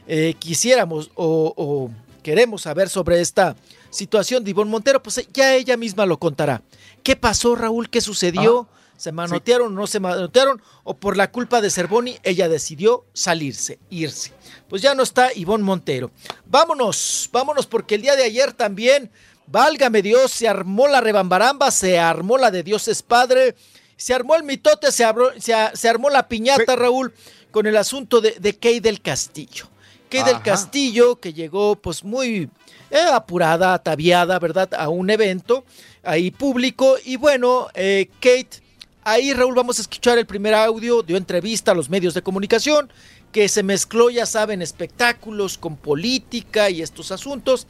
[0.06, 1.90] eh, quisiéramos o, o
[2.22, 3.56] queremos saber sobre esta
[3.90, 6.62] situación de Ivonne Montero, pues ya ella misma lo contará.
[7.02, 7.90] ¿Qué pasó, Raúl?
[7.90, 8.68] ¿Qué sucedió?
[8.96, 10.62] ¿Se manotearon o no se manotearon?
[10.84, 14.32] ¿O por la culpa de Cervoni ella decidió salirse, irse?
[14.68, 16.12] Pues ya no está Ivonne Montero.
[16.46, 19.10] Vámonos, vámonos, porque el día de ayer también,
[19.46, 23.54] válgame Dios, se armó la rebambaramba, se armó la de Dios es Padre,
[23.96, 27.12] se armó el mitote, se, abro- se, armó la piñata, Raúl,
[27.50, 29.68] con el asunto de, de Kay del Castillo.
[30.08, 30.42] Kay del Ajá.
[30.42, 32.50] Castillo, que llegó pues muy
[32.90, 34.68] eh, apurada, ataviada, ¿verdad?
[34.74, 35.64] A un evento
[36.02, 36.96] ahí público.
[37.04, 38.60] Y bueno, eh, Kate,
[39.04, 42.90] ahí Raúl vamos a escuchar el primer audio, dio entrevista a los medios de comunicación,
[43.30, 47.66] que se mezcló, ya saben, espectáculos con política y estos asuntos.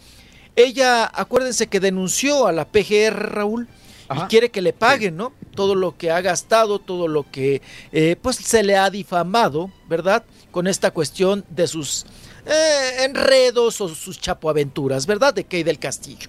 [0.56, 3.68] Ella, acuérdense que denunció a la PGR, Raúl,
[4.14, 5.32] y quiere que le paguen, ¿no?
[5.54, 7.62] Todo lo que ha gastado, todo lo que
[7.92, 10.24] eh, pues se le ha difamado, ¿verdad?
[10.50, 12.04] Con esta cuestión de sus
[12.44, 15.32] eh, enredos o sus chapoaventuras, ¿verdad?
[15.32, 16.28] De Kay del Castillo.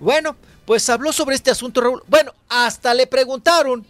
[0.00, 2.02] Bueno, pues habló sobre este asunto, Raúl.
[2.06, 3.84] Bueno, hasta le preguntaron,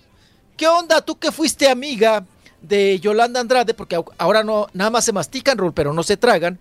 [0.56, 2.24] ¿qué onda tú que fuiste amiga
[2.62, 3.74] de Yolanda Andrade?
[3.74, 6.58] Porque ahora no, nada más se mastican, Raúl, pero no se tragan.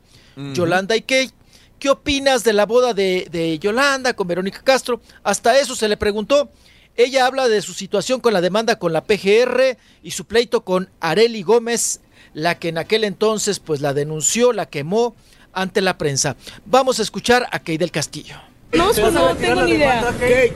[0.53, 1.31] Yolanda y Kay.
[1.79, 4.99] ¿Qué opinas de la boda de, de Yolanda con Verónica Castro?
[5.23, 6.49] Hasta eso se le preguntó.
[6.95, 10.89] Ella habla de su situación con la demanda con la PGR y su pleito con
[10.99, 12.01] Areli Gómez,
[12.33, 15.15] la que en aquel entonces pues la denunció, la quemó
[15.53, 16.35] ante la prensa.
[16.65, 18.37] Vamos a escuchar a Kay del Castillo.
[18.73, 20.03] No, pues no tengo ni idea.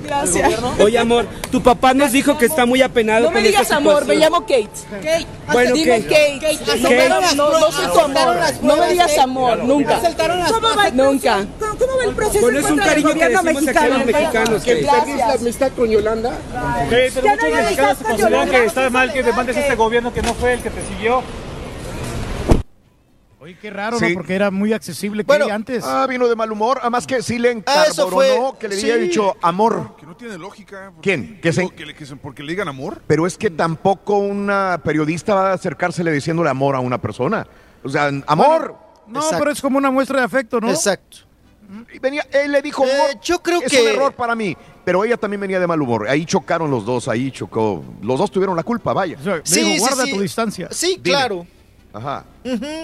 [0.04, 0.60] Gracias.
[0.80, 4.16] Oye, amor, tu papá nos dijo que está muy apenado No me digas amor, me
[4.16, 4.70] llamo Kate.
[5.02, 5.26] Kate.
[5.52, 6.40] Bueno, Dime Kate.
[6.42, 6.58] Kate.
[6.66, 7.10] Kate.
[7.10, 8.38] Las- No, no soy tu amor.
[8.64, 10.00] No me digas amor, nunca.
[10.52, 11.38] ¿Cómo va el Nunca.
[11.58, 11.78] proceso?
[11.80, 14.06] ¿Cómo va el proceso Bueno, es un cariño que decimos aquí a los mexicano?
[14.06, 14.84] mexicanos, Que Kate.
[14.86, 15.18] gracias.
[15.18, 16.32] la amistad con Yolanda?
[16.32, 20.34] Sí, pero muchos mexicanos consideran que está mal que demandes a este gobierno que no
[20.34, 21.24] fue el que te siguió.
[23.42, 24.10] Oye, qué raro, Sí.
[24.10, 24.14] ¿no?
[24.14, 25.84] Porque era muy accesible que Bueno, antes.
[25.84, 28.76] ah, vino de mal humor, además que sí le Ah, eso encarboronó fue- que le
[28.76, 28.84] sí.
[28.92, 29.96] había dicho amor.
[30.00, 30.92] Que no tiene lógica.
[31.02, 31.40] ¿Quién?
[31.42, 33.02] Que se- Que le- que se- porque le digan amor.
[33.08, 37.48] Pero es que tampoco una periodista va a acercársele diciéndole amor a una persona.
[37.84, 38.76] O sea, amor.
[39.08, 40.70] no, pero es como una muestra de afecto, ¿no?
[40.70, 41.18] Exacto.
[41.92, 43.10] Y venía, él le dijo amor.
[43.12, 44.56] Eh, yo creo es que- un error para mí.
[44.86, 46.08] Pero ella también venía de mal humor.
[46.08, 47.84] Ahí chocaron los dos, ahí chocó.
[48.04, 49.18] Los dos tuvieron la culpa, vaya.
[49.44, 50.28] Sí, sí, sí.
[50.72, 51.48] Sí, claro.
[51.94, 52.26] Ajá.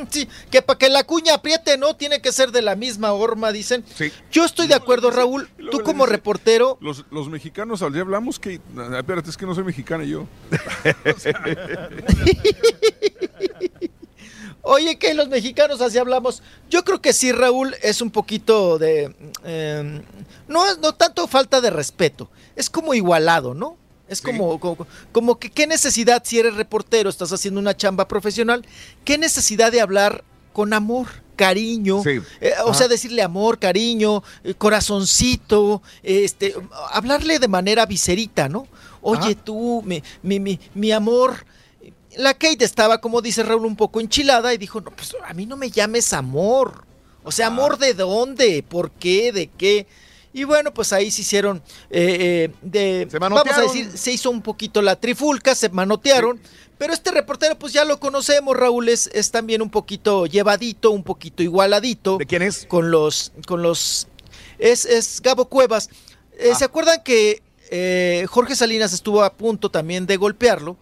[0.10, 1.96] Sí, que para que la cuña apriete, ¿no?
[1.96, 3.84] Tiene que ser de la misma horma, dicen.
[4.32, 5.50] Yo estoy de acuerdo, Raúl.
[5.72, 8.60] Tú como reportero, Los, los mexicanos, al día hablamos que.
[8.98, 10.28] Espérate, es que no soy mexicana yo.
[14.62, 16.44] Oye, que los mexicanos así hablamos.
[16.70, 19.16] Yo creo que sí, Raúl, es un poquito de.
[19.46, 20.02] eh,
[20.48, 23.78] no es no tanto falta de respeto, es como igualado, ¿no?
[24.10, 28.66] Es como, como, como que qué necesidad, si eres reportero, estás haciendo una chamba profesional,
[29.04, 30.24] qué necesidad de hablar
[30.54, 32.20] con amor, cariño, Sí.
[32.42, 36.56] eh, o sea, decirle amor, cariño, eh, corazoncito, este,
[36.92, 38.68] hablarle de manera viserita, ¿no?
[39.02, 41.46] Oye, tú, mi, mi, mi, mi amor,
[42.16, 45.46] la Kate estaba, como dice Raúl, un poco enchilada y dijo, no, pues a mí
[45.46, 46.86] no me llames amor.
[47.24, 49.86] O sea, amor de dónde, por qué, de qué.
[50.34, 51.58] Y bueno, pues ahí se hicieron,
[51.90, 56.40] eh, eh, de, vamos a decir, se hizo un poquito la trifulca, se manotearon.
[56.78, 61.04] Pero este reportero, pues ya lo conocemos, Raúl, es, es también un poquito llevadito, un
[61.04, 62.18] poquito igualadito.
[62.18, 62.68] ¿De quién es?
[62.68, 64.08] Con los, con los,
[64.60, 65.90] es, es Gabo Cuevas.
[66.38, 67.42] Eh, ¿Se acuerdan que
[67.72, 70.78] eh, Jorge Salinas estuvo a punto también de golpearlo?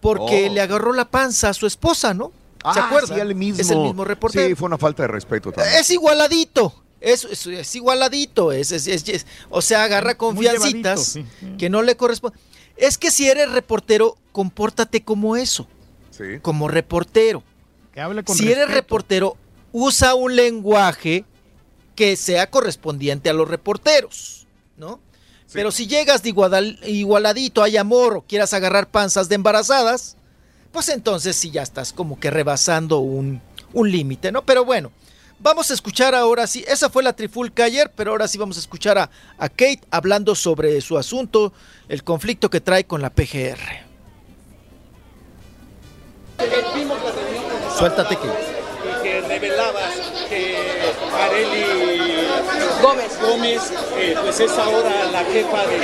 [0.00, 0.52] Porque Oh.
[0.54, 2.32] le agarró la panza a su esposa, ¿no?
[2.74, 3.14] ¿Se Ah, acuerdan?
[3.16, 3.60] sí, el mismo.
[3.60, 4.48] Es el mismo reportero.
[4.48, 5.76] Sí, fue una falta de respeto también.
[5.78, 6.74] Es igualadito.
[7.00, 8.52] Es, es, es igualadito.
[8.52, 11.56] Es, es- es- es- o sea, agarra confiancitas llevadito, sí.
[11.58, 12.38] que no le corresponde.
[12.76, 15.66] Es que si eres reportero, compórtate como eso.
[16.10, 16.40] Sí.
[16.42, 17.42] Como reportero.
[17.92, 19.36] Que hable con si eres reportero,
[19.72, 21.24] usa un lenguaje
[21.94, 24.46] que sea correspondiente a los reporteros,
[24.76, 25.00] ¿no?
[25.52, 26.34] Pero si llegas de
[26.86, 30.16] igualadito, hay amor o quieras agarrar panzas de embarazadas,
[30.72, 33.40] pues entonces sí ya estás como que rebasando un,
[33.72, 34.44] un límite, ¿no?
[34.44, 34.92] Pero bueno,
[35.40, 38.60] Vamos a escuchar ahora sí, esa fue la trifulca ayer, pero ahora sí vamos a
[38.60, 41.52] escuchar a, a Kate hablando sobre su asunto,
[41.88, 43.58] el conflicto que trae con la PGR.
[47.76, 48.28] Suéltate que.
[49.02, 49.94] Que revelabas
[50.28, 50.56] que
[51.12, 52.17] Areli
[52.88, 53.62] Gómez, Gómez
[53.98, 55.76] eh, pues es ahora la jefa de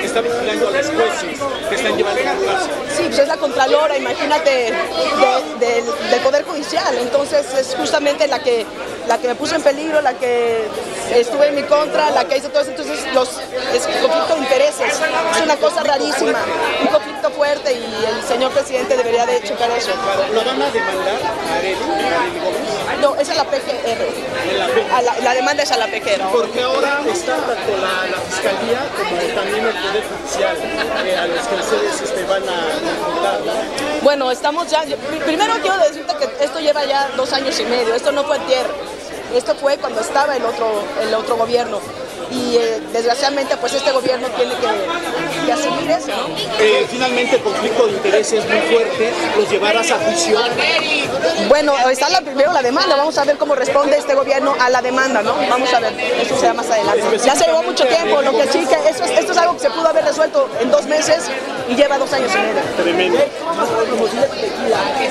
[0.00, 2.68] que está vigilando a los jueces que están llevando el caso.
[2.96, 6.96] Sí, pues es la Contralora, imagínate, de- del- del Poder Judicial.
[6.98, 8.66] Entonces es justamente la que,
[9.08, 10.68] la que me puso en peligro, la que
[11.14, 12.70] estuve en mi contra, la que hizo todo eso.
[12.70, 13.28] Entonces los,
[13.74, 14.92] es conflicto de intereses.
[15.36, 16.38] Es una cosa rarísima,
[16.82, 19.90] un conflicto fuerte y el señor presidente debería de checar eso.
[20.32, 23.00] ¿Lo van a demandar a Gómez?
[23.00, 24.94] No, esa es la PGR.
[24.94, 26.22] A la, la demanda es a la PGR.
[26.34, 30.56] Porque ahora está tanto la, fiscalía como también el Poder Judicial
[31.06, 33.38] eh, a los que ustedes este, van a.
[33.38, 34.02] ¿no?
[34.02, 34.82] Bueno, estamos ya.
[35.24, 37.94] primero quiero decirte que esto lleva ya dos años y medio.
[37.94, 38.70] Esto no fue tierra.
[39.32, 41.78] Esto fue cuando estaba el otro, el otro gobierno.
[42.30, 46.34] Y eh, desgraciadamente, pues este gobierno tiene que, que asumir eso, ¿no?
[46.58, 50.38] Eh, finalmente el conflicto de intereses muy fuerte los llevarás a juicio.
[51.48, 52.96] Bueno, está la, primero la demanda.
[52.96, 55.34] Vamos a ver cómo responde este gobierno a la demanda, ¿no?
[55.48, 55.92] Vamos a ver.
[56.20, 57.02] Eso será más adelante.
[57.24, 58.22] Ya se llevó mucho tiempo.
[58.22, 60.70] Lo que sí que esto es, esto es algo que se pudo haber resuelto en
[60.70, 61.24] dos meses
[61.68, 62.62] y lleva dos años y medio.
[62.82, 63.18] Tremendo.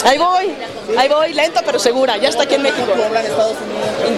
[0.06, 0.54] Ahí voy,
[0.98, 2.18] ahí voy, lento pero segura.
[2.18, 2.94] Ya está aquí en México.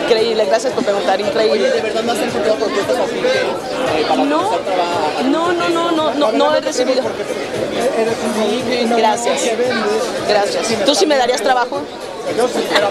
[0.03, 1.69] Increíble, gracias por preguntar, increíble.
[1.69, 2.57] ¿De verdad no has encontrado
[4.25, 4.51] No,
[5.23, 7.03] no, no, no, no, no, no he recibido.
[8.97, 9.41] Gracias,
[10.27, 10.85] gracias.
[10.85, 11.81] ¿Tú sí me darías trabajo?
[12.37, 12.89] Yo sí, pero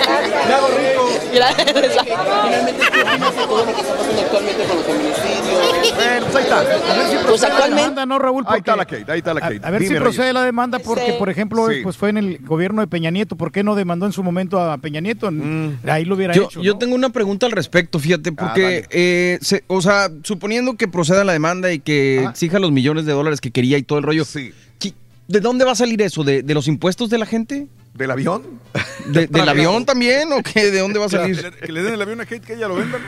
[0.49, 1.09] me hago rico.
[1.35, 1.67] Gracias.
[1.75, 5.95] Finalmente, ¿qué opinas de todo lo que está pasando actualmente con los feminicidios?
[5.95, 6.59] Bueno, pues ahí está.
[6.61, 8.45] A ver si Pues procede la actualmente- demanda, ¿no, Raúl?
[8.47, 9.61] Ahí está la Kate, ahí está la A, Kate.
[9.63, 10.35] a ver si procede Reyes.
[10.35, 11.13] la demanda, porque, Sí.
[11.19, 11.81] por ejemplo, Sí.
[11.83, 13.37] pues fue en el gobierno de Peña Nieto.
[13.37, 15.31] ¿Por qué no demandó en su momento a Peña Nieto?
[15.31, 15.79] Mm.
[15.89, 16.63] Ahí lo hubiera Yo, hecho.
[16.63, 16.79] yo ¿no?
[16.79, 21.25] tengo una pregunta al respecto, fíjate, Ah, porque, eh, se- o sea, suponiendo que proceda
[21.25, 22.31] la demanda y que Ajá.
[22.31, 24.53] exija los millones de dólares que quería y todo el rollo, Sí.
[24.79, 24.95] ¿qué-
[25.29, 26.25] ¿de dónde va a salir eso?
[26.25, 27.67] ¿De, de los impuestos de la gente?
[27.95, 28.43] ¿Del avión?
[29.07, 30.71] ¿De- ¿Del avión también o qué?
[30.71, 31.51] ¿De dónde va a salir?
[31.61, 32.99] que le den el avión a Kate, que ella lo venda.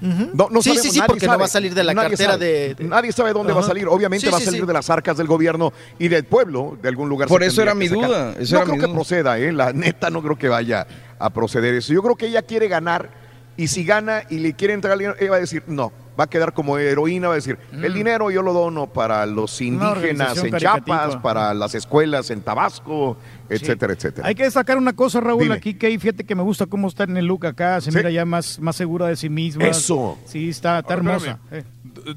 [0.00, 1.40] No, no Sí, sabemos, sí, sí, nadie porque no sabe.
[1.40, 2.44] va a salir de la Nadie cartera sabe.
[2.44, 3.88] de- de- Nadie sabe dónde va a salir.
[3.88, 4.66] Obviamente Sí, va a salir sí.
[4.66, 7.26] de las arcas del gobierno y del pueblo, de algún lugar.
[7.26, 8.06] Por eso era mi sacar.
[8.08, 8.94] duda, eso no era creo mi que duda.
[8.94, 9.50] proceda, ¿eh?
[9.52, 10.86] La neta no creo que vaya
[11.18, 11.94] a proceder eso.
[11.94, 13.08] Yo creo que ella quiere ganar
[13.56, 16.24] y si gana y le quiere entregar el dinero, ella va a decir, no, va
[16.24, 20.42] a quedar como heroína, va a decir, el dinero yo lo dono para los indígenas
[20.42, 23.16] en Chiapas, para las escuelas en Tabasco,
[23.48, 24.26] etcétera, etcétera.
[24.28, 25.54] Hay que destacar una cosa, Raúl, Dime.
[25.54, 27.96] aquí que fíjate que me gusta cómo está en el look acá, se Sí.
[27.96, 29.64] mira ya más, más segura de sí misma.
[29.64, 30.18] Eso.
[30.24, 31.38] Sí, está, está Ahora, hermosa.
[31.50, 31.64] eh.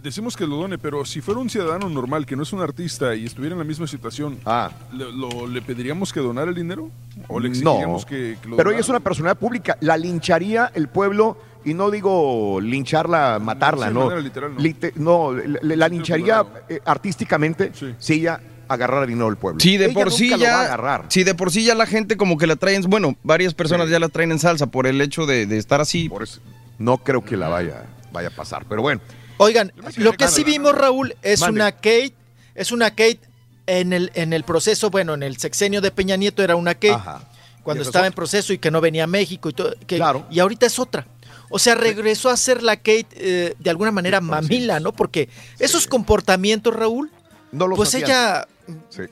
[0.01, 3.13] Decimos que lo done, pero si fuera un ciudadano normal, que no es un artista
[3.15, 4.71] y estuviera en la misma situación, Ah.
[4.91, 6.89] ¿le, lo- le pediríamos que donara el dinero?
[7.27, 9.77] ¿O le No, que, que lo pero ella es una personalidad pública.
[9.81, 11.37] La lincharía el pueblo,
[11.69, 14.15] y no digo lincharla, matarla, Sí, no.
[14.17, 14.53] literal,
[14.95, 15.31] ¿no?
[15.31, 17.93] No, la, la lincharía eh, artísticamente Sí.
[17.99, 18.39] si ella
[18.69, 19.59] agarrara dinero del pueblo.
[19.59, 20.61] Sí, de Ella por nunca sí lo va a ya.
[20.63, 21.05] agarrar.
[21.09, 22.81] Sí, de por sí ya la gente como que la traen.
[22.83, 23.91] Bueno, varias personas Sí.
[23.93, 26.09] ya la traen en salsa por el hecho de, de estar así.
[26.09, 26.41] Por eso
[26.77, 28.65] no creo que la vaya, vaya a pasar.
[28.67, 29.01] Pero bueno,
[29.39, 31.61] Oigan, lo que sí vimos, Raúl, es Mande.
[31.61, 32.13] una Kate,
[32.55, 33.19] es una Kate
[33.67, 36.91] en el, en el proceso, bueno, en el sexenio de Peña Nieto era una Kate,
[36.93, 37.21] Ajá.
[37.61, 38.07] cuando estaba otra.
[38.07, 40.25] en proceso y que no venía a México y todo, que- Claro.
[40.31, 41.05] y ahorita es otra.
[41.49, 44.91] O sea, regresó a ser la Kate eh, de alguna manera mamila, ¿no?
[44.93, 47.11] Porque esos comportamientos, Raúl,
[47.51, 48.47] no los pues hacía ella
[48.89, 49.03] Sí.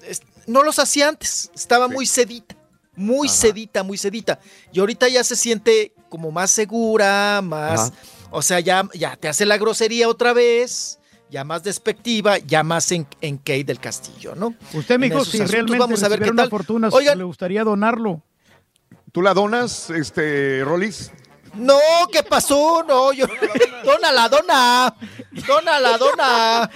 [0.47, 1.93] no los hacía antes, estaba Sí.
[1.93, 2.55] muy sedita,
[2.95, 3.37] muy Ajá.
[3.37, 4.39] sedita, muy sedita.
[4.73, 7.93] Y ahorita ya se siente como más segura, más, Ajá.
[8.31, 10.99] o sea, ya, ya te hace la grosería otra vez,
[11.31, 14.53] ya más despectiva, ya más en, en Kate del Castillo, ¿no?
[14.73, 16.49] Usted, mijo, si asuntos, realmente vamos a ver qué recibiera una tal.
[16.49, 18.21] fortuna, Oigan, le gustaría donarlo.
[19.11, 21.11] ¿Tú la donas, este, Rolis?
[21.55, 21.79] No,
[22.11, 22.83] ¿qué pasó?
[22.87, 23.25] No, yo,
[23.85, 24.95] dona la dona,
[25.47, 26.71] dona la dona.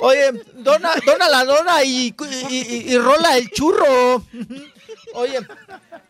[0.00, 2.14] Oye, dona, dona la dona y,
[2.48, 4.22] y, y- y rola el churro.
[5.14, 5.40] Oye,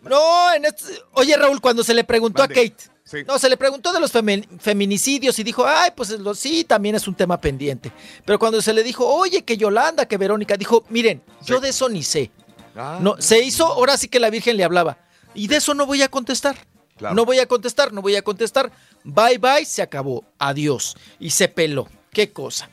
[0.02, 2.54] no, en este- oye Raúl, cuando se le preguntó Mande.
[2.54, 3.18] a Kate, Sí.
[3.26, 4.10] no, se le preguntó de los
[4.58, 7.92] feminicidios y dijo, ay, pues lo, sí, también es un tema pendiente.
[8.24, 11.88] Pero cuando se le dijo, oye, que Yolanda, que Verónica, dijo, miren, yo de eso
[11.88, 12.32] ni sé.
[12.74, 14.98] Ah, No, se hizo, ahora sí que la Virgen le hablaba.
[15.34, 16.56] Y de eso no voy a contestar.
[16.96, 17.14] Claro.
[17.14, 18.70] No voy a contestar, no voy a contestar.
[19.04, 20.24] Bye bye, se acabó.
[20.38, 20.96] Adiós.
[21.20, 21.86] Y se peló.
[22.10, 22.68] Qué cosa.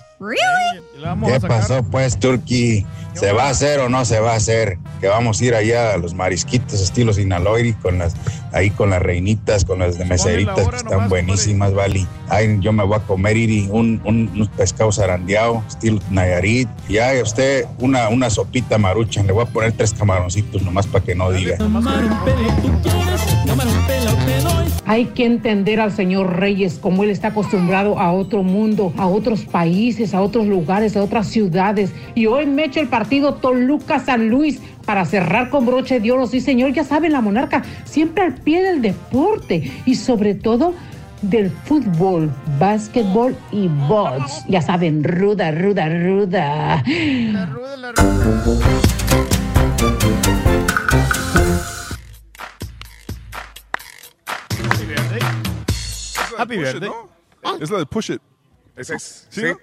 [1.26, 2.86] ¿Qué pasó pues, Turkey?
[3.14, 4.78] ¿Se va a hacer o no se va a hacer?
[5.00, 8.14] Que vamos a ir allá a los marisquitos estilo Sinaloiri con las,
[8.52, 12.06] ahí con las reinitas, con las de meseritas que están buenísimas, Vali.
[12.28, 16.68] Ahí yo me voy a comer iri, un, un, unos pescados zarandeados, estilo Nayarit.
[16.88, 20.86] Y ahí a usted una, una sopita maruchan, le voy a poner tres camaroncitos nomás
[20.86, 21.56] para que no diga.
[24.84, 29.44] Hay que entender al señor Reyes como él está acostumbrado a otro mundo, a otros
[29.44, 31.92] países, a otros lugares, a otras ciudades.
[32.14, 36.26] Y hoy me echo el partido Toluca-San Luis para cerrar con broche de oro.
[36.26, 40.74] Sí, señor, ya saben, la monarca siempre al pie del deporte y sobre todo
[41.22, 44.44] del fútbol, básquetbol y box.
[44.48, 46.82] Ya saben, ruda, ruda, ruda.
[56.42, 56.90] Happy birthday.
[57.60, 58.22] Es la de Push It.
[58.76, 59.26] Ese es.
[59.30, 59.40] ¿Sí?
[59.40, 59.46] Sí.
[59.46, 59.56] no?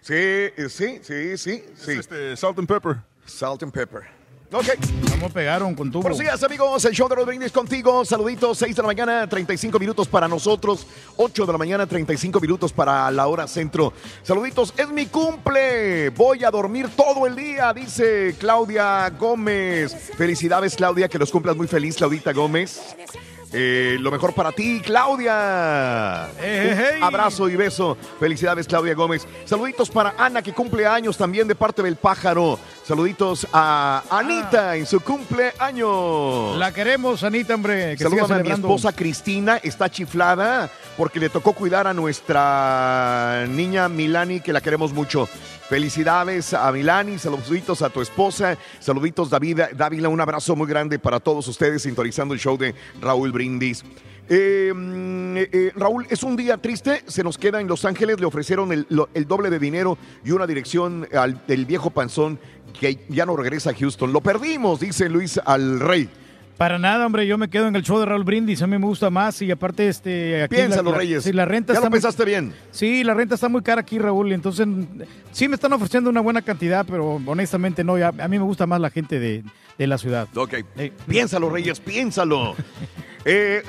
[0.00, 2.98] Sí, eh, sí, sí, sí, este, Salt and Pepper.
[3.24, 4.02] Salt and Pepper.
[4.52, 4.66] Ok.
[5.10, 6.84] ¿Cómo pegaron con tu Buenos días, amigos.
[6.84, 8.04] El show de los brindis contigo.
[8.04, 8.58] Saluditos.
[8.58, 10.86] 6 de la mañana, 35 minutos para nosotros.
[11.16, 13.92] 8 de la mañana, 35 minutos para la hora centro.
[14.22, 14.72] Saluditos.
[14.76, 16.10] Es mi cumple.
[16.10, 20.12] Voy a dormir todo el día, dice Claudia Gómez.
[20.16, 21.08] Felicidades, Claudia.
[21.08, 22.94] Que los cumplas muy feliz, Claudita Gómez.
[23.52, 26.28] Eh, lo mejor para ti, Claudia.
[26.96, 27.96] Un abrazo y beso.
[28.18, 29.26] Felicidades, Claudia Gómez.
[29.44, 32.58] Saluditos para Ana, que cumple años también de parte del pájaro.
[32.86, 36.56] Saluditos a Anita en su cumpleaños.
[36.56, 37.96] La queremos, Anita, hombre.
[37.96, 43.88] Que Salúdame a mi esposa Cristina, está chiflada porque le tocó cuidar a nuestra niña
[43.88, 45.28] Milani, que la queremos mucho.
[45.68, 51.18] Felicidades a Milani, saluditos a tu esposa, saluditos David, Dávila, un abrazo muy grande para
[51.18, 53.82] todos ustedes sintonizando el show de Raúl Brindis.
[54.28, 58.26] Eh, mm, eh, Raúl, es un día triste, se nos queda en Los Ángeles, le
[58.26, 62.40] ofrecieron el, el doble de dinero y una dirección al, del viejo panzón
[62.78, 64.12] que ya no regresa a Houston.
[64.12, 66.08] Lo perdimos, dice Luis al Rey.
[66.56, 68.86] Para nada, hombre, yo me quedo en el show de Raúl Brindis, a mí me
[68.86, 71.24] gusta más y aparte este aquí Piénsalo, la, Reyes.
[71.24, 72.54] Sí, la renta Ya está lo muy- pensaste bien.
[72.70, 74.66] Sí, la renta está muy cara aquí, Raúl, entonces
[75.32, 78.80] sí me están ofreciendo una buena cantidad, pero honestamente no, a mí me gusta más
[78.80, 79.44] la gente de,
[79.76, 80.28] de la ciudad.
[80.34, 80.54] Ok.
[81.06, 82.54] Piénsalo, Reyes, piénsalo.
[83.28, 83.64] Eh,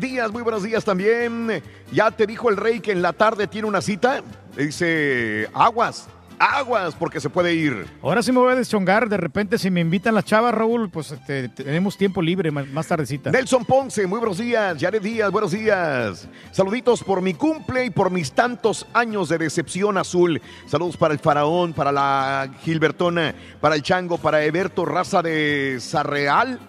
[0.00, 1.62] Díaz, muy buenos días también.
[1.92, 4.20] Ya te dijo el rey que en la tarde tiene una cita.
[4.56, 7.86] Dice, aguas, aguas, porque se puede ir.
[8.02, 11.12] Ahora sí me voy a deschongar, de repente si me invitan las chavas, Raúl, pues
[11.12, 13.30] este, tenemos tiempo libre más, tardecita.
[13.30, 14.78] Nelson Ponce, muy buenos días.
[14.78, 16.28] Yaret Díaz, buenos días.
[16.52, 20.40] Saluditos por mi cumple y por mis tantos años de decepción azul.
[20.66, 26.60] Saludos para el faraón, para la Gilbertona, para el chango, para Eberto Raza de Sarreal.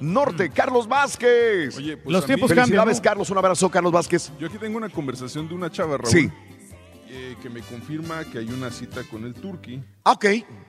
[0.00, 1.76] Norte, Carlos Vázquez.
[1.76, 3.02] Oye, pues Los mí- tiempos Felicidades, cambian, ¿no?
[3.02, 3.30] Carlos.
[3.30, 4.30] Un abrazo, Carlos Vázquez.
[4.38, 6.06] Yo aquí tengo una conversación de una chava, Raúl.
[6.12, 6.30] Sí.
[7.10, 9.82] Eh, que me confirma que hay una cita con el Turqui.
[10.04, 10.26] Ok.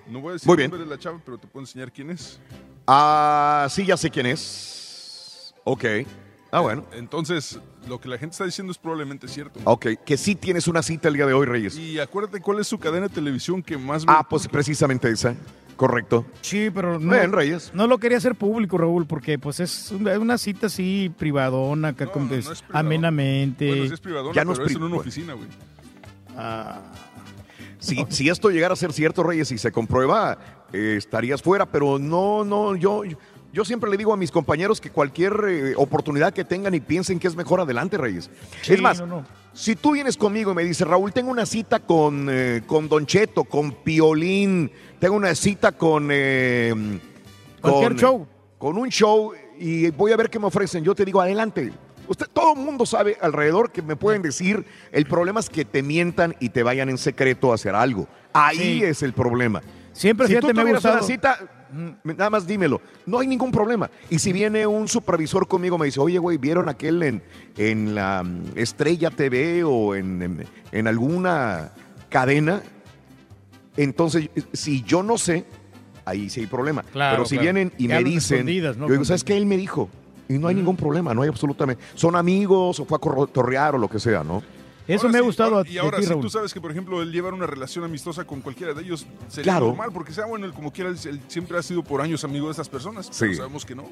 [0.07, 0.71] No voy a decir Muy el bien.
[0.71, 2.39] nombre de la chava, pero te puedo enseñar quién es.
[2.87, 5.53] Ah, sí, ya sé quién es.
[5.63, 5.85] Ok.
[6.51, 6.85] Ah, bueno.
[6.93, 9.59] Entonces, lo que la gente está diciendo es probablemente cierto.
[9.65, 11.77] Ok, que sí tienes una cita el día de hoy, Reyes.
[11.77, 15.35] Y acuérdate cuál es su cadena de televisión que más ve Ah, pues precisamente esa.
[15.75, 16.25] Correcto.
[16.41, 17.71] Sí, pero no, Ven, Reyes.
[17.73, 22.27] no lo quería hacer público, Raúl, porque pues es una, cita así privadona, acá con-
[22.27, 23.67] des- amenamente.
[23.69, 25.47] Bueno, sí es privadona, Ya no pero es es en pri- una oficina, güey.
[26.41, 26.81] Ah.
[27.79, 30.37] Si, si esto llegara a ser cierto, Reyes, y se comprueba,
[30.73, 33.03] eh, estarías fuera, pero no, no, yo,
[33.53, 37.19] yo siempre le digo a mis compañeros que cualquier eh, oportunidad que tengan y piensen
[37.19, 38.29] que es mejor adelante, Reyes.
[38.61, 39.25] Sí, es más, no, no.
[39.53, 43.05] si tú vienes conmigo y me dices, Raúl, tengo una cita con, eh, con Don
[43.05, 44.69] Cheto, con Piolín,
[44.99, 46.09] tengo una cita con...
[46.11, 46.73] eh,
[47.61, 48.27] Cualquier con- show.
[48.57, 50.83] Con un show y voy a ver qué me ofrecen.
[50.83, 51.71] Yo te digo, adelante.
[52.09, 55.81] Usted, todo el mundo sabe alrededor que me pueden decir, el problema es que te
[55.83, 58.07] mientan y te vayan en secreto a hacer algo.
[58.33, 58.83] Ahí Sí.
[58.83, 59.61] es el problema.
[59.93, 61.37] Siempre, si tú me tuvieras una cita,
[61.71, 62.81] mm, nada más dímelo.
[63.05, 63.89] No hay ningún problema.
[64.09, 67.21] Y si viene un supervisor conmigo, me dice, oye, güey, ¿vieron aquel en,
[67.57, 71.71] en la mm, Estrella TV o en, en- en alguna
[72.09, 72.61] cadena?
[73.77, 75.45] Entonces, si yo no sé,
[76.05, 76.83] ahí sí hay problema.
[76.83, 77.43] Claro, Pero si claro.
[77.43, 78.45] vienen y me dicen,
[78.77, 78.87] ¿no?
[78.87, 79.37] yo digo, ¿sabes qué?
[79.37, 79.89] Él me dijo.
[80.31, 81.83] Y no hay ningún problema, no hay absolutamente.
[81.95, 84.43] Son amigos o fue a corretear o lo que sea, ¿no?
[84.87, 86.21] Eso Ahora me ha gustado ahora- a- Y ahora, ti, si Raúl.
[86.21, 89.53] tú sabes que, por ejemplo, él llevar una relación amistosa con cualquiera de ellos, sería
[89.53, 89.67] Claro.
[89.67, 92.51] normal, porque sea bueno, él como quiera, él, siempre ha sido por años amigo de
[92.51, 93.07] estas personas.
[93.07, 93.17] Sí.
[93.21, 93.83] Pero sabemos que no.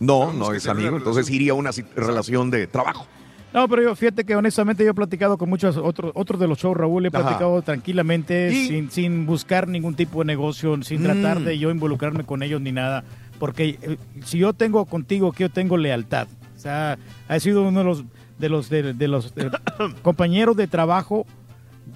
[0.00, 3.06] No, Sabemos no es amigo, entonces iría a una relación de trabajo.
[3.54, 6.58] No, pero yo, fíjate que honestamente yo he platicado con muchos otros otros de los
[6.58, 7.20] shows, Raúl, he Ajá.
[7.22, 11.04] platicado tranquilamente, Y- sin, sin buscar ningún tipo de negocio, sin Mm.
[11.04, 13.04] tratar de yo involucrarme con ellos ni nada,
[13.44, 16.28] porque eh, si yo tengo contigo, que yo tengo lealtad.
[16.56, 16.96] O sea,
[17.28, 18.04] ha sido uno de los
[18.38, 19.50] de los de, de los eh,
[20.02, 21.26] compañeros de trabajo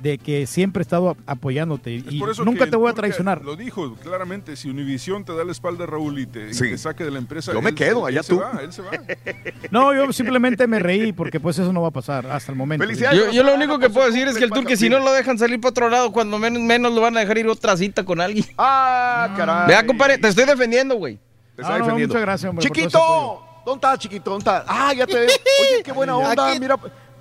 [0.02, 2.92] de que siempre he estado apoyándote Es y por eso nunca que te voy a
[2.94, 3.42] traicionar.
[3.42, 6.64] Lo dijo claramente, si Univision te da la espalda, Raúl, y te, y Sí.
[6.70, 8.40] te saque de la empresa, Yo me él- quedo, él allá se tú.
[8.40, 8.90] va, él se va.
[9.72, 12.84] No, yo simplemente me reí porque pues eso no va a pasar hasta el momento.
[12.86, 13.18] Felicidades.
[13.18, 15.38] Yo, yo lo único que puedo decir es que el turque, si no lo dejan
[15.38, 18.20] salir para otro lado, cuando menos, menos lo van a dejar ir otra cita con
[18.20, 18.44] alguien.
[18.58, 19.66] Ah, caray.
[19.68, 21.18] Vea, compadre, te estoy defendiendo, güey.
[21.58, 22.12] Te está no, defendiendo.
[22.14, 24.30] muchas gracias, hombre, Chiquito, ¿dónde estás, chiquito?
[24.30, 24.64] ¿Dónde estás?
[24.68, 25.26] Ah, ya te veo.
[25.26, 26.50] Oye, qué buena onda.
[26.52, 26.76] Aquí- Mira,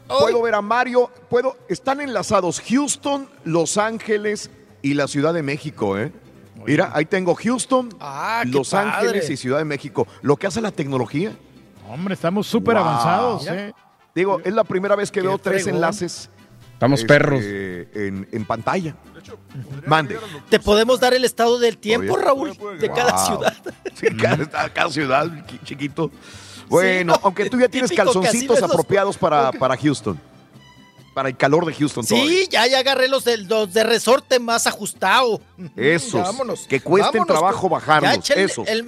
[0.07, 1.09] puedo ver a Mario.
[1.27, 1.57] Puedo.
[1.67, 4.51] Están enlazados Houston, Los Ángeles
[4.83, 6.11] y la Ciudad de México, ¿eh?
[6.67, 8.91] Mira, ahí tengo Houston, Ah, Los padre.
[8.91, 10.05] Ángeles y Ciudad de México.
[10.21, 11.31] Lo que hace la tecnología.
[11.89, 12.83] Hombre, estamos súper Wow.
[12.85, 13.47] avanzados.
[13.47, 13.73] ¿eh?
[14.13, 15.77] Digo, es la primera vez que Qué veo tres fregón.
[15.77, 16.29] enlaces.
[16.77, 17.41] Estamos este, perros.
[17.43, 18.95] En, en pantalla.
[19.87, 20.19] Mande.
[20.49, 22.15] Te podemos dar el estado del tiempo.
[22.17, 23.55] Raúl, de cada ciudad.
[23.95, 26.11] Sí, cada, cada ciudad, chi- chiquito.
[26.69, 30.19] Bueno, no, aunque tú ya tienes calzoncitos los- apropiados para, para Houston.
[31.15, 32.05] Para el calor de Houston.
[32.05, 32.29] todavía.
[32.29, 35.41] Sí, ya, ya agarré los de, los de resorte más ajustado.
[35.75, 36.67] Esos, Ya, vámonos.
[36.67, 38.67] que cuesten Vámonos, trabajo bajarlos, Ya esos.
[38.67, 38.83] el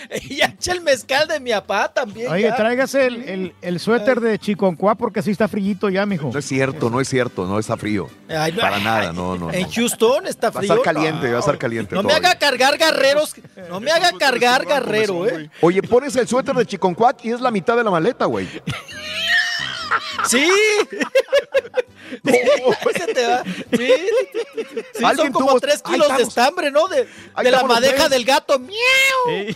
[0.30, 2.30] ya eché el mezcal de mi papá también.
[2.30, 2.56] Oye, ya.
[2.56, 6.30] tráigase el, el, el suéter de Chiconcuá porque así está frillito ya, mijo.
[6.32, 8.08] No es cierto, no es cierto, no está frío.
[8.28, 9.52] Ay, no, Para ay, nada, no, no.
[9.52, 9.68] En no.
[9.70, 10.74] Houston está Va a frío.
[10.74, 11.32] estar caliente, No.
[11.32, 11.94] va a estar caliente.
[11.94, 13.34] No me haga cargar guerreros.
[13.68, 15.50] No me haga cargar guerrero, ¿eh?
[15.60, 18.48] Oye, pones el suéter de Chiconcuac y es la mitad de la maleta, güey.
[20.28, 20.48] Sí.
[22.94, 23.44] Ese te va.
[23.44, 23.92] Sí,
[24.94, 26.88] sí, son como tuvo- tres kilos de estambre, ¿no?
[26.88, 27.06] De,
[27.42, 28.58] de la madeja del gato.
[28.58, 29.46] ¡Miau!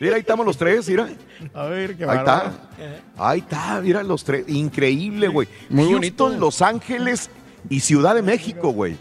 [0.00, 1.08] Mira, ahí estamos los tres, mira.
[1.52, 2.50] A ver, qué Ahí bárbaro.
[2.50, 3.28] está.
[3.28, 4.44] Ahí está, mira los tres.
[4.48, 5.48] Increíble, güey.
[5.68, 6.28] Muy Houston, bonito.
[6.30, 7.28] Los Ángeles
[7.68, 8.96] y Ciudad de México, güey.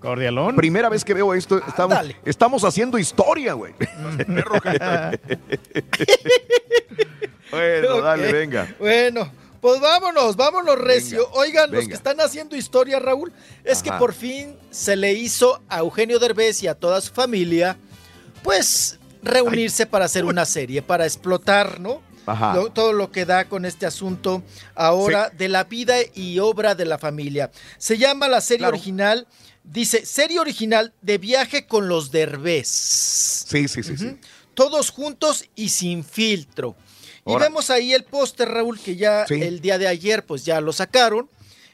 [0.00, 0.54] Cordialón.
[0.56, 2.16] Primera vez que veo esto, estamos, Ándale.
[2.24, 3.72] estamos haciendo historia, güey.
[7.50, 8.02] bueno, Ok.
[8.04, 8.68] dale, venga.
[8.78, 9.30] Bueno,
[9.62, 11.20] pues vámonos, vámonos, Recio.
[11.28, 13.32] Venga, Oigan, los que están haciendo historia, Raúl,
[13.64, 17.78] es que por fin se le hizo a Eugenio Derbez y a toda su familia,
[18.42, 22.02] pues, reunirse para hacer una serie, para explotar, ¿no?
[22.26, 22.54] Ajá.
[22.54, 24.42] Lo- todo lo que da con este asunto
[24.74, 27.50] ahora de la vida y obra de la familia.
[27.78, 28.74] Se llama la serie Claro.
[28.76, 29.26] original,
[29.64, 32.66] dice, serie original de viaje con los Derbez.
[32.68, 34.16] Sí, sí, sí, sí.
[34.54, 36.74] Todos juntos y sin filtro.
[37.24, 37.44] Y Ahora.
[37.46, 39.34] vemos ahí el póster, Raúl, que ya Sí.
[39.40, 41.28] el día de ayer pues ya lo sacaron.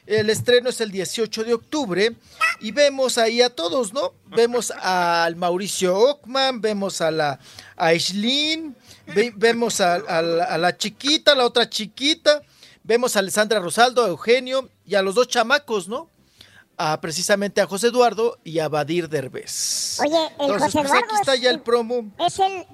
[0.05, 2.15] El estreno es el 18 de octubre
[2.61, 4.13] y vemos ahí a todos, ¿no?
[4.25, 7.39] Vemos al Mauricio Ockman, vemos a la
[7.77, 8.75] a Aislinn,
[9.13, 12.41] ve- vemos a, a la, a la chiquita, la otra chiquita,
[12.83, 16.09] vemos a Alessandra Rosaldo, a Eugenio y a los dos chamacos, ¿no?
[16.77, 19.99] A, precisamente a José Eduardo y a Badir Derbez.
[19.99, 22.11] Oye, el Entonces, José pues, Eduardo aquí está es ya el- el promo.
[22.19, 22.65] Es el,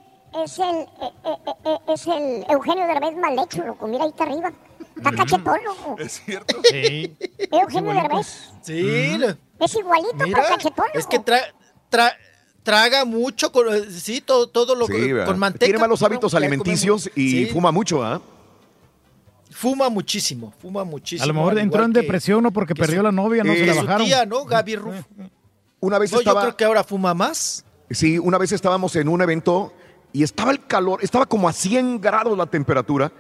[0.44, 3.88] es el, eh, eh, eh, es el Eugenio Derbez mal hecho, loco.
[3.88, 4.52] Mira, ahí está arriba.
[4.96, 5.96] Está cachetón, loco.
[6.00, 6.56] Es cierto.
[6.70, 7.16] Sí.
[7.52, 8.52] Eugenio Derbez.
[8.62, 9.18] Sí,
[9.60, 11.10] Es igualito, Mira, pero cachetón, es loco.
[11.10, 11.54] que tra-
[11.92, 12.16] tra-
[12.64, 14.94] traga mucho, con, sí, todo, todo lo Sí,
[15.26, 15.66] con manteca.
[15.66, 18.22] Tiene malos hábitos alimenticios y sí, fuma mucho, ¿ah?
[19.52, 21.24] Fuma muchísimo, fuma muchísimo.
[21.24, 22.52] A lo mejor entró en que- depresión ¿no?
[22.52, 24.08] porque que perdió su- la novia, no Eh, se la que su bajaron.
[24.08, 24.44] tía, ¿no?
[24.46, 24.96] Gaby Ruf.
[25.80, 26.42] Una vez No, yo estaba...
[26.42, 27.64] creo que ahora fuma más.
[27.92, 29.72] Sí, una vez estábamos en un evento
[30.16, 33.12] y estaba el calor, estaba como a 100 grados la temperatura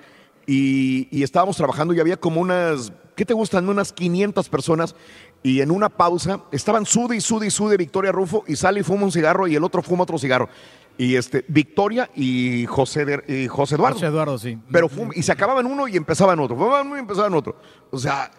[0.47, 3.67] y, y estábamos trabajando y había como unas, ¿qué te gustan?
[3.67, 4.95] Unas 500 personas
[5.43, 8.83] y en una pausa estaban sude y sude y sude Victoria Rufo y sale y
[8.83, 10.49] fuma un cigarro y el otro fuma otro cigarro.
[10.97, 13.95] Y este, Victoria y José, y José Eduardo.
[13.95, 14.57] José Eduardo, sí.
[14.71, 16.55] Pero fum- y se acababan uno y empezaban otro.
[16.55, 17.57] Fumaban uno y empezaban otro.
[17.91, 18.31] O sea,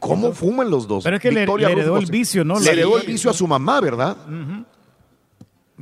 [0.00, 1.04] ¿cómo fuman los dos?
[1.04, 2.58] Pero es que le- le heredó Rufo, el vicio, ¿no?
[2.58, 4.16] Le heredó el vicio a su mamá, ¿verdad?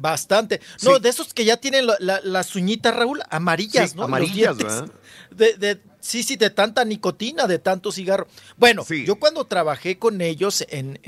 [0.00, 0.60] Bastante.
[0.82, 4.04] No, de esos que ya tienen la- la- las uñitas, Raúl, amarillas, Sí, ¿no?
[4.04, 4.56] Amarillas.
[4.56, 4.88] ¿verdad?
[5.30, 8.26] De, de- sí, sí, de tanta nicotina, de tanto cigarro.
[8.56, 10.98] Bueno, yo cuando trabajé con ellos en,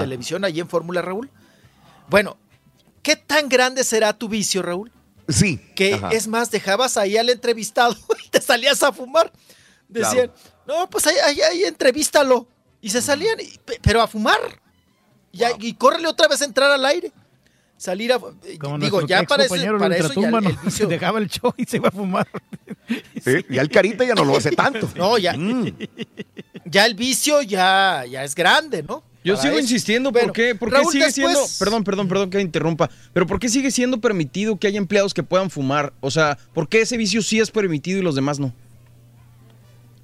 [0.00, 1.30] televisión, allí en Fórmula, Raúl,
[2.08, 2.36] bueno,
[3.02, 4.92] ¿qué tan grande será tu vicio, Raúl?
[5.28, 5.58] Sí.
[5.74, 6.10] Que Ajá.
[6.10, 7.96] es más, dejabas ahí al entrevistado
[8.26, 9.32] y te salías a fumar.
[9.88, 10.30] Decían,
[10.66, 12.48] no, pues ahí, ahí, ahí entrevístalo.
[12.80, 14.40] Y se salían, y- pero a fumar.
[15.30, 17.12] Y, a- y córrele otra vez a entrar al aire.
[17.82, 18.20] Salir a.
[18.20, 21.64] Como digo, ya para el para eso ya el- el vicio- dejaba el show y
[21.64, 22.28] se iba a fumar.
[23.20, 24.88] Sí, y al Carita ya no lo hace tanto.
[24.94, 25.32] No, ya.
[25.32, 25.66] Mm.
[26.64, 29.02] Ya el vicio ya, ya es grande, ¿no?
[29.24, 29.62] Yo Para sigo eso.
[29.62, 32.88] insistiendo, Bueno, ¿por qué, por qué Raúl, sigue después- siendo, perdón, perdón, perdón que interrumpa,
[33.12, 35.92] pero ¿por qué sigue siendo permitido que haya empleados que puedan fumar?
[36.00, 38.52] O sea, ¿por qué ese vicio sí es permitido y los demás no?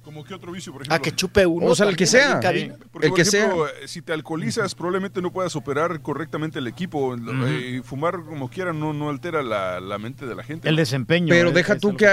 [0.09, 0.95] ¿Como qué otro vicio, por ejemplo?
[0.95, 1.67] A que chupe uno.
[1.67, 2.31] O sea, el que sea.
[2.31, 2.75] en cabina.
[2.91, 6.65] Porque, el por que ejemplo, eh, si te alcoholizas, probablemente no puedas operar correctamente el
[6.65, 7.09] equipo.
[7.09, 7.45] Ujú.
[7.45, 10.67] Eh, y fumar como quiera no, no altera la, la mente de la gente.
[10.67, 10.79] El ¿no?
[10.79, 11.27] desempeño.
[11.29, 12.07] Pero eh, deja tú que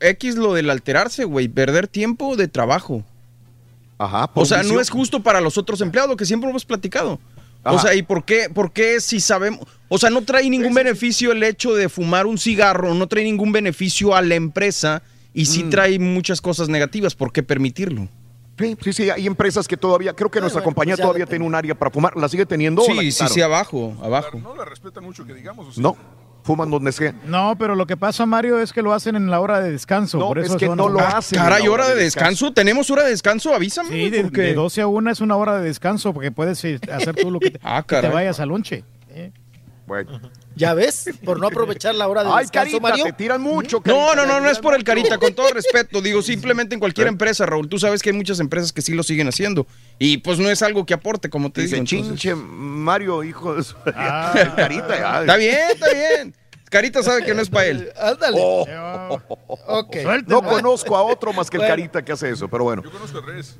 [0.00, 3.04] X lo del alterarse, güey, perder tiempo de trabajo.
[3.96, 4.28] Ajá.
[4.34, 7.20] O sea, no es justo para los otros empleados, lo que siempre hemos platicado.
[7.62, 9.60] O sea, ¿y por qué, por qué si sabemos?
[9.88, 13.52] O sea, no trae ningún beneficio el hecho de fumar un cigarro, no trae ningún
[13.52, 15.70] beneficio a la empresa y sí Mm.
[15.70, 17.14] trae muchas cosas negativas.
[17.14, 18.08] ¿Por qué permitirlo?
[18.56, 21.26] Sí, sí, sí, hay empresas que todavía, creo que nuestra bueno, compañía pues ya todavía
[21.26, 22.16] tiene un área para fumar.
[22.16, 22.82] ¿La sigue teniendo?
[22.82, 24.38] o la Sí, sí, sí, abajo, abajo.
[24.40, 25.66] No la respetan mucho, que digamos.
[25.66, 25.96] o sea, No,
[26.44, 27.12] fuman donde sea.
[27.26, 30.18] No, pero lo que pasa, Mario, es que lo hacen en la hora de descanso.
[30.18, 31.36] No, por eso es que no lo Ah, hacen.
[31.40, 32.52] Caray, hora de descanso.
[32.52, 33.52] ¿Tenemos hora de descanso?
[33.52, 33.88] Avísame.
[33.88, 36.78] Sí, de, porque- de 12 a 1 es una hora de descanso porque puedes eh,
[36.92, 38.12] hacer tú lo que te, Ah, que te caray.
[38.12, 38.84] vayas al lonche.
[39.08, 39.32] eh.
[40.56, 41.10] ¿Ya ves?
[41.24, 43.04] Por no aprovechar la hora de Ay, descanso, Carita, Mario.
[43.06, 43.78] te tiran mucho.
[43.78, 46.00] No, Carita, no, te no, no es por el carita, con todo respeto.
[46.00, 47.68] Digo, simplemente en cualquier empresa, Raúl.
[47.68, 49.66] Tú sabes que hay muchas empresas que sí lo siguen haciendo.
[49.98, 51.86] Y pues no es algo que aporte, como te Dice, digo.
[51.88, 53.74] entonces- chinche, Mario, hijo de su...
[53.94, 54.32] Ah.
[54.56, 55.20] Carita, ya.
[55.22, 56.34] Está bien, está bien.
[56.70, 57.88] Carita sabe que no es para él.
[58.00, 58.36] Ándale.
[58.40, 59.20] Oh.
[59.66, 59.96] Ok.
[60.26, 61.72] No conozco a otro más que el Bueno.
[61.72, 62.82] Carita que hace eso, pero bueno.
[62.82, 63.56] Yo conozco al revés.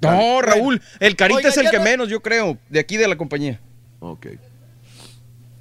[0.00, 3.08] No, Raúl, el Carita Oiga, es el que no- menos, yo creo, de aquí de
[3.08, 3.60] la compañía.
[4.00, 4.26] Ok.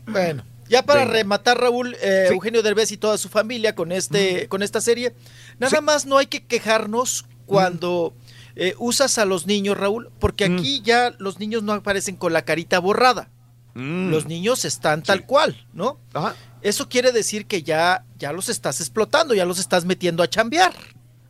[0.07, 2.33] Bueno, ya para rematar, Raúl, eh, Sí.
[2.33, 5.13] Eugenio Derbez y toda su familia con este, con esta serie,
[5.59, 5.83] nada Sí.
[5.83, 8.13] más no hay que quejarnos cuando
[8.59, 10.57] eh, usas a los niños, Raúl, porque Mm.
[10.57, 13.29] aquí ya los niños no aparecen con la carita borrada.
[13.75, 14.09] Mm.
[14.09, 15.99] Los niños están tal cual, ¿no?
[16.13, 16.33] Ajá.
[16.63, 20.73] Eso quiere decir que ya, ya los estás explotando, ya los estás metiendo a chambear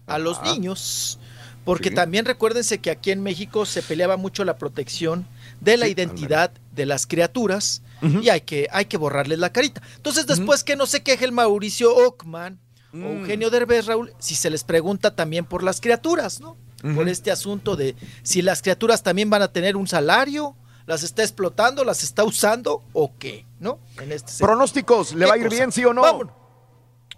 [0.06, 1.20] a los niños.
[1.66, 5.28] Porque también recuérdense que aquí en México se peleaba mucho la protección
[5.60, 7.82] de la identidad de las criaturas
[8.22, 9.82] y hay que, hay que borrarles la carita.
[9.98, 12.60] Entonces, después que no se queje el Mauricio Ockman
[12.94, 13.04] o Mm.
[13.20, 16.56] Eugenio Derbez, Raúl, si se les pregunta también por las criaturas, ¿no?
[16.96, 21.22] Por este asunto de si las criaturas también van a tener un salario, las está
[21.24, 23.80] explotando, las está usando o qué, ¿no?
[24.00, 24.48] En este sentido.
[24.48, 25.56] Pronósticos, ¿le ¿Qué va a ir cosa?
[25.58, 26.02] bien, sí o no?
[26.04, 26.34] Vámonos.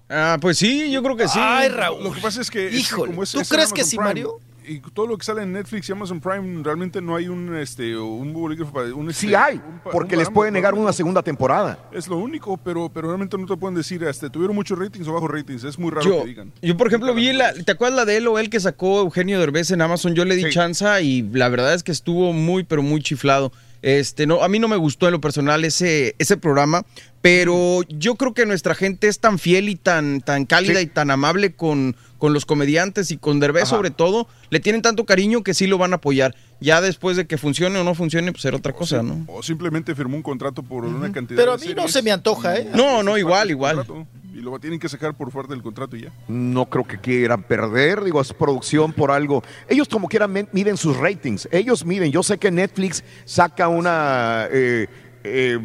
[0.09, 1.37] Ah, pues sí, yo creo que sí.
[1.39, 2.03] Ay, Raúl.
[2.03, 3.97] Lo que pasa es que, es que Híjole, como es- ¿tú es crees que sí,
[3.97, 4.39] Prime, Mario?
[4.69, 7.97] Y todo lo que sale en Netflix y Amazon Prime, realmente no hay un, este,
[7.97, 8.93] un bolígrafo para...
[8.93, 11.79] Un, este, Sí hay, un porque un les pueden negar una segunda temporada.
[11.91, 15.13] Es lo único, pero, pero realmente no te pueden decir, este, tuvieron muchos ratings o
[15.13, 15.63] bajos ratings.
[15.63, 16.53] Es muy raro Yo, que digan.
[16.61, 17.51] yo, por ejemplo, vi la.
[17.53, 20.13] ¿Te acuerdas la de él o él que sacó Eugenio Derbez en Amazon?
[20.13, 20.49] Yo le di Sí.
[20.51, 23.51] chanza y la verdad es que estuvo muy, pero muy chiflado.
[23.81, 26.83] Este, no, a mí no me gustó en lo personal ese, ese programa,
[27.21, 30.85] pero yo creo que nuestra gente es tan fiel y tan, tan cálida Sí.
[30.85, 33.75] y tan amable con, con los comediantes y con Derbez Ajá.
[33.75, 36.35] sobre todo, le tienen tanto cariño que sí lo van a apoyar.
[36.61, 39.25] Ya después de que funcione o no funcione, pues será otra cosa, ¿no?
[39.27, 42.11] O simplemente firmó un contrato por una cantidad Pero a de mí no se me
[42.11, 42.69] antoja, ¿eh?
[42.73, 43.77] No, no, igual, igual.
[43.77, 46.13] contrato, Y lo tienen que sacar por fuerte del contrato y ya.
[46.29, 49.43] No creo que quieran perder, digo, es producción por algo.
[49.69, 51.47] Ellos como quieran miden sus ratings.
[51.51, 54.87] Ellos miden, yo sé que Netflix saca una eh,
[55.23, 55.59] eh,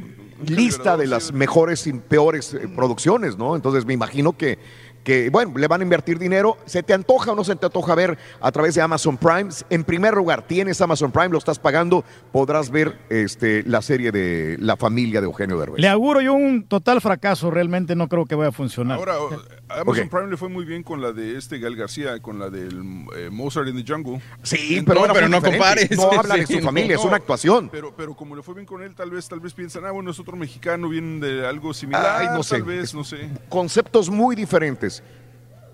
[0.47, 3.57] lista de las mejores y peores eh, producciones, ¿no?
[3.57, 4.59] Entonces me imagino que,
[5.05, 6.57] que, bueno, le van a invertir dinero.
[6.65, 9.51] ¿Se te antoja o no se te antoja ver a través de Amazon Prime?
[9.71, 14.57] En primer lugar, tienes Amazon Prime, lo estás pagando, podrás ver este, la serie de
[14.59, 15.81] La familia de Eugenio Derbez.
[15.81, 18.99] Le auguro yo un total fracaso, realmente no creo que vaya a funcionar.
[18.99, 19.15] Ahora,
[19.69, 20.09] Amazon.
[20.09, 23.31] Prime le fue muy bien con la de este Gal García, con la del eh,
[23.31, 24.21] Mozart in the Jungle.
[24.43, 25.91] Sí, pero, No, pero compares.
[25.97, 26.67] No habla de Sí, su no.
[26.67, 27.69] familia, es una actuación.
[27.71, 30.11] Pero, pero como le fue bien con él, tal vez, tal vez piensan, ah, bueno,
[30.11, 32.21] es otro mexicano, viene de algo similar.
[32.21, 32.57] Ay, no sé.
[32.57, 33.29] Tal vez, no sé.
[33.49, 35.03] Conceptos muy diferentes.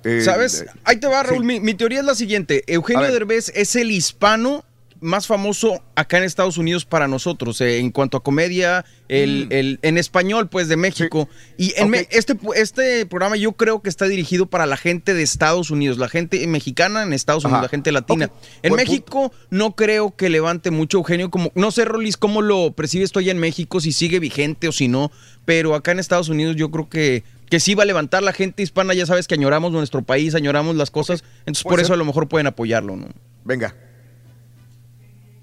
[0.04, 0.62] Eh, ¿Sabes?
[0.62, 1.40] eh, Ahí te va, Raúl.
[1.40, 1.44] sí.
[1.46, 2.64] Mi, mi teoría es la siguiente.
[2.66, 3.10] Eugenio.
[3.12, 4.64] Derbez es el hispano
[5.00, 9.52] más famoso acá en Estados Unidos para nosotros, eh, en cuanto a comedia, el, Mm.
[9.52, 11.28] el- en español, pues, de México.
[11.56, 15.22] Y en me- este, este programa yo creo que está dirigido para la gente de
[15.22, 17.62] Estados Unidos, la gente mexicana en Estados Unidos, Ajá.
[17.64, 18.30] la gente latina.
[18.62, 22.72] En Buen México no creo que levante mucho, Eugenio, como, no sé, Rolis, cómo lo
[22.72, 25.10] percibes tú allá en México, si sigue vigente o si no,
[25.44, 28.62] pero acá en Estados Unidos yo creo que, que sí va a levantar la gente
[28.62, 32.04] hispana, ya sabes que añoramos nuestro país, añoramos las cosas, entonces por eso a lo
[32.04, 33.08] mejor pueden apoyarlo, ¿no?
[33.44, 33.74] Venga.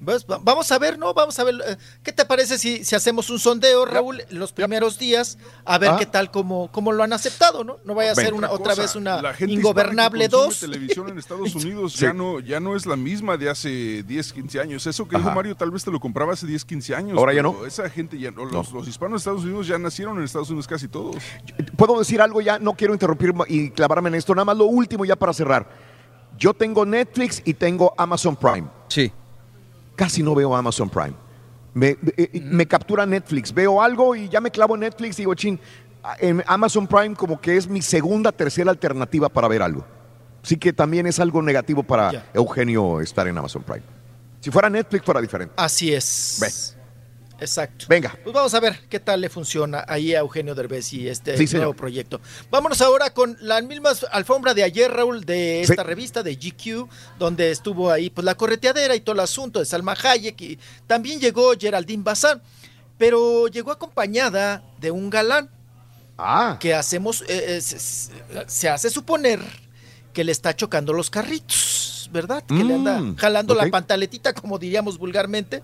[0.07, 1.13] Pues, va- vamos a ver, ¿no?
[1.13, 1.55] Vamos a ver.
[1.67, 5.37] eh, ¿Qué te parece si, si hacemos un sondeo, Raúl, los primeros días?
[5.65, 5.95] A ver Ah.
[5.99, 7.79] qué tal, cómo, cómo lo han aceptado, ¿no?
[7.83, 10.59] No vaya a ser una, otra Cosa, vez una la gente ingobernable hispana que 2.
[10.59, 12.05] consume televisión en Estados Unidos Sí.
[12.05, 14.87] ya, no, ya no es la misma de hace 10, 15 años.
[14.87, 15.25] Eso que Ajá.
[15.25, 17.17] dijo Mario tal vez te lo compraba hace 10, 15 años.
[17.17, 17.65] Ahora ya no.
[17.65, 18.45] Esa gente ya no.
[18.45, 21.17] Los, los hispanos de Estados Unidos ya nacieron en Estados Unidos casi todos.
[21.75, 22.59] ¿Puedo decir algo ya?
[22.59, 24.33] No quiero interrumpir y clavarme en esto.
[24.33, 25.67] Nada más lo último ya para cerrar.
[26.37, 28.69] Yo tengo Netflix y tengo Amazon Prime.
[28.87, 29.11] Sí.
[29.97, 31.13] Casi no veo Amazon Prime.
[31.73, 33.53] Me, eh, me captura Netflix.
[33.53, 35.59] Veo algo y ya me clavo en Netflix y digo, chin,
[36.19, 39.85] en Amazon Prime como que es mi segunda, tercera alternativa para ver algo.
[40.43, 42.25] Así que también es algo negativo para.
[42.33, 43.83] Eugenio estar en Amazon Prime.
[44.39, 45.53] Si fuera Netflix fuera diferente.
[45.57, 46.37] Así es.
[46.39, 46.76] Ve.
[47.39, 47.85] Exacto.
[47.87, 48.17] Venga.
[48.23, 51.55] Pues vamos a ver qué tal le funciona ahí a Eugenio Derbez y este Sí,
[51.55, 52.19] nuevo proyecto.
[52.49, 55.87] Vámonos ahora con la misma alfombra de ayer, Raúl, de esta Sí.
[55.87, 56.87] revista de GQ,
[57.19, 61.19] donde estuvo ahí pues la correteadera y todo el asunto de Salma Hayek y también
[61.19, 62.41] llegó Geraldine Bazán,
[62.97, 65.49] pero llegó acompañada de un galán
[66.17, 66.57] Ah.
[66.59, 69.39] que hacemos, eh, eh, se, hace suponer
[70.13, 72.43] que le está chocando los carritos, ¿verdad?
[72.47, 75.61] Que le anda Mm, jalando la pantaletita, como diríamos vulgarmente.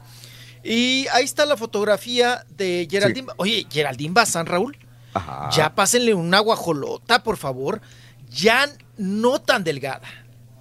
[0.63, 3.27] Y ahí está la fotografía de Geraldine.
[3.37, 4.77] Oye, Geraldine Bazán, Raúl,
[5.13, 5.49] Ajá.
[5.51, 7.81] ya pásenle una guajolota, por favor.
[8.29, 10.07] Ya no tan delgada.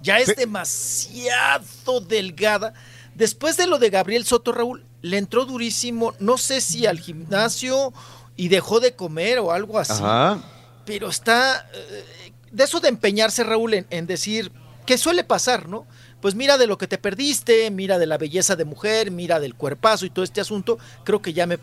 [0.01, 0.33] Ya es Sí.
[0.37, 2.73] demasiado delgada.
[3.15, 7.93] Después de lo de Gabriel Soto, Raúl, le entró durísimo, no sé si al gimnasio
[8.35, 9.93] y dejó de comer o algo así.
[9.93, 10.39] Ajá.
[10.85, 14.51] Pero está eh, de eso de empeñarse, Raúl, en, en decir
[14.85, 15.85] que suele pasar, ¿no?
[16.23, 19.55] Pues mira de lo que te perdiste, mira de la belleza de mujer, mira del
[19.55, 20.79] cuerpazo y todo este asunto.
[21.03, 21.59] Creo que ya me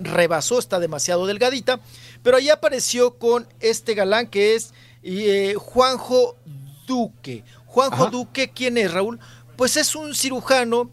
[0.00, 1.78] rebasó, está demasiado delgadita.
[2.24, 4.74] Pero ahí apareció con este galán que es
[5.04, 6.36] eh, Juanjo
[6.84, 7.44] Duque.
[7.66, 8.10] Juanjo Ajá.
[8.10, 9.20] Duque, ¿quién es, Raúl?
[9.54, 10.90] Pues es un cirujano,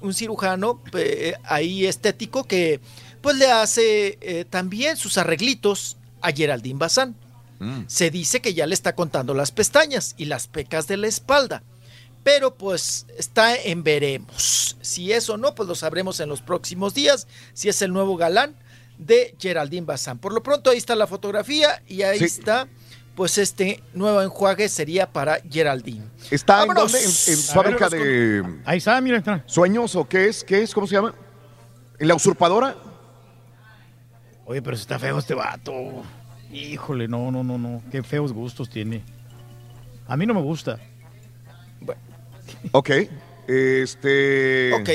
[0.00, 2.80] un cirujano eh, ahí estético que
[3.20, 7.14] pues le hace eh, también sus arreglitos a Geraldine Bazán.
[7.58, 7.82] Mm.
[7.88, 11.62] Se dice que ya le está contando las pestañas y las pecas de la espalda.
[12.22, 14.76] Pero pues está en veremos.
[14.82, 17.26] Si es o no, pues lo sabremos en los próximos días.
[17.54, 18.56] Si es el nuevo galán
[18.98, 20.18] de Geraldine Bazán.
[20.18, 22.24] Por lo pronto ahí está la fotografía y ahí Sí.
[22.26, 22.68] está.
[23.14, 26.04] Pues este nuevo enjuague sería para Geraldine.
[26.30, 26.98] ¿Está en dónde?
[27.02, 29.42] ¿En, en fábrica ver, de Ahí está, mira, está.
[29.46, 30.44] sueños o qué es?
[30.44, 30.72] ¿Qué es?
[30.72, 31.14] ¿Cómo se llama?
[31.98, 32.76] ¿En la usurpadora?
[34.46, 35.72] Oye, pero está feo este vato.
[36.52, 37.82] Híjole, no, no, no, no.
[37.90, 39.02] Qué feos gustos tiene.
[40.06, 40.78] A mí no me gusta.
[42.72, 42.90] Ok.
[43.46, 44.72] Este.
[44.74, 44.88] Ok.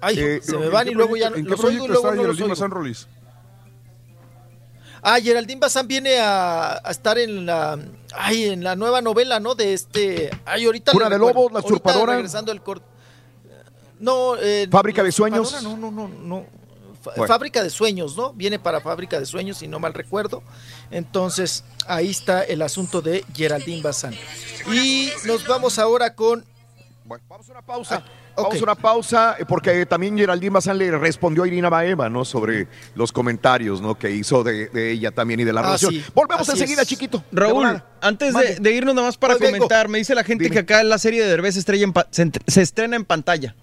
[0.00, 2.16] Ay, Eh, se ¿En me van y luego ya ¿En qué oigo proyecto luego está
[2.16, 2.48] no Geraldine oigo.
[2.54, 3.06] Bazán Rolis?
[5.02, 7.78] Ah, Geraldine Bazán viene a, a estar en la
[8.14, 9.54] ay, en la nueva novela, ¿no?
[9.54, 10.30] De este.
[10.44, 10.92] Ay, ahorita.
[10.92, 11.18] Cuna de.
[11.18, 12.14] Lobos, La Usurpadora.
[12.14, 12.86] regresando el corte.
[14.00, 15.62] No, eh, Fábrica de Sueños.
[15.62, 16.46] No, no, no, no.
[17.04, 17.26] Bueno.
[17.26, 18.32] Fábrica de Sueños, ¿no?
[18.32, 20.42] Viene para Fábrica de Sueños, si no mal recuerdo.
[20.90, 24.14] Entonces, ahí está el asunto de Geraldine Bazán.
[24.72, 26.44] Y nos vamos ahora con.
[27.28, 27.96] vamos a una pausa.
[28.04, 28.44] Ah, ok.
[28.44, 32.24] Vamos a una pausa eh, porque también Geraldine Bazán le respondió a Irina Baeva, ¿no?
[32.24, 33.98] Sobre los comentarios, ¿no?
[33.98, 35.92] Que hizo de, de ella también y de la Ah, relación.
[35.94, 36.04] sí.
[36.14, 36.88] Volvemos Así enseguida, es.
[36.88, 37.24] chiquito.
[37.32, 39.56] Raúl, antes de, irnos nada más para Hoy vengo.
[39.58, 40.54] comentar, me dice la gente Dime.
[40.54, 43.54] que acá la serie de Derbez estrella en pa- se, entre- se estrena en pantalla,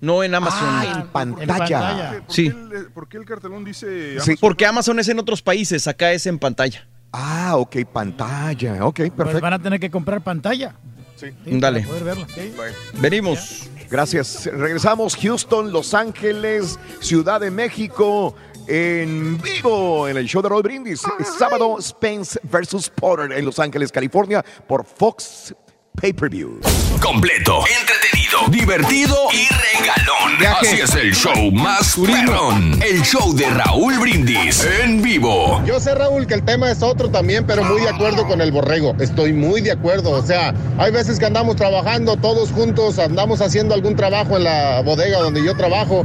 [0.00, 0.68] no en Amazon.
[0.68, 2.22] Ah, en En pantalla.
[2.26, 2.50] ¿Por, Sí.
[2.50, 4.36] qué el, ¿Por qué el cartelón dice Sí.
[4.40, 6.86] Porque Amazon es en otros países, acá es en pantalla.
[7.12, 8.84] Ah, ok, pantalla.
[8.84, 9.40] Ok, Pues perfecto.
[9.40, 10.74] van a tener que comprar pantalla.
[11.16, 11.26] Sí.
[11.44, 11.80] Sí, Dale.
[11.80, 12.26] Para poder verla.
[12.34, 12.52] sí.
[13.00, 13.68] Venimos.
[13.90, 14.46] Gracias.
[14.52, 18.36] Regresamos Houston, Los Ángeles, Ciudad de México,
[18.68, 21.00] en vivo en el show de Roll Brindis.
[21.38, 25.54] Sábado, Spence versus Potter en Los Ángeles, California, por Fox
[26.00, 26.60] Pay-Per-View.
[27.02, 30.56] Completo, entretenido, divertido y regalón.
[30.60, 32.80] Así es el show más perrón.
[32.82, 35.60] El show de Raúl Brindis en vivo.
[35.64, 38.52] Yo sé, Raúl, que el tema es otro también, pero muy de acuerdo con el
[38.52, 38.94] borrego.
[39.00, 40.10] Estoy muy de acuerdo.
[40.10, 44.80] O sea, hay veces que andamos trabajando todos juntos, andamos haciendo algún trabajo en la
[44.82, 46.04] bodega donde yo trabajo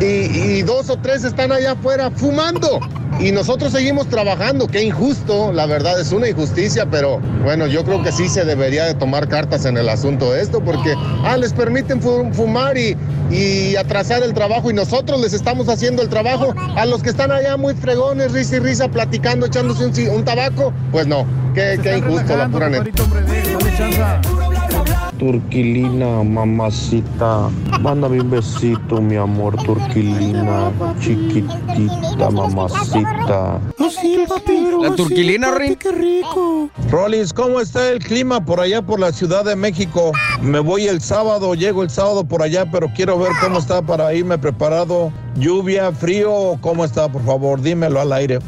[0.00, 2.80] y, y dos o tres están allá afuera fumando.
[3.20, 4.66] y nosotros seguimos trabajando.
[4.66, 8.86] Qué injusto, la verdad es una injusticia, pero bueno, yo creo que sí se debería
[8.86, 12.96] de tomar cartas en el asunto de esto, porque ah, les permiten fu- fumar y,
[13.32, 17.32] y atrasar el trabajo y nosotros les estamos haciendo el trabajo a los que están
[17.32, 20.72] allá muy fregones, risa y risa, platicando, echándose un tabaco.
[20.92, 22.84] Pues no, qué, qué injusto, la pura neta.
[25.18, 27.48] Turquilina, mamacita,
[27.80, 30.70] mándame un besito, mi amor, Turquilina,
[31.00, 33.60] chiquitita, mamacita.
[34.82, 35.76] La turquilina, Rin.
[35.76, 36.68] qué rico.
[36.90, 40.12] Rolis, ¿cómo está el clima por allá por la Ciudad de México?
[40.42, 44.12] Me voy el sábado, llego el sábado por allá, pero quiero ver cómo está para
[44.14, 45.12] irme preparado.
[45.36, 47.08] Lluvia, frío, ¿cómo está?
[47.08, 48.40] Por favor, dímelo al aire.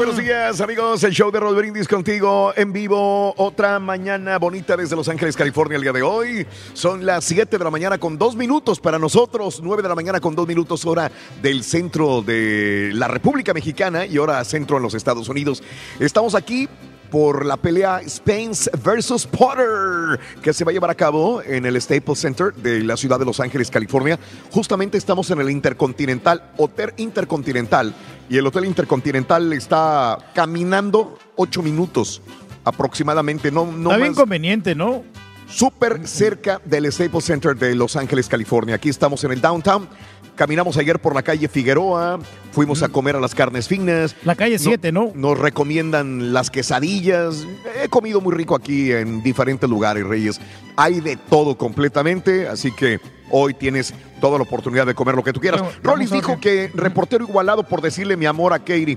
[0.00, 1.04] Buenos días, amigos.
[1.04, 3.34] El show de Rod Brindis contigo en vivo.
[3.36, 6.46] Otra mañana bonita desde Los Ángeles, California, el día de hoy.
[6.72, 9.60] Son las 7 de la mañana con dos minutos para nosotros.
[9.62, 11.12] 9 de la mañana con dos minutos, hora
[11.42, 15.62] del centro de la República Mexicana y hora centro en los Estados Unidos.
[15.98, 16.66] Estamos aquí
[17.10, 21.80] por la pelea Spence versus Potter, que se va a llevar a cabo en el
[21.80, 24.18] Staples Center de la ciudad de Los Ángeles, California.
[24.50, 27.94] Justamente estamos en el Intercontinental, Hotel Intercontinental,
[28.28, 32.22] y el Hotel Intercontinental está caminando ocho minutos
[32.64, 33.50] aproximadamente.
[33.50, 35.04] No, no Está bien conveniente, ¿no?
[35.50, 38.76] Súper cerca del Staples Center de Los Ángeles, California.
[38.76, 39.88] Aquí estamos en el downtown.
[40.36, 42.18] Caminamos ayer por la calle Figueroa,
[42.52, 44.16] fuimos a comer a las carnes finas.
[44.24, 45.12] La calle 7, ¿no?
[45.14, 47.46] Nos recomiendan las quesadillas.
[47.82, 50.40] He comido muy rico aquí en diferentes lugares, Reyes.
[50.76, 55.34] Hay de todo completamente, así que hoy tienes toda la oportunidad de comer lo que
[55.34, 55.60] tú quieras.
[55.60, 58.96] A dijo que reportero igualado por decirle mi amor a Katie.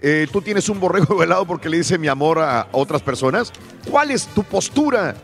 [0.00, 3.52] Eh, ¿Tú tienes un borrego igualado porque le dice mi amor a otras personas?
[3.88, 5.14] ¿Cuál es tu postura?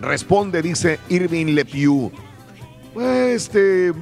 [0.00, 2.10] Responde, dice Irving Lepiu.
[2.94, 3.92] Pues, este,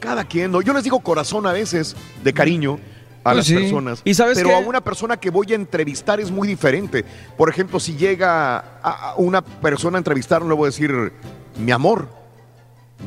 [0.00, 0.60] cada quien, ¿no?
[0.62, 2.78] Yo les digo corazón a veces, de cariño
[3.24, 3.54] a Pues las sí.
[3.54, 4.02] personas.
[4.04, 4.54] ¿Y sabes Pero qué?
[4.56, 7.04] a una persona que voy a entrevistar es muy diferente.
[7.36, 11.12] Por ejemplo, si llega a una persona a entrevistar, no le voy a decir
[11.58, 12.08] mi amor.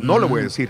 [0.02, 0.70] No le voy a decir.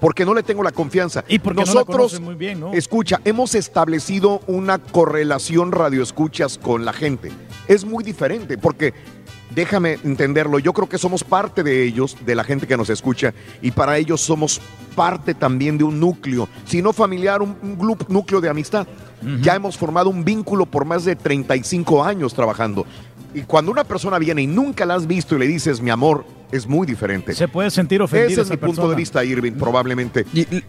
[0.00, 1.24] Porque no le tengo la confianza.
[1.28, 2.72] Y porque no la Nosotros, muy bien, ¿no?
[2.72, 7.30] escucha, hemos establecido una correlación radioescuchas con la gente.
[7.68, 8.92] Es muy diferente porque
[9.54, 13.34] déjame entenderlo, yo creo que somos parte de ellos, de la gente que nos escucha,
[13.60, 14.60] y para ellos somos
[14.94, 17.56] parte también de un núcleo, si no familiar, un,
[18.08, 18.86] núcleo de amistad.
[19.40, 22.84] Ya hemos formado un vínculo por más de 35 años trabajando.
[23.34, 26.24] Y cuando una persona viene y nunca la has visto y le dices mi amor,
[26.50, 27.34] es muy diferente.
[27.34, 30.26] Se puede sentir ofendido Ese es esa mi punto de vista, Irving, probablemente.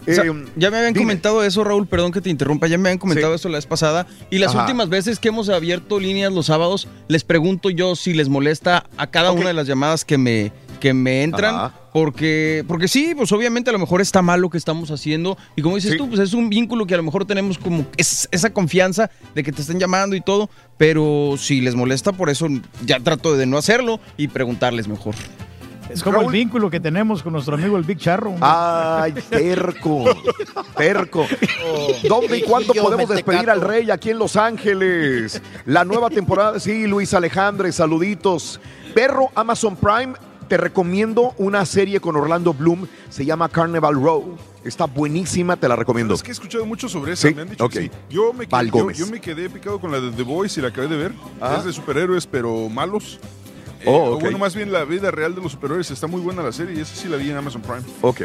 [0.08, 1.03] O sea, Eh, ya me habían dime.
[1.06, 4.08] comentado eso, Raúl, perdón que te interrumpa, ya me habían comentado eso la vez pasada.
[4.30, 4.61] Y las Ajá.
[4.61, 9.08] últimas veces que hemos abierto líneas los sábados, les pregunto yo si les molesta a
[9.08, 11.55] cada una de las llamadas que me, que me entran.
[11.55, 11.73] Ajá.
[11.93, 15.37] Porque, porque sí, pues obviamente a lo mejor está mal lo que estamos haciendo.
[15.55, 15.97] Y como dices Sí.
[15.97, 19.43] tú, pues es un vínculo que a lo mejor tenemos como es- esa confianza de
[19.43, 20.49] que te estén llamando y todo.
[20.77, 22.47] Pero si les molesta, por eso
[22.85, 25.15] ya trato de no hacerlo y preguntarles mejor.
[25.89, 28.31] Es como el vínculo que tenemos con nuestro amigo el Big Charro.
[28.31, 28.41] hombre.
[28.51, 30.03] Ay, terco,
[30.75, 31.25] terco.
[32.09, 35.41] ¿Dónde y cuándo podemos despedir al rey aquí en Los Ángeles?
[35.65, 38.59] La nueva temporada, sí, Luis Alejandre, saluditos.
[38.95, 40.13] Perro Amazon Prime,
[40.53, 44.38] te recomiendo una serie con Orlando Bloom, se llama Carnival Row.
[44.64, 46.14] Está buenísima, te la recomiendo.
[46.14, 47.72] Es que he escuchado mucho sobre eso, Sí, me han dicho ok.
[47.72, 47.91] que sí.
[48.11, 50.90] Yo me, quedé, yo, me quedé picado con la de The Boys y la acabé
[50.90, 51.11] de ver.
[51.41, 51.56] Ah.
[51.57, 53.19] Es de superhéroes, pero malos.
[53.80, 54.22] Eh, Oh, o ok.
[54.22, 55.90] Bueno, más bien la vida real de los superhéroes.
[55.90, 57.82] Está muy buena la serie y esa sí la vi en Amazon Prime.
[58.01, 58.22] Ok.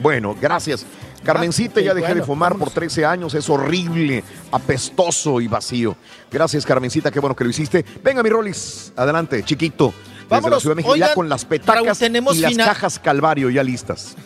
[0.00, 0.84] Bueno, gracias.
[1.22, 5.94] Carmencita Ah, ya dejé de fumar por 13 años, es horrible, apestoso y vacío.
[6.32, 7.84] Gracias, Carmencita, qué bueno que lo hiciste.
[8.02, 9.94] Venga, mi Rolis, adelante, chiquito.
[10.30, 12.98] Desde la Vámonos, Ciudad de México, ya con las Raúl, petacas tenemos y las cajas
[12.98, 14.16] Calvario ya listas.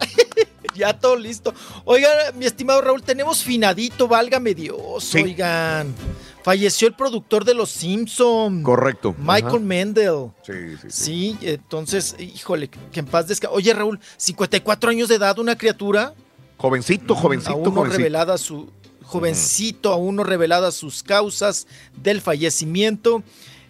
[0.74, 1.52] Ya todo listo.
[1.84, 5.04] Oigan, mi estimado Raúl, tenemos finadito, válgame Dios.
[5.04, 5.18] Sí.
[5.22, 5.94] Oigan,
[6.42, 8.62] falleció el productor de Los Simpson.
[8.62, 9.14] Correcto.
[9.18, 9.58] Michael Ajá.
[9.58, 10.30] Mendel.
[10.42, 13.54] Sí, sí, Sí, entonces, híjole, que en paz descanse.
[13.54, 16.14] Oye, Raúl, 54 años de edad, una criatura.
[16.56, 17.98] Jovencito, jovencito, aún no jovencito.
[17.98, 18.70] revelada su
[19.02, 21.66] jovencito, aún no reveladas sus causas
[21.96, 23.22] del fallecimiento.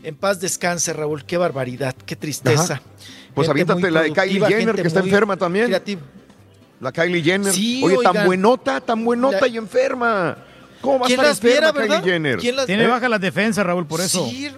[0.03, 1.25] En paz descanse, Raúl.
[1.25, 2.75] Qué barbaridad, qué tristeza.
[2.75, 2.83] Ajá.
[3.35, 5.67] Pues Gente aviéntate la de Kylie Jenner, que está enferma también.
[5.67, 6.03] creativa.
[6.81, 7.53] La Kylie Jenner.
[7.53, 8.27] Sí, Oye, tan oigan.
[8.27, 10.37] buenota, tan buenota La- y enferma.
[10.81, 12.01] ¿Cómo va a ¿Quién estar las viera, enferma verdad?
[12.01, 12.39] Kylie Jenner?
[12.39, 12.89] ¿Quién las- Tiene ¿Eh?
[12.89, 14.27] baja las defensas, Raúl, por eso.
[14.29, 14.51] Sí,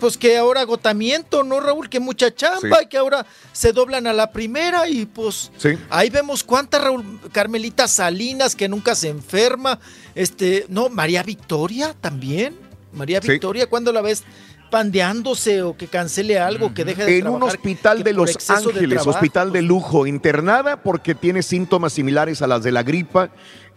[0.00, 1.90] Pues que ahora agotamiento, ¿no, Raúl?
[1.90, 2.84] Que mucha chamba Sí.
[2.84, 5.70] y que ahora se doblan a la primera y pues Sí.
[5.90, 9.80] ahí vemos cuántas, Raúl, Carmelita Salinas que nunca se enferma,
[10.14, 12.56] este, no, María Victoria también,
[12.98, 13.30] María Sí.
[13.32, 14.24] Victoria, ¿cuándo la ves?
[14.70, 18.88] pandeándose o que cancele algo, que deje de En un hospital de Los de Ángeles,
[18.90, 19.10] trabajo.
[19.10, 23.30] hospital de lujo, internada porque tiene síntomas similares a las de la gripa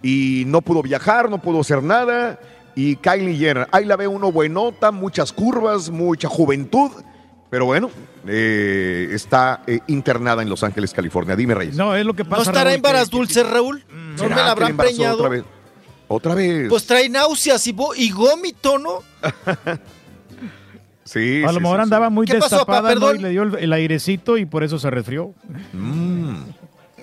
[0.04, 2.40] y no pudo viajar, no pudo hacer nada.
[2.76, 6.92] Y Kylie Jenner, ahí la ve uno buenota, muchas curvas, mucha juventud,
[7.50, 7.90] pero bueno,
[8.28, 11.36] eh, está eh, internada en Los Ángeles, California.
[11.38, 11.76] Dime, Reyes.
[11.76, 12.44] No, es lo que ¿No pasa.
[12.44, 13.84] estará Raúl, en varas dulces, Raúl?
[13.90, 15.16] ¿No ¿Será me la habrán preñado?
[15.16, 15.44] Otra vez.
[16.14, 16.68] Otra vez.
[16.70, 19.00] Pues trae náuseas y, y gómito, ¿no?
[21.04, 22.14] sí, A sí, lo mejor sí, andaba sí.
[22.14, 22.82] muy ¿Qué pasó, pa?
[22.82, 23.16] destapada ¿no?
[23.16, 25.34] Y le dio el, el airecito y por eso se resfrió.
[25.74, 26.36] Mm.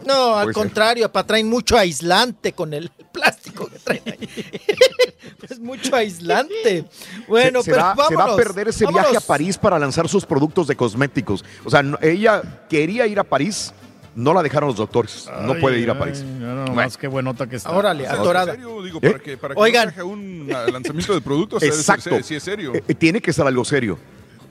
[0.06, 0.62] No, al Puede ser.
[0.62, 4.28] contrario, pa, traen mucho aislante con el plástico que traen ahí.
[5.50, 6.84] es mucho aislante.
[7.26, 8.08] Bueno, se, se pero va, vámonos.
[8.08, 9.20] se va a perder ese viaje a.
[9.20, 11.44] París para lanzar sus productos de cosméticos.
[11.64, 13.72] O sea, no- ella quería ir a París,
[14.18, 15.28] no la dejaron los doctores.
[15.42, 16.22] no puede ir a París.
[16.22, 17.70] No, más que buenota que está.
[17.70, 18.54] Órale, atorada.
[18.54, 18.82] ¿En serio?
[18.82, 19.10] Digo, ¿Eh?
[19.10, 19.94] para que, para que Oigan.
[19.96, 22.02] no un lanzamiento de productos, Exacto.
[22.02, 22.74] serio, sí es serio.
[22.74, 23.98] Eh, eh, tiene que ser algo serio.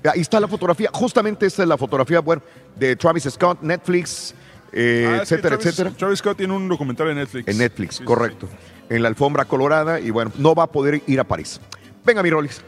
[0.09, 0.89] Ahí está la fotografía.
[0.93, 2.41] Justamente esta es la fotografía bueno,
[2.77, 4.33] de Travis Scott, Netflix,
[4.71, 5.91] eh, Ah, etcétera, Travis- etcétera.
[5.97, 7.47] Travis Scott tiene un documental en Netflix.
[7.49, 8.47] En Netflix, Sí, sí, correcto.
[8.89, 11.59] En la alfombra colorada y bueno, no va a poder ir a París.
[12.05, 12.61] Venga, mi Rolis.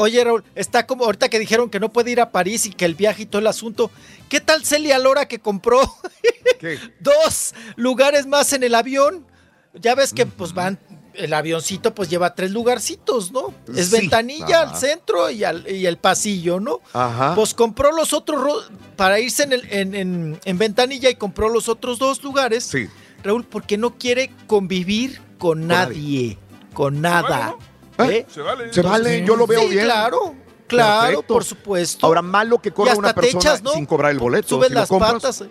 [0.00, 2.84] Oye, Raúl, está como ahorita que dijeron que no puede ir a París y que
[2.84, 3.90] el viaje y todo el asunto.
[4.28, 5.80] ¿Qué tal Celia Lora que compró
[6.60, 6.78] ¿Qué?
[7.00, 9.26] dos lugares más en el avión?
[9.74, 10.78] Ya ves que pues van,
[11.14, 13.52] el avioncito pues lleva tres lugarcitos, ¿no?
[13.74, 13.96] Es Sí.
[14.00, 16.80] ventanilla al centro y, al- y el pasillo, ¿no?
[16.92, 17.34] Ajá.
[17.34, 18.62] Pues compró los otros ro-
[18.96, 22.62] para irse en, el- en- en- en ventanilla y compró los otros dos lugares.
[22.64, 22.86] Sí.
[23.24, 26.38] Raúl, porque no quiere convivir con, nadie,
[26.72, 27.56] con nada.
[27.98, 28.26] ¿Eh?
[28.28, 28.72] Se vale.
[28.72, 29.84] Se vale, yo lo veo Sí, bien.
[29.84, 30.34] claro,
[30.66, 31.34] claro, Perfecto.
[31.34, 32.06] por supuesto.
[32.06, 33.72] Ahora, malo que corra una persona echas, ¿no?
[33.72, 34.48] sin cobrar el boleto.
[34.48, 35.44] Subes si las compras, patas.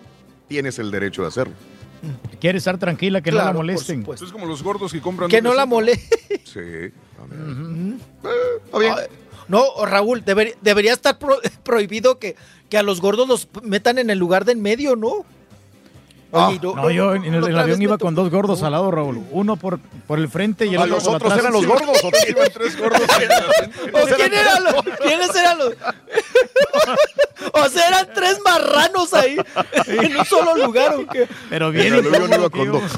[0.47, 1.53] tienes el derecho de hacerlo.
[2.39, 4.05] Quiere estar tranquila, que no la molesten.
[4.13, 5.29] Es como los gordos que compran.
[5.29, 5.75] Que no la cinta.
[5.75, 6.41] moleste.
[6.45, 6.93] Sí.
[7.17, 7.99] también.
[8.23, 8.29] Eh,
[8.65, 8.93] está bien.
[9.47, 12.35] No, Raúl, deber- debería estar pro- prohibido que,
[12.69, 15.25] que a los gordos los metan en el lugar de en medio, ¿no?
[16.31, 19.23] Oye, Ah, No, yo en el, avión iba con dos gordos al lado, Raúl.
[19.31, 21.45] Uno por, por el frente y el otro los por otros atrás.
[21.45, 22.03] eran los gordos.
[22.03, 22.31] ¿o qué?
[22.31, 23.95] Iban tres gordos en.
[23.95, 24.75] ¿O quién eran los?
[25.01, 25.73] ¿Quiénes eran los?
[27.53, 29.37] o sea, eran tres marranos ahí
[29.87, 31.27] en un solo lugar, ¿o qué?
[31.49, 32.91] Pero bien El avión iba con dos.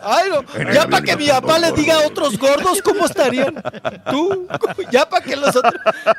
[0.00, 0.72] Ay, no.
[0.72, 3.62] Ya para que mi papá les diga a otros gordos cómo estarían.
[4.10, 4.48] Tú,
[4.90, 5.74] ya para que los otros.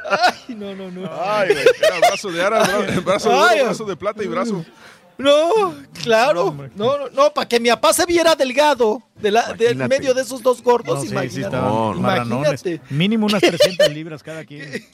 [0.09, 1.09] Ay, no, no, no.
[1.22, 1.56] Ay,
[1.99, 2.64] brazo de ara,
[3.03, 4.65] brazo brazo de plata y brazo.
[5.17, 6.56] No, claro.
[6.75, 10.22] No, no, no, para que mi papá se viera delgado de la, del medio de
[10.22, 11.56] esos dos gordos, No, sí, sí, imagínate.
[11.56, 12.82] estaban.
[12.90, 14.85] Mínimo unas 300 libras cada quien.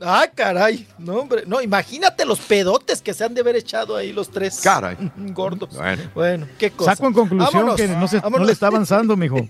[0.00, 0.86] Ah, caray.
[0.98, 1.42] No, hombre.
[1.46, 4.60] No, imagínate los pedotes que se han de haber echado ahí los tres.
[4.60, 4.96] Caray.
[5.16, 5.74] Gordos.
[5.74, 6.02] Bueno.
[6.14, 6.94] Bueno, qué cosa.
[6.94, 9.36] Saco en conclusión Vámonos, que no, se, no le está avanzando, mijo.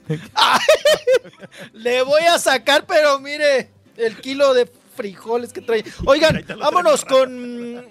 [1.73, 5.85] Le voy a sacar, pero mire, el kilo de frijoles que trae.
[6.07, 7.85] Oigan, vámonos con.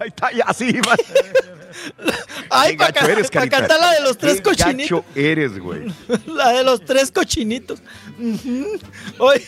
[0.00, 0.96] Ahí está, ya así va.
[2.50, 3.58] Ay, Qué para eres, Carita.
[3.58, 5.02] cantar la de los tres Qué cochinitos.
[5.02, 5.86] gacho eres, güey.
[6.26, 7.80] La de los tres cochinitos.
[8.18, 8.78] Ujú.
[9.18, 9.46] Oye,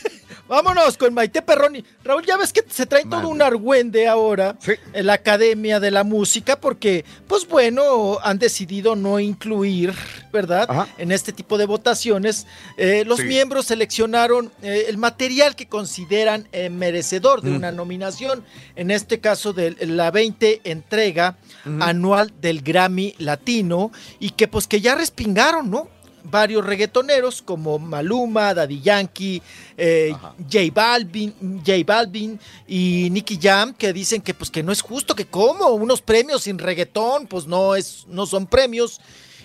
[0.57, 1.83] vámonos con Maite Perroni.
[2.05, 4.73] Raúl, ya ves que se trae todo un argüende ahora Sí.
[4.93, 9.95] en la Academia de la Música porque, pues bueno, han decidido no incluir,
[10.31, 10.67] ¿verdad?
[10.69, 10.89] Ajá.
[10.99, 12.47] En este tipo de votaciones.
[12.77, 13.25] Eh, los Sí.
[13.25, 17.57] miembros seleccionaron eh, el material que consideran eh, merecedor de Mm.
[17.57, 18.45] una nominación,
[18.77, 21.39] en este caso de la 20 entrega
[21.81, 23.91] anual del Grammy Latino
[24.21, 25.89] y que pues que ya respingaron, ¿no?
[26.25, 29.43] Varios reggaetoneros como Maluma, Daddy Yankee,
[29.77, 30.15] eh,
[30.51, 31.35] J Balvin,
[31.65, 35.69] J Balvin y Nicky Jam que dicen que pues que no es justo que como
[35.69, 39.01] unos premios sin reggaetón, pues no es no son premios.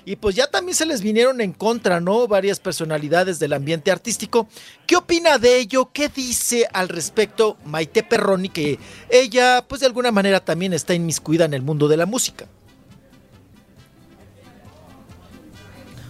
[0.08, 2.30] Y pues ya también se les vinieron en contra, ¿no?
[2.30, 4.48] Varias personalidades del ambiente artístico.
[4.86, 5.90] ¿Qué opina de ello?
[5.92, 8.48] ¿Qué dice al respecto Maite Perroni?
[8.48, 12.48] Que ella, pues de alguna manera también está inmiscuida en el mundo de la música.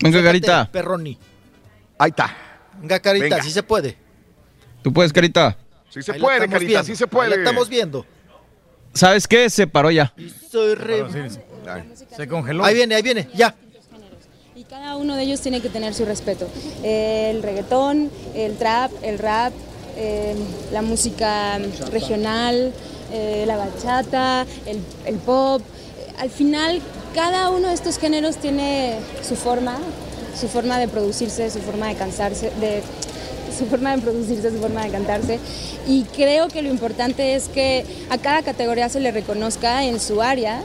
[0.02, 0.70] Venga, Carita.
[0.72, 1.18] Perroni.
[1.98, 2.36] Ahí está.
[2.80, 3.44] Venga, Carita, Venga.
[3.44, 3.98] sí se puede.
[4.84, 5.58] Tú puedes, Carita.
[5.90, 7.30] Sí se Ahí puede, estamos Carita, viendo, sí se ahí puede.
[7.32, 8.06] la estamos viendo.
[8.94, 9.50] ¿Sabes qué?
[9.50, 10.14] Se paró ya.
[10.76, 11.06] Re-
[12.16, 12.64] Se congeló.
[12.64, 13.56] Ahí viene, ahí viene, ya.
[14.56, 16.48] Y cada uno de ellos tiene que tener su respeto.
[16.84, 19.54] El reggaetón, el trap, el rap,
[19.96, 20.36] eh,
[20.72, 21.60] la música
[21.92, 22.74] regional,
[23.12, 25.62] eh, la bachata, el, el pop.
[26.18, 26.82] Al final,
[27.14, 29.78] cada uno de estos géneros tiene su forma,
[30.40, 32.84] su forma de producirse, su forma de cansarse, de
[33.58, 35.40] su forma de producirse, su forma de cantarse.
[35.88, 40.22] Y creo que lo importante es que a cada categoría se le reconozca en su
[40.22, 40.62] área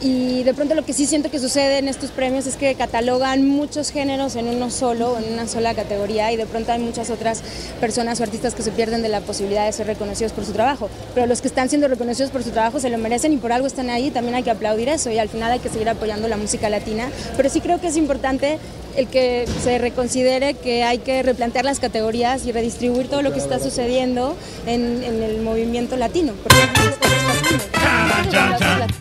[0.00, 3.46] y de pronto lo que sí siento que sucede en estos premios es que catalogan
[3.46, 7.42] muchos géneros en uno solo, en una sola categoría y de pronto hay muchas otras
[7.80, 10.88] personas o artistas que se pierden de la posibilidad de ser reconocidos por su trabajo.
[11.14, 13.66] Pero los que están siendo reconocidos por su trabajo se lo merecen y por algo
[13.66, 16.38] están ahí, también hay que aplaudir eso y al final hay que seguir apoyando la
[16.38, 17.10] música latina.
[17.36, 18.58] Pero sí creo que es importante
[18.96, 23.38] el que se reconsidere que hay que replantear las categorías y redistribuir todo lo que
[23.38, 26.32] está sucediendo en, en el movimiento latino.
[26.42, 26.58] porque.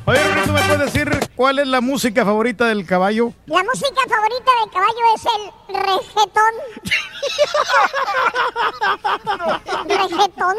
[0.05, 3.33] Oye, ¿tú me puedes decir cuál es la música favorita del caballo?
[3.45, 5.43] La música favorita del caballo es el
[5.85, 6.53] regetón.
[9.87, 10.55] regetón.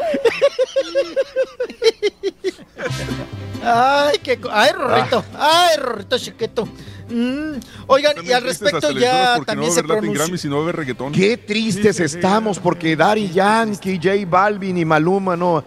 [3.62, 4.40] Ay, qué.
[4.50, 5.24] Ay, Rorrito.
[5.38, 6.68] Ay, Rorrito chiquito.
[7.08, 10.50] Mm, Oigan, y al respecto ya no también va a se pronunció.
[10.50, 11.12] No va a haber reggaetón.
[11.12, 15.64] Qué tristes estamos porque Daddy Yankee, J Balvin y Maluma no.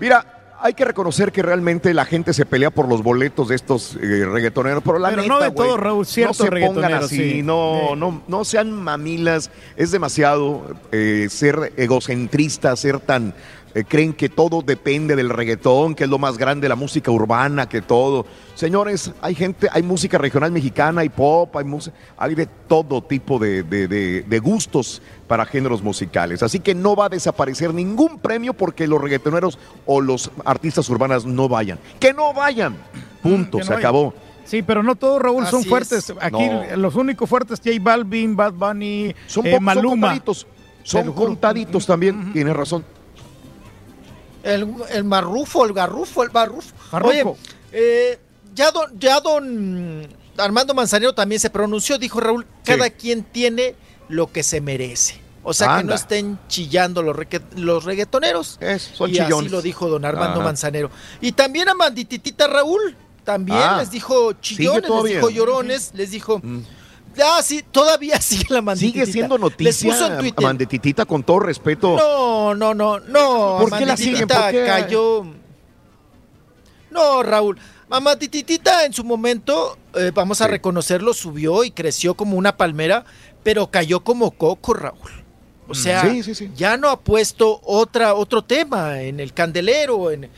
[0.00, 3.96] Mira, hay que reconocer que realmente la gente se pelea por los boletos de estos
[3.96, 7.16] eh, reggaetoneros, pero la Pero neta, no de güey, todos, Raúl, no se pongan así,
[7.16, 7.42] sí.
[7.42, 7.96] no, Sí.
[7.96, 13.34] no, no sean mamilas, es demasiado eh, ser egocentrista, ser tan
[13.74, 17.10] eh, creen que todo depende del reggaetón, que es lo más grande de la música
[17.10, 18.26] urbana, que todo.
[18.54, 23.38] Señores, hay gente, hay música regional mexicana, hay pop, hay música, hay de todo tipo
[23.38, 26.42] de, de- de- de gustos para géneros musicales.
[26.42, 31.24] Así que no va a desaparecer ningún premio porque los reggaetoneros o los artistas urbanas
[31.24, 31.78] no vayan.
[31.98, 32.76] Que no vayan.
[33.22, 33.78] Punto, Que no se vayan.
[33.86, 34.14] acabó.
[34.44, 36.10] Sí, pero no todos, Raúl, son fuertes.
[36.10, 36.16] es.
[36.20, 36.76] Aquí No.
[36.76, 40.46] los únicos fuertes, J Balvin, Bad Bunny, Son, eh, son contaditos.
[40.82, 42.84] Son contaditos también, tienes razón.
[44.42, 46.74] El, el marrufo, el garrufo, el barrufo.
[46.92, 47.10] Marrufo.
[47.10, 47.36] Oye,
[47.72, 48.18] eh,
[48.54, 53.74] ya don, ya don Armando Manzanero también se pronunció, dijo Raúl, cada quien tiene
[54.08, 55.20] lo que se merece.
[55.42, 57.16] O sea, que no estén chillando los,
[57.56, 58.58] los reggaetoneros.
[58.94, 60.44] son y así lo dijo don Armando Ajá.
[60.44, 60.90] Manzanero.
[61.20, 62.94] Y también a Mandititita Raúl,
[63.24, 63.76] también Ah.
[63.78, 66.42] les dijo chillones, les dijo llorones, les dijo...
[67.22, 69.04] Ah, sí, todavía sigue la mandititita.
[69.04, 69.94] Sigue siendo noticia.
[70.36, 71.96] Amandetitita, con todo respeto.
[71.96, 73.58] No, no, no, no.
[73.60, 74.24] ¿Por qué la siguen?
[74.24, 74.64] Amandititita ¿Por qué?
[74.66, 75.24] cayó.
[76.90, 77.58] No, Raúl.
[77.88, 83.04] Amandititita en su momento, eh, vamos a reconocerlo, subió y creció como una palmera,
[83.42, 85.10] pero cayó como coco, Raúl.
[85.66, 86.50] O sea, Sí, sí, sí.
[86.56, 90.28] ya no ha puesto otra, otro tema en el candelero, en,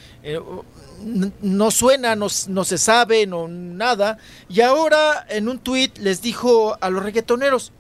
[1.05, 4.19] no suena, no, no se sabe, no nada.
[4.49, 7.73] Y ahora en un tuit les dijo a los reggaetoneros,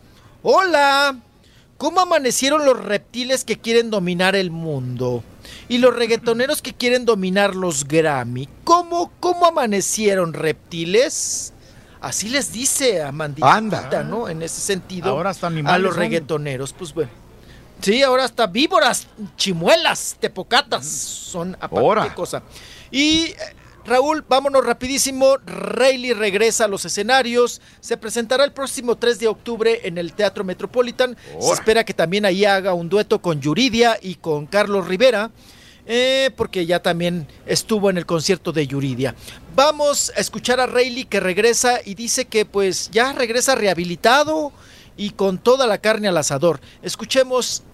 [0.43, 1.17] hola,
[1.79, 5.23] ¿cómo amanecieron los reptiles que quieren dominar el mundo?
[5.69, 11.53] Y los reggaetoneros que quieren dominar los Grammy, ¿cómo, cómo amanecieron reptiles?
[12.01, 14.03] Así les dice a Mandita, Anda.
[14.03, 14.29] ¿no?
[14.29, 15.11] En ese sentido.
[15.11, 17.23] Ahora hasta a los reggaetoneros, pues bueno.
[17.81, 22.03] Sí, ahora hasta víboras, chimuelas, tepocatas, son aparte Ahora.
[22.05, 22.43] qué cosa.
[22.93, 23.35] Y eh,
[23.85, 25.39] Raúl, vámonos rapidísimo.
[25.45, 27.61] Rayleigh regresa a los escenarios.
[27.81, 31.17] Se presentará el próximo 3 de octubre en el Teatro Metropolitan.
[31.41, 35.31] Se espera que también ahí haga un dueto con Yuridia y con Carlos Rivera.
[35.85, 39.17] eh, porque ya también estuvo en el concierto de Yuridia.
[39.57, 44.53] Vamos a escuchar a Rayleigh que regresa y dice que pues ya regresa rehabilitado
[44.97, 46.61] y con toda la carne al asador.
[46.83, 47.65] Escuchemos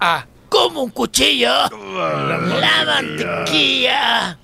[0.00, 1.52] a como un cuchillo.
[1.70, 4.38] La mantequilla.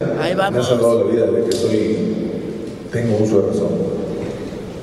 [0.00, 0.68] Ahí Me ha vamos.
[0.68, 1.98] salvado la vida de que soy,
[2.92, 3.68] tengo uso de razón.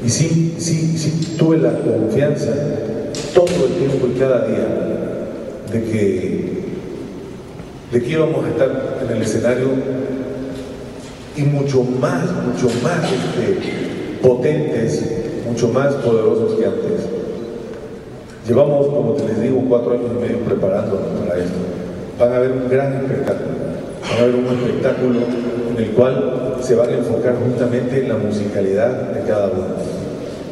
[0.06, 2.52] Y sí, sí, sí, tuve la confianza
[3.34, 4.68] todo el tiempo y cada día
[5.72, 6.64] de que,
[7.94, 9.68] de que íbamos a estar en el escenario
[11.38, 15.02] y mucho más, mucho más este, potentes,
[15.48, 17.02] mucho más poderosos que antes.
[18.48, 21.56] Llevamos, como te les digo, cuatro años y medio preparándonos para esto.
[22.18, 23.50] Van a ver un gran espectáculo.
[24.02, 25.19] Van a ver un espectáculo
[25.72, 29.64] en el cual se van a enfocar justamente en la musicalidad de cada uno.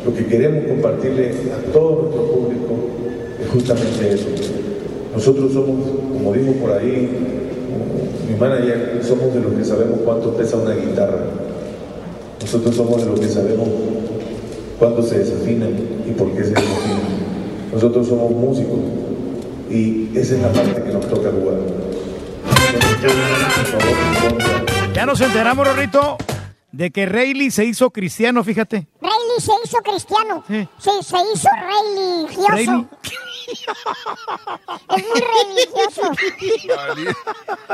[0.05, 2.75] Lo que queremos compartirle a todo nuestro público
[3.41, 4.27] es justamente eso.
[5.13, 7.09] Nosotros somos, como dijo por ahí
[8.29, 11.19] mi manager, somos de los que sabemos cuánto pesa una guitarra.
[12.41, 13.69] Nosotros somos de los que sabemos
[14.77, 15.69] cuándo se desafinan
[16.05, 16.99] y por qué se desafinan.
[17.71, 18.79] Nosotros somos músicos
[19.73, 21.57] y esa es la parte que nos toca jugar.
[24.93, 26.17] Ya nos enteramos, Rorrito,
[26.71, 28.87] de que Rayleigh se hizo cristiano, fíjate.
[29.01, 30.43] Rayleigh se hizo cristiano.
[30.47, 32.49] Sí, se hizo religioso.
[32.49, 32.85] Rayleigh.
[34.95, 36.01] Es muy religioso.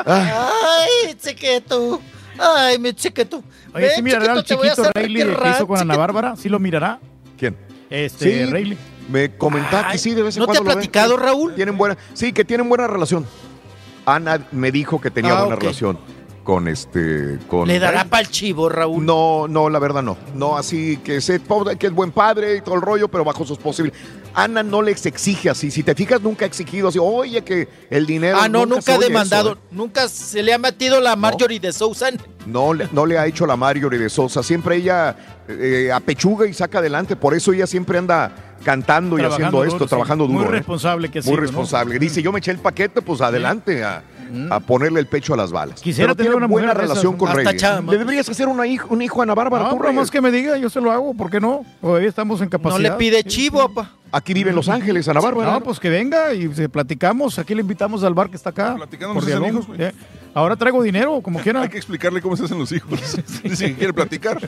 [0.05, 2.01] Ay, chiquito.
[2.39, 3.43] Ay, mi chiquito.
[3.73, 5.99] Oye, Ven, ¿sí mirará chiquito, al chiquito Rayleigh que hizo con Ana chiquito.
[5.99, 6.35] Bárbara?
[6.37, 6.99] ¿Sí lo mirará?
[7.37, 7.55] ¿Quién?
[7.89, 8.77] Este, Sí, Rayleigh.
[9.09, 10.75] Me comentaba que sí, de vez en ¿no te cuando ha lo ven.
[10.89, 11.55] platicado, Raúl?
[11.55, 13.25] Tienen buena, sí, que tienen buena relación.
[14.05, 15.97] Ana me dijo que tenía Ah, buena relación
[16.43, 17.37] con este.
[17.47, 19.05] Con ¿Le dará para el chivo, Raúl?
[19.05, 20.17] No, no, la verdad no.
[20.33, 21.39] No, así que se,
[21.77, 24.03] que es buen padre y todo el rollo, pero bajo sus posibilidades.
[24.33, 25.69] Ana no les exige así.
[25.69, 26.97] Si te fijas, nunca ha exigido así.
[26.99, 28.37] Oye, que el dinero.
[28.39, 29.51] Ah, no, nunca, ha demandado.
[29.51, 29.67] eso, ¿eh?
[29.71, 32.09] Nunca se le ha metido la Marjorie de Sousa.
[32.45, 34.41] No, le- no le ha hecho la Marjorie de Sosa.
[34.41, 35.15] Siempre ella
[35.47, 37.15] eh, apechuga y saca adelante.
[37.15, 40.49] Por eso ella siempre anda cantando y Trabajando haciendo esto, duro, trabajando Muy duro.
[40.49, 40.57] ¿eh?
[40.57, 41.41] responsable que Muy sido, ¿no?
[41.41, 41.99] responsable.
[41.99, 44.03] Dice, yo me eché el paquete, pues adelante a,
[44.49, 45.81] a ponerle el pecho a las balas.
[45.81, 47.63] Quisiera Pero tener una buena esas, relación con Reyes.
[47.87, 49.65] Le deberías hacer una hijo, un hijo a Ana Bárbara.
[49.65, 49.95] No, tú, Reyes.
[49.95, 51.65] más que me diga, yo se lo hago, ¿por qué no?
[51.81, 52.81] Todavía estamos en capacidad.
[52.81, 53.93] le pide chivo, papá.
[54.11, 55.51] Aquí vive en Los Ángeles, Ana Bárbara.
[55.51, 57.37] No, pues que venga y se platicamos.
[57.37, 58.75] Aquí le invitamos al bar que está acá.
[58.75, 59.67] Platicando por nos
[60.29, 61.61] Eh, Ahora traigo dinero, como quiera.
[61.61, 62.99] Hay que explicarle cómo se hacen los hijos.
[63.43, 64.39] Dice que quiere platicar.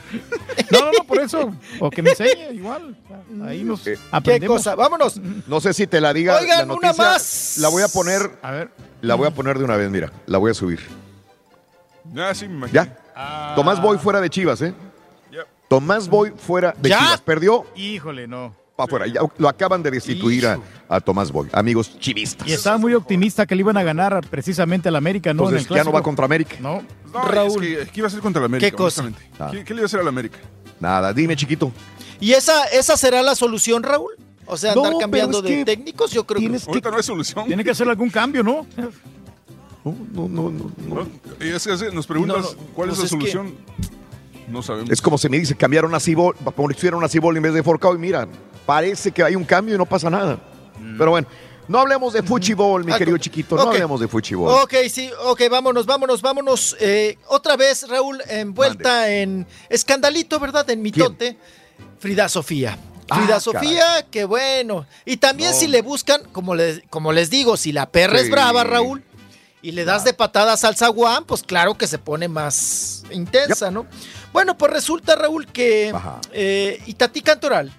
[0.70, 1.52] No, no, no, por eso.
[1.80, 2.96] O que me enseñe, igual.
[3.44, 4.58] Ahí nos ¿Qué aprendemos.
[4.58, 4.74] cosa?
[4.74, 5.16] Vámonos.
[5.46, 7.04] No sé si te la diga Oigan, la una noticia.
[7.04, 7.56] más.
[7.58, 8.38] La voy a poner.
[8.42, 8.70] A ver.
[9.00, 10.12] La voy a poner de una vez, mira.
[10.26, 10.80] La voy a subir.
[12.12, 12.84] Ya, sí, me imagino.
[12.84, 13.54] Ya.
[13.54, 14.74] Tomás Boy fuera de Chivas, ¿eh?
[15.68, 16.98] Tomás Boy fuera de ¿Ya?
[16.98, 17.20] Chivas.
[17.22, 18.54] Perdió Híjole, no.
[18.76, 19.06] Para afuera.
[19.06, 21.48] Ya lo acaban de destituir a, a Tomás Boy.
[21.52, 22.46] Amigos chivistas.
[22.48, 25.42] Y estaba muy optimista que le iban a ganar precisamente al América, ¿no?
[25.44, 26.56] En Entonces el ya no va contra América.
[26.60, 26.82] No.
[27.12, 27.64] No, Raúl.
[27.64, 28.70] Es que, ¿Qué iba a hacer contra la América?
[28.70, 29.10] ¿Qué cosa?
[29.38, 29.48] Ah.
[29.50, 30.38] ¿Qué, qué le iba a hacer a la América?
[30.80, 31.70] Nada, dime, chiquito.
[32.20, 34.12] ¿Y esa, esa será la solución, Raúl?
[34.46, 36.46] O sea, andar cambiando es de técnicos, yo creo que...
[36.46, 37.46] tienes Ahorita no hay solución.
[37.46, 38.66] Tiene que hacer algún cambio, ¿no?
[39.84, 40.94] No, no, no, no, no.
[40.94, 41.08] No,
[41.40, 43.54] y es que nos preguntas No, no, cuál es pues la es que- solución.
[44.52, 44.90] No sabemos.
[44.90, 47.94] Es como se me dice, cambiaron a Cibol, pusieron a Cibol en vez de Forcao
[47.94, 48.28] y mira,
[48.66, 50.38] parece que hay un cambio y no pasa nada.
[50.98, 51.26] Pero bueno,
[51.68, 54.50] no hablemos de fuchibol, mi Ah, querido chiquito, no hablemos de fuchibol.
[54.62, 56.76] Ok, sí, ok, vámonos, vámonos, vámonos.
[56.80, 60.68] Eh, otra vez, Raúl, envuelta en escandalito, ¿verdad?
[60.70, 61.38] En mitote.
[61.98, 62.76] Frida Sofía.
[63.08, 64.86] Ah, Frida Sofía, que bueno.
[65.04, 65.56] Y también No.
[65.56, 68.24] si le buscan, como les, como les digo, si la perra Sí.
[68.24, 69.02] es brava, Raúl,
[69.62, 73.86] y le das de patadas al zaguán, pues claro que se pone más intensa, ¿no?
[74.32, 76.20] Bueno, pues resulta, Raúl, que Ajá.
[76.32, 77.72] eh, Itatí Cantoral,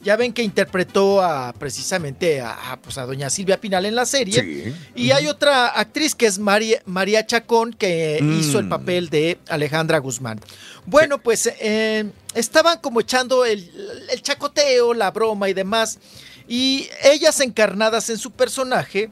[0.00, 4.06] ya ven que interpretó a precisamente a, a, pues, a doña Silvia Pinal en la
[4.06, 4.40] serie.
[4.40, 4.74] Sí.
[4.94, 8.38] Y hay otra actriz que es María, María Chacón que Mm.
[8.40, 10.40] hizo el papel de Alejandra Guzmán.
[10.86, 13.68] Bueno, pues eh, estaban como echando el,
[14.10, 15.98] el chacoteo, la broma y demás.
[16.46, 19.10] Y ellas encarnadas en su personaje,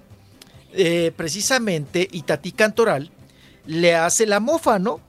[0.76, 3.10] eh, precisamente Itatí Cantoral,
[3.66, 5.00] le hace la mofa, ¿no?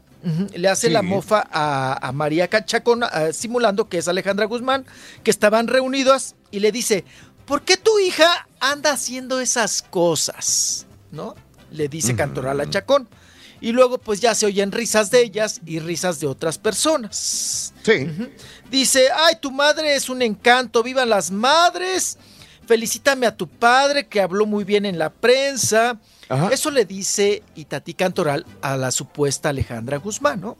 [0.55, 0.93] Le hace Sí.
[0.93, 4.85] la mofa a, a María Ca- Chacón, ah, simulando que es Alejandra Guzmán,
[5.23, 7.05] que estaban reunidos y le dice,
[7.45, 10.85] ¿por qué tu hija anda haciendo esas cosas?
[11.11, 11.35] ¿No?
[11.71, 13.07] Le dice Cantoral a Chacón.
[13.61, 17.73] Y luego pues ya se oyen risas de ellas y risas de otras personas.
[17.83, 18.07] Sí.
[18.69, 22.17] Dice, ay, tu madre es un encanto, vivan las madres.
[22.67, 25.97] Felicítame a tu padre que habló muy bien en la prensa.
[26.29, 26.49] Ajá.
[26.51, 30.57] Eso le dice Itatí Cantoral a la supuesta Alejandra Guzmán, ¿no?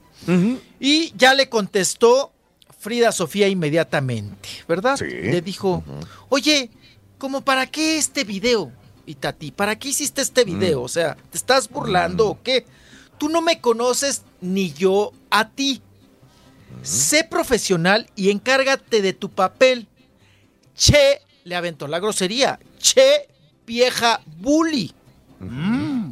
[0.80, 2.32] Y ya le contestó
[2.78, 4.96] Frida Sofía inmediatamente, ¿verdad?
[4.96, 5.04] Sí.
[5.04, 5.84] Le dijo,
[6.30, 6.70] oye,
[7.18, 8.72] ¿cómo para qué este video,
[9.04, 9.50] Itatí?
[9.50, 10.58] ¿Para qué hiciste este Mm.
[10.58, 10.82] video?
[10.82, 12.64] O sea, ¿te estás burlando o qué?
[13.18, 15.82] Tú no me conoces ni yo a ti.
[16.70, 16.84] Mm.
[16.84, 19.86] Sé profesional y encárgate de tu papel.
[20.74, 22.58] Che, le aventó la grosería.
[22.78, 23.28] Che,
[23.66, 24.92] vieja bully.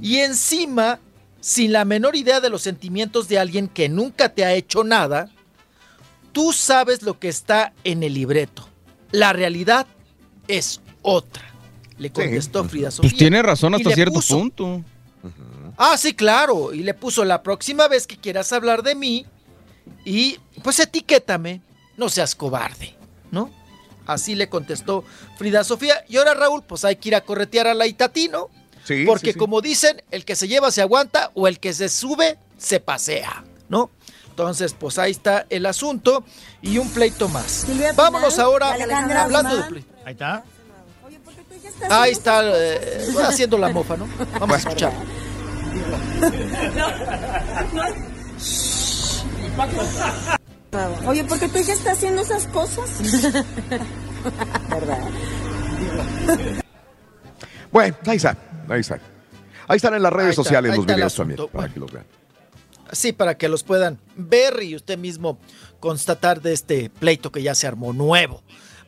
[0.02, 1.00] Y encima,
[1.40, 5.30] sin la menor idea de los sentimientos de alguien que nunca te ha hecho nada,
[6.32, 8.68] tú sabes lo que está en el libreto.
[9.10, 9.86] La realidad
[10.48, 11.42] es otra.
[11.98, 13.10] Le contestó Frida Sofía.
[13.10, 14.84] Pues tiene razón hasta cierto puso- punto.
[15.78, 16.72] Ah, sí, claro.
[16.72, 19.26] Y le puso la próxima vez que quieras hablar de mí
[20.04, 21.62] y pues etiquétame,
[21.96, 22.94] no seas cobarde,
[23.30, 23.50] ¿no?
[24.06, 25.04] Así le contestó
[25.36, 26.04] Frida Sofía.
[26.08, 28.48] Y ahora Raúl, pues hay que ir a corretear a la Itatino.
[28.84, 29.38] Sí, porque sí, sí.
[29.38, 33.44] como dicen, el que se lleva se aguanta o el que se sube se pasea,
[33.68, 33.90] ¿no?
[34.30, 36.22] Entonces, pues ahí está el asunto
[36.62, 37.64] y un pleito más.
[37.66, 39.88] Silvia Vámonos ahora Alejandra hablando de pleito.
[40.04, 40.44] Ahí está.
[41.90, 44.06] Ahí está eh, haciendo la mofa, ¿no?
[44.38, 44.92] Vamos a escuchar.
[51.06, 52.90] Oye, ¿por qué tu hija está haciendo esas cosas?
[54.70, 54.98] ¿Verdad?
[57.72, 58.36] Bueno, ahí está,
[58.68, 59.00] ahí está.
[59.68, 62.06] Ahí están en las redes está, sociales los videos también, para que los vean.
[62.92, 65.38] Sí, para que los puedan ver y usted mismo
[65.80, 68.42] constatar de este pleito que ya se armó nuevo.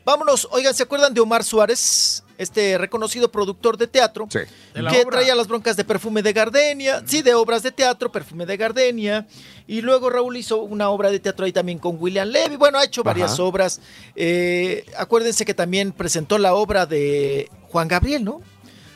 [0.05, 2.23] Vámonos, oigan, ¿se acuerdan de Omar Suárez?
[2.39, 4.27] Este reconocido productor de teatro.
[4.31, 4.39] Sí.
[4.73, 8.11] De la que traía las broncas de perfume de Gardenia, sí, de obras de teatro,
[8.11, 9.27] perfume de Gardenia,
[9.67, 12.85] y luego Raúl hizo una obra de teatro ahí también con William Levy, bueno, ha
[12.85, 13.43] hecho varias Ajá.
[13.43, 13.81] obras,
[14.15, 18.41] Eh, acuérdense que también presentó la obra de Juan Gabriel, ¿no?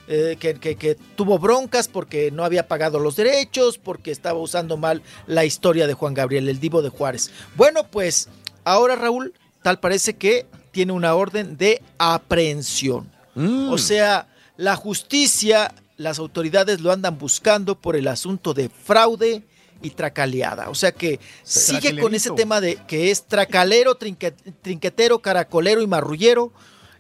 [0.08, 4.76] eh, que, que- que tuvo broncas porque no había pagado los derechos, porque estaba usando
[4.78, 7.30] mal la historia de Juan Gabriel, el divo de Juárez.
[7.56, 8.28] Bueno, pues
[8.66, 13.12] ahora Raúl, tal parece que tiene una orden de aprehensión.
[13.36, 19.44] O sea, la justicia, las autoridades lo andan buscando por el asunto de fraude
[19.82, 20.70] y tracaleada.
[20.70, 25.88] O sea que sigue con ese tema de que es tracalero, trinque- trinquetero, caracolero y
[25.88, 26.52] marrullero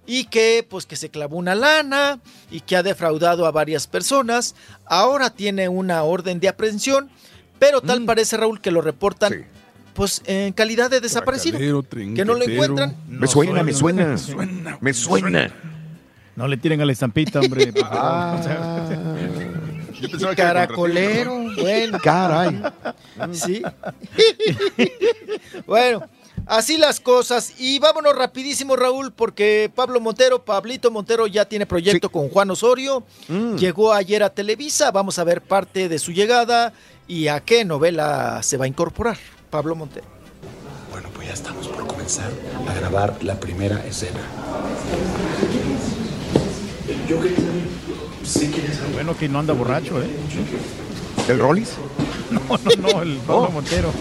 [0.06, 2.20] y que pues que se clavó una lana
[2.52, 4.53] y que ha defraudado a varias personas.
[4.86, 7.10] Ahora tiene una orden de aprehensión,
[7.58, 8.06] pero tal Mm.
[8.06, 9.45] parece Raúl que lo reportan
[9.94, 12.98] pues en calidad de desaparecido, Tracalero, que no lo encuentran.
[13.08, 14.08] Me suena, me suena.
[14.08, 14.78] Me suena.
[14.82, 15.53] Me suena.
[16.36, 17.72] No le tiren a la estampita, hombre.
[17.74, 17.98] por favor.
[18.02, 18.40] Ah.
[20.14, 21.98] O sea, Caracolero, bueno.
[22.03, 22.62] Caray.
[23.32, 23.62] Sí.
[25.66, 26.03] bueno,
[26.45, 27.53] así las cosas.
[27.58, 33.03] Y vámonos rapidísimo, Raúl, porque Pablo Montero, Pablito Montero ya tiene proyecto con Juan Osorio.
[33.30, 33.56] Mm.
[33.56, 34.92] Llegó ayer a Televisa.
[34.92, 36.74] Vamos a ver parte de su llegada
[37.08, 39.18] y a qué novela se va a incorporar.
[39.50, 40.08] Pablo Montero.
[40.92, 42.30] Bueno, pues ya estamos por comenzar
[42.68, 44.20] a grabar la primera escena.
[47.10, 47.64] Yo quería saber,
[48.24, 48.94] sí quería saber.
[48.94, 50.08] bueno que no anda borracho, ¿eh?
[51.28, 51.72] ¿El Rollis?
[52.34, 53.92] No, no, no, el Pablo Montero.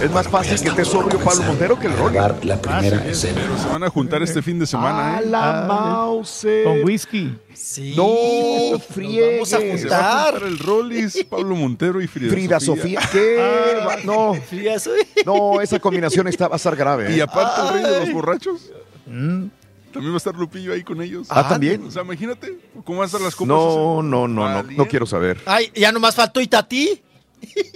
[0.00, 2.44] Es más fácil que esté sobrio Pablo Montero que el Rollis.
[2.44, 3.40] La primera Pero escena.
[3.62, 5.26] se van a juntar este fin de semana, A ¿eh?
[5.26, 6.46] la mouse.
[6.64, 7.36] Con whisky.
[7.54, 7.94] Sí.
[7.96, 9.34] No, friegue.
[9.34, 10.42] vamos a a juntar.
[10.42, 13.00] el Rollis, Pablo Montero y Frida, Frida Sofía.
[13.12, 13.38] ¿Qué?
[13.40, 13.86] Ah.
[13.86, 17.14] va- No, Ya soy- no, esa combinación está, va a estar grave.
[17.14, 17.22] Y ¿eh?
[17.22, 18.70] aparte el rey de los borrachos.
[19.06, 19.46] Mm.
[19.92, 21.26] También va a estar Lupillo ahí con ellos.
[21.30, 21.84] Ah, ¿también?
[21.86, 23.48] O sea, imagínate cómo van a estar las copas.
[23.48, 25.38] No, no, no, no, no quiero saber.
[25.44, 27.02] Ay, ya nomás faltó Itatí.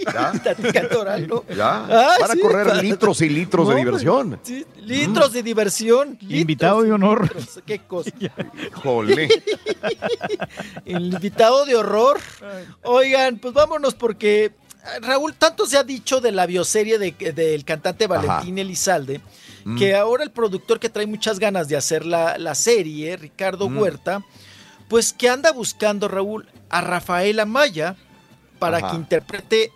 [0.05, 0.33] ¿Ya?
[0.35, 1.45] Itatí Cantoral, ¿no?
[1.55, 1.85] ¿Ya?
[1.85, 4.41] Ay, Van a sí, correr para- litros y litros de diversión.
[4.45, 6.11] Sí, litros de diversión.
[6.21, 7.23] litros Invitado de honor.
[7.25, 7.61] litros.
[7.67, 8.11] Qué cosa.
[8.83, 9.29] Jole.
[10.85, 12.19] El invitado de horror.
[12.83, 14.53] Oigan, pues vámonos porque
[15.03, 19.21] Raúl, tanto se ha dicho de la bioserie de- del cantante Valentín Elizalde,
[19.67, 19.77] Mm.
[19.79, 23.79] que ahora el productor que trae muchas ganas de hacer la, la serie, Ricardo Mm.
[23.79, 24.23] Huerta,
[24.89, 27.97] pues que anda buscando, Raúl, a Rafael Amaya
[28.61, 28.91] para Ajá.
[28.91, 29.73] que interprete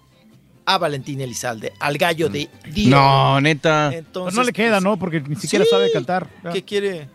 [0.64, 2.88] a Valentín Elizalde, al gallo de Dios.
[2.88, 3.86] No, neta.
[3.92, 4.96] Entonces, Pues no le queda, pues, ¿no?
[4.96, 5.70] Porque ni siquiera sí.
[5.72, 6.28] sabe cantar.
[6.52, 7.08] ¿Qué quiere?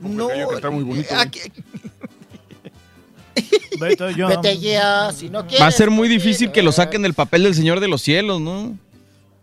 [0.00, 1.12] No, gallo canta muy bonito.
[1.16, 1.40] aquí-
[3.80, 4.26] Vete ya.
[4.28, 5.62] vete ya, si no quieres.
[5.62, 8.40] Va a ser muy difícil que lo saquen del papel del Señor de los Cielos,
[8.40, 8.76] ¿no?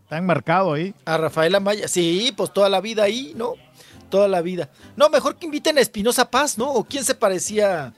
[0.07, 0.93] Está enmarcado ahí.
[1.03, 3.55] A Rafael Amaya, sí, pues toda la vida ahí, ¿no?
[4.09, 4.69] Toda la vida.
[4.95, 6.71] No, mejor que inviten a Espinosa Paz, ¿no?
[6.71, 7.91] ¿O quién se parecía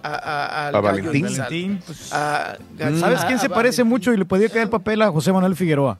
[0.00, 1.82] a, a, ¿A gallo Valentín?
[1.84, 3.88] Pues, A- ¿Sabes a- quién se parece Valentín.
[3.88, 5.98] mucho y le podía quedar el papel a José Manuel Figueroa?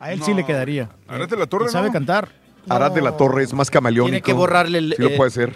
[0.00, 0.88] A él sí le quedaría.
[1.06, 1.92] Arad de la Torre, sabe ¿no?
[1.92, 2.28] cantar.
[2.68, 4.10] Arad de la Torre es más camaleónico.
[4.10, 5.54] Tiene que borrarle el- Sí lo puede ser.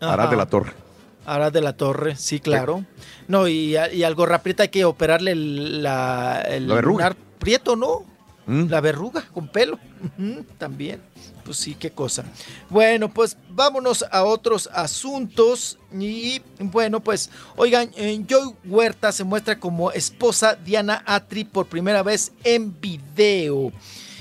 [0.00, 0.72] Arad de la Torre.
[1.24, 2.84] Arad de la Torre, sí, claro.
[3.28, 7.10] No, y, a- y al Gorraprieta hay que operarle el, la, el La verruga.
[7.10, 8.10] lunar prieto, ¿no?
[8.68, 9.78] La verruga con pelo.
[10.58, 11.00] También.
[11.44, 12.24] Pues sí, qué cosa.
[12.68, 15.78] Bueno, pues vámonos a otros asuntos.
[15.92, 22.02] Y bueno, pues, oigan, eh, Joy Huerta se muestra como esposa Diana Atri por primera
[22.02, 23.72] vez en video.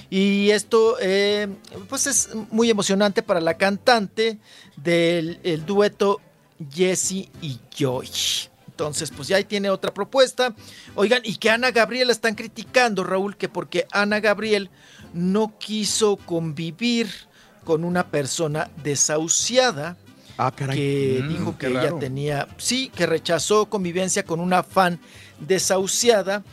[0.09, 1.47] Y esto, eh,
[1.87, 4.39] pues es muy emocionante para la cantante
[4.75, 6.19] del el dueto
[6.69, 8.09] Jessie y Joy.
[8.81, 10.55] Entonces, pues ya ahí tiene otra propuesta.
[10.95, 14.71] Oigan, y que Ana Gabriel la están criticando, Raúl, que porque Ana Gabriel
[15.13, 17.07] no quiso convivir
[17.63, 19.97] con una persona desahuciada
[20.37, 20.75] Ah, caray.
[20.77, 21.99] que Mm, dijo que ella raro.
[21.99, 24.99] tenía, sí, que rechazó convivencia con una fan
[25.39, 26.43] desahuciada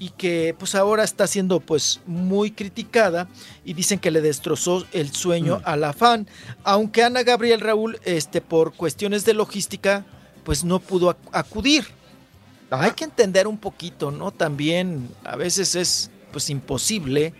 [0.00, 3.28] y que pues ahora está siendo pues muy criticada
[3.64, 5.14] y dicen que le destrozó el Mm.
[5.14, 6.26] sueño a la fan,
[6.64, 10.04] aunque Ana Gabriel Raúl este por cuestiones de logística
[10.46, 11.84] pues no pudo ac- acudir.
[12.70, 14.30] Hay que entender un poquito, ¿no?
[14.30, 17.34] También a veces es pues imposible.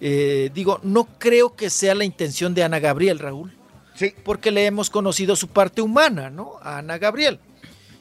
[0.00, 3.52] Eh, digo, no creo que sea la intención de Ana Gabriel, Raúl.
[3.94, 4.12] Sí.
[4.24, 6.54] Porque le hemos conocido su parte humana, ¿no?
[6.62, 7.38] A Ana Gabriel.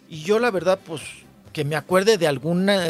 [0.09, 1.01] Y yo la verdad, pues,
[1.53, 2.83] que me acuerde de alguna,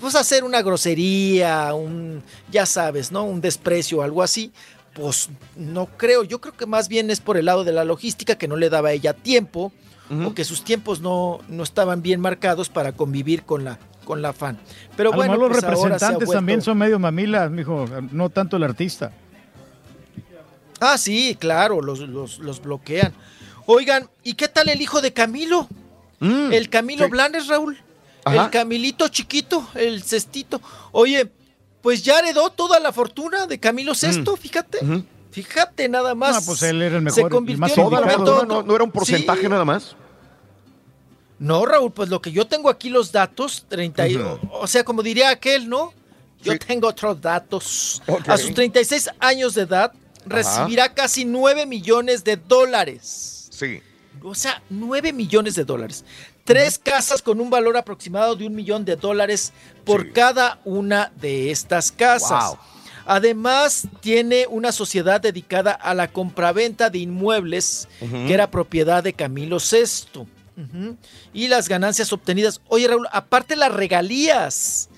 [0.00, 3.24] pues hacer una grosería, un, ya sabes, ¿no?
[3.24, 4.52] Un desprecio o algo así.
[4.94, 8.36] Pues no creo, yo creo que más bien es por el lado de la logística
[8.36, 9.72] que no le daba a ella tiempo
[10.26, 14.32] o que sus tiempos no, no estaban bien marcados para convivir con la, con la
[14.32, 14.58] fan.
[14.96, 18.28] Pero a bueno, los pues ahora se representantes vuelto- también son medio mamilas, mijo, no
[18.30, 19.12] tanto el artista.
[20.80, 23.12] Ah, sí, claro, los, los, los bloquean.
[23.66, 25.68] Oigan, ¿y qué tal el hijo de Camilo?
[26.20, 27.10] el Camilo sí.
[27.10, 27.78] Blanes, Raúl.
[28.24, 28.44] Ajá.
[28.44, 30.60] El Camilito chiquito, el cestito.
[30.92, 31.30] Oye,
[31.80, 34.78] pues ya heredó toda la fortuna de Camilo Sesto, fíjate.
[34.84, 35.04] Ujú.
[35.32, 36.34] Fíjate nada más.
[36.36, 38.36] No, pues él era el Se mejor, el convirtió más en Toda la indicado.
[38.36, 39.48] fortuna no, no era un porcentaje Sí.
[39.48, 39.96] nada más.
[41.42, 44.38] No, Raúl, pues lo que yo tengo aquí los datos, 30 y- Ujú.
[44.52, 45.92] o sea, como diría aquel, ¿no?
[46.40, 48.00] Yo tengo otros datos.
[48.28, 49.92] A sus 36 años de edad,
[50.24, 53.48] recibirá casi 9 millones de dólares.
[53.50, 53.80] Sí.
[54.22, 56.04] O sea, 9 millones de dólares.
[56.44, 59.52] Tres casas con un valor aproximado de un millón de dólares
[59.84, 62.50] por cada una de estas casas.
[62.50, 62.58] Wow.
[63.04, 69.58] Además, tiene una sociedad dedicada a la compraventa de inmuebles que era propiedad de Camilo
[69.58, 70.24] VI.
[71.32, 72.60] Y las ganancias obtenidas.
[72.68, 74.88] Oye, Raúl, aparte las regalías,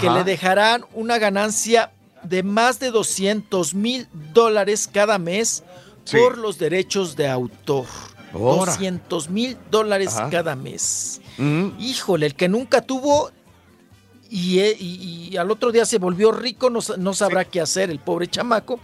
[0.00, 5.62] que le dejarán una ganancia de más de 200 mil dólares cada mes
[6.04, 6.16] Sí.
[6.16, 7.86] por los derechos de autor.
[8.32, 8.72] Ora.
[8.72, 10.30] 200 mil dólares Ajá.
[10.30, 11.20] cada mes.
[11.78, 13.30] Híjole, el que nunca tuvo
[14.30, 17.88] y, eh, y- y al otro día se volvió rico, no, no sabrá qué hacer
[17.90, 18.78] el pobre chamaco.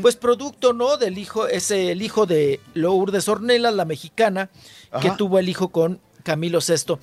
[0.00, 0.96] Pues producto, ¿no?
[0.96, 4.48] Del hijo, es el hijo de Lourdes Ornelas, la mexicana,
[5.00, 6.94] que tuvo el hijo con Camilo VI.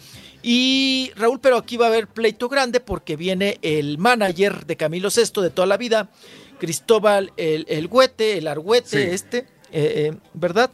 [0.42, 5.10] Y Raúl, pero aquí va a haber pleito grande porque viene el manager de Camilo
[5.10, 6.10] VI de toda la vida,
[6.60, 8.98] Cristóbal el, el Güete, el Argüete, Sí.
[8.98, 9.38] este,
[9.72, 10.70] eh, eh, ¿verdad?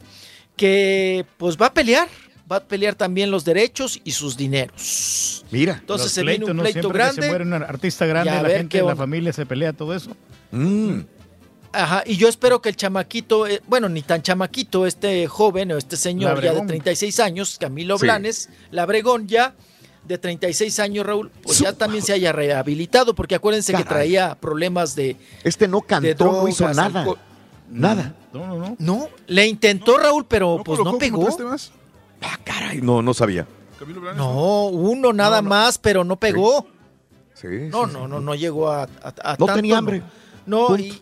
[0.56, 2.08] Que pues va a pelear,
[2.50, 5.44] va a pelear también los derechos y sus dineros.
[5.50, 5.78] Mira.
[5.80, 6.62] Entonces Los se viene un ¿no?
[6.62, 7.22] pleito que grande.
[7.22, 10.10] se muere un artista grande, la gente de la familia se pelea, todo eso.
[10.50, 11.00] Mm.
[11.72, 15.76] Ajá, y yo espero que el chamaquito, eh, bueno, ni tan chamaquito, este joven o
[15.78, 16.66] este señor ya de Labregón.
[16.66, 18.02] 36 años, Camilo Sí.
[18.06, 19.54] Blanes, Labregón ya
[20.04, 24.96] de 36 años, Raúl, pues ya también se haya rehabilitado, porque acuérdense que traía problemas
[24.96, 25.16] de...
[25.44, 27.00] Este no cantó, de no hizo nada.
[27.00, 27.18] alcohol.
[27.70, 28.14] Nada.
[28.32, 28.76] No, no, no.
[28.80, 31.22] No, le intentó Raúl, pero pues no pegó.
[31.24, 31.72] tres temas?
[32.44, 33.46] Caray, no, no sabía.
[33.78, 34.18] Camilo Blanes.
[34.18, 36.66] No, uno nada más, pero no pegó.
[37.34, 38.08] Sí, No, sí, no, sí.
[38.10, 38.86] no, no llegó a, a-
[39.22, 40.02] a No tanto, tenía hambre.
[40.46, 41.00] No, y,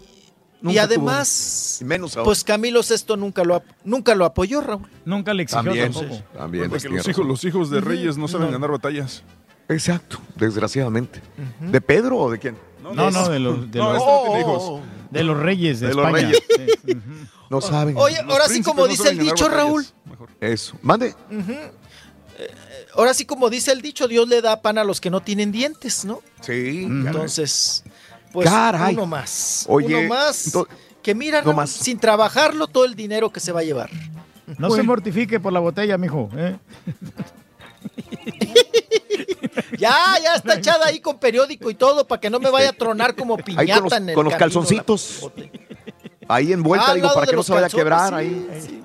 [0.61, 2.25] Nunca y tuvo además, Y menos ahora.
[2.25, 4.89] pues Camilo Sesto nunca lo, ap- nunca lo apoyó, Raúl.
[5.05, 6.23] Nunca le exigió También, tampoco.
[6.37, 6.65] también.
[6.65, 8.53] Recuerda pues, los hijos, los hijos de reyes no saben No.
[8.55, 9.23] ganar batallas.
[9.69, 11.21] Exacto, desgraciadamente.
[11.61, 12.57] ¿De Pedro o de quién?
[12.83, 14.63] No, no, de los, de No, los, no tiene hijos.
[14.65, 14.81] Oh,
[15.11, 16.29] de los reyes de, De los España.
[16.29, 16.43] reyes.
[16.87, 16.93] Sí.
[17.51, 17.97] No saben.
[17.97, 19.55] Oye, Los ahora sí como no dice el dicho, batallas.
[19.57, 19.87] Raúl.
[20.07, 20.29] Mejor.
[20.41, 20.77] Eso.
[20.83, 21.15] Mande.
[22.95, 25.53] Ahora sí como dice el dicho, Dios le da pan a los que no tienen
[25.53, 26.21] dientes, ¿no?
[26.41, 26.83] Sí.
[26.85, 27.85] Entonces,
[28.33, 28.95] pues Caray.
[28.95, 29.65] uno más.
[29.69, 30.53] Oye, uno más.
[31.03, 31.71] que mira, no Raúl, más.
[31.71, 33.91] sin trabajarlo todo el dinero que se va a llevar.
[34.59, 36.31] No se mortifique por la botella, mijo.
[36.37, 36.57] ¿eh?
[39.79, 42.73] Ya, ya está echada ahí con periódico y todo para que no me vaya a
[42.73, 45.31] tronar como piñata Ahí con los, en el con los camino, calzoncitos.
[46.29, 48.49] Ahí envuelta, Ah, digo, para que no se vaya a quebrar sí, ahí.
[48.61, 48.83] sí.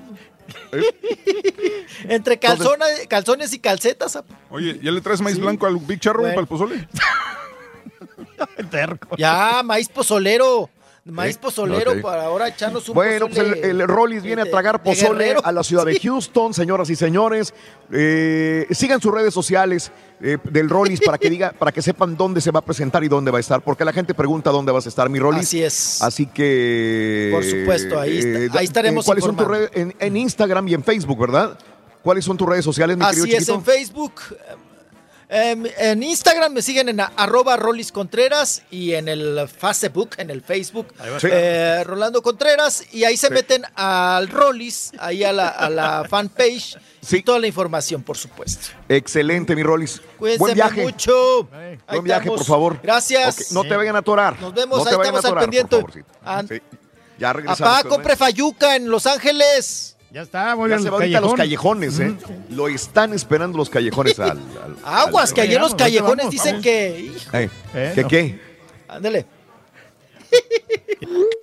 [2.10, 4.20] Entre calzones, calzones y calcetas.
[4.50, 6.34] Oye, ¿ya le traes maíz blanco al Big Charro Bueno.
[6.36, 6.88] para el pozole?
[8.72, 9.16] Terco.
[9.18, 10.70] Ya, maíz pozolero.
[11.06, 12.02] Maíz pozolero ok.
[12.02, 15.84] para ahora echarnos un Bueno, pues el, Rollis viene a tragar pozole a la ciudad
[15.86, 16.00] de.
[16.00, 17.54] Houston, señoras y señores.
[17.92, 19.92] Eh, sigan sus redes sociales
[20.22, 23.10] eh, del Rollis para que diga, para que sepan dónde se va a presentar y
[23.10, 25.42] dónde va a estar, porque la gente pregunta dónde vas a estar, mi Rollis.
[25.42, 26.02] Así es.
[26.02, 27.32] Así que.
[27.34, 29.72] Por supuesto, ahí está- da- ahí estaremos ¿Cuáles son tus redes?
[29.74, 31.60] En, en Instagram y en Facebook, ¿verdad?
[32.02, 33.56] ¿Cuáles son tus redes sociales, mi Así querido es, chiquito?
[33.56, 34.14] en Facebook.
[35.34, 40.42] Em, en Instagram me siguen en arroba Rolis Contreras y en el Facebook, en el
[40.42, 40.88] Facebook,
[41.20, 41.28] Sí.
[41.32, 46.78] eh, Rolando Contreras, y ahí se meten al Rolis, ahí a la, a la fanpage,
[47.02, 47.18] Sí.
[47.18, 48.68] y toda la información, por supuesto.
[48.88, 50.02] Excelente, mi Rollis.
[50.18, 50.84] Cuídense Buen viaje.
[50.84, 51.50] mucho.
[51.52, 52.40] Ahí Buen viaje, estamos.
[52.42, 52.80] por favor.
[52.82, 53.52] Gracias.
[53.52, 54.40] No te vayan a atorar.
[54.40, 55.84] Nos vemos, no ahí estamos al atorar, pendiente.
[56.24, 56.62] An- Sí.
[57.20, 57.60] Ya regresamos.
[57.72, 58.16] Papá, con compre.
[58.16, 59.93] Fayuca en Los Ángeles.
[60.14, 60.84] Ya está, muy Ya bien.
[60.84, 62.16] se va ahorita a los callejones, ¿eh?
[62.52, 64.30] Lo están esperando los callejones al.
[64.64, 66.64] al- Aguas, al- que ayer los callejones vamos, dicen vamos.
[66.64, 67.00] que...
[67.00, 68.08] hijo, Eh, Eh, ¿Qué no.
[68.08, 68.40] qué?
[68.88, 69.26] Ándale.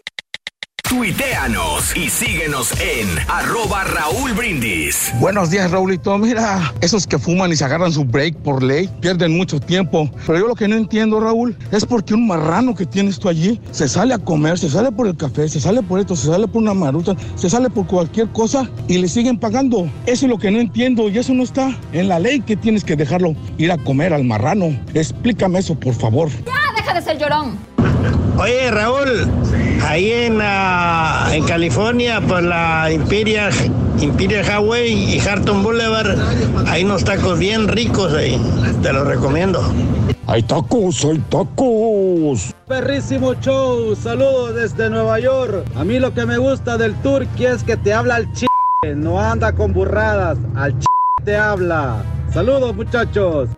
[0.90, 5.12] Tuiteanos y síguenos en arroba Raúl Brindis.
[5.20, 6.18] Buenos días, Raulito.
[6.18, 10.10] Mira, esos que fuman y se agarran su break por ley pierden mucho tiempo.
[10.26, 13.60] Pero yo lo que no entiendo, Raúl, es porque un marrano que tienes tú allí
[13.70, 16.48] se sale a comer, se sale por el café, se sale por esto, se sale
[16.48, 19.88] por una maruta, se sale por cualquier cosa y le siguen pagando.
[20.06, 22.82] Eso es lo que no entiendo y eso no está en la ley que tienes
[22.82, 24.76] que dejarlo ir a comer al marrano.
[24.92, 26.30] Explícame eso, por favor.
[26.44, 27.69] Ya, deja de ser llorón.
[28.38, 29.28] Oye, Raúl,
[29.86, 33.52] ahí en, ah, en California, por la Imperial,
[34.00, 36.16] Imperial Highway y Harton Boulevard,
[36.66, 38.40] hay unos tacos bien ricos ahí.
[38.82, 39.62] Te los recomiendo.
[40.26, 42.54] Hay tacos, hay tacos.
[42.68, 45.66] Perrísimo show, saludos desde Nueva York.
[45.74, 48.46] A mí lo que me gusta del turqui es que te habla al ch...
[48.94, 50.84] no anda con burradas, al ch...
[51.24, 52.04] te habla.
[52.32, 53.48] Saludos muchachos.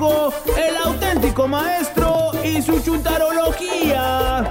[0.00, 4.48] El auténtico maestro y su chuntarología.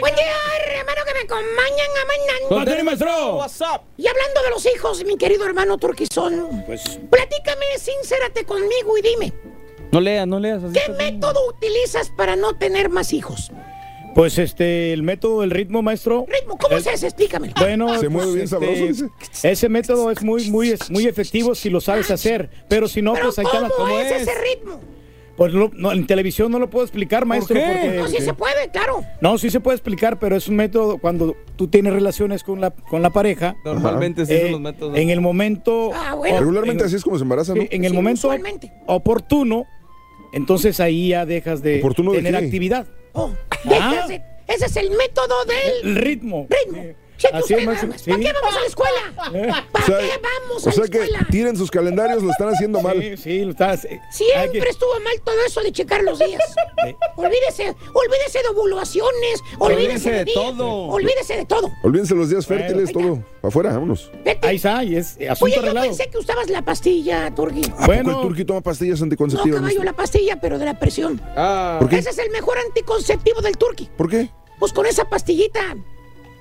[0.00, 0.32] Buen día,
[0.78, 2.82] hermano, que me acompañan a mañana.
[2.82, 3.36] Maestro.
[3.36, 3.82] WhatsApp.
[3.98, 9.34] Y hablando de los hijos, mi querido hermano Turquizón, Pues, platícame, sincérate conmigo y dime,
[9.92, 10.62] No leas, no leas.
[10.72, 13.52] ¿qué método utilizas para no tener más hijos?
[14.14, 16.26] Pues este, el método del ritmo, maestro.
[16.28, 17.06] Ritmo, ¿cómo El- se hace?
[17.06, 17.52] Explícame.
[17.58, 19.08] Bueno, Se mueve bien este, sabroso, dice.
[19.48, 23.26] Ese método es muy, muy, muy efectivo si lo sabes hacer, pero si no, ¿Pero
[23.26, 24.80] pues ahí está la- cómo es ese ritmo?
[25.36, 27.54] Pues lo- no, en televisión no lo puedo explicar, maestro.
[27.54, 27.62] qué?
[27.62, 29.02] porque- No, sí se puede, claro.
[29.22, 32.72] No, sí se puede explicar, pero es un método cuando tú tienes relaciones con la,
[32.72, 33.56] con la pareja.
[33.64, 34.98] Normalmente sí eh, son los métodos.
[34.98, 35.92] En el momento.
[35.94, 36.38] Ah, bueno.
[36.40, 37.64] Regularmente en- así es como se embarazan, ¿no?
[37.70, 38.70] en el Sí, momento usualmente.
[38.86, 39.64] oportuno,
[40.34, 42.86] entonces ahí ya dejas de ¿Oportuno de tener actividad.
[43.12, 43.30] Oh,
[43.64, 46.46] de- ese es el método del El ritmo.
[46.48, 46.94] ritmo.
[47.28, 47.60] Así es,
[48.00, 48.10] sí.
[48.10, 49.12] ¿Para qué vamos a la escuela?
[49.72, 51.26] ¿Para O sea, qué vamos o a sea la que escuela?
[51.30, 53.00] tiren sus calendarios, lo están haciendo mal.
[53.00, 53.84] Sí, sí, lo estás.
[53.84, 56.40] eh, Siempre que- estuvo mal todo eso de checar los días.
[56.86, 56.96] Eh.
[57.16, 60.66] olvídese, olvídese de ovulaciones, olvídese, Olvídese de todo.
[60.88, 61.70] Olvídese de todo.
[61.82, 63.16] Olvídense los días Bueno, fértiles, todo.
[63.40, 64.10] Para afuera, vámonos.
[64.24, 64.46] Vete.
[64.48, 65.86] Ahí está, y es eh, Oye, asunto yo arreglado.
[65.86, 67.62] pensé que usabas la pastilla, Turgi.
[67.78, 68.04] ¿A Bueno.
[68.12, 69.56] poco el turqui toma pastillas No, anticonceptivas?
[69.60, 69.84] caballo, maestro?
[69.84, 71.20] la pastilla, pero de la presión.
[71.36, 71.98] Ah, ¿Por qué?
[71.98, 73.88] Ese es el mejor anticonceptivo del Turqui.
[73.96, 74.30] ¿Por qué?
[74.58, 75.76] Pues con esa pastillita,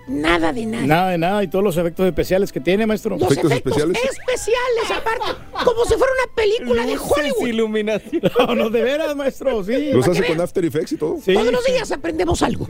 [0.09, 0.85] nada de nada.
[0.85, 3.17] Nada de nada y todos los efectos especiales que tiene, maestro.
[3.17, 4.03] Los ¿Efectos efectos, especiales?
[4.03, 7.47] especiales, aparte, como si fuera una película de Hollywood.
[7.47, 8.21] iluminación.
[8.39, 9.91] No, no, de veras, maestro, sí.
[9.91, 10.41] ¿Los hace con.
[10.41, 11.17] After Effects y todo?
[11.23, 11.71] Sí, Todos los sí.
[11.73, 12.67] días aprendemos algo.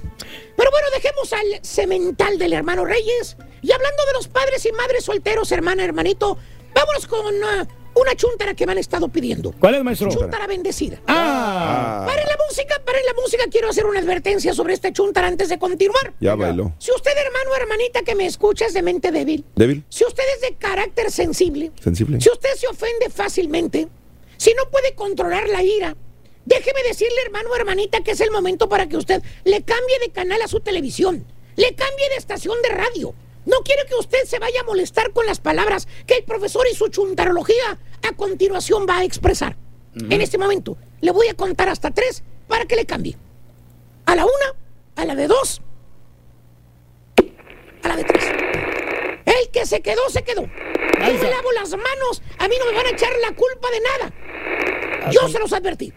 [0.57, 3.37] Pero bueno, dejemos al semental del hermano Reyes.
[3.61, 6.37] Y hablando de los padres y madres solteros, hermana, hermanito,
[6.73, 7.67] vámonos con ah,
[7.99, 9.51] una chuntara que me han estado pidiendo.
[9.59, 10.09] ¿Cuál es, maestro?
[10.09, 11.01] Chuntara bendecida.
[11.07, 13.43] Ah, Paren la música, paren la música.
[13.51, 16.13] Quiero hacer una advertencia sobre esta chuntara antes de continuar.
[16.19, 16.73] Ya bailó.
[16.79, 19.83] Si usted, hermano o hermanita que me escucha, es de mente débil, ¿Débil?
[19.89, 22.19] si usted es de carácter sensible, ¿Sensible?
[22.21, 23.87] si usted se ofende fácilmente,
[24.37, 25.95] si no puede controlar la ira,
[26.45, 30.09] déjeme decirle, hermano o hermanita, que es el momento para que usted le cambie de
[30.09, 33.13] canal a su televisión, le cambie de estación de radio.
[33.49, 36.75] No quiero que usted se vaya a molestar con las palabras que el profesor y
[36.75, 39.55] su chuntarología a continuación va a expresar.
[39.95, 43.17] En este momento le voy a contar hasta tres para que le cambie.
[44.05, 44.55] A la una,
[44.95, 45.61] a la de dos,
[47.83, 48.23] a la de tres.
[49.25, 50.43] El que se quedó, se quedó.
[50.43, 52.21] Yo me lavo las manos.
[52.37, 55.11] A mí no me van a echar la culpa de nada.
[55.11, 55.91] Yo se los advertí.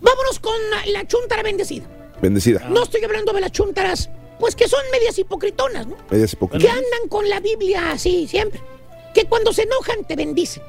[0.00, 1.86] Vámonos con la- la chuntara bendecida.
[2.20, 2.60] Bendecida.
[2.68, 5.96] No estoy hablando de las chuntaras, pues que son medias hipocritonas, ¿no?
[6.10, 8.60] Ella es Que andan con la Biblia así siempre.
[9.14, 10.62] Que cuando se enojan te bendicen.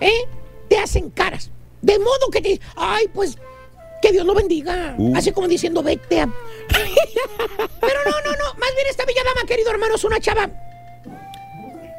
[0.00, 0.26] ¿Eh?
[0.68, 1.50] Te hacen caras.
[1.80, 2.60] De modo que te.
[2.76, 3.36] Ay, pues.
[4.00, 4.96] Que Dios lo bendiga.
[4.98, 5.16] Uh.
[5.16, 6.26] Así como diciendo, vete a.
[7.80, 8.54] Pero no, no, no.
[8.58, 10.50] Más bien esta bella dama, querido hermano, es una chava.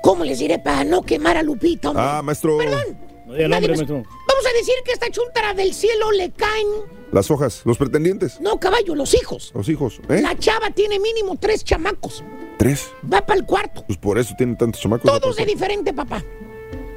[0.02, 1.90] ¿Cómo les diré para no quemar a Lupita?
[1.90, 2.04] hombre?
[2.06, 2.58] Ah, maestro.
[2.58, 2.98] Perdón.
[3.26, 3.96] No maestro.
[3.96, 6.68] Vamos a decir que esta chuntara del cielo le caen.
[7.14, 9.52] Las hojas, los pretendientes, No, caballo, los hijos.
[9.54, 10.02] los hijos.
[10.10, 10.22] ¿Eh?
[10.22, 12.24] La chava tiene mínimo tres chamacos.
[12.58, 12.90] Tres.
[13.12, 13.84] Va para el cuarto.
[13.86, 15.06] Pues por eso tienen tantos chamacos.
[15.06, 16.24] ¿no, Todos de diferente, papá.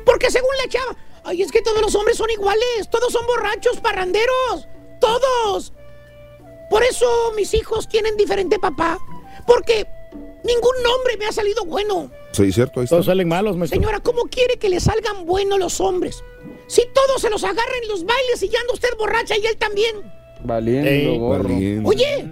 [0.07, 3.79] Porque según la chava, ay, es que todos los hombres son iguales, todos son borrachos,
[3.81, 4.67] parranderos,
[5.01, 5.75] todos.
[6.71, 8.99] Por eso mis hijos tienen diferente papá,
[9.47, 9.87] porque
[10.47, 12.11] ningún nombre me ha salido bueno.
[12.33, 12.97] Sí, cierto, ahí está.
[12.97, 13.79] Todos salen malos, maestro.
[13.79, 16.23] Señora, ¿cómo quiere que le salgan buenos los hombres?
[16.67, 19.57] Si todos se los agarran en los bailes y ya anda usted borracha y él
[19.57, 20.03] también.
[20.43, 21.49] Valiendo, Ey, gorro.
[21.89, 22.29] Oye,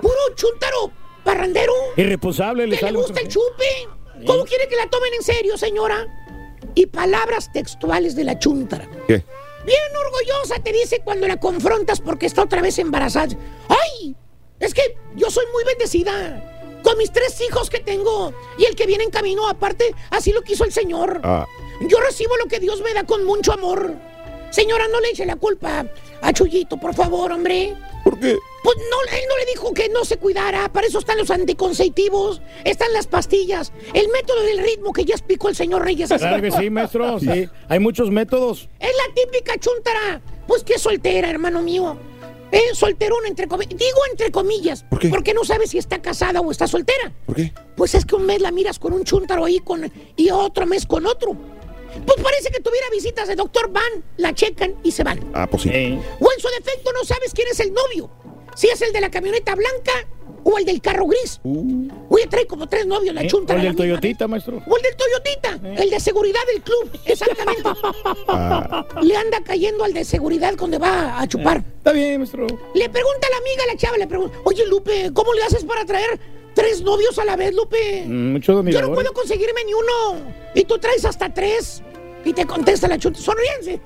[0.00, 0.90] puro chuntaro,
[1.22, 3.88] parrandero, Irresponsable le que le gusta el chupe.
[4.26, 6.06] ¿Cómo quiere que la tomen en serio, señora?
[6.74, 8.88] Y palabras textuales de la chuntara.
[9.06, 9.24] ¿Qué?
[9.64, 13.36] Bien orgullosa te dice cuando la confrontas porque está otra vez embarazada.
[13.68, 14.14] ¡Ay!
[14.60, 14.82] Es que
[15.16, 16.53] yo soy muy bendecida.
[16.84, 18.32] Con mis tres hijos que tengo.
[18.58, 21.20] Y el que viene en camino, aparte, así lo quiso el Señor.
[21.24, 21.46] Ah,
[21.80, 23.94] Yo recibo lo que Dios me da con mucho amor.
[24.50, 25.84] Señora, no le eche la culpa
[26.22, 27.74] a Chuyito, por favor, hombre.
[28.04, 28.38] ¿por qué?
[28.62, 30.72] Pues no, él no le dijo que no se cuidara.
[30.72, 35.48] Para eso están los anticonceptivos, están las pastillas, el método del ritmo que ya explicó
[35.48, 36.08] el señor Reyes.
[36.08, 37.18] Claro que sí, maestro.
[37.18, 37.48] Sí.
[37.68, 38.68] Hay muchos métodos.
[38.78, 40.20] Es la típica chuntara.
[40.46, 41.96] Pues que es soltera, hermano mío.
[42.54, 43.76] Eh, solterón, entre comillas.
[43.76, 44.84] Digo entre comillas.
[44.84, 45.08] ¿Por qué?
[45.08, 47.12] Porque no sabe si está casada o está soltera.
[47.26, 47.52] ¿Por qué?
[47.76, 50.86] Pues es que un mes la miras con un chuntaro ahí con, y otro mes
[50.86, 51.36] con otro.
[52.06, 55.20] Pues parece que tuviera visitas de doctor Van, la checan y se van.
[55.34, 55.68] Ah, pues sí.
[55.68, 55.72] O
[56.32, 58.10] en su defecto no sabes quién es el novio.
[58.54, 59.92] Si es el de la camioneta blanca
[60.44, 61.40] o el del carro gris.
[62.08, 63.54] Oye, trae como tres novios la Eh, chunta.
[63.54, 64.62] o el del Toyotita, maestro.
[64.66, 67.62] O el del Toyotita, el de seguridad del club, exactamente.
[68.28, 71.64] Ah, Le anda cayendo al de seguridad cuando va a chupar.
[71.78, 72.46] Está bien, maestro.
[72.74, 75.84] Le pregunta a la amiga, la chava, le pregunta, oye Lupe, ¿cómo le haces para
[75.84, 76.18] traer
[76.54, 78.04] tres novios a la vez, Lupe?
[78.06, 80.20] Mm, Muchos Yo no puedo conseguirme ni uno.
[80.54, 81.82] Y tú traes hasta tres.
[82.24, 83.80] Y te contesta la chunta, sonríense.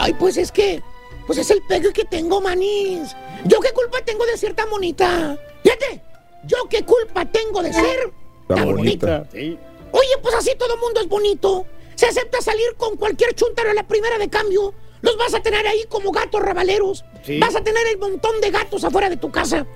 [0.00, 0.82] Ay, pues es que,
[1.28, 3.14] pues es el pegue que tengo, manís.
[3.44, 5.38] ¿Yo qué culpa tengo de ser tan bonita?
[5.62, 6.02] Fíjate,
[6.44, 8.10] ¿yo qué culpa tengo de ser
[8.48, 9.28] tan bonita?
[9.34, 11.66] Oye, pues así todo mundo es bonito.
[11.96, 14.72] Se acepta salir con cualquier chuntaro a la primera de cambio.
[15.02, 17.04] Los vas a tener ahí como gatos rabaleros.
[17.22, 17.38] Sí.
[17.38, 19.66] Vas a tener el montón de gatos afuera de tu casa.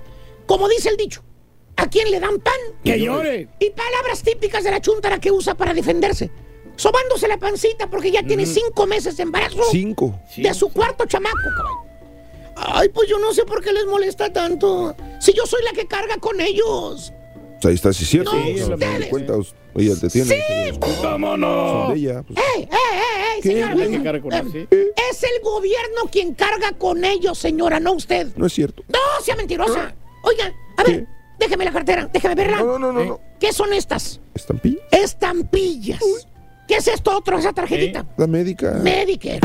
[0.47, 1.21] Como dice el dicho,
[1.75, 2.59] ¿a quién le dan pan?
[2.83, 3.47] Que llore.
[3.59, 6.31] Y palabras típicas de la chuntara que usa para defenderse.
[6.75, 9.61] Sobándose la pancita porque ya tiene cinco meses de embarazo.
[9.71, 10.19] Cinco.
[10.35, 11.37] De su cuarto chamaco.
[12.55, 14.95] Ay, pues yo no sé por qué les molesta tanto.
[15.19, 17.13] Si yo soy la que carga con ellos.
[17.61, 18.33] Pues ahí está, sí, es cierto.
[18.33, 19.07] No, Sí, ustedes.
[19.09, 19.33] cuenta,
[19.75, 20.27] ella te tiene.
[20.35, 20.79] Sí.
[20.79, 20.95] ¿Cómo
[21.37, 22.23] Son de ella.
[22.23, 22.39] pues.
[22.55, 23.49] ¡Ey, ey, ey, ey, ¿Qué?
[23.49, 23.75] señora!
[23.75, 24.93] ¿Quién que carga con él, Eh?
[25.09, 28.27] Es el gobierno quien carga con ellos, señora, no usted.
[28.35, 28.83] No es cierto.
[28.89, 29.95] No, sea mentirosa.
[30.23, 31.07] Oiga, a ver,
[31.39, 32.59] déjeme la cartera, déjeme verla.
[32.59, 33.19] No, no, no, no.
[33.39, 34.19] ¿Qué son estas?
[34.33, 34.81] ¿Estampilla?
[34.91, 36.01] Estampillas.
[36.67, 38.05] ¿Qué es esto otro, esa tarjetita?
[38.17, 38.71] La médica.
[38.81, 39.39] Medicare.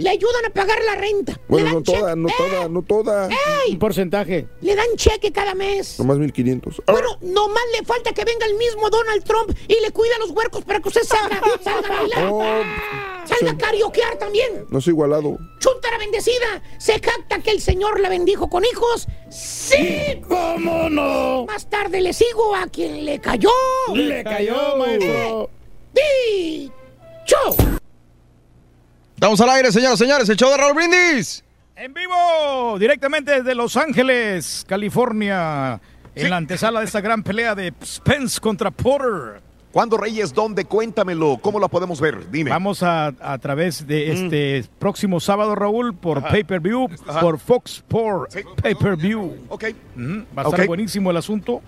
[0.00, 1.38] Le ayudan a pagar la renta.
[1.46, 3.28] Bueno, no toda, no toda, no toda.
[3.66, 3.76] ¡Ey!
[3.76, 4.48] porcentaje.
[4.62, 5.98] Le dan cheque cada mes.
[5.98, 6.82] Nomás 1500.
[6.86, 10.64] Bueno, nomás le falta que venga el mismo Donald Trump y le cuida los huercos
[10.64, 12.28] para que usted salga, salga a bailar.
[12.32, 12.62] Oh,
[13.26, 14.64] salga a carioquear también.
[14.70, 15.36] No soy igualado.
[15.58, 19.06] Chuntara bendecida, ¿se capta que el Señor la bendijo con hijos?
[19.28, 20.22] ¡Sí!
[20.26, 21.44] ¿Cómo no?
[21.44, 23.50] Más tarde le sigo a quien le cayó.
[23.94, 25.50] Le cayó, maestro.
[25.92, 27.36] ¡Dicho!
[29.14, 31.44] Estamos al aire, señoras y señores, el show de Raúl Brindis.
[31.76, 35.80] En vivo, directamente desde Los Ángeles, California,
[36.14, 39.42] en la antesala de esta gran pelea de Spence contra Porter.
[39.72, 40.34] ¿Cuándo Reyes?
[40.34, 40.64] ¿Dónde?
[40.64, 41.38] Cuéntamelo.
[41.40, 42.28] ¿Cómo la podemos ver?
[42.30, 42.50] Dime.
[42.50, 46.88] Vamos a, a través de este próximo sábado, Raúl, por pay-per-view,
[47.20, 49.36] por Fox Sport pay-per-view.
[49.48, 49.64] Ok.
[49.96, 50.66] Ujú, Va a estar Ok.
[50.66, 51.62] buenísimo el asunto.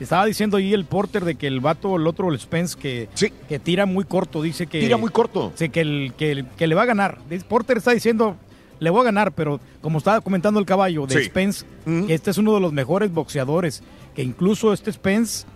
[0.00, 3.08] Estaba diciendo ahí el Porter de que el vato, el otro, el Spence, que,
[3.48, 4.80] que tira muy corto, dice que...
[4.80, 5.52] Tira muy corto.
[5.54, 7.18] Sí, que, el, que, el- que le va a ganar.
[7.48, 8.36] Porter está diciendo,
[8.80, 11.24] le voy a ganar, pero como estaba comentando el caballo de Sí.
[11.26, 13.82] Spence, que este es uno de los mejores boxeadores,
[14.16, 15.46] que incluso este Spence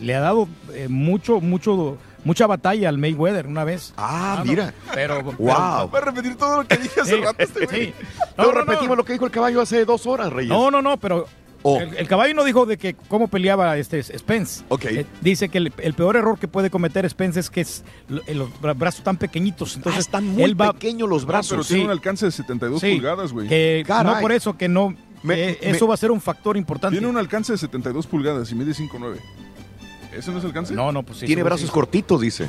[0.00, 3.92] le ha dado eh, mucho, mucho, mucha batalla al Mayweather una vez.
[3.98, 4.72] Ah, mira.
[4.94, 5.34] Pero, Wow.
[5.36, 7.92] pero- Voy a repetir todo lo que dije hace Sí, rato este sí.
[8.38, 10.48] No, repetimos lo que dijo el caballo hace dos horas, Reyes.
[10.48, 11.26] No, no, no, pero
[11.62, 11.78] Oh.
[11.78, 14.64] el, el caballo no dijo de que cómo peleaba este Spence.
[14.70, 14.84] Ok.
[14.86, 17.84] Eh, dice que el, el peor error que puede cometer Spence es que es
[18.26, 19.76] eh, los bra- brazos tan pequeñitos.
[19.76, 21.50] Entonces están muy él va, pequeños los Ah, brazos.
[21.50, 23.46] pero tiene un alcance de 72 Sí, pulgadas, güey.
[23.86, 24.94] no por eso que no.
[25.22, 26.94] Me- eh, me- eso va a ser un factor importante.
[26.96, 29.16] Tiene un alcance de 72 pulgadas y mide 5'9".
[30.16, 30.74] ¿Eso no es alcance?
[30.74, 31.26] No, no, pues sí.
[31.26, 31.72] Tiene brazos sí.
[31.72, 32.48] cortitos, dice.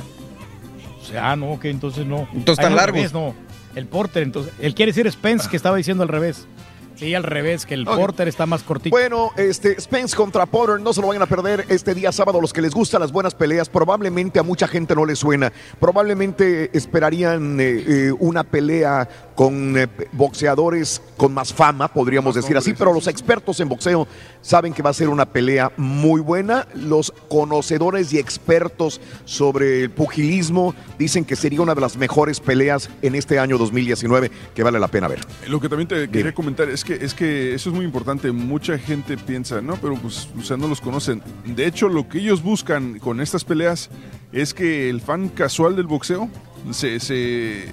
[1.00, 2.26] O sea, ah, no, que entonces no.
[2.32, 3.34] Entonces Ah, tan revés, no.
[3.74, 4.52] El Porter, entonces.
[4.60, 6.46] Él quiere decir Spence, que estaba diciendo al revés.
[6.96, 7.84] Sí, al revés, que el.
[7.84, 8.94] Porter está más cortito.
[8.94, 12.40] Bueno, este Spence contra Potter, no se lo vayan a perder este día sábado.
[12.40, 15.52] Los que les gustan las buenas peleas, probablemente a mucha gente no les suena.
[15.80, 22.74] Probablemente esperarían eh, eh, una pelea con eh, boxeadores con más fama, podríamos decir así,
[22.74, 24.06] pero los expertos en boxeo
[24.42, 26.66] saben que va a ser una pelea muy buena.
[26.74, 32.90] Los conocedores y expertos sobre el pugilismo dicen que sería una de las mejores peleas
[33.00, 35.20] en este año 2019 que vale la pena ver.
[35.48, 38.30] Lo que también te quería comentar es que, es que eso es muy importante.
[38.32, 41.22] Mucha gente piensa, no, pero pues, o sea, no los conocen.
[41.46, 43.88] De hecho, lo que ellos buscan con estas peleas
[44.32, 46.28] es que el fan casual del boxeo
[46.72, 47.72] se, se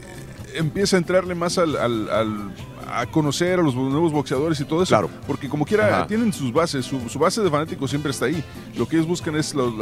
[0.55, 2.51] empieza a entrarle más al, al- al-
[2.91, 4.89] a conocer a los nuevos boxeadores y todo eso.
[4.89, 5.09] Claro.
[5.27, 6.07] Porque como quiera, Ajá.
[6.07, 8.43] tienen sus bases, su, su base de fanáticos siempre está ahí.
[8.75, 9.73] Lo que ellos buscan es los,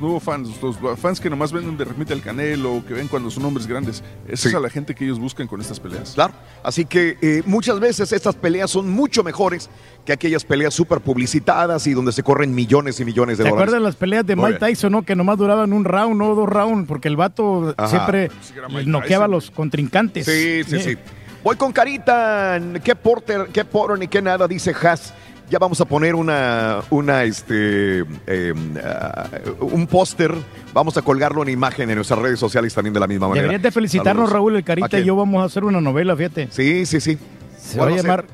[0.00, 3.30] nuevos fans, los fans que nomás ven de repente el canelo o que ven cuando
[3.30, 4.02] son hombres grandes.
[4.28, 4.48] Esa Sí.
[4.48, 6.12] es a la gente que ellos buscan con estas peleas.
[6.14, 6.34] Claro.
[6.62, 9.68] Así que eh, muchas veces estas peleas son mucho mejores
[10.04, 13.68] que aquellas peleas súper publicitadas y donde se corren millones y millones de ¿Te dólares.
[13.68, 14.58] acuerdas las peleas de Mike.
[14.58, 15.02] Tyson, no?
[15.02, 17.88] Que nomás duraban un round o dos rounds, porque el vato Ajá.
[17.88, 18.30] siempre
[18.70, 20.24] Mike noqueaba a los contrincantes.
[20.26, 20.96] Sí, sí, sí.
[21.46, 22.60] Voy con Carita.
[22.82, 24.48] ¿Qué Porter, qué Porter ni qué nada?
[24.48, 25.14] Dice Haas.
[25.48, 28.52] Ya vamos a poner una, una, este, eh,
[28.84, 29.28] ah,
[29.60, 30.34] un póster.
[30.74, 33.42] Vamos a colgarlo en imagen en nuestras redes sociales también de la misma manera.
[33.42, 34.32] Deberías de felicitarnos, Saludos.
[34.32, 36.48] Raúl, el ¿A Carita y yo vamos a hacer una novela, fíjate.
[36.50, 37.16] Sí, sí, sí.
[37.56, 38.24] Se va a ¿Cuál llamar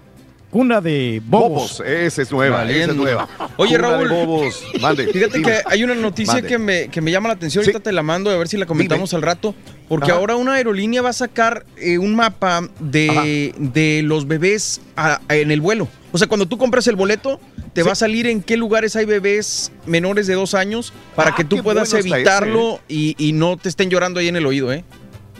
[0.53, 1.79] Cuna de Bobos.
[1.79, 1.81] Bobos.
[1.81, 3.27] Esa es nueva, esa es nueva.
[3.57, 4.09] Oye, Cuna de Raúl.
[4.11, 4.63] Bobos.
[4.83, 5.07] Mande.
[5.09, 5.51] Fíjate dime.
[5.51, 6.49] que hay una noticia Mande.
[6.49, 7.65] que me, que me llama la atención.
[7.65, 9.55] Ahorita te la mando a ver si la comentamos al rato.
[9.89, 10.21] Porque Ajá.
[10.21, 15.37] ahora una aerolínea va a sacar eh, un mapa de, de los bebés a- a-
[15.37, 15.89] en el vuelo.
[16.13, 17.41] O sea, cuando tú compras el boleto,
[17.73, 21.35] te va a salir en qué lugares hay bebés menores de dos años para Ah,
[21.35, 24.71] que tú puedas bueno evitarlo y, y no te estén llorando ahí en el oído,
[24.71, 24.85] ¿eh?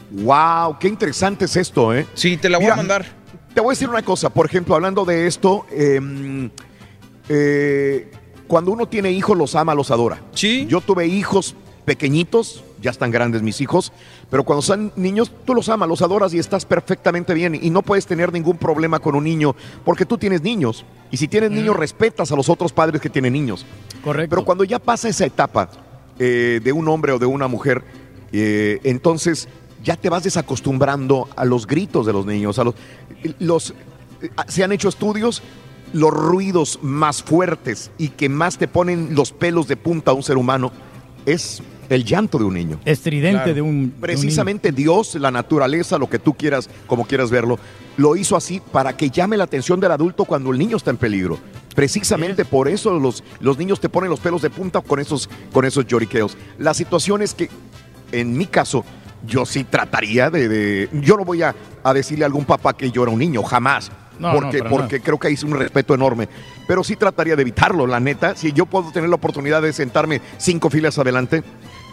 [0.09, 2.07] Wow, qué interesante es esto, ¿eh?
[2.15, 3.05] Sí, te la voy Mira, a mandar.
[3.53, 6.49] Te voy a decir una cosa, por ejemplo, hablando de esto, em,
[7.29, 8.09] eh,
[8.47, 10.21] cuando uno tiene hijos, los ama, los adora.
[10.33, 10.65] Sí.
[10.67, 13.91] Yo tuve hijos pequeñitos, ya están grandes mis hijos,
[14.31, 17.83] pero cuando son niños, tú los amas, los adoras y estás perfectamente bien y no
[17.83, 20.83] puedes tener ningún problema con un niño porque tú tienes niños.
[21.11, 23.67] Y si tienes niños, respetas a los otros padres que tienen niños.
[24.03, 24.35] Correcto.
[24.35, 25.69] Pero cuando ya pasa esa etapa
[26.17, 27.83] eh, de un hombre o de una mujer,
[28.31, 29.47] eh, entonces
[29.83, 32.75] ya te vas desacostumbrando a los gritos de los niños, a los,
[33.39, 33.73] los
[34.21, 35.43] eh, se han hecho estudios
[35.91, 40.23] los ruidos más fuertes y que más te ponen los pelos de punta a un
[40.23, 40.71] ser humano
[41.25, 42.79] es el llanto de un niño.
[42.85, 43.53] Estridente Claro.
[43.53, 43.81] de un.
[43.81, 47.59] de un Precisamente Dios, la naturaleza, lo que tú quieras, como quieras verlo,
[47.97, 50.97] lo hizo así para que llame la atención del adulto cuando el niño está en
[50.97, 51.37] peligro.
[51.75, 55.65] Precisamente por eso los, los niños te ponen los pelos de punta con esos, con
[55.65, 56.37] esos lloriqueos.
[56.57, 57.49] La situación es que,
[58.11, 58.85] en mi caso,
[59.25, 60.47] yo sí trataría de...
[60.47, 63.91] de- yo no voy a, a decirle a algún papá que llora un niño, jamás.
[64.19, 66.29] No, no, porque porque creo que hay un respeto enorme.
[66.67, 68.35] Pero sí trataría de evitarlo, la neta.
[68.35, 71.43] Si yo puedo tener la oportunidad de sentarme cinco filas adelante,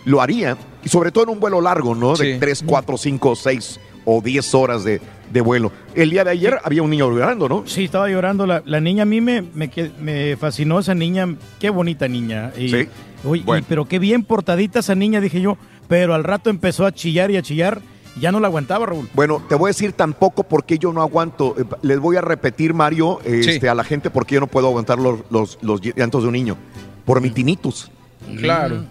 [0.05, 0.57] lo haría.
[0.85, 2.15] Y sobre todo en un vuelo largo, ¿no?
[2.17, 2.39] De Sí.
[2.39, 5.01] tres, cuatro, cinco, seis o diez horas de,
[5.33, 5.73] de vuelo.
[5.95, 7.65] El día de ayer había un niño llorando, ¿no?
[7.67, 8.47] Sí, estaba llorando.
[8.47, 11.27] La, la niña a mí me, me, me fascinó esa niña.
[11.59, 12.53] Qué bonita niña.
[12.57, 12.89] Y, Sí.
[13.25, 13.67] uy, y- Bueno.
[13.69, 15.57] pero qué bien portadita esa niña, dije yo.
[15.91, 17.83] Pero al rato empezó a chillar y a chillar.
[18.21, 19.09] Ya no la aguantaba, Raúl.
[19.13, 21.57] Bueno, te voy a decir tampoco porque yo no aguanto.
[21.59, 25.01] Eh, Les voy a repetir, Mario, este, a la gente porque yo no puedo aguantar
[25.01, 26.57] los, los, los llantos de un niño.
[27.05, 27.91] Por mi tinnitus.
[28.39, 28.85] Claro.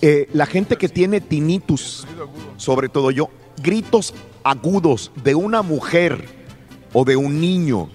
[0.00, 2.06] Eh, la gente que tiene tinnitus,
[2.56, 3.28] sobre todo yo,
[3.60, 6.24] gritos agudos de una mujer
[6.92, 7.88] o de un niño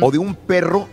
[0.00, 0.86] o de un perro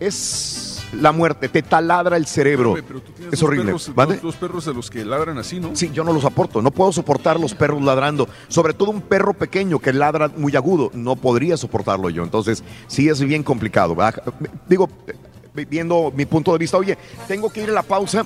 [0.00, 2.70] es la muerte, te taladra el cerebro.
[2.70, 3.66] Hombre, pero tú tienes Es horrible.
[3.66, 4.14] Perros, ¿Vale?
[4.14, 5.74] dos, dos perros de los que ladran así, ¿no?
[5.74, 6.62] Sí, yo no los soporto.
[6.62, 8.28] No puedo soportar los perros ladrando.
[8.48, 10.90] Sobre todo un perro pequeño que ladra muy agudo.
[10.94, 12.22] No podría soportarlo yo.
[12.22, 13.94] Entonces, sí es bien complicado.
[13.94, 14.22] ¿verdad?
[14.68, 14.88] Digo,
[15.68, 16.96] viendo mi punto de vista, oye,
[17.28, 18.24] tengo que ir a la pausa.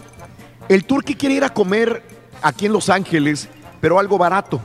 [0.69, 2.03] El turqui quiere ir a comer
[2.43, 3.49] aquí en Los Ángeles,
[3.81, 4.61] pero algo barato.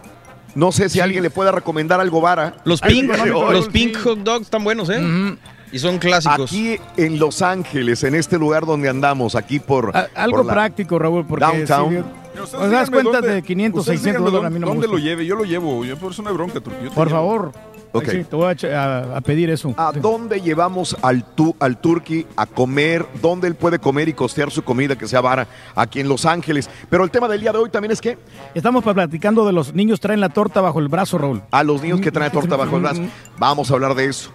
[0.56, 2.58] No sé si alguien le pueda recomendar algo bara.
[2.64, 5.38] Los pink, los pink hot dogs están buenos, ¿eh?
[5.72, 6.52] Y son clásicos.
[6.52, 9.96] Aquí en Los Ángeles, en este lugar donde andamos, aquí por.
[9.96, 12.06] A- algo por la- práctico, Raúl, porque Downtown.
[12.36, 14.88] Pues das cuenta dónde- de 500, ustedes 600 díganme dólares, a mí dónde, no me
[14.88, 15.84] dónde lo lleve, yo lo llevo.
[15.84, 16.86] Yo, por eso no hay bronca, Turquía.
[16.86, 17.20] yo Por llevo.
[17.20, 17.52] favor.
[17.92, 18.06] Ok.
[18.08, 19.74] Sí, te voy a, ch- a- a pedir eso.
[19.76, 23.04] ¿A dónde llevamos al, tu, al turqui a comer?
[23.20, 26.70] ¿Dónde él puede comer y costear su comida que sea vara aquí en Los Ángeles?
[26.90, 28.18] Pero el tema del día de hoy también es que
[28.54, 31.42] Estamos platicando de los niños traen la torta bajo el brazo, Raúl.
[31.52, 33.02] a los niños que traen torta bajo el brazo.
[33.40, 34.32] Vamos a hablar de eso.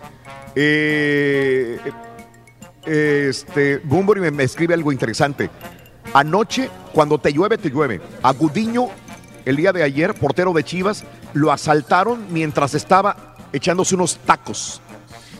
[0.57, 1.79] Eh,
[2.87, 5.51] este, Bumburi me, me escribe algo interesante.
[6.13, 8.01] Anoche, cuando te llueve, te llueve.
[8.23, 8.89] A Gudiño,
[9.45, 14.81] el día de ayer, portero de Chivas, lo asaltaron mientras estaba echándose unos tacos.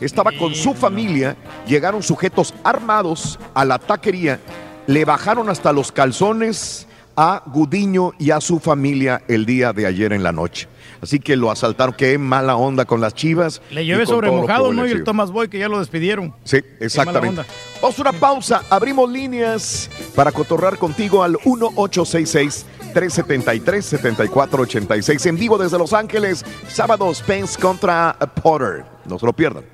[0.01, 1.37] Estaba con su familia,
[1.67, 4.41] llegaron sujetos armados a la taquería,
[4.87, 6.87] le bajaron hasta los calzones
[7.17, 10.69] a Gudiño y a su familia el día de ayer en la noche.
[11.05, 13.61] Así que lo asaltaron, qué mala onda con las chivas.
[13.71, 14.87] Le llueve sobre mojado, ¿no?
[14.87, 15.05] Y el.
[15.05, 16.35] Thomas Boy que ya lo despidieron.
[16.45, 17.43] Sí, exactamente.
[17.83, 25.59] Vamos a una pausa, abrimos líneas para cotorrar contigo al 1866 373 7486 en vivo
[25.59, 28.87] desde Los Ángeles, sábado Spence contra Potter.
[29.05, 29.65] No se lo pierdan.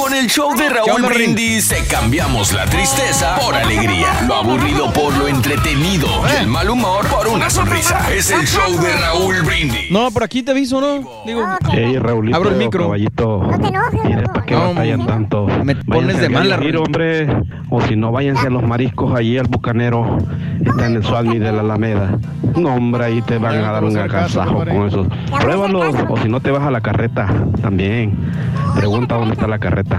[0.00, 1.02] Con el show de ¿Qué Raúl?
[1.02, 6.70] Brindis te cambiamos la tristeza por alegría, lo aburrido por lo entretenido y el mal
[6.70, 8.10] humor por una sonrisa.
[8.10, 9.90] Es el show de Raúl Brindis.
[9.90, 11.06] No, por aquí te aviso, ¿no?
[11.26, 12.84] Digo, Ey, Raulito, Abro el micro.
[12.84, 13.42] caballito.
[13.42, 14.28] No te enojes.
[14.28, 15.46] ¿para qué No, batallan tanto?
[15.64, 17.28] me pones de al mala, hombre.
[17.68, 20.16] O si no, váyanse a los mariscos allí al Bucanero.
[20.64, 22.18] Está en el Sualmi de la Alameda.
[22.56, 25.06] No, hombre, ahí te van a dar un agasajo con esos.
[25.40, 25.94] Pruébalos.
[26.08, 27.28] O si no, te vas a la carreta
[27.62, 28.16] también.
[28.74, 29.89] Pregunta dónde está la carreta.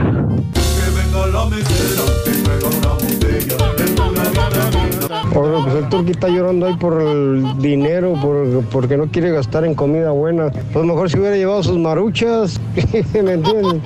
[5.34, 9.76] Pues el turqui está llorando ahí por el dinero, por- porque no quiere gastar en
[9.76, 10.50] comida buena.
[10.74, 12.60] Pues mejor si hubiera llevado sus maruchas,
[13.14, 13.82] ¿me entiendes?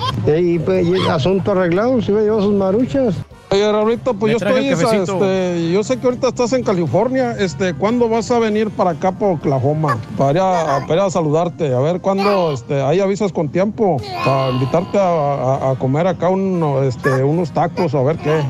[0.64, 3.14] Pues, y asunto arreglado, si hubiera llevado sus maruchas.
[3.48, 4.66] Oye, Raulito, pues yo estoy,
[5.14, 9.12] este, yo sé que ahorita estás en California, este, ¿cuándo vas a venir para acá,
[9.12, 9.98] por Oklahoma?
[10.18, 13.98] Para ir a, para ir a saludarte, a ver cuándo, este, ahí avisas con tiempo,
[14.24, 18.42] para invitarte a, a- a comer acá uno, este, unos tacos, a ver qué.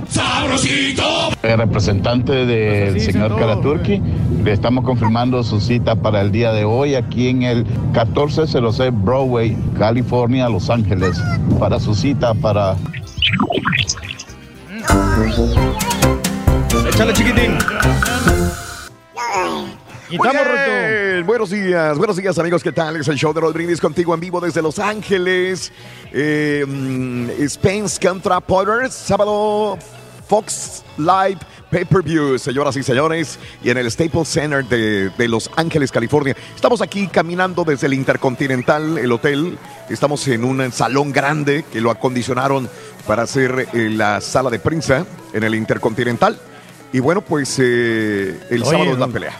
[1.43, 4.01] El representante del Pues señor Karaturki,
[4.45, 9.57] le estamos confirmando su cita para el día de hoy aquí en el 1406 Broadway,
[9.79, 11.21] California, Los Ángeles,
[11.61, 12.77] para su cita para
[16.89, 17.59] échale chiquitín.
[20.09, 22.97] Bien, Buenos días, buenos días amigos, ¿qué tal?
[22.97, 25.73] Es el show de Brindis contigo en vivo desde Los Ángeles.
[26.13, 29.79] Eh, mm, Spence contra Potter, sábado
[30.29, 31.39] Fox Live
[31.71, 36.37] Pay-Per-View, señoras y señores, y en el Staples Center de, de Los Ángeles, California.
[36.55, 39.59] Estamos aquí caminando desde el Intercontinental, el hotel.
[39.91, 42.69] Estamos en un salón grande que lo acondicionaron
[43.07, 46.39] para hacer eh, la sala de prensa en el Intercontinental.
[46.93, 49.33] Y bueno, pues eh, el Oye, sábado es la pelea.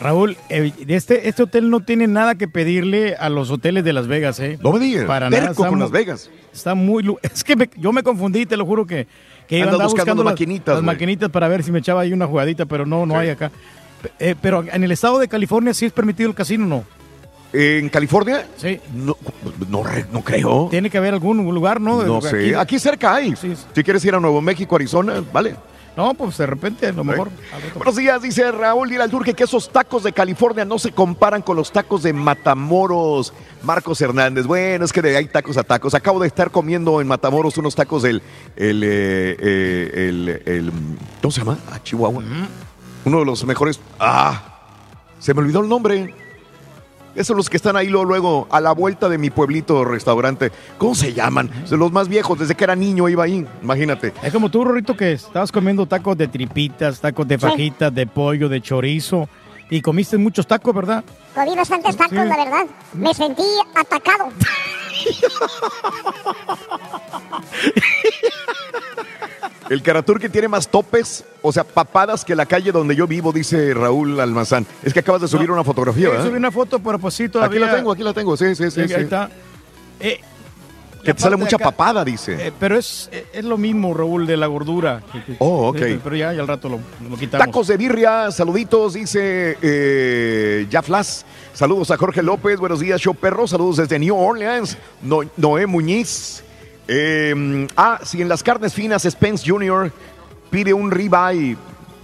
[0.00, 4.06] Raúl, eh, este, este hotel no tiene nada que pedirle a los hoteles de Las
[4.08, 4.58] Vegas, ¿eh?
[4.60, 5.54] No me digas, Para nada.
[5.54, 6.28] con Las Vegas.
[6.52, 7.04] Está muy...
[7.22, 9.06] Es que me- yo me confundí, te lo juro que,
[9.60, 12.86] que buscando las- maquinitas, Las maquinitas para ver si me echaba ahí una jugadita, pero
[12.86, 13.50] no, no hay acá.
[14.18, 16.84] Eh, pero en el estado de California sí es permitido el casino, ¿no?
[17.52, 18.46] ¿En California?
[18.56, 18.80] Sí.
[18.94, 19.16] No,
[19.68, 20.68] no, re- no creo.
[20.70, 22.02] Tiene que haber algún lugar, ¿no?
[22.02, 22.56] No sé.
[22.56, 23.34] Aquí cerca hay.
[23.36, 25.54] Si quieres ir a Nuevo México, Arizona, vale.
[25.96, 27.28] No, pues de repente, a lo mejor.
[27.74, 31.70] Buenos días, dice Raúl Turque que esos tacos de California no se comparan con los
[31.70, 33.34] tacos de Matamoros.
[33.62, 35.94] Marcos Hernández, bueno, es que de- hay tacos a tacos.
[35.94, 38.22] Acabo de estar comiendo en Matamoros unos tacos del.
[38.56, 40.72] El, eh, eh, el, el-
[41.20, 41.58] ¿Cómo se llama?
[41.70, 42.22] Ah, Chihuahua.
[43.04, 43.78] Uno de los mejores.
[44.00, 44.60] Ah,
[45.18, 46.14] se me olvidó el nombre.
[47.14, 50.50] Esos los que están ahí luego, luego, a la vuelta de mi pueblito restaurante.
[50.78, 51.50] ¿Cómo se llaman?
[51.68, 53.46] De los más viejos, desde que era niño iba ahí.
[53.62, 54.12] Imagínate.
[54.22, 58.48] Es como tú, Rorrito, que estabas comiendo tacos de tripitas, tacos de fajitas, de pollo,
[58.48, 59.28] de chorizo.
[59.70, 61.04] Y comiste muchos tacos, ¿verdad?
[61.34, 62.66] Comí bastantes tacos, la verdad.
[62.94, 63.42] Me sentí
[63.74, 64.28] atacado.
[69.72, 73.32] El Caratur que tiene más topes, o sea, papadas que la calle donde yo vivo,
[73.32, 74.66] dice Raúl Almazán.
[74.82, 76.26] Es que acabas de subir una fotografía, ¿verdad?
[76.26, 77.58] subí una foto, pero pues sí, todavía.
[77.58, 78.82] Aquí la tengo, aquí la tengo, sí, sí, sí.
[78.82, 78.94] Sí, sí.
[78.94, 79.30] ahí está.
[79.98, 80.20] Eh,
[81.02, 82.48] Que te sale mucha acá- papada, dice.
[82.48, 85.00] eh, pero es, es lo mismo, Raúl, de la gordura.
[85.38, 85.78] Oh, ok.
[86.04, 86.78] Pero ya, ya al rato lo,
[87.08, 87.46] lo quitamos.
[87.46, 91.24] Tacos de birria, saluditos, dice eh, Jaflas.
[91.54, 93.46] Saludos a Jorge López, buenos días, show perro.
[93.46, 94.76] Saludos desde New Orleans.
[95.00, 96.44] No- Noé Muñiz.
[96.88, 99.92] Eh, ah, si en las carnes finas Spence Jr.
[100.50, 101.56] pide un ribeye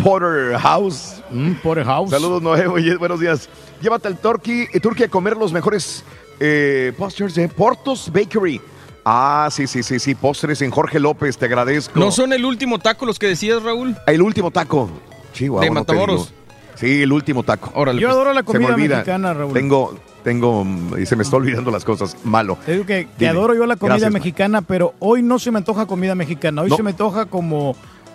[0.02, 1.22] Porterhouse.
[1.62, 2.10] Porterhouse.
[2.10, 2.66] Saludos, Noé
[2.98, 3.48] buenos días.
[3.82, 6.04] Llévate al Turkey, eh, Turkey a comer los mejores
[6.40, 8.60] eh, postres de Portos Bakery.
[9.04, 11.98] Ah, sí, sí, sí, sí, postres en Jorge López, te agradezco.
[11.98, 13.96] ¿No son el último taco los que decías, Raúl?
[14.06, 14.90] El último taco.
[15.32, 16.32] Chihuahua, De Matamoros.
[16.78, 17.70] Sí, el último taco.
[17.74, 18.14] Órale, Yo pues.
[18.16, 19.52] adoro la me comida mexicana, Raúl.
[19.52, 20.64] Tengo, tengo,
[20.96, 22.16] y se me está olvidando las cosas.
[22.24, 22.56] Malo.
[22.64, 23.30] Te digo que, que Dime.
[23.30, 26.62] adoro yo la comida Gracias, mexicana, pero hoy no se me antoja comida mexicana.
[26.62, 26.76] Hoy No.
[26.76, 27.74] se me antoja como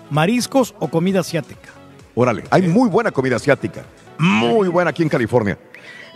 [0.09, 1.69] mariscos o comida asiática.
[2.15, 3.83] Órale, hay muy buena comida asiática.
[4.17, 5.57] Muy buena aquí en California.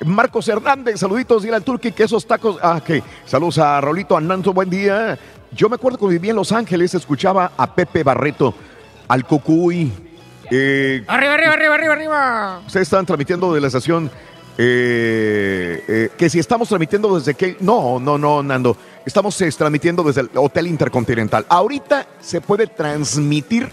[0.06, 2.60] Marcos Hernández, saluditos, dile al Turqui que esos tacos.
[2.62, 3.04] Ah, ok.
[3.26, 5.18] Saludos a Rolito Ananto, buen día.
[5.52, 8.54] Yo me acuerdo cuando vivía en Los Ángeles, escuchaba a Pepe Barreto,
[9.08, 9.92] al Cucuy.
[10.52, 12.62] Eh, Arriba, arriba, arriba, arriba, arriba.
[12.66, 14.10] Ustedes están transmitiendo de la estación.
[14.58, 17.58] eh, eh, que si estamos transmitiendo desde que.
[17.60, 18.76] No, no, no, Nando.
[19.06, 21.46] Estamos eh, transmitiendo desde el Hotel Intercontinental.
[21.50, 23.70] Ahorita se puede transmitir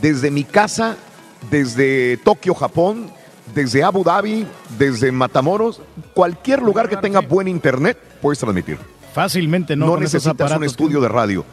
[0.00, 0.96] desde mi casa,
[1.50, 3.10] desde Tokio, Japón,
[3.54, 4.46] desde Abu Dhabi,
[4.78, 5.80] desde Matamoros.
[6.14, 8.78] Cualquier lugar que tenga buen internet, puedes transmitir.
[9.14, 9.86] Fácilmente, ¿no?
[9.86, 11.44] No, Con necesitas un estudio de radio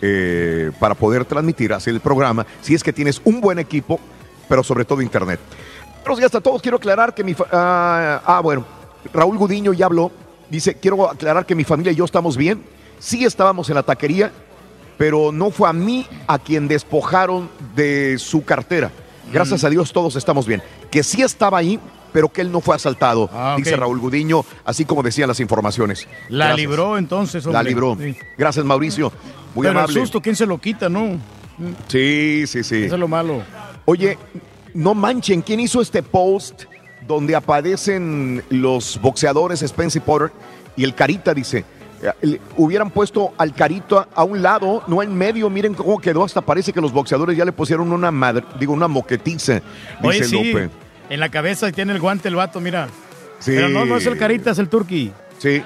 [0.00, 3.98] eh, para poder transmitir, hacer el programa, si es que tienes un buen equipo,
[4.48, 5.40] pero sobre todo internet.
[6.02, 6.62] Buenos días a todos.
[6.62, 7.34] Quiero aclarar que mi...
[7.52, 8.64] ah, ah, bueno,
[9.12, 10.10] Raúl Gudiño ya habló.
[10.48, 12.62] Dice, quiero aclarar que mi familia y yo estamos bien.
[12.98, 14.32] Sí estábamos en la taquería,
[14.96, 18.90] pero no fue a mí a quien despojaron de su cartera.
[19.32, 20.62] Gracias a Dios todos estamos bien.
[20.90, 21.78] Que sí estaba ahí,
[22.12, 26.06] pero que él no fue asaltado, Ah, dice Raúl Gudiño, así como decían las informaciones.
[26.28, 26.56] La Gracias.
[26.68, 27.70] libró entonces, La hombre.
[27.70, 27.96] libró.
[28.00, 28.16] Sí.
[28.36, 29.12] Gracias, Mauricio.
[29.54, 29.94] Muy Pero amable.
[29.94, 31.18] el susto, ¿quién se lo quita, no?
[31.88, 32.84] Sí, sí, sí.
[32.84, 33.42] Eso es lo malo.
[33.84, 34.18] Oye,
[34.74, 36.64] no manchen, ¿quién hizo este post
[37.06, 40.30] donde aparecen los boxeadores Spence y Potter
[40.76, 41.64] y el Carita dice,
[42.22, 46.40] eh, hubieran puesto al Carita a un lado, no en medio, miren cómo quedó, hasta
[46.42, 49.64] parece que los boxeadores ya le pusieron una madre, digo, una moquetiza, dice
[50.04, 50.70] Oye, sí, Lupe.
[51.10, 52.88] En la cabeza tiene el guante el vato, mira.
[53.38, 53.52] Sí.
[53.54, 55.12] Pero no, no es el carita, es el turqui.
[55.38, 55.62] Sí.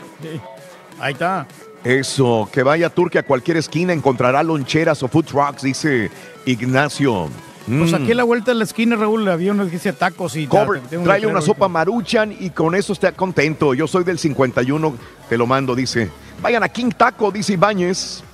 [1.00, 1.46] Ahí está.
[1.84, 6.10] Eso, que vaya a Turquía a cualquier esquina, encontrará loncheras o food trucks, dice
[6.46, 7.28] Ignacio.
[7.66, 7.94] Pues Mm.
[7.94, 10.48] aquí a la vuelta de la esquina, Raúl, había unos que dice tacos y...
[10.48, 11.44] Cover, ta- tráele una ahí.
[11.46, 13.72] sopa maruchan y con eso está contento.
[13.72, 14.96] Yo soy del 51,
[15.28, 16.08] te lo mando, dice.
[16.40, 18.24] Vayan a King Taco, dice Ibáñez.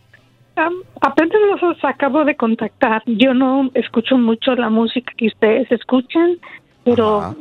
[0.56, 3.02] am, apenas los acabo de contactar.
[3.06, 6.36] Yo no escucho mucho la música que ustedes escuchan,
[6.84, 7.34] pero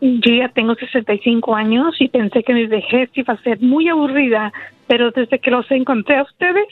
[0.00, 4.52] yo ya tengo 65 años y pensé que mi vejez iba a ser muy aburrida,
[4.86, 6.66] pero desde que los encontré a ustedes,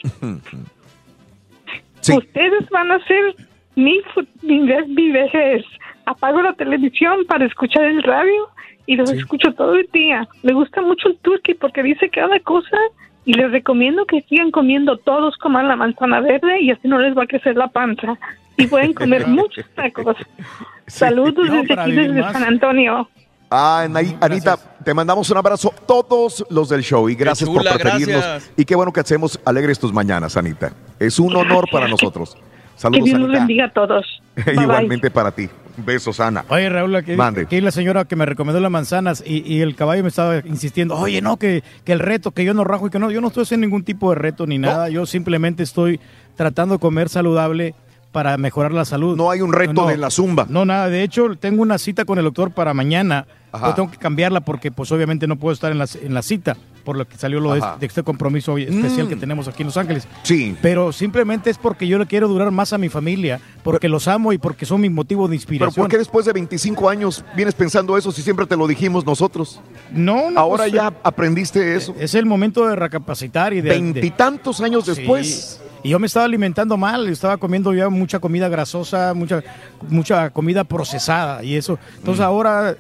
[2.15, 3.35] ustedes van a ser
[3.75, 4.01] mi,
[4.43, 5.65] mi vejez.
[6.07, 8.49] Apago la televisión para escuchar el radio
[8.87, 10.29] y los escucho todo el día.
[10.43, 12.77] Me gusta mucho el turkey porque dice cada cosa
[13.25, 17.17] y les recomiendo que sigan comiendo todos, coman la manzana verde y así no les
[17.17, 18.17] va a crecer la panza.
[18.57, 20.17] Y pueden comer muchos tacos.
[20.87, 22.23] Saludos No, desde aquí, desde.
[22.33, 23.09] San Antonio.
[23.51, 27.81] Ah, Anaí- Anita, te mandamos un abrazo todos los del show y gracias chula, por
[27.81, 28.23] preferirnos.
[28.25, 28.53] gracias.
[28.57, 30.73] Y qué bueno que hacemos alegres tus mañanas, Anita.
[30.99, 32.35] Es un honor para nosotros.
[32.35, 33.39] Que Saludos, Dios los Anita.
[33.41, 34.05] bendiga a todos.
[34.37, 34.63] Bye, bye.
[34.65, 35.49] Igualmente para ti.
[35.79, 36.45] Besos, Ana.
[36.49, 40.03] Oye, Raúl, aquí, aquí la señora que me recomendó las manzanas y, y el caballo
[40.03, 42.99] me estaba insistiendo, oye, no, que, que el reto, que yo no rajo y que
[42.99, 46.01] no, yo no estoy haciendo ningún tipo de reto ni nada, yo simplemente estoy
[46.35, 47.75] tratando de comer saludable
[48.17, 49.15] para mejorar la salud.
[49.15, 50.47] No hay un reto de la zumba.
[50.49, 53.69] No, nada, de hecho tengo una cita con el doctor para mañana, Ajá.
[53.69, 56.57] yo tengo que cambiarla porque pues obviamente no puedo estar en la, en la cita,
[56.83, 59.09] por lo que salió lo de, de este compromiso especial Mm.
[59.11, 60.09] que tenemos aquí en Los Ángeles.
[60.23, 60.57] Sí.
[60.63, 64.33] Pero simplemente es porque yo le quiero durar más a mi familia, porque los amo
[64.33, 65.83] y porque son mi motivo de Pero inspiración.
[65.85, 69.61] ¿por qué después de 25 años vienes pensando eso si siempre te lo dijimos nosotros?
[69.93, 71.95] No, no, Ahora pues, ya aprendiste eso.
[72.01, 73.69] Es el momento de recapacitar y de...
[73.69, 75.03] Veintitantos años Sí.
[75.83, 79.43] Y yo me estaba alimentando mal, estaba comiendo ya mucha comida grasosa, mucha,
[79.89, 81.79] mucha comida procesada y eso.
[81.99, 82.29] Entonces Mm.
[82.29, 82.77] ahora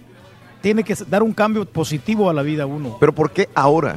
[0.60, 2.96] tiene que dar un cambio positivo a la vida uno.
[2.98, 3.96] Pero ¿por qué ahora?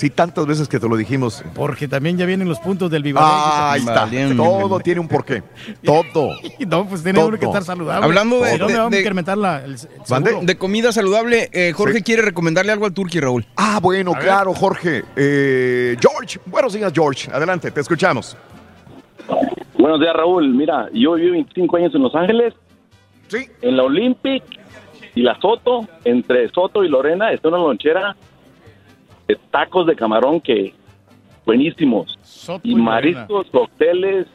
[0.00, 1.44] Si tantas veces que te lo dijimos.
[1.54, 3.20] Porque también ya vienen los puntos del viva.
[3.22, 4.08] Ah, ahí está.
[4.34, 5.42] Todo tiene un porqué.
[5.84, 6.30] Todo.
[6.66, 8.06] No, pues tiene uno que estar saludable.
[8.06, 9.76] Hablando de- Si no, me de- de- incrementar la, el.
[10.46, 13.44] De comida saludable, eh, Jorge quiere recomendarle algo al Turqui, Raúl.
[13.56, 15.04] Ah, bueno, claro, Jorge.
[15.16, 17.30] Eh, George, buenos días, George.
[17.30, 18.38] Adelante, te escuchamos.
[19.78, 20.48] Buenos días, Raúl.
[20.54, 22.54] Mira, yo viví 25 años en Los Ángeles.
[23.28, 23.46] Sí.
[23.62, 24.42] En la Olympic
[25.14, 28.14] y la Soto, entre Soto y Lorena, está una lonchera de
[29.50, 30.74] tacos de camarón que
[31.46, 32.18] buenísimos.
[32.62, 34.26] y mariscos, cócteles,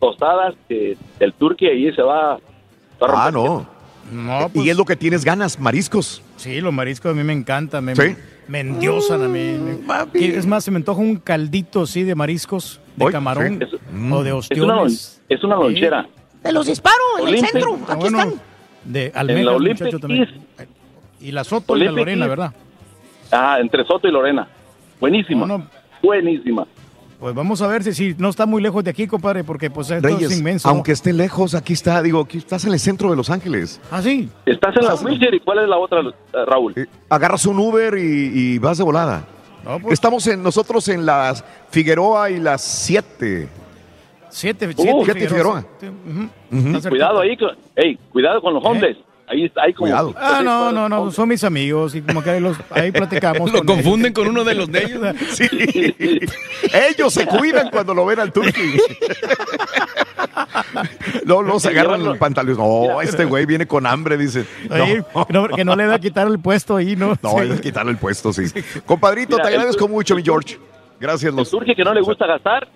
[0.00, 2.38] tostadas, que el turqui ahí se va,
[3.02, 3.66] va a Ah, no.
[4.10, 6.22] No, y es lo que tienes ganas, mariscos.
[6.36, 7.84] Sí, los mariscos a mí me encantan.
[7.84, 8.16] Me, ¿Sí?
[8.46, 9.58] me endiosan a mí.
[10.14, 13.76] Que es más, se me antoja un caldito así de mariscos, de camarón sí.
[14.10, 15.22] o de Es una, lon- ostiones.
[15.28, 16.08] es una lonchera.
[16.42, 17.76] Te los disparo en el centro.
[17.86, 18.40] Ah, Aquí bueno, están.
[18.84, 20.28] De En la almejas, Olympic muchacho, también.
[21.20, 22.26] Y la Soto y la Lorena.
[22.28, 22.54] ¿verdad?
[23.30, 24.48] Ah, entre Soto y Lorena.
[25.00, 25.66] Buenísima.
[26.02, 26.66] Buenísima.
[27.20, 29.90] Pues vamos a ver si, si no está muy lejos de aquí, compadre, porque pues
[29.90, 30.68] esto Reyes, es inmenso.
[30.68, 33.80] aunque esté lejos, aquí está, digo, aquí estás en el centro de Los Ángeles.
[33.90, 34.28] Ah, sí.
[34.46, 36.12] Estás en la Wilshire y cuál es la otra, eh,
[36.46, 36.74] Raúl.
[37.08, 39.24] Agarras un Uber y, y vas de volada.
[39.82, 39.94] pues.
[39.94, 43.48] Estamos en, nosotros en las Figueroa y las 7.
[44.30, 45.64] Siete, siete siete Figueroa.
[46.52, 46.76] Ujú.
[46.76, 48.96] Está Cuidado ahí, con- ey, cuidado con los hombres.
[49.30, 49.88] Ahí está, ahí como.
[49.90, 50.14] Cuidado.
[50.16, 53.52] Ah, no, no, no, son mis amigos y como que ahí, los, ahí platicamos.
[53.52, 55.02] Lo con confunden con uno de los de ellos.
[55.30, 55.46] Sí.
[56.72, 58.78] Ellos se cuidan cuando lo ven al turqui.
[61.24, 62.56] No, no se agarran el pantalón.
[62.56, 64.46] No, este güey viene con hambre, dice.
[65.28, 67.16] No, que no le da a quitar el puesto ahí, ¿no?
[67.22, 68.44] No, que quitarle el puesto, sí.
[68.86, 70.58] Compadrito, Mira, te el- agradezco mucho, mi George.
[71.00, 71.50] Gracias, El los.
[71.50, 72.66] turqui que no le gusta gastar.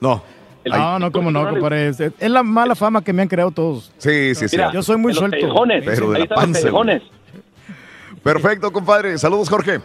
[0.00, 0.22] No.
[0.66, 1.88] No, no, como no, compadre.
[1.88, 3.92] Es, es la mala fama que me han creado todos.
[3.98, 4.56] Sí, sí, sí.
[4.56, 5.36] Mira, Yo soy muy los suelto.
[5.84, 7.04] Pero de ahí la están los panza.
[8.22, 9.16] Perfecto, compadre.
[9.18, 9.80] Saludos, Jorge.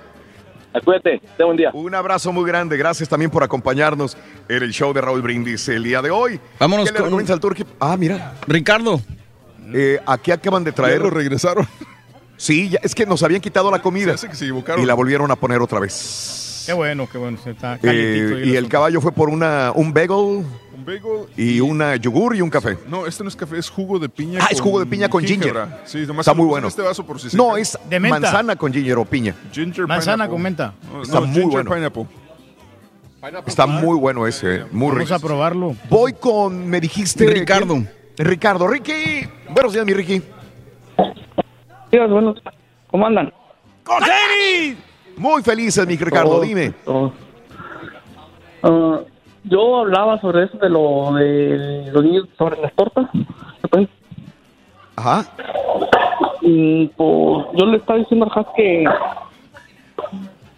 [0.85, 1.69] Cuídate, ten un día.
[1.73, 2.77] Un abrazo muy grande.
[2.77, 6.39] Gracias también por acompañarnos en el show de Raúl Brindis el día de hoy.
[6.59, 7.65] Vámonos ¿Qué le con- recomiendas al turqui?
[7.79, 8.35] Ah, mira.
[8.47, 9.01] Ricardo.
[9.73, 10.97] Eh, aquí acaban de traer.
[10.99, 11.67] Ya lo regresaron.
[12.37, 14.07] Sí, ya- es que nos habían quitado la comida.
[14.07, 14.81] Se hace que se equivocaron.
[14.81, 16.63] Y la volvieron a poner otra vez.
[16.65, 17.37] Qué bueno, qué bueno.
[17.45, 20.45] Está Eh, y el caballo fue por una, un bagel
[20.85, 21.27] bagel.
[21.37, 22.77] y una yogur y un café.
[22.87, 24.39] No, este no es café, es jugo de piña.
[24.41, 25.55] Ah, es jugo de piña con ginger.
[25.85, 26.67] Sí, nomás Está muy bueno.
[26.67, 28.19] en Este vaso por si se No, es De menta.
[28.19, 29.35] manzana con ginger o piña.
[29.51, 30.33] Ginger Manzana pineapple.
[30.33, 30.73] con menta.
[30.91, 31.71] No, Está no, muy ginger bueno.
[31.71, 32.05] pineapple.
[33.45, 35.13] Está muy bueno ese, eh, muy Vamos rico.
[35.13, 35.75] a probarlo.
[35.89, 37.25] Voy con, me dijiste...
[37.27, 37.75] Ricardo.
[37.75, 37.89] ¿quién?
[38.17, 38.67] Ricardo.
[38.67, 39.27] Ricky.
[39.49, 40.21] Buenos días, mi Ricky.
[41.91, 42.41] Días, buenos.
[42.87, 43.31] ¿Cómo andan?
[45.17, 46.73] Muy felices, mi Ricardo, Oh, dime.
[46.85, 47.11] oh.
[48.63, 48.99] Ah,
[49.43, 53.07] yo hablaba sobre eso de lo de los niños sobre las tortas.
[53.69, 53.87] Pues,
[54.95, 55.25] Ajá.
[56.41, 58.85] mm, pues, yo le estaba diciendo a Jas que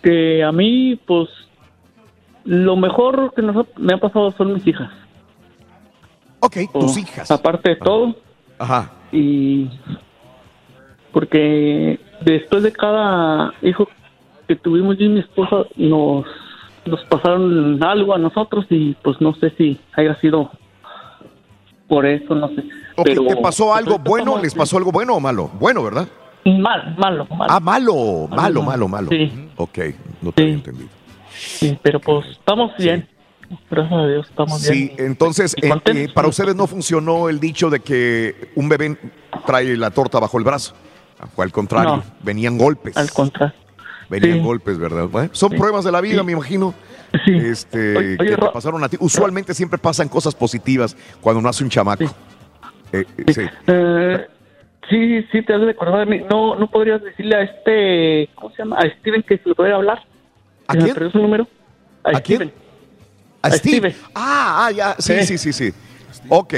[0.02, 1.30] que a mí, pues,
[2.44, 4.92] lo mejor que nos ha- me ha pasado son mis hijas.
[6.42, 7.32] Ok, tus O, hijas.
[7.32, 8.14] Aparte de todo.
[8.60, 8.92] Ajá.
[9.14, 9.70] Y
[11.14, 13.88] porque después de cada hijo
[14.48, 16.26] que tuvimos yo y mi esposa, nos,
[16.86, 20.52] nos pasaron algo a nosotros y pues no sé si haya sido
[21.88, 22.62] por eso, no sé.
[22.96, 24.40] Ok, Pero, ¿Te pasó algo ahorita bueno?
[24.42, 25.50] ¿Les pasó algo bueno o malo?
[25.60, 26.08] Bueno, ¿verdad?
[26.46, 27.46] Mal, malo, malo.
[27.54, 29.32] Ah, malo, malo, Malo, malo, sí.
[29.56, 29.80] Ok,
[30.22, 30.90] no te había entendido.
[31.32, 33.08] Sí, pero pues estamos bien.
[33.70, 35.08] Gracias a Dios estamos Sí, bien.
[35.08, 38.98] entonces, Y eh, eh, para ustedes no funcionó el dicho de que un bebé
[39.46, 40.74] trae la torta bajo el brazo.
[41.38, 42.04] Al contrario, No.
[42.24, 42.98] venían golpes.
[42.98, 43.56] Al contrario.
[44.10, 44.44] Venían Sí.
[44.44, 45.08] golpes, ¿verdad?
[45.08, 45.58] Bueno, son Sí.
[45.58, 46.26] pruebas de la vida, Sí.
[46.26, 46.74] me imagino.
[47.28, 48.98] Este, Oye, oye, que te Ro- pasaron a ti.
[49.00, 52.06] Usualmente siempre pasan cosas positivas cuando nace un chamaco.
[52.92, 53.42] Eh, eh, sí.
[53.68, 54.28] Eh,
[54.90, 56.26] sí, sí, te has de acordar de mí.
[56.30, 58.78] No, no podrías decirle a este, ¿cómo se llama?
[58.78, 60.00] A Steven que se le pudiera hablar.
[60.68, 60.96] ¿A quién?
[61.12, 61.48] su número.
[62.04, 62.38] A, ¿A quién?
[62.38, 62.54] Steven.
[63.44, 63.92] A a Steve.
[63.92, 63.96] Steve.
[64.16, 64.96] Ah, ah, ya.
[64.98, 65.38] Sí, Sí.
[65.38, 65.74] sí, sí, sí.
[66.30, 66.54] Ok.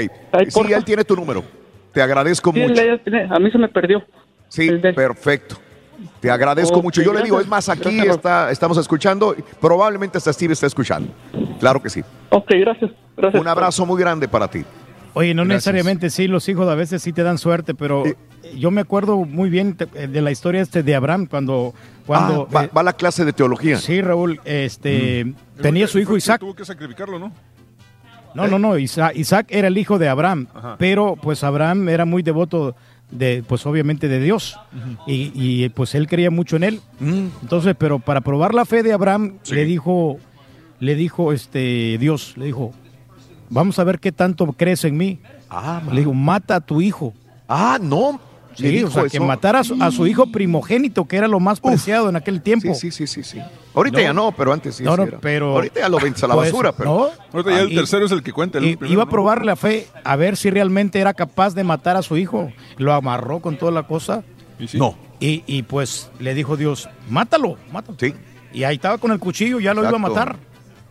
[0.48, 1.44] Sí, él tiene tu número.
[1.92, 2.80] Te agradezco Sí, mucho.
[2.80, 4.02] él ya tiene- a mí se me perdió.
[4.48, 5.56] Sí, perfecto.
[6.20, 7.02] Te agradezco mucho.
[7.02, 9.34] Yo le digo, es más, aquí Gracias, está, estamos escuchando.
[9.38, 11.08] y Probablemente hasta Steve está escuchando.
[11.60, 12.02] Claro que sí.
[12.30, 12.90] Ok, gracias.
[13.16, 13.40] gracias.
[13.40, 14.64] Un abrazo muy grande para ti.
[15.14, 15.56] Oye, no Gracias.
[15.56, 18.04] necesariamente sí, los hijos a veces sí te dan suerte, pero
[18.54, 21.72] yo me acuerdo muy bien te- de la historia este de Abraham cuando
[22.04, 23.78] cuando Ah, va, va a la clase de teología.
[23.78, 26.40] Sí, Raúl, este tenía su hijo Isaac.
[26.40, 27.32] Tuvo que sacrificarlo, ¿no?
[28.34, 30.76] No, no, no, Isaac, Isaac era el hijo de Abraham, Ajá.
[30.78, 32.76] pero pues Abraham era muy devoto
[33.10, 34.58] de, pues obviamente de Dios
[35.06, 36.80] y, y, pues él creía mucho en él.
[37.00, 40.18] Entonces, pero para probar la fe de Abraham le dijo,
[40.80, 42.72] le dijo este Dios, le dijo,
[43.50, 45.20] vamos a ver qué tanto crees en mí.
[45.92, 47.14] le dijo, mata a tu hijo.
[47.48, 48.20] Ah, no.
[48.56, 49.24] Sí, dijo o sea, que eso.
[49.24, 52.74] matara a su, a su hijo primogénito, que era lo más preciado en aquel tiempo.
[52.74, 53.40] Sí, sí, sí, sí.
[53.74, 54.82] Ahorita ya no, pero antes sí.
[54.82, 55.52] No, sí no, pero.
[55.56, 56.90] Ahorita ya lo vendes a la Pues, basura, pero.
[56.90, 57.08] no.
[57.32, 58.58] Ahorita ya el Y- tercero es el que cuenta.
[58.58, 61.64] El y- primero, iba a probar la fe a ver si realmente era capaz de
[61.64, 62.50] matar a su hijo.
[62.78, 64.24] Lo amarró con toda la cosa.
[64.72, 64.96] No.
[65.20, 67.96] Y, y, pues le dijo Dios, mátalo, mátalo.
[68.00, 68.14] Sí.
[68.52, 70.36] Y ahí estaba con el cuchillo, ya lo iba a matar.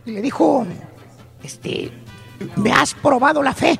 [0.04, 0.64] Y le dijo,
[1.42, 1.90] este,
[2.56, 3.78] me has probado la fe.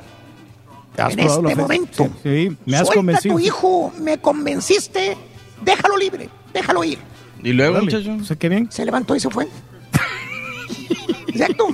[0.97, 2.03] ¿Te has en este momento.
[2.23, 3.33] Sí, sí, me has Suelta convencido.
[3.35, 5.15] a tu hijo, me convenciste,
[5.61, 6.97] déjalo libre, déjalo ir.
[7.43, 8.17] Y luego, muchacho.
[8.19, 8.69] o sea, qué bien.
[8.71, 9.47] Se levantó y se fue.
[11.27, 11.67] Exacto.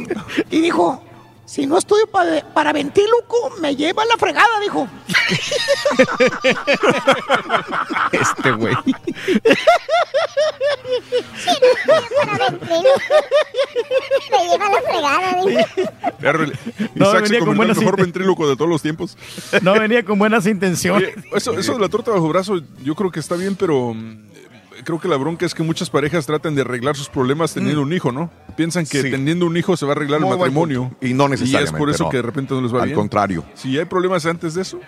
[0.52, 1.02] Y dijo,
[1.46, 4.88] si no estudio pa- para ventríloco, me lleva a la fregada, dijo.
[8.12, 8.76] Este güey.
[14.32, 15.38] Me lleva la fregada,
[16.96, 19.18] No, Isaac venía se con convirtió en el mejor ventríloco de todos los tiempos.
[19.62, 21.10] No venía con buenas intenciones.
[21.16, 24.18] Oye, eso, eso de la torta bajo brazo, yo creo que está bien, pero mm,
[24.84, 27.94] creo que la bronca es que muchas parejas tratan de arreglar sus problemas teniendo un
[27.94, 28.32] hijo, ¿no?
[28.56, 29.12] Piensan que Sí.
[29.12, 30.96] teniendo un hijo se va a arreglar Muy el matrimonio.
[31.02, 32.10] Y no Y es necesariamente, por eso no.
[32.10, 32.96] que de repente no les va Al bien.
[33.00, 33.44] contrario.
[33.56, 34.80] Si hay problemas antes de eso,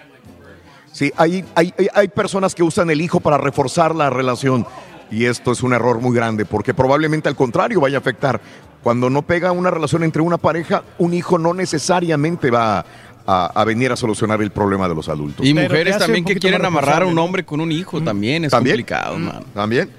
[0.96, 4.66] Sí, hay, hay, hay- hay personas que usan el hijo para reforzar la relación.
[5.12, 8.40] Y esto es un error muy grande, porque probablemente al contrario vaya a afectar.
[8.82, 12.86] Cuando no pega una relación entre una pareja, un hijo no necesariamente va
[13.28, 15.46] a, a venir a solucionar el problema de los adultos.
[15.46, 18.52] Y Pero mujeres también que quieren amarrar a un hombre con un hijo también es
[18.52, 18.76] ¿También?
[18.78, 19.44] complicado, man.
[19.54, 19.90] ¿También?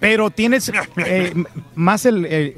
[0.00, 0.72] Pero tienes
[1.04, 1.34] eh,
[1.74, 2.56] más el, el-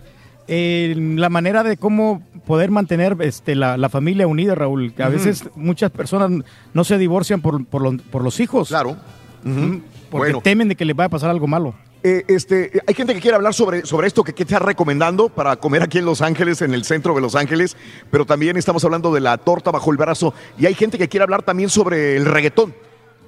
[0.48, 4.92] el- la manera de cómo poder mantener este, la, la familia unida, Raúl.
[4.94, 6.30] Que a veces muchas personas
[6.74, 8.68] no se divorcian por, por, los- por los hijos.
[8.68, 8.96] Claro.
[9.42, 10.40] Porque Bueno.
[10.42, 11.74] temen de que les vaya a pasar algo malo.
[12.02, 15.28] Eh, este, hay gente que quiere hablar sobre, sobre esto que, que te está recomendando
[15.28, 17.76] para comer aquí en Los Ángeles, en el centro de Los Ángeles,
[18.10, 21.24] pero también estamos hablando de la torta bajo el brazo y hay gente que quiere
[21.24, 22.72] hablar también sobre el reggaetón.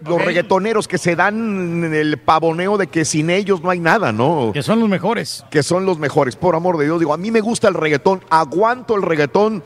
[0.07, 4.51] Los reggaetoneros que se dan el pavoneo de que sin ellos no hay nada, ¿no?
[4.53, 5.45] Que son los mejores.
[5.51, 7.01] Que son los mejores, por amor de Dios.
[7.01, 9.63] Digo, a mí me gusta el reggaetón, aguanto el reggaetón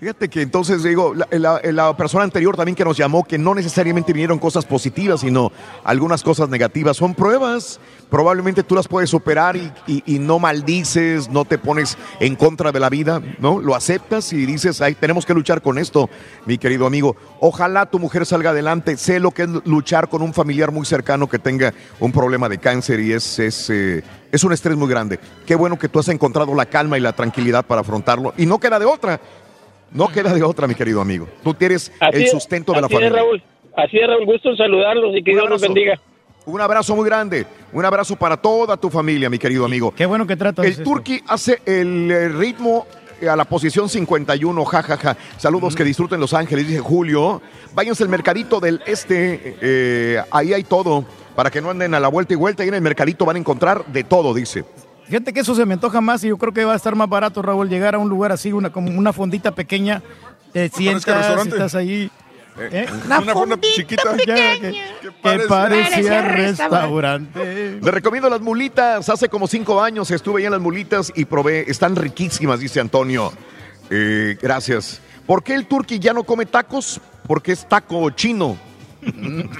[0.00, 3.54] Fíjate que entonces digo, la, la- la persona anterior también que nos llamó, que no
[3.54, 5.52] necesariamente vinieron cosas positivas, sino
[5.84, 6.96] algunas cosas negativas.
[6.96, 11.98] Son pruebas, probablemente tú las puedes superar y, y- y no maldices, no te pones
[12.18, 13.60] en contra de la vida, ¿no?
[13.60, 16.08] Lo aceptas y dices, ay, tenemos que luchar con esto,
[16.46, 17.14] mi querido amigo.
[17.38, 18.96] Ojalá tu mujer salga adelante.
[18.96, 22.56] Sé lo que es luchar con un familiar muy cercano que tenga un problema de
[22.56, 25.20] cáncer y es, es, eh, es un estrés muy grande.
[25.44, 28.32] Qué bueno que tú has encontrado la calma y la tranquilidad para afrontarlo.
[28.38, 29.20] Y no queda de otra.
[29.92, 31.28] No queda de otra, mi querido amigo.
[31.42, 33.16] Tú tienes Así el es, sustento de la así familia.
[33.16, 33.42] Es, Raúl.
[33.76, 34.26] Así es, Raúl.
[34.26, 35.98] Gusto en saludarlos y que Dios los bendiga.
[36.46, 37.46] Un abrazo muy grande.
[37.72, 39.92] Un abrazo para toda tu familia, mi querido amigo.
[39.94, 40.82] Qué bueno que tratas El.
[40.82, 42.86] Turqui hace el ritmo
[43.28, 45.16] a la posición 51, jajaja.
[45.36, 47.42] Saludos, que disfruten Los Ángeles, dice Julio.
[47.74, 51.04] Váyanse al mercadito del este, eh, ahí hay todo.
[51.34, 53.38] Para que no anden a la vuelta y vuelta, ahí en el mercadito van a
[53.38, 54.64] encontrar de todo, dice.
[55.10, 57.08] Fíjate que eso se me antoja más y yo creo que va a estar más
[57.08, 60.00] barato, Raúl, llegar a un lugar así, una como una fondita pequeña,
[60.52, 61.50] te sientas, restaurante.
[61.50, 62.08] estás ahí.
[62.60, 62.86] ¿eh?
[63.06, 64.16] Una forma chiquita.
[64.18, 67.80] Ya, que, que parecía restaurante.
[67.82, 69.08] Le recomiendo las mulitas.
[69.08, 71.68] Hace como cinco años estuve ahí en las mulitas y probé.
[71.68, 73.32] Están riquísimas, dice Antonio.
[73.90, 75.00] Eh, gracias.
[75.26, 77.00] ¿Por qué el turqui ya no come tacos?
[77.26, 78.56] Porque es taco chino.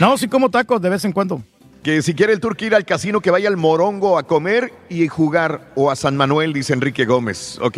[0.00, 1.40] No, sí como tacos de vez en cuando.
[1.82, 5.08] Que si quiere el turqui ir al casino, que vaya al Morongo a comer y
[5.08, 5.70] jugar.
[5.76, 7.58] O a San Manuel, dice Enrique Gómez.
[7.62, 7.74] Ok.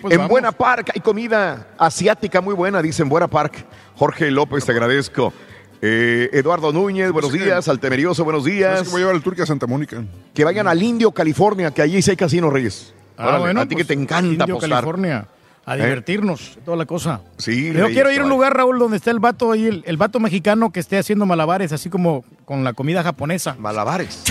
[0.00, 0.28] pues en vamos.
[0.28, 3.64] Buena Park hay comida asiática muy buena, dice en Buena Park.
[3.94, 5.32] Jorge López, te agradezco.
[5.80, 7.68] Eh, Eduardo Núñez, buenos Pues que- días.
[7.68, 8.82] Altemerioso, buenos Es días.
[8.82, 10.02] que voy a llevar al turque a Santa Mónica.
[10.34, 12.92] Que vayan al Indio, California, que allí sí hay casino, Reyes.
[13.16, 14.70] Ah, Órale, bueno, a ti pues, que te encanta Indio, apostar.
[14.70, 15.28] California,
[15.66, 15.82] a ¿Eh?
[15.84, 17.20] divertirnos, toda la cosa.
[17.38, 19.96] Sí, Yo quiero ir a un lugar, Raúl, donde esté el vato ahí, el, el
[19.96, 23.56] vato mexicano que esté haciendo malabares, así como con la comida japonesa.
[23.58, 24.22] Malabares.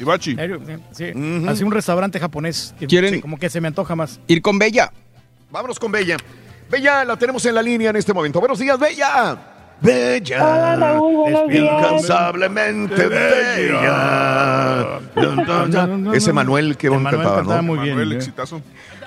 [0.00, 0.36] Ibachi.
[0.92, 1.04] Sí,
[1.48, 2.74] así un restaurante japonés.
[2.78, 4.20] que- ¿Quieren- sí, como que se me antoja más.
[4.28, 4.92] Ir con Bella.
[5.50, 6.16] Vámonos con Bella.
[6.70, 8.38] Bella, la tenemos en la línea en este momento.
[8.40, 9.38] Buenos días, Bella.
[9.80, 10.36] Bella.
[10.44, 11.62] Hola, Raúl, buenos días.
[11.78, 14.98] Incansablemente bella.
[16.14, 17.66] Ese Manuel, qué bonito Manuel cantaba, cantaba ¿no?
[17.74, 18.16] muy bien, Manuel, ¿eh?
[18.16, 18.60] exitazo.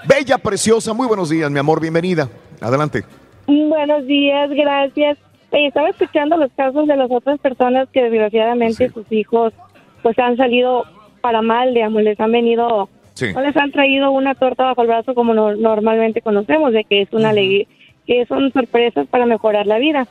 [0.08, 2.30] Bella, preciosa, muy buenos días, mi amor, bienvenida.
[2.62, 3.04] Adelante.
[3.48, 5.18] Buenos días, gracias.
[5.52, 9.54] Estaba escuchando los casos de las otras personas que desgraciadamente sus hijos
[10.02, 10.86] pues han salido
[11.20, 13.34] para mal, digamos, les han venido, Sí.
[13.36, 17.02] no les han traído una torta bajo el brazo como no- normalmente conocemos, de que
[17.02, 17.68] es una alegría,
[18.08, 20.08] que son sorpresas para mejorar la vida.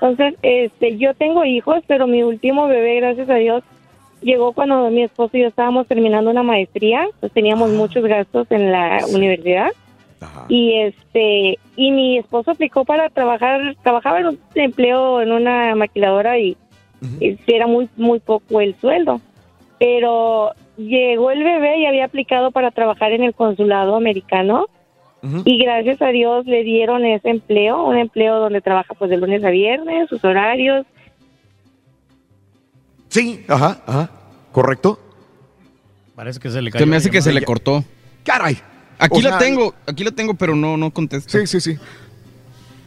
[0.00, 3.62] Entonces, este, yo tengo hijos, pero mi último bebé, gracias a Dios,
[4.22, 8.72] llegó cuando mi esposo y yo estábamos terminando una maestría, pues teníamos muchos gastos en
[8.72, 9.72] la universidad.
[10.48, 16.38] Y este y mi esposo aplicó para trabajar trabajaba en un empleo en una maquiladora
[16.38, 16.58] y,
[17.20, 19.22] y era muy muy poco el sueldo.
[19.78, 24.66] Pero llegó el bebé y había aplicado para trabajar en el consulado americano
[25.44, 29.44] y gracias a Dios le dieron ese empleo un empleo donde trabaja pues de lunes
[29.44, 30.86] a viernes sus horarios
[33.10, 34.10] Sí, ajá, ajá.
[34.52, 34.98] ¿Correcto?
[36.14, 36.84] Parece que se le cayó.
[36.84, 37.84] Se me hace que se le cortó.
[38.24, 38.56] ¡Caray!
[38.98, 41.38] Aquí O la sea, tengo, aquí la tengo, pero no, no contesto.
[41.38, 41.78] Sí, sí, sí.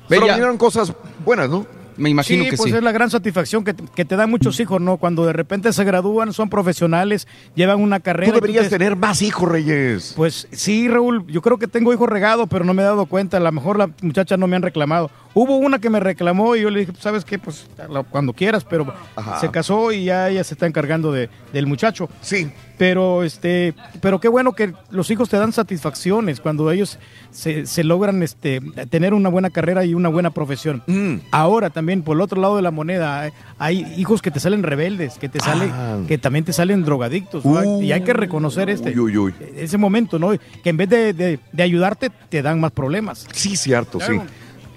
[0.08, 0.94] Pero vinieron cosas
[1.26, 1.66] buenas, ¿no?
[1.98, 2.78] Me imagino sí, que pues sí.
[2.78, 4.98] es la gran satisfacción que, que te dan muchos hijos, ¿no?
[4.98, 8.32] Cuando de repente se gradúan, son profesionales, llevan una carrera.
[8.32, 10.14] Tú deberías entonces- tener más hijos, Reyes.
[10.16, 13.38] Pues sí, Raúl, yo creo que tengo hijos regados, pero no me he dado cuenta.
[13.38, 15.10] A lo mejor las muchachas no me han reclamado.
[15.36, 17.40] Hubo una que me reclamó y yo le dije, ¿sabes qué?
[17.40, 17.66] Pues
[18.12, 19.40] cuando quieras, pero Ajá.
[19.40, 22.08] se casó y ya ella se está encargando de, del muchacho.
[22.22, 22.52] Sí.
[22.78, 26.98] Pero este, pero qué bueno que los hijos te dan satisfacciones cuando ellos
[27.32, 30.84] se, se logran este, tener una buena carrera y una buena profesión.
[30.88, 31.16] Mm.
[31.32, 35.18] Ahora también, por el otro lado de la moneda, hay, hijos que te salen rebeldes,
[35.20, 36.00] que te salen, Ah.
[36.08, 37.44] que también te salen drogadictos,
[37.82, 39.34] y hay que reconocer este Uy, uy, uy.
[39.56, 40.32] ese momento, ¿no?
[40.64, 43.28] Que en vez de, de- de ayudarte, te dan más problemas.
[43.34, 44.20] Sí, cierto, sí.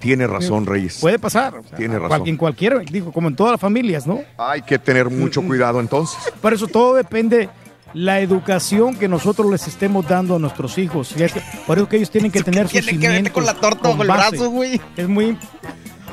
[0.00, 0.98] Tiene razón, Reyes.
[1.00, 1.54] Puede pasar.
[1.56, 2.28] o sea, Tiene cual- razón.
[2.28, 4.20] en cualquier, digo, como en todas las familias, ¿no?
[4.38, 6.18] Hay que tener mucho cuidado entonces.
[6.40, 7.48] Por eso todo depende
[7.94, 11.14] la educación que nosotros les estemos dando a nuestros hijos.
[11.16, 13.32] Y es que- por eso que ellos tienen que tener sus tiene que ver cimientos
[13.32, 14.80] con la torta con bajo el brazo, güey?
[14.96, 15.38] Es muy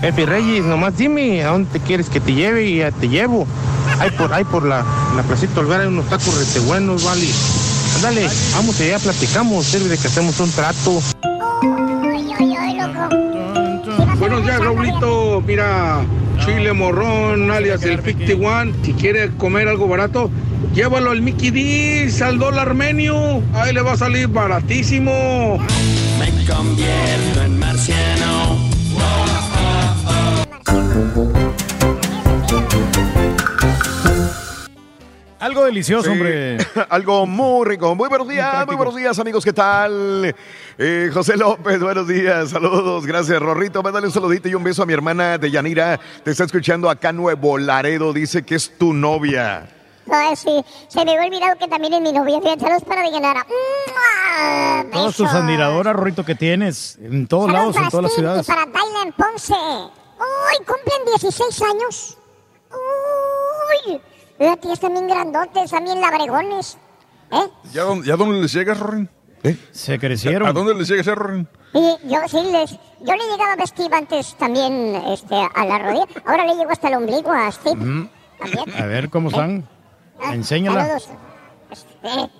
[0.00, 3.46] Pepe Reyes, nomás dime a dónde te quieres que te lleve y ya te llevo.
[3.98, 4.84] Hay por, hay por la,
[5.16, 7.26] la placita Olvera hay unos tacos rete buenos, vale.
[7.96, 11.00] Ándale, vamos allá, platicamos, sirve de que hacemos un trato.
[14.20, 15.42] Buenos días, Raulito.
[15.44, 16.04] Mira,
[16.44, 18.72] chile morrón, alias el 51.
[18.84, 20.30] Si quiere comer algo barato,
[20.74, 23.42] llévalo al Mickey D's, al dólar menú.
[23.52, 25.58] Ahí le va a salir baratísimo.
[26.20, 28.68] Me convierto en marciano.
[35.40, 36.58] Algo delicioso, Sí, hombre.
[36.90, 37.94] Algo muy rico.
[37.94, 39.44] Muy buenos días, muy buenos días, amigos.
[39.44, 40.34] ¿Qué tal?
[40.76, 42.50] Eh, José López, buenos días.
[42.50, 43.82] Saludos, gracias, Rorrito.
[43.82, 45.98] Mándale un saludito y un beso a mi hermana de Yanira.
[46.24, 48.12] Te está escuchando acá Nuevo Laredo.
[48.12, 49.68] Dice que es tu novia.
[50.10, 52.40] Ay, sí, se me había olvidado que también es mi novia.
[52.58, 53.46] Saludos para Villanara.
[53.48, 54.90] ¡Mua!
[54.90, 58.48] Todas tus admiradoras, Rorrito, que tienes en todos Saludos lados, en todas las ciudades.
[58.48, 59.54] Y para Dylan Ponce.
[60.18, 62.18] Uy, cumplen 16 años.
[62.70, 64.00] Uy,
[64.38, 66.76] fíjate, ya están bien grandotes, también labregones.
[67.30, 67.48] ¿Eh?
[67.72, 69.08] ¿Ya dónde, ya dónde les llegas, Rorin?
[69.70, 70.48] Se crecieron.
[70.48, 71.48] ¿A dónde les llegas, eh, Rorin?
[71.74, 76.06] Y yo sí les, yo le llegaba a Steve antes también este, a la rodilla.
[76.24, 78.08] Ahora le llego hasta el ombligo a Steve.
[78.38, 78.82] También.
[78.82, 79.68] A ver cómo están.
[80.32, 80.86] Enséñala.
[80.86, 81.08] Saludos.
[81.70, 82.30] Este,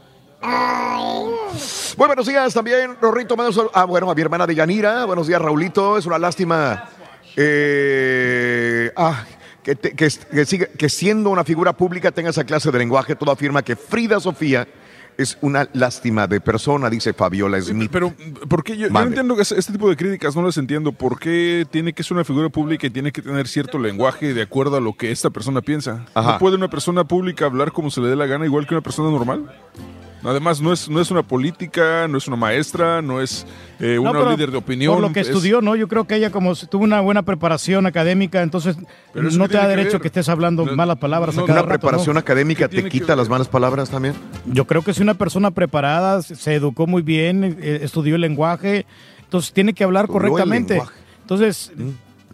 [0.40, 1.24] ay.
[1.96, 3.36] Muy buenos días también, Rorrito.
[3.74, 5.04] Ah, bueno, a mi hermana de Yanira.
[5.04, 5.98] Buenos días, Raulito.
[5.98, 6.88] Es una lástima.
[7.40, 9.24] Eh, ah,
[9.62, 13.14] que, te- que, que siga- que siendo una figura pública tenga esa clase de lenguaje.
[13.14, 14.66] Todo afirma que Frida Sofía
[15.16, 17.90] es una lástima de persona, dice Fabiola Smith.
[17.92, 18.12] Pero,
[18.48, 18.76] ¿por qué?
[18.76, 20.92] Yo, yo no entiendo que este tipo de críticas, no las entiendo.
[20.92, 24.42] ¿Por qué tiene que ser una figura pública y tiene que tener cierto lenguaje de
[24.42, 26.06] acuerdo a lo que esta persona piensa?
[26.14, 26.32] Ajá.
[26.34, 28.82] ¿No puede una persona pública hablar como se le dé la gana, igual que una
[28.82, 29.50] persona normal?
[30.24, 33.46] Además, no es, no es una política, no es una maestra, no es
[33.78, 34.94] eh, No, una líder de opinión.
[34.94, 35.76] Por lo que es- estudió, ¿no?
[35.76, 38.76] Yo creo que ella como tuvo una buena preparación académica, entonces
[39.14, 41.78] no te da que derecho que estés hablando malas palabras a cada ¿Una rato, ¿no?
[41.78, 44.14] preparación académica te quita las malas palabras también?
[44.46, 48.86] Yo creo que si una persona preparada, se- educó muy bien, eh, estudió el lenguaje,
[49.22, 50.82] entonces tiene que hablar correctamente.
[51.20, 51.70] Entonces,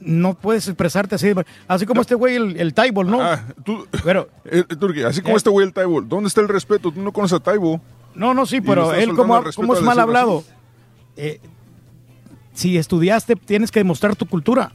[0.05, 1.33] no puedes expresarte así.
[1.67, 3.21] Así como este güey, el, el Taibol, ¿no?
[3.23, 5.39] Ah, tú, pero, eh, Turki, así como Eh.
[5.39, 6.93] este güey el Taibo, ¿dónde está el respeto?
[6.93, 7.81] Tú no conoces a Taibo.
[8.15, 10.45] no, no, sí, pero él como, es al mal hablado.
[11.17, 11.41] Eh,
[12.53, 14.73] si estudiaste, tienes que demostrar tu cultura.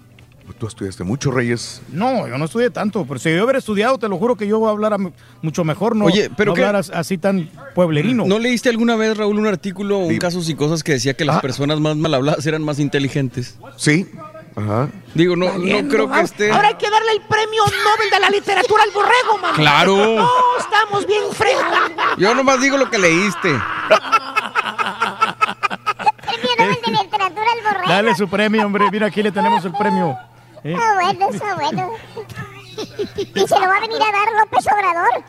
[0.57, 1.79] Tú estudiaste mucho, Reyes.
[1.93, 4.67] No, yo no estudié tanto, pero si yo hubiera estudiado, te lo juro que yo
[4.67, 4.97] hablara
[5.43, 8.25] mucho mejor, no, Oye, pero no hablar as- así tan pueblerino.
[8.25, 11.37] ¿No leíste alguna vez, Raúl, un artículo, un casos y cosas que decía que las
[11.37, 11.41] Ah.
[11.41, 13.59] personas más mal habladas eran más inteligentes?
[13.77, 14.07] Sí.
[14.59, 14.89] Ajá.
[15.13, 16.51] Digo, no, no creo que esté.
[16.51, 19.55] Ahora hay que darle el premio Nobel de la literatura al borrego, mamá.
[19.55, 19.95] Claro.
[19.95, 20.29] No,
[20.59, 21.91] estamos bien fregados.
[22.17, 23.49] Yo nomás digo lo que leíste.
[26.25, 27.89] Premio Nobel de Literatura al borrego.
[27.89, 28.89] Dale su premio, hombre.
[28.91, 30.17] Mira, aquí le tenemos el premio.
[30.63, 30.75] ¿Eh?
[30.77, 31.91] Ah, bueno, está bueno.
[33.15, 35.23] Y se lo va a venir a dar López Obrador.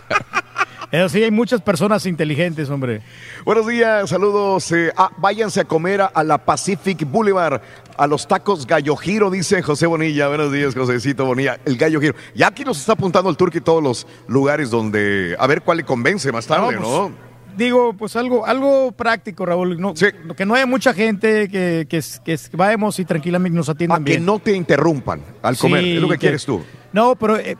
[0.92, 3.00] Eso sí, hay muchas personas inteligentes, hombre.
[3.44, 4.72] Buenos días, saludos.
[4.72, 7.60] eh, ah, váyanse a comer a, a la Pacific Boulevard,
[7.96, 10.26] a los tacos Gallo Giro, dice José Bonilla.
[10.26, 11.60] Buenos días, Josécito Bonilla.
[11.64, 12.16] El Gallo Giro.
[12.34, 15.36] Ya aquí nos está apuntando el Turqui todos los lugares donde.
[15.38, 17.08] A ver cuál le convence más tarde, No, ¿no?
[17.08, 19.78] pues, Digo, pues algo, algo práctico, Raúl.
[19.80, 24.12] No, Que no haya mucha gente, que, que, que vayamos y tranquilamente nos atiendan que
[24.12, 24.24] bien.
[24.24, 25.82] no te interrumpan al comer.
[25.84, 26.62] Sí, es lo que, que- quieres tú.
[26.92, 27.56] No, pero eh,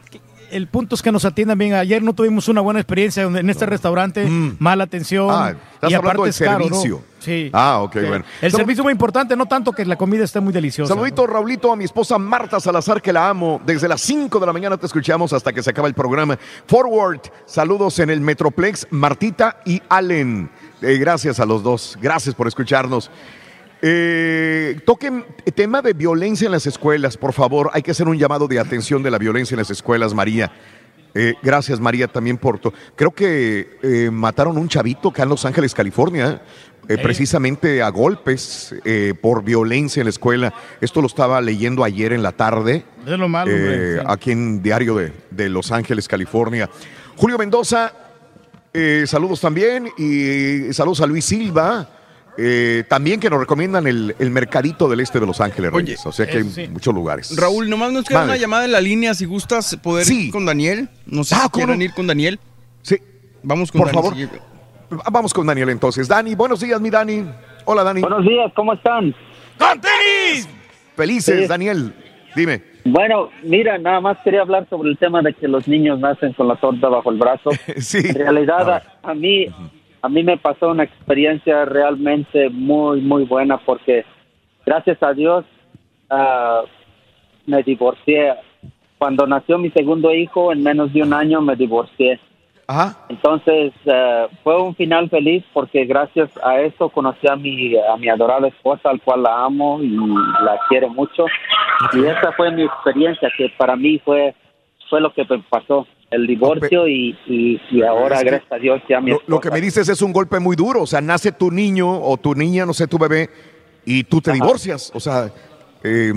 [0.51, 1.75] el punto es que nos atiendan bien.
[1.75, 4.27] Ayer no tuvimos una buena experiencia en este restaurante,
[4.59, 5.27] mala atención.
[5.27, 5.31] Mm.
[5.31, 6.65] Ah, estás y hablando del es caro, ¿no?
[6.65, 7.03] servicio.
[7.19, 7.51] Sí.
[7.53, 8.07] Ah, ok, Sí.
[8.07, 8.25] bueno.
[8.41, 10.95] El servicio es muy importante, no tanto que la comida esté muy deliciosa.
[10.95, 13.61] Saludito, Raulito, a mi esposa Marta Salazar, que la amo.
[13.65, 16.39] Desde las 5 de la mañana te escuchamos hasta que se acaba el programa.
[16.67, 20.51] Forward, saludos en el Metroplex, Martita y Allen.
[20.83, 23.11] Eh, gracias a los dos, gracias por escucharnos.
[23.83, 27.71] Eh, toquen tema de violencia en las escuelas, por favor.
[27.73, 30.53] Hay que hacer un llamado de atención de la violencia en las escuelas, María.
[31.15, 32.61] Eh, gracias, María, también por.
[32.95, 36.43] Creo que eh, mataron un chavito acá en Los Ángeles, California,
[36.89, 38.75] eh, precisamente a golpes
[39.21, 40.55] por violencia en la escuela.
[40.81, 42.85] Esto lo estaba leyendo ayer en la tarde.
[43.07, 44.05] Es lo malo, sí.
[44.07, 46.69] aquí en Diario de, de Los Ángeles, California.
[47.17, 47.93] Julio Mendoza,
[49.07, 52.00] saludos también y saludos a Luis Silva.
[52.39, 56.07] Eh, también que nos recomiendan el, el mercadito del este de Los Ángeles, Oye, Reyes.
[56.07, 56.69] o sea que hay eso sí.
[56.69, 57.37] muchos lugares.
[57.37, 60.89] Raúl, nomás nos queda una llamada en la línea si gustas poder ir con Daniel.
[61.07, 61.85] No sé Ah, si ¿cómo quieran no?
[61.85, 62.39] ir con Daniel.
[62.83, 62.97] Sí.
[63.43, 64.29] Vamos con Por Daniel.
[64.29, 64.41] favor.
[64.43, 64.99] sí.
[65.11, 66.09] Vamos con Daniel entonces.
[66.09, 67.25] Dani, buenos días, mi Dani.
[67.65, 68.01] Hola, Dani.
[68.01, 69.15] Buenos días, ¿cómo están?
[69.59, 70.49] ¡Con tenis!
[70.97, 71.47] Felices, Sí.
[71.47, 71.95] Daniel.
[72.35, 72.63] Dime.
[72.85, 76.49] Bueno, mira, nada más quería hablar sobre el tema de que los niños nacen con
[76.49, 77.51] la torta bajo el brazo.
[77.79, 77.99] sí.
[77.99, 79.47] En realidad, a, a mí,
[80.03, 84.05] a mí me pasó una experiencia realmente muy, muy buena porque,
[84.65, 85.45] gracias a Dios,
[86.09, 86.63] ah,
[87.47, 88.35] me divorcié.
[88.99, 92.21] Cuando nació mi segundo hijo, en menos de un año me divorcié.
[93.09, 98.09] Entonces, eh, fue un final feliz porque gracias a eso conocí a mi, a mi
[98.09, 101.27] adorada esposa, al cual la amo y la quiero mucho.
[101.93, 104.35] Y esa fue mi experiencia, que para mí fue,
[104.89, 108.57] fue lo que me pasó, el divorcio y, y, y ahora, Es que gracias a
[108.57, 110.83] Dios, ya mi Lo, lo que me dices es un golpe muy duro.
[110.83, 113.31] O sea, nace tu niño o tu niña, no sé, tu bebé,
[113.85, 114.91] y tú te divorcias.
[114.95, 115.31] O sea,
[115.85, 116.13] eh,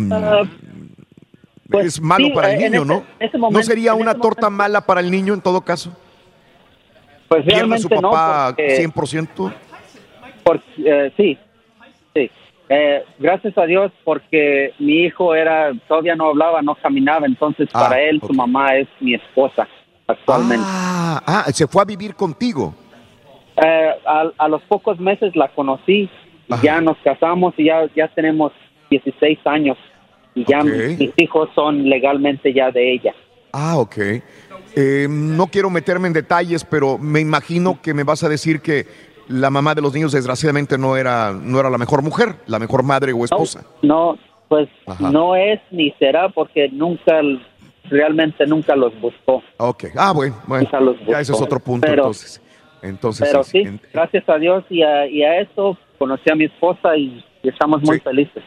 [1.79, 3.49] es malo sí, para el eh, niño, ese- ¿no?
[3.49, 5.95] ¿No sería una torta mala para el niño en todo caso?
[7.27, 9.53] Pues ¿Pierde su realmente no, papá porque- 100%?
[10.43, 11.37] Porque, eh, sí,
[12.13, 12.29] sí.
[12.69, 17.81] Eh, gracias a Dios porque mi hijo era todavía no hablaba, no caminaba, entonces Ah,
[17.87, 19.67] para él su mamá es mi esposa
[20.07, 20.65] actualmente.
[20.67, 22.73] Ah, ah, se fue a vivir contigo.
[23.55, 26.09] Eh, a, a los pocos meses la conocí,
[26.47, 28.51] y ya nos casamos y ya, ya tenemos
[28.89, 29.77] 16 años
[30.35, 33.13] y ya mis, hijos son legalmente ya de ella.
[33.51, 33.97] Ah, ok.
[34.75, 38.87] Eh, no quiero meterme en detalles, pero me imagino que me vas a decir que
[39.27, 42.83] la mamá de los niños desgraciadamente no era, no era la mejor mujer, la mejor
[42.83, 43.63] madre o esposa.
[43.83, 44.17] No,
[44.49, 45.11] pues Ajá.
[45.11, 47.21] no es ni será porque nunca,
[47.89, 49.43] realmente nunca los buscó.
[49.57, 49.85] Ok.
[49.95, 50.69] Ah, bueno, bueno.
[51.07, 52.41] Ya ese es otro punto Pero- entonces.
[52.81, 56.43] Entonces, Pero sí, sí, gracias a Dios y a, y a eso conocí a mi
[56.43, 58.43] esposa y, y estamos muy felices.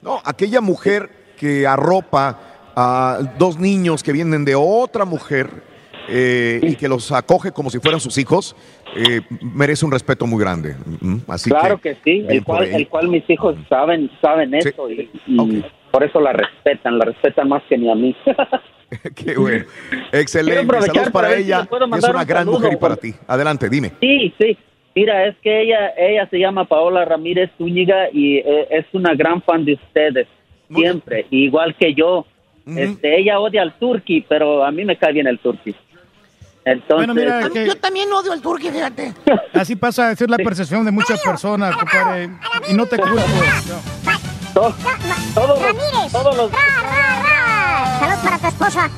[0.00, 2.38] No, aquella mujer que arropa
[2.76, 5.64] a dos niños que vienen de otra mujer
[6.08, 8.54] eh, y que los acoge como si fueran sus hijos,
[8.94, 10.76] eh, merece un respeto muy grande.
[11.00, 12.74] Mm, Así claro que, sí, el cual, ahí.
[12.74, 17.48] el cual mis hijos saben saben eso y, y por eso la respetan, la respetan
[17.48, 18.14] más que ni a mí.
[19.14, 19.64] Qué bueno.
[20.12, 20.66] Excelente.
[20.80, 21.60] Saludos para para ver si ella.
[21.62, 23.14] Es una un gran saludo, mujer y para ti.
[23.26, 23.92] Adelante, dime.
[24.00, 24.58] Sí, sí.
[24.94, 29.40] Mira, es que ella ella se llama Paola Ramírez Zúñiga y eh, es una gran
[29.42, 30.28] fan de ustedes,
[30.68, 32.26] siempre, igual que yo.
[32.66, 35.74] este, ella odia al turqui, pero a mí me cae bien el turqui.
[36.64, 39.14] Entonces, Bueno, mira, que- Yo también odio al turqui, fíjate.
[39.54, 42.28] Así pasa, esa es la percepción de muchas personas, compadre.
[42.68, 43.16] Y no te culpo.
[44.54, 44.74] todos,
[45.34, 46.50] todos los-
[48.68, 48.90] esposa.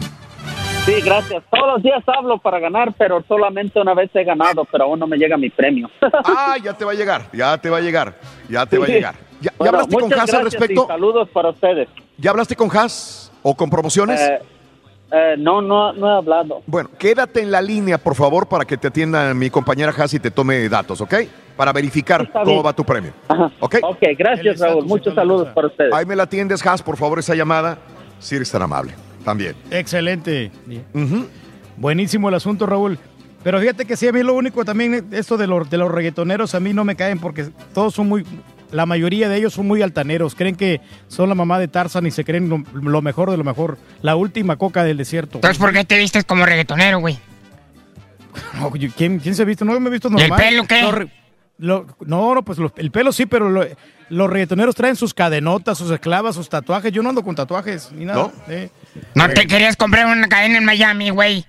[0.85, 1.43] sí, gracias.
[1.51, 5.07] Todos los días hablo para ganar, pero solamente una vez he ganado, pero aún no
[5.07, 5.91] me llega mi premio.
[6.27, 8.15] Ah, ya te va a llegar, ya te va a llegar,
[8.49, 9.15] ya te va a llegar.
[9.41, 10.85] ¿Ya, hablaste con Haas al respecto?
[10.85, 11.89] y saludos para ustedes.
[12.19, 14.21] ¿Ya hablaste con Haas o con promociones?
[14.21, 14.39] Eh,
[15.13, 16.63] eh, no, no, no he hablado.
[16.67, 20.19] Bueno, quédate en la línea, por favor, para que te atienda mi compañera Haas y
[20.21, 21.15] te tome datos, ¿ok?
[21.57, 22.67] Para verificar Está cómo bien.
[22.67, 23.13] va tu premio.
[23.61, 23.77] ¿Ok?
[23.83, 24.85] Ok, gracias Raúl.
[24.87, 25.93] Muchos saludos para ustedes.
[25.93, 27.79] Ahí me la atiendes, Haas, por favor, esa llamada.
[28.19, 28.95] Si eres tan amable.
[29.25, 29.55] También.
[29.71, 30.51] Excelente.
[31.77, 32.99] Buenísimo el asunto, Raúl.
[33.43, 36.55] Pero fíjate que sí, a mí lo único también, esto de los, de los reggaetoneros,
[36.55, 37.45] a mí no me caen porque
[37.75, 38.25] todos son muy,
[38.71, 40.35] la mayoría de ellos son muy altaneros.
[40.35, 43.45] Creen que son la mamá de Tarzan y se creen lo, lo mejor de lo
[43.45, 43.77] mejor.
[44.01, 45.37] La última coca del desierto.
[45.39, 47.19] Entonces, ¿por qué te vistes como reggaetonero, güey?
[48.59, 49.65] No, ¿quién, quién se ha visto?
[49.65, 50.41] No, me he visto ¿Y el normal.
[50.41, 51.09] pelo qué?
[51.59, 53.65] Lo- no, no, pues lo- el pelo sí, pero lo-
[54.09, 56.91] los reggaetoneros traen sus cadenotas, sus esclavas, sus tatuajes.
[56.93, 58.33] Yo no ando con tatuajes ni nada.
[58.49, 58.71] eh.
[59.15, 61.45] No te querías comprar una cadena en Miami, güey.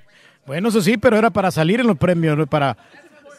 [0.46, 2.46] Bueno, eso sí, pero era para salir en los premios, ¿no?
[2.48, 2.78] para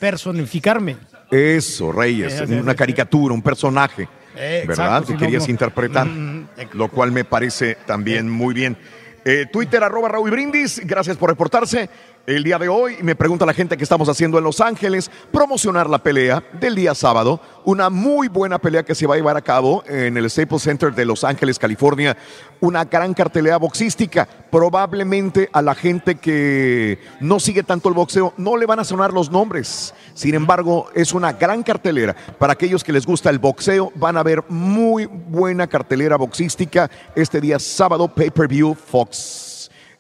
[0.01, 0.97] personificarme.
[1.31, 4.99] Eso, Reyes, Eh, una caricatura, un personaje, Eh, ¿verdad?
[4.99, 5.51] exacto, que querías no.
[5.51, 8.77] interpretar, Mm, lo cual me parece también muy bien.
[9.25, 11.89] Eh, Twitter, arroba Raúl Brindis, gracias por reportarse.
[12.27, 15.89] El día de hoy me pregunta la gente que estamos haciendo en Los Ángeles, promocionar
[15.89, 19.43] la pelea del día sábado, una muy buena pelea que se va a llevar a
[19.43, 22.17] cabo en el Staples Center de Los Ángeles, California,
[22.59, 24.27] una gran cartelera boxística.
[24.51, 29.13] Probablemente a la gente que no sigue tanto el boxeo no le van a sonar
[29.13, 29.95] los nombres.
[30.13, 32.17] Sin embargo, es una gran cartelera.
[32.41, 37.41] Para aquellos que les gusta el boxeo, van a ver muy buena cartelera boxística este
[37.41, 39.46] día sábado, pay-per-view Fox.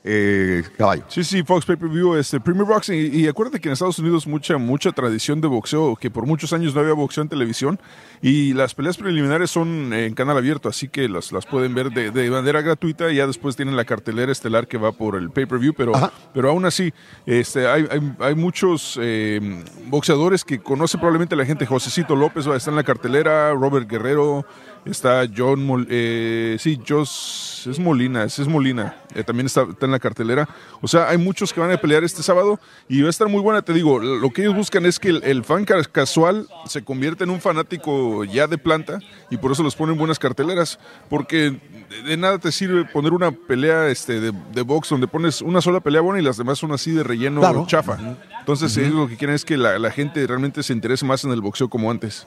[0.08, 1.02] Eh, caballo.
[1.08, 2.94] Sí, sí, Fox Pay-Per-View, este, Premier Boxing.
[2.94, 6.52] Y, y acuérdate que en Estados Unidos mucha, mucha tradición de boxeo, que por muchos
[6.52, 7.80] años no había boxeo en televisión.
[8.22, 12.12] Y las peleas preliminares son en canal abierto, así que las, las pueden ver de,
[12.12, 13.10] de manera gratuita.
[13.10, 15.74] Y ya después tienen la cartelera estelar que va por el Pay-Per-View.
[15.76, 15.92] Pero,
[16.32, 16.94] pero aún así,
[17.26, 19.40] este, hay, hay, hay muchos eh,
[19.88, 21.66] boxeadores que conoce probablemente la gente.
[21.66, 24.46] Josecito López va a estar en la cartelera, Robert Guerrero.
[24.86, 29.86] Está John, Mol- eh, sí, Jos, es Molina, ese es Molina, eh, también está, está
[29.86, 30.48] en la cartelera.
[30.80, 33.40] O sea, hay muchos que van a pelear este sábado y va a estar muy
[33.40, 36.84] buena, te digo, lo que ellos buscan es que el, el fan ca- casual se
[36.84, 40.78] convierta en un fanático ya de planta y por eso los ponen buenas carteleras,
[41.10, 41.58] porque
[42.06, 45.80] de, nada te sirve poner una pelea este, de, de box donde pones una sola
[45.80, 47.64] pelea buena y las demás son así de relleno Claro.
[47.66, 47.98] chafa.
[48.38, 51.32] Entonces ellos lo que quieren es que la, la gente realmente se interese más en
[51.32, 52.24] el boxeo como antes.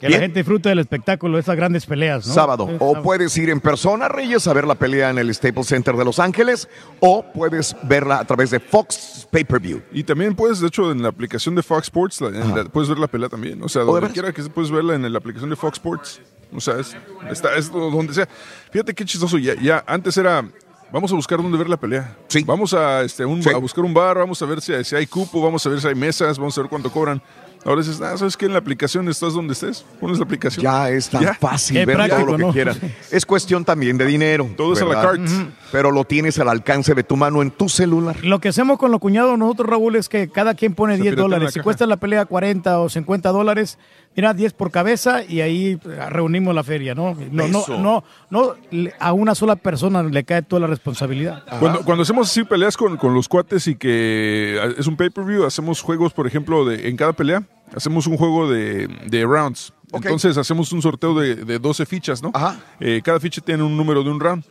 [0.00, 2.34] Que la gente disfrute del espectáculo de esas grandes peleas, ¿no?
[2.34, 2.68] Sábado.
[2.80, 6.04] O puedes ir en persona, Reyes, a ver la pelea en el Staples Center de
[6.04, 6.68] Los Ángeles,
[7.00, 9.82] o puedes verla a través de Fox Pay-Per-View.
[9.92, 12.88] Y también puedes, de hecho, en la aplicación de Fox Sports, la- en la- puedes
[12.90, 13.62] ver la pelea también.
[13.62, 15.78] O sea, ¿Oh, de donde quiera que se puedes verla en la aplicación de Fox
[15.78, 16.20] Sports.
[16.54, 16.94] O sea, es,
[17.30, 18.28] está, es donde sea.
[18.70, 19.38] Fíjate qué chistoso.
[19.38, 20.46] Ya, ya antes era.
[20.92, 22.16] Vamos a buscar dónde ver la pelea.
[22.28, 22.44] Sí.
[22.44, 25.42] Vamos a, este, un- a buscar un bar, vamos a ver si si hay cupo,
[25.42, 27.20] vamos a ver si hay mesas, vamos a ver cuánto cobran.
[27.66, 28.46] Ahora dices, ah, ¿sabes qué?
[28.46, 29.84] En la aplicación estás donde estés.
[30.00, 30.62] Pones la aplicación.
[30.62, 31.34] Ya es tan Ya.
[31.34, 32.78] fácil ver todo lo que quieras.
[33.10, 34.48] Es cuestión también de dinero.
[34.56, 35.14] Todo es a la ¿verdad?
[35.24, 35.48] Ujú.
[35.72, 38.16] Pero lo tienes al alcance de tu mano en tu celular.
[38.24, 41.14] Lo que hacemos con los cuñados nosotros, Raúl, es que cada quien pone Se 10
[41.14, 41.52] piratea la dólares.
[41.54, 41.64] Si caja.
[41.64, 43.78] cuesta la pelea 40 o 50 dólares,
[44.16, 47.16] mira, 10 por cabeza y ahí eh, reunimos la feria, ¿no?
[47.30, 48.54] No, no, no, no,
[48.98, 51.44] a una sola persona le cae toda la responsabilidad.
[51.60, 55.44] Cuando, cuando hacemos así peleas con, con los cuates y que ah, es un pay-per-view,
[55.44, 57.42] hacemos juegos, por ejemplo, de, en cada pelea,
[57.74, 59.72] hacemos un juego de, de rounds.
[59.92, 62.32] Entonces hacemos un sorteo de, de 12 fichas, ¿no?
[62.80, 64.44] Eh, cada ficha tiene un número de un round.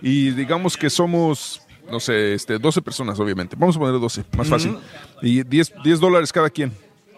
[0.00, 3.54] Y digamos que somos, no sé, este, 12 personas, obviamente.
[3.56, 4.76] Vamos a poner 12, más fácil.
[5.22, 6.72] Y 10, 10 dólares cada quien.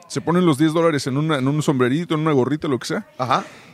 [0.07, 2.86] Se ponen los 10 dólares en, una- en un sombrerito, en una gorrita, lo que
[2.86, 3.07] sea.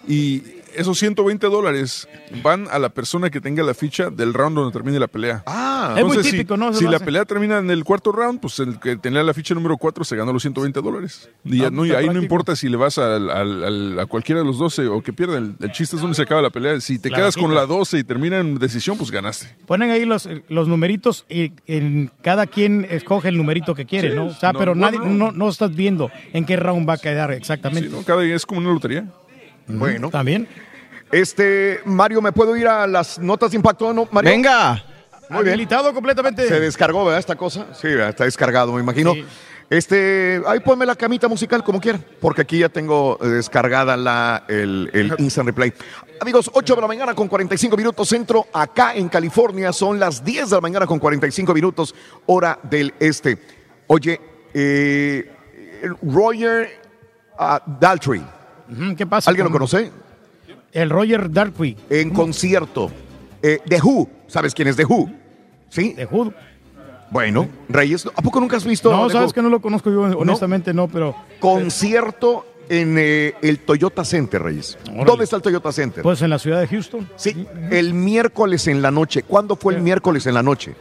[0.08, 0.42] Y
[0.76, 2.08] esos 120 dólares
[2.42, 5.42] van a la persona que tenga la ficha del round donde termine la pelea.
[5.46, 6.72] Ah, Es muy típico, si, ¿no?
[6.72, 9.76] Si la pelea termina en el cuarto round, pues el que tenía la ficha número
[9.76, 11.28] 4 se ganó los 120 dólares.
[11.44, 14.06] Y ya Ah, no, y ahí no importa si le vas al- al- al- a
[14.06, 15.56] cualquiera de los 12 o que pierdan.
[15.60, 16.80] El, el chiste es donde se acaba la pelea.
[16.80, 19.54] Si te La quedas con la 12 y termina en decisión, pues ganaste.
[19.66, 24.16] Ponen ahí los, los numeritos y en cada quien escoge el numerito que quiere, Sí,
[24.16, 24.26] ¿no?
[24.26, 26.98] O sea, no, pero bueno, nadie, no, no estás viendo en qué round va a
[26.98, 27.90] quedar exactamente.
[28.06, 29.06] Cada día es como una lotería.
[29.66, 30.10] Bueno.
[30.10, 30.48] También.
[31.10, 33.92] Este, Mario, ¿me puedo ir a las notas de impacto?
[33.92, 34.30] ¿No, Mario?
[34.30, 34.84] Venga.
[35.28, 35.54] Muy bien.
[35.54, 36.46] Habilitado completamente.
[36.46, 37.20] Se descargó, ¿verdad?
[37.20, 37.66] Esta cosa.
[37.74, 38.10] Sí, ¿verdad?
[38.10, 39.14] está descargado, me imagino.
[39.70, 44.42] Este, ahí ponme la camita musical como quieran, porque aquí ya tengo eh, descargada la,
[44.48, 45.72] el, el Instant Replay.
[46.20, 50.50] Amigos, 8 de la mañana con 45 minutos centro, acá en California son las 10
[50.50, 51.94] de la mañana con 45 minutos,
[52.26, 53.38] hora del este.
[53.86, 54.20] Oye,
[54.52, 55.30] eh,
[56.02, 56.68] Roger
[57.38, 58.22] ah, Daltrey.
[58.96, 59.30] ¿Qué pasa?
[59.30, 59.90] ¿Alguien lo con- conoce?
[60.72, 61.76] El Roger Daltrey.
[61.88, 62.90] En concierto.
[63.42, 64.08] Eh, The Who.
[64.28, 65.10] ¿Sabes quién es The Who?
[65.68, 65.94] ¿Sí?
[65.94, 66.32] The Who.
[67.10, 68.90] Bueno, Reyes, ¿a poco nunca has visto?
[68.92, 69.34] No, The sabes Who?
[69.34, 74.78] que no lo conozco yo, honestamente no, pero Concierto en eh, el Toyota Center, Reyes.
[75.04, 76.04] ¿Dónde está el Toyota Center?
[76.04, 77.08] pues en la ciudad de Houston.
[77.16, 79.24] Sí, el miércoles en la noche.
[79.24, 80.74] ¿Cuándo fue el miércoles en la noche?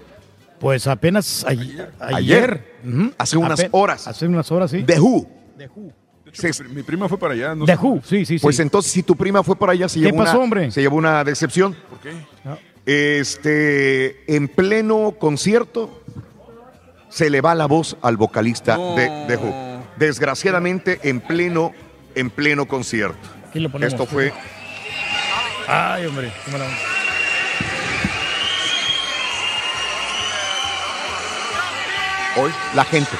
[0.59, 1.91] Pues apenas ayer.
[1.99, 2.75] Ayer.
[3.17, 4.07] Hace unas Ape- horas.
[4.07, 4.83] Hace unas horas, sí.
[4.83, 5.27] The Who.
[6.69, 7.55] Mi prima fue para allá.
[7.55, 7.75] No sé.
[7.75, 8.43] Who, sí, sí, sí.
[8.43, 10.71] Pues entonces, si tu prima fue para allá, se ¿Qué llevó, pasó, una, hombre?
[10.71, 11.75] se llevó una decepción.
[11.89, 12.13] ¿Por qué?
[12.85, 16.01] Este, en pleno concierto,
[17.09, 19.83] se le va la voz al vocalista de The Who.
[19.97, 21.73] Desgraciadamente, en pleno,
[22.15, 23.17] en pleno concierto.
[23.47, 23.93] Aquí lo ponemos.
[23.93, 24.31] Esto fue
[25.67, 26.31] Ay, hombre.
[26.45, 26.77] qué mala onda.
[32.37, 33.11] hoy la gente.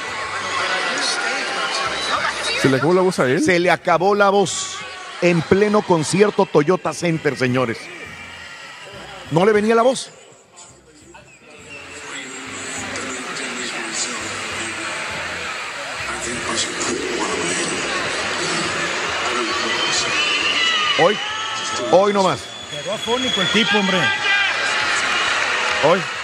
[2.62, 3.42] ¿Se le acabó la voz a él?
[3.42, 4.78] Se le acabó la voz
[5.22, 7.78] en pleno concierto Toyota Center, señores.
[9.32, 10.12] No le venía la voz.
[21.02, 21.18] Hoy,
[21.92, 22.40] hoy nomás.
[22.72, 23.98] Quedó afónico el tipo, hombre.
[25.86, 26.19] Hoy.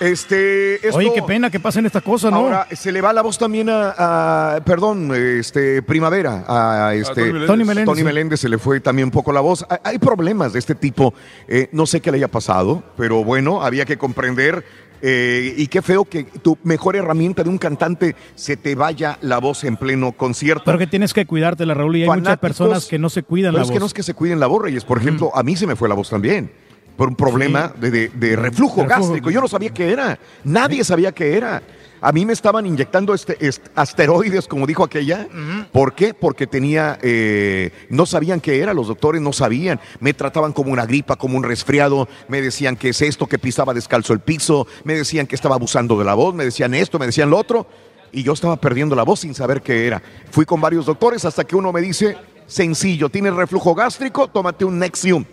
[0.00, 2.38] Este, esto- Oye, qué pena que pasen estas cosas, ¿no?
[2.38, 7.24] Ahora se le va la voz también a, a- perdón, este Primavera, a este Tony
[7.32, 7.46] Meléndez.
[7.46, 8.04] Tony Meléndez, Tony sí.
[8.04, 9.66] Meléndez se le fue también un poco la voz.
[9.84, 11.12] Hay- problemas de este tipo.
[11.48, 14.64] Eh, no sé qué le haya pasado, pero bueno, había que comprender.
[15.00, 19.38] eh, y qué feo que tu mejor herramienta de un cantante se te vaya la
[19.38, 20.64] voz en pleno concierto.
[20.64, 23.22] Pero que tienes que cuidarte, la Raúl, y hay muchas Fanáticos, personas que no se
[23.22, 23.74] cuidan Pero la es voz.
[23.74, 24.84] que no es que se cuiden la voz, Reyes.
[24.84, 26.50] Por ejemplo, a mí se me fue la voz también.
[26.98, 29.30] Por un problema de, de- de reflujo gástrico.
[29.30, 30.18] Yo no sabía qué era.
[30.44, 31.62] Nadie sabía qué era.
[32.00, 35.26] A mí me estaban inyectando este, est- asteroides, como dijo aquella.
[35.72, 36.12] ¿Por qué?
[36.12, 39.80] Porque tenía, eh, no sabían qué era, los doctores no sabían.
[40.00, 42.08] Me trataban como una gripa, como un resfriado.
[42.28, 44.66] Me decían que es esto, que pisaba descalzo el piso.
[44.84, 46.34] Me decían que estaba abusando de la voz.
[46.34, 47.66] Me decían esto, me decían lo otro.
[48.10, 50.02] Y yo estaba perdiendo la voz sin saber qué era.
[50.30, 54.78] Fui con varios doctores hasta que uno me dice, sencillo, tienes reflujo gástrico, tómate un
[54.80, 55.24] Nexium.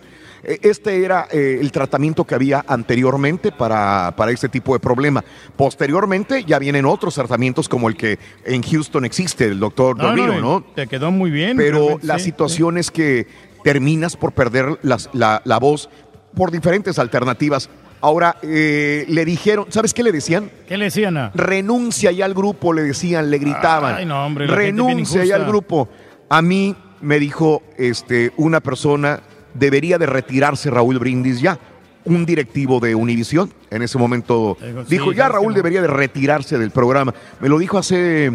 [0.44, 5.24] Eh, Este era eh, el tratamiento que había anteriormente para, para este tipo de problema.
[5.56, 10.08] Posteriormente ya vienen otros tratamientos como el que en Houston existe, el doctor No, no,
[10.10, 10.64] Dorino, y ¿no?
[10.74, 11.56] Te quedó muy bien.
[11.56, 13.26] Pero la sí, situación es que
[13.64, 15.88] terminas por perder las- la, la voz
[16.34, 17.68] por diferentes alternativas.
[18.02, 20.50] Ahora, eh, le dijeron, ¿sabes qué le decían?
[20.68, 21.30] ¿Qué le decían?
[21.34, 23.96] Renuncia ya al grupo, le decían, le gritaban.
[23.96, 25.88] Ay, no, hombre, Renuncia ya al grupo.
[26.28, 29.20] A mí me dijo este, una persona,
[29.58, 31.58] debería de retirarse Raúl Brindis ya.
[32.04, 35.54] Un directivo de Univisión en ese momento sí, dijo, ya Raúl no".
[35.56, 37.12] debería de retirarse del programa.
[37.40, 38.30] Me lo dijo hace...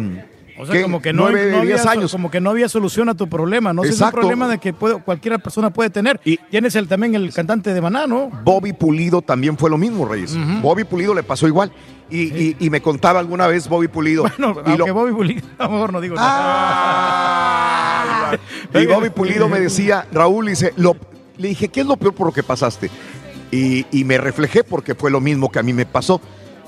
[0.58, 0.82] O sea, ¿qué?
[0.82, 2.12] como que no, había, años.
[2.12, 3.82] como que no había solución a tu problema, ¿no?
[3.82, 6.20] Es un problema de que puede- cualquier persona puede tener.
[6.26, 8.30] Y tienes el, también el cantante de Maná, ¿no?
[8.44, 10.36] Bobby Pulido también fue lo mismo, Reyes.
[10.60, 11.72] Bobby Pulido le pasó igual.
[12.12, 14.24] Y, y- y me contaba alguna vez Bobby Pulido.
[14.38, 18.36] No, y, aunque lo- Bobby Pulido, a lo mejor no digo Ah.
[18.74, 20.96] y Bobby Pulido me decía, Raúl, dice, lo-
[21.38, 22.90] le dije, ¿qué es lo peor por lo que pasaste?
[23.50, 26.20] Y, y me reflejé porque fue lo mismo que a mí me pasó,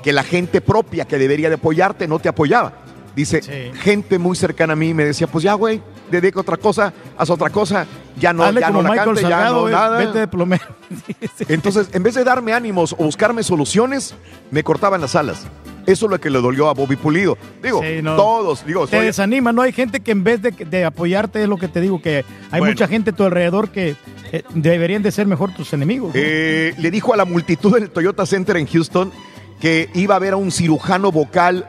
[0.02, 2.72] que la gente propia que debería de apoyarte no te apoyaba.
[3.16, 3.40] Dice,
[3.80, 7.50] gente muy cercana a mí me decía, pues ya, güey, dedica otra cosa, haz otra
[7.50, 7.86] cosa,
[8.18, 9.98] ya no, Hazle ya como no la cante, ya no nada.
[9.98, 10.64] vete de plomero.
[11.48, 14.14] Entonces, en vez de darme ánimos o buscarme soluciones,
[14.50, 15.46] me cortaban las alas.
[15.86, 17.36] Eso es lo que le dolió a Bobby Pulido.
[17.62, 18.16] Digo, Sí, no.
[18.16, 19.60] todos, digo, Te soy- desanima, ¿no?
[19.62, 22.60] Hay gente que en vez de, de apoyarte, es lo que te digo, que hay
[22.60, 22.66] Bueno.
[22.72, 23.94] mucha gente a tu alrededor que
[24.32, 26.14] eh, deberían de ser mejor tus enemigos.
[26.14, 26.20] ¿no?
[26.22, 29.12] Eh, le dijo a la multitud del Toyota Center en Houston
[29.60, 31.68] que iba a ver a un cirujano vocal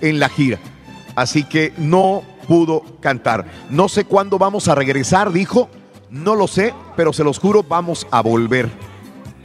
[0.00, 0.58] en la gira.
[1.14, 3.44] Así que no pudo cantar.
[3.70, 5.70] No sé cuándo vamos a regresar, dijo.
[6.10, 8.68] No lo sé, pero se los juro, vamos a volver.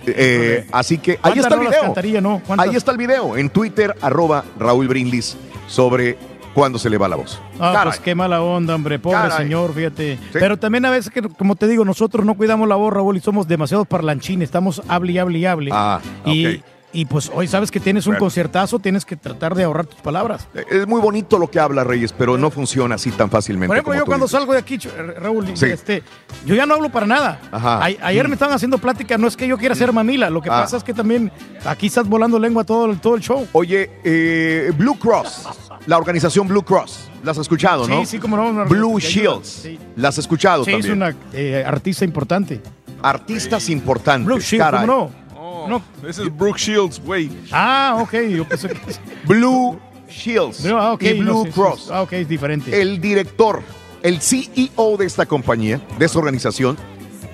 [0.08, 2.35] Eh, así que ahí ¿Cuántas está el video.
[2.58, 6.17] Ahí está el video en Twitter, arroba Raúl Brindis, sobre
[6.56, 7.40] cuándo se le va la voz.
[7.59, 7.84] Ah, Caray.
[7.90, 9.38] pues qué mala onda, hombre, pobre Caray.
[9.38, 10.17] señor, fíjate.
[10.34, 13.22] Pero también a veces, que, como te digo, nosotros no cuidamos la voz, Raúl, y
[13.22, 15.69] somos demasiado parlanchines, estamos hable y hable y hable.
[15.72, 16.64] Ah, y, ok.
[16.95, 20.48] Y pues hoy sabes que tienes un conciertazo, tienes que tratar de ahorrar tus palabras.
[20.72, 23.67] Es muy bonito lo que habla Reyes, pero no funciona así tan fácilmente.
[23.67, 24.40] Por ejemplo, como yo tú cuando dices.
[24.40, 25.65] salgo de aquí, Ch- Raúl, Sí.
[25.67, 26.03] este,
[26.45, 27.40] yo ya no hablo para nada.
[27.51, 27.80] Ajá.
[27.83, 30.49] A- ayer me estaban haciendo plática, no es que yo quiera ser mamila, lo que
[30.49, 30.61] Ah.
[30.61, 31.32] pasa es que también
[31.65, 33.48] aquí estás volando lengua todo, el- todo el show.
[33.51, 35.48] Oye, eh, Blue Cross,
[35.88, 37.99] la organización Blue Cross, ¿las has escuchado, no?
[37.99, 38.65] Sí, sí, como no.
[38.65, 38.99] Blue.
[38.99, 39.77] Shields, Sí.
[39.98, 40.98] ¿las has escuchado Sí, es también?
[40.98, 42.61] una eh, artista importante.
[43.03, 44.25] Artistas importantes.
[44.25, 44.69] Blue Shields.
[44.72, 45.25] ¿cómo no?
[45.67, 45.82] No.
[46.08, 47.32] Ese es Brooke Shields, güey.
[47.51, 48.80] Ah, ok, yo pensé que...
[49.25, 51.90] Blue Shields No, ah, ok, y no, Blue sí, Cross.
[51.92, 52.82] Ah, ok, es diferente.
[52.82, 53.61] El director,
[54.03, 56.77] el CEO de esta compañía, de esta organización,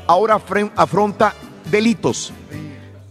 [0.08, 0.40] ahora
[0.76, 1.34] afronta
[1.70, 2.34] delitos.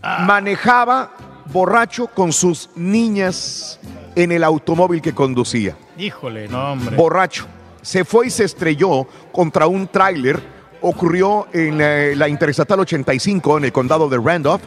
[0.02, 0.24] Ah.
[0.26, 1.12] Manejaba
[1.52, 3.78] borracho con sus niñas
[4.14, 5.76] en el automóvil que conducía.
[5.98, 6.96] Híjole, no, hombre.
[6.96, 7.46] borracho.
[7.82, 10.40] Se fue y se estrelló contra un tráiler.
[10.82, 14.62] Ocurrió en eh, la Interestatal 85 en el condado de Randolph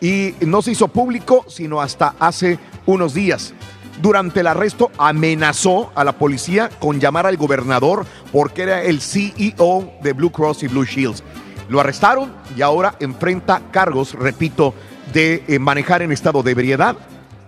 [0.00, 3.54] y no se hizo público sino hasta hace unos días.
[4.00, 9.92] Durante el arresto amenazó a la policía con llamar al gobernador porque era el CEO
[10.02, 11.22] de Blue Cross y Blue Shields.
[11.68, 14.74] Lo arrestaron y ahora enfrenta cargos, repito,
[15.12, 16.96] de eh, manejar en estado de ebriedad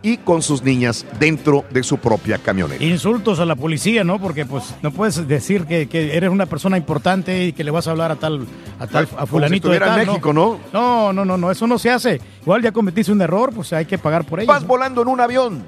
[0.03, 2.83] y con sus niñas dentro de su propia camioneta.
[2.85, 4.21] Insultos a la policía, ¿no?
[4.21, 7.89] Porque pues no puedes decir que, que eres una persona importante y que le vas
[7.89, 8.47] a hablar a tal
[8.79, 10.59] a tal a Como fulanito si de tal, en México, ¿no?
[10.73, 12.21] No, no, no, no, eso no se hace.
[12.43, 14.47] Igual ya cometiste un error, pues hay que pagar por ello.
[14.47, 15.65] Vas volando en un avión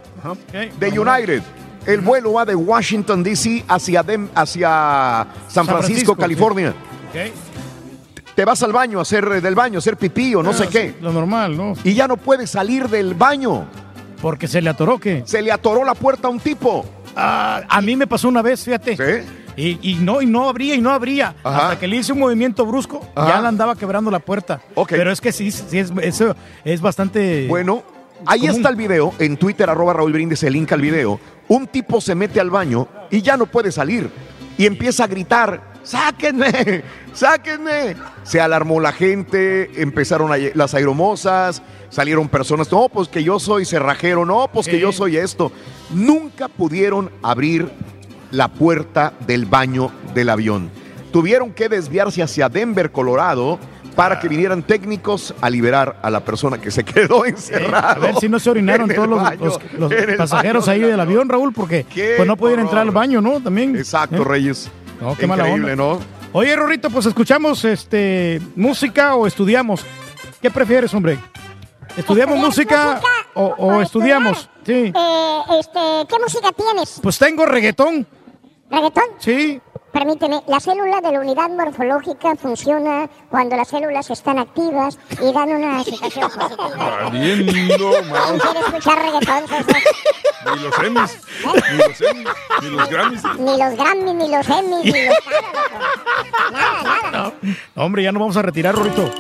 [0.79, 1.43] de United.
[1.87, 3.65] El vuelo va de Washington, D.C.
[3.67, 6.75] hacia, Dem- hacia San, San Francisco, California.
[7.09, 7.33] Ok.
[8.35, 10.55] Te vas al baño a hacer eh, del baño, a hacer pipí o no Ah,
[10.55, 10.95] sé sí, qué.
[11.01, 11.75] Lo normal, ¿no?
[11.85, 13.65] Y ya no puedes salir del baño.
[14.21, 15.23] Porque se le atoró, ¿qué?
[15.25, 16.85] Se le atoró la puerta a un tipo.
[17.17, 18.97] Ah, a mí me pasó una vez, fíjate.
[18.97, 19.27] ¿Sí?
[19.57, 21.35] Y, y no, y no abría y no abría.
[21.43, 21.65] Ajá.
[21.65, 23.29] Hasta que le hice un movimiento brusco, Ajá.
[23.29, 24.61] ya la andaba quebrando la puerta.
[24.75, 24.91] Ok.
[24.91, 27.47] Pero es que sí, sí es, eso es bastante.
[27.49, 27.83] Bueno,
[28.27, 31.19] Ahí está el video, en Twitter, arroba Raúl Brindis, el link al video.
[31.49, 34.11] Un tipo se mete al baño y ya no puede salir.
[34.59, 37.97] Y empieza a gritar, sáquenme, sáquenme.
[38.23, 44.25] Se alarmó la gente, empezaron las aeromosas, salieron personas, no, pues que yo soy cerrajero,
[44.25, 45.51] no, pues que yo soy esto.
[45.91, 47.69] Nunca pudieron abrir
[48.31, 50.71] la puerta del baño del avión.
[51.13, 53.59] Tuvieron que desviarse hacia Denver, Colorado,
[53.97, 57.91] para que vinieran técnicos a liberar a la persona que se quedó encerrada.
[57.93, 60.85] A ver si no se orinaron todos los, baño, los- los en el pasajeros baño
[60.85, 61.85] ahí del avión, Raúl, porque
[62.17, 63.41] pues no podían entrar al baño, ¿no?
[63.41, 63.75] También.
[63.77, 64.25] Exacto, ¿Eh?
[64.25, 64.71] Reyes.
[65.01, 65.75] No, qué mala onda.
[65.75, 65.99] ¿no?
[66.33, 69.85] Oye, Rorrito, pues escuchamos este música o estudiamos.
[70.41, 71.19] ¿Qué prefieres, hombre?
[71.97, 73.01] ¿Estudiamos música,
[73.35, 74.49] o, o estudiamos?
[74.65, 74.93] Sí.
[74.95, 77.01] Eh, este, ¿Qué música tienes?
[77.03, 78.07] Pues tengo reggaetón.
[78.71, 79.05] ¿Reggaetón?
[79.19, 79.61] Sí.
[79.93, 85.51] Permíteme, la célula de la unidad morfológica funciona cuando las células están activas y dan
[85.51, 86.99] una situación positiva.
[87.03, 87.53] Valiendo.
[87.53, 89.83] ¿Quieres escuchar reggaetón, César?
[90.47, 92.29] Ni los Emmys, ni los Emmys,
[92.63, 93.23] ni los Grammys.
[93.39, 95.15] Ni los Grammy, ni los Emmys, ni los
[96.53, 97.33] nada, nada, nada.
[97.75, 99.11] Hombre, ya nos vamos a retirar, Rorrito.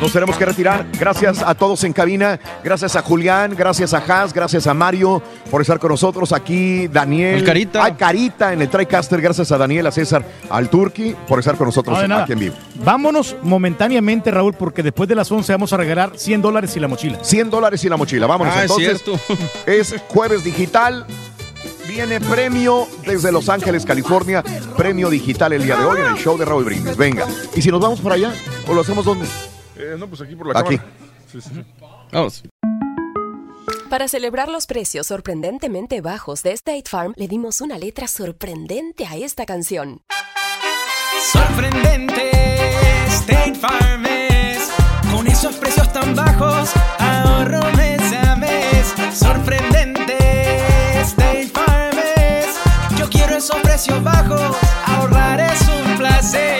[0.00, 0.86] Nos tenemos que retirar.
[0.98, 2.40] Gracias a todos en cabina.
[2.64, 6.88] Gracias a Julián, gracias a Haas, gracias a Mario por estar con nosotros aquí.
[6.88, 7.36] Daniel.
[7.40, 7.84] Al Carita.
[7.84, 9.20] Al Carita en el TriCaster.
[9.20, 12.54] Gracias a Daniel, a César, al Turki por estar con nosotros No, aquí en vivo.
[12.82, 16.88] Vámonos momentáneamente, Raúl, porque después de las 11 vamos a regalar 100 dólares y la
[16.88, 17.18] mochila.
[17.22, 18.26] 100 dólares y la mochila.
[18.26, 19.02] Vámonos Ah, es entonces.
[19.04, 19.20] cierto.
[19.66, 21.04] Es jueves digital.
[21.86, 24.42] Viene premio desde Los Ángeles, California.
[24.78, 26.96] Premio digital el día de hoy en el show de Raúl Brindis.
[26.96, 27.26] Venga.
[27.54, 28.32] ¿Y si nos vamos por allá?
[28.66, 29.26] ¿O lo hacemos donde?
[29.80, 30.76] Eh, no, pues aquí por la Aquí.
[30.76, 30.94] cámara.
[31.32, 31.64] Sí, sí, sí.
[32.12, 32.42] Vamos.
[33.88, 39.16] Para celebrar los precios sorprendentemente bajos de State Farm, le dimos una letra sorprendente a
[39.16, 40.02] esta canción.
[41.32, 42.30] Sorprendente,
[43.08, 44.70] State Farm es.
[45.12, 48.94] Con esos precios tan bajos, ahorro mes a mes.
[49.12, 52.46] Sorprendente, State Farm es.
[52.98, 56.59] Yo quiero esos precios bajos, ahorrar es un placer.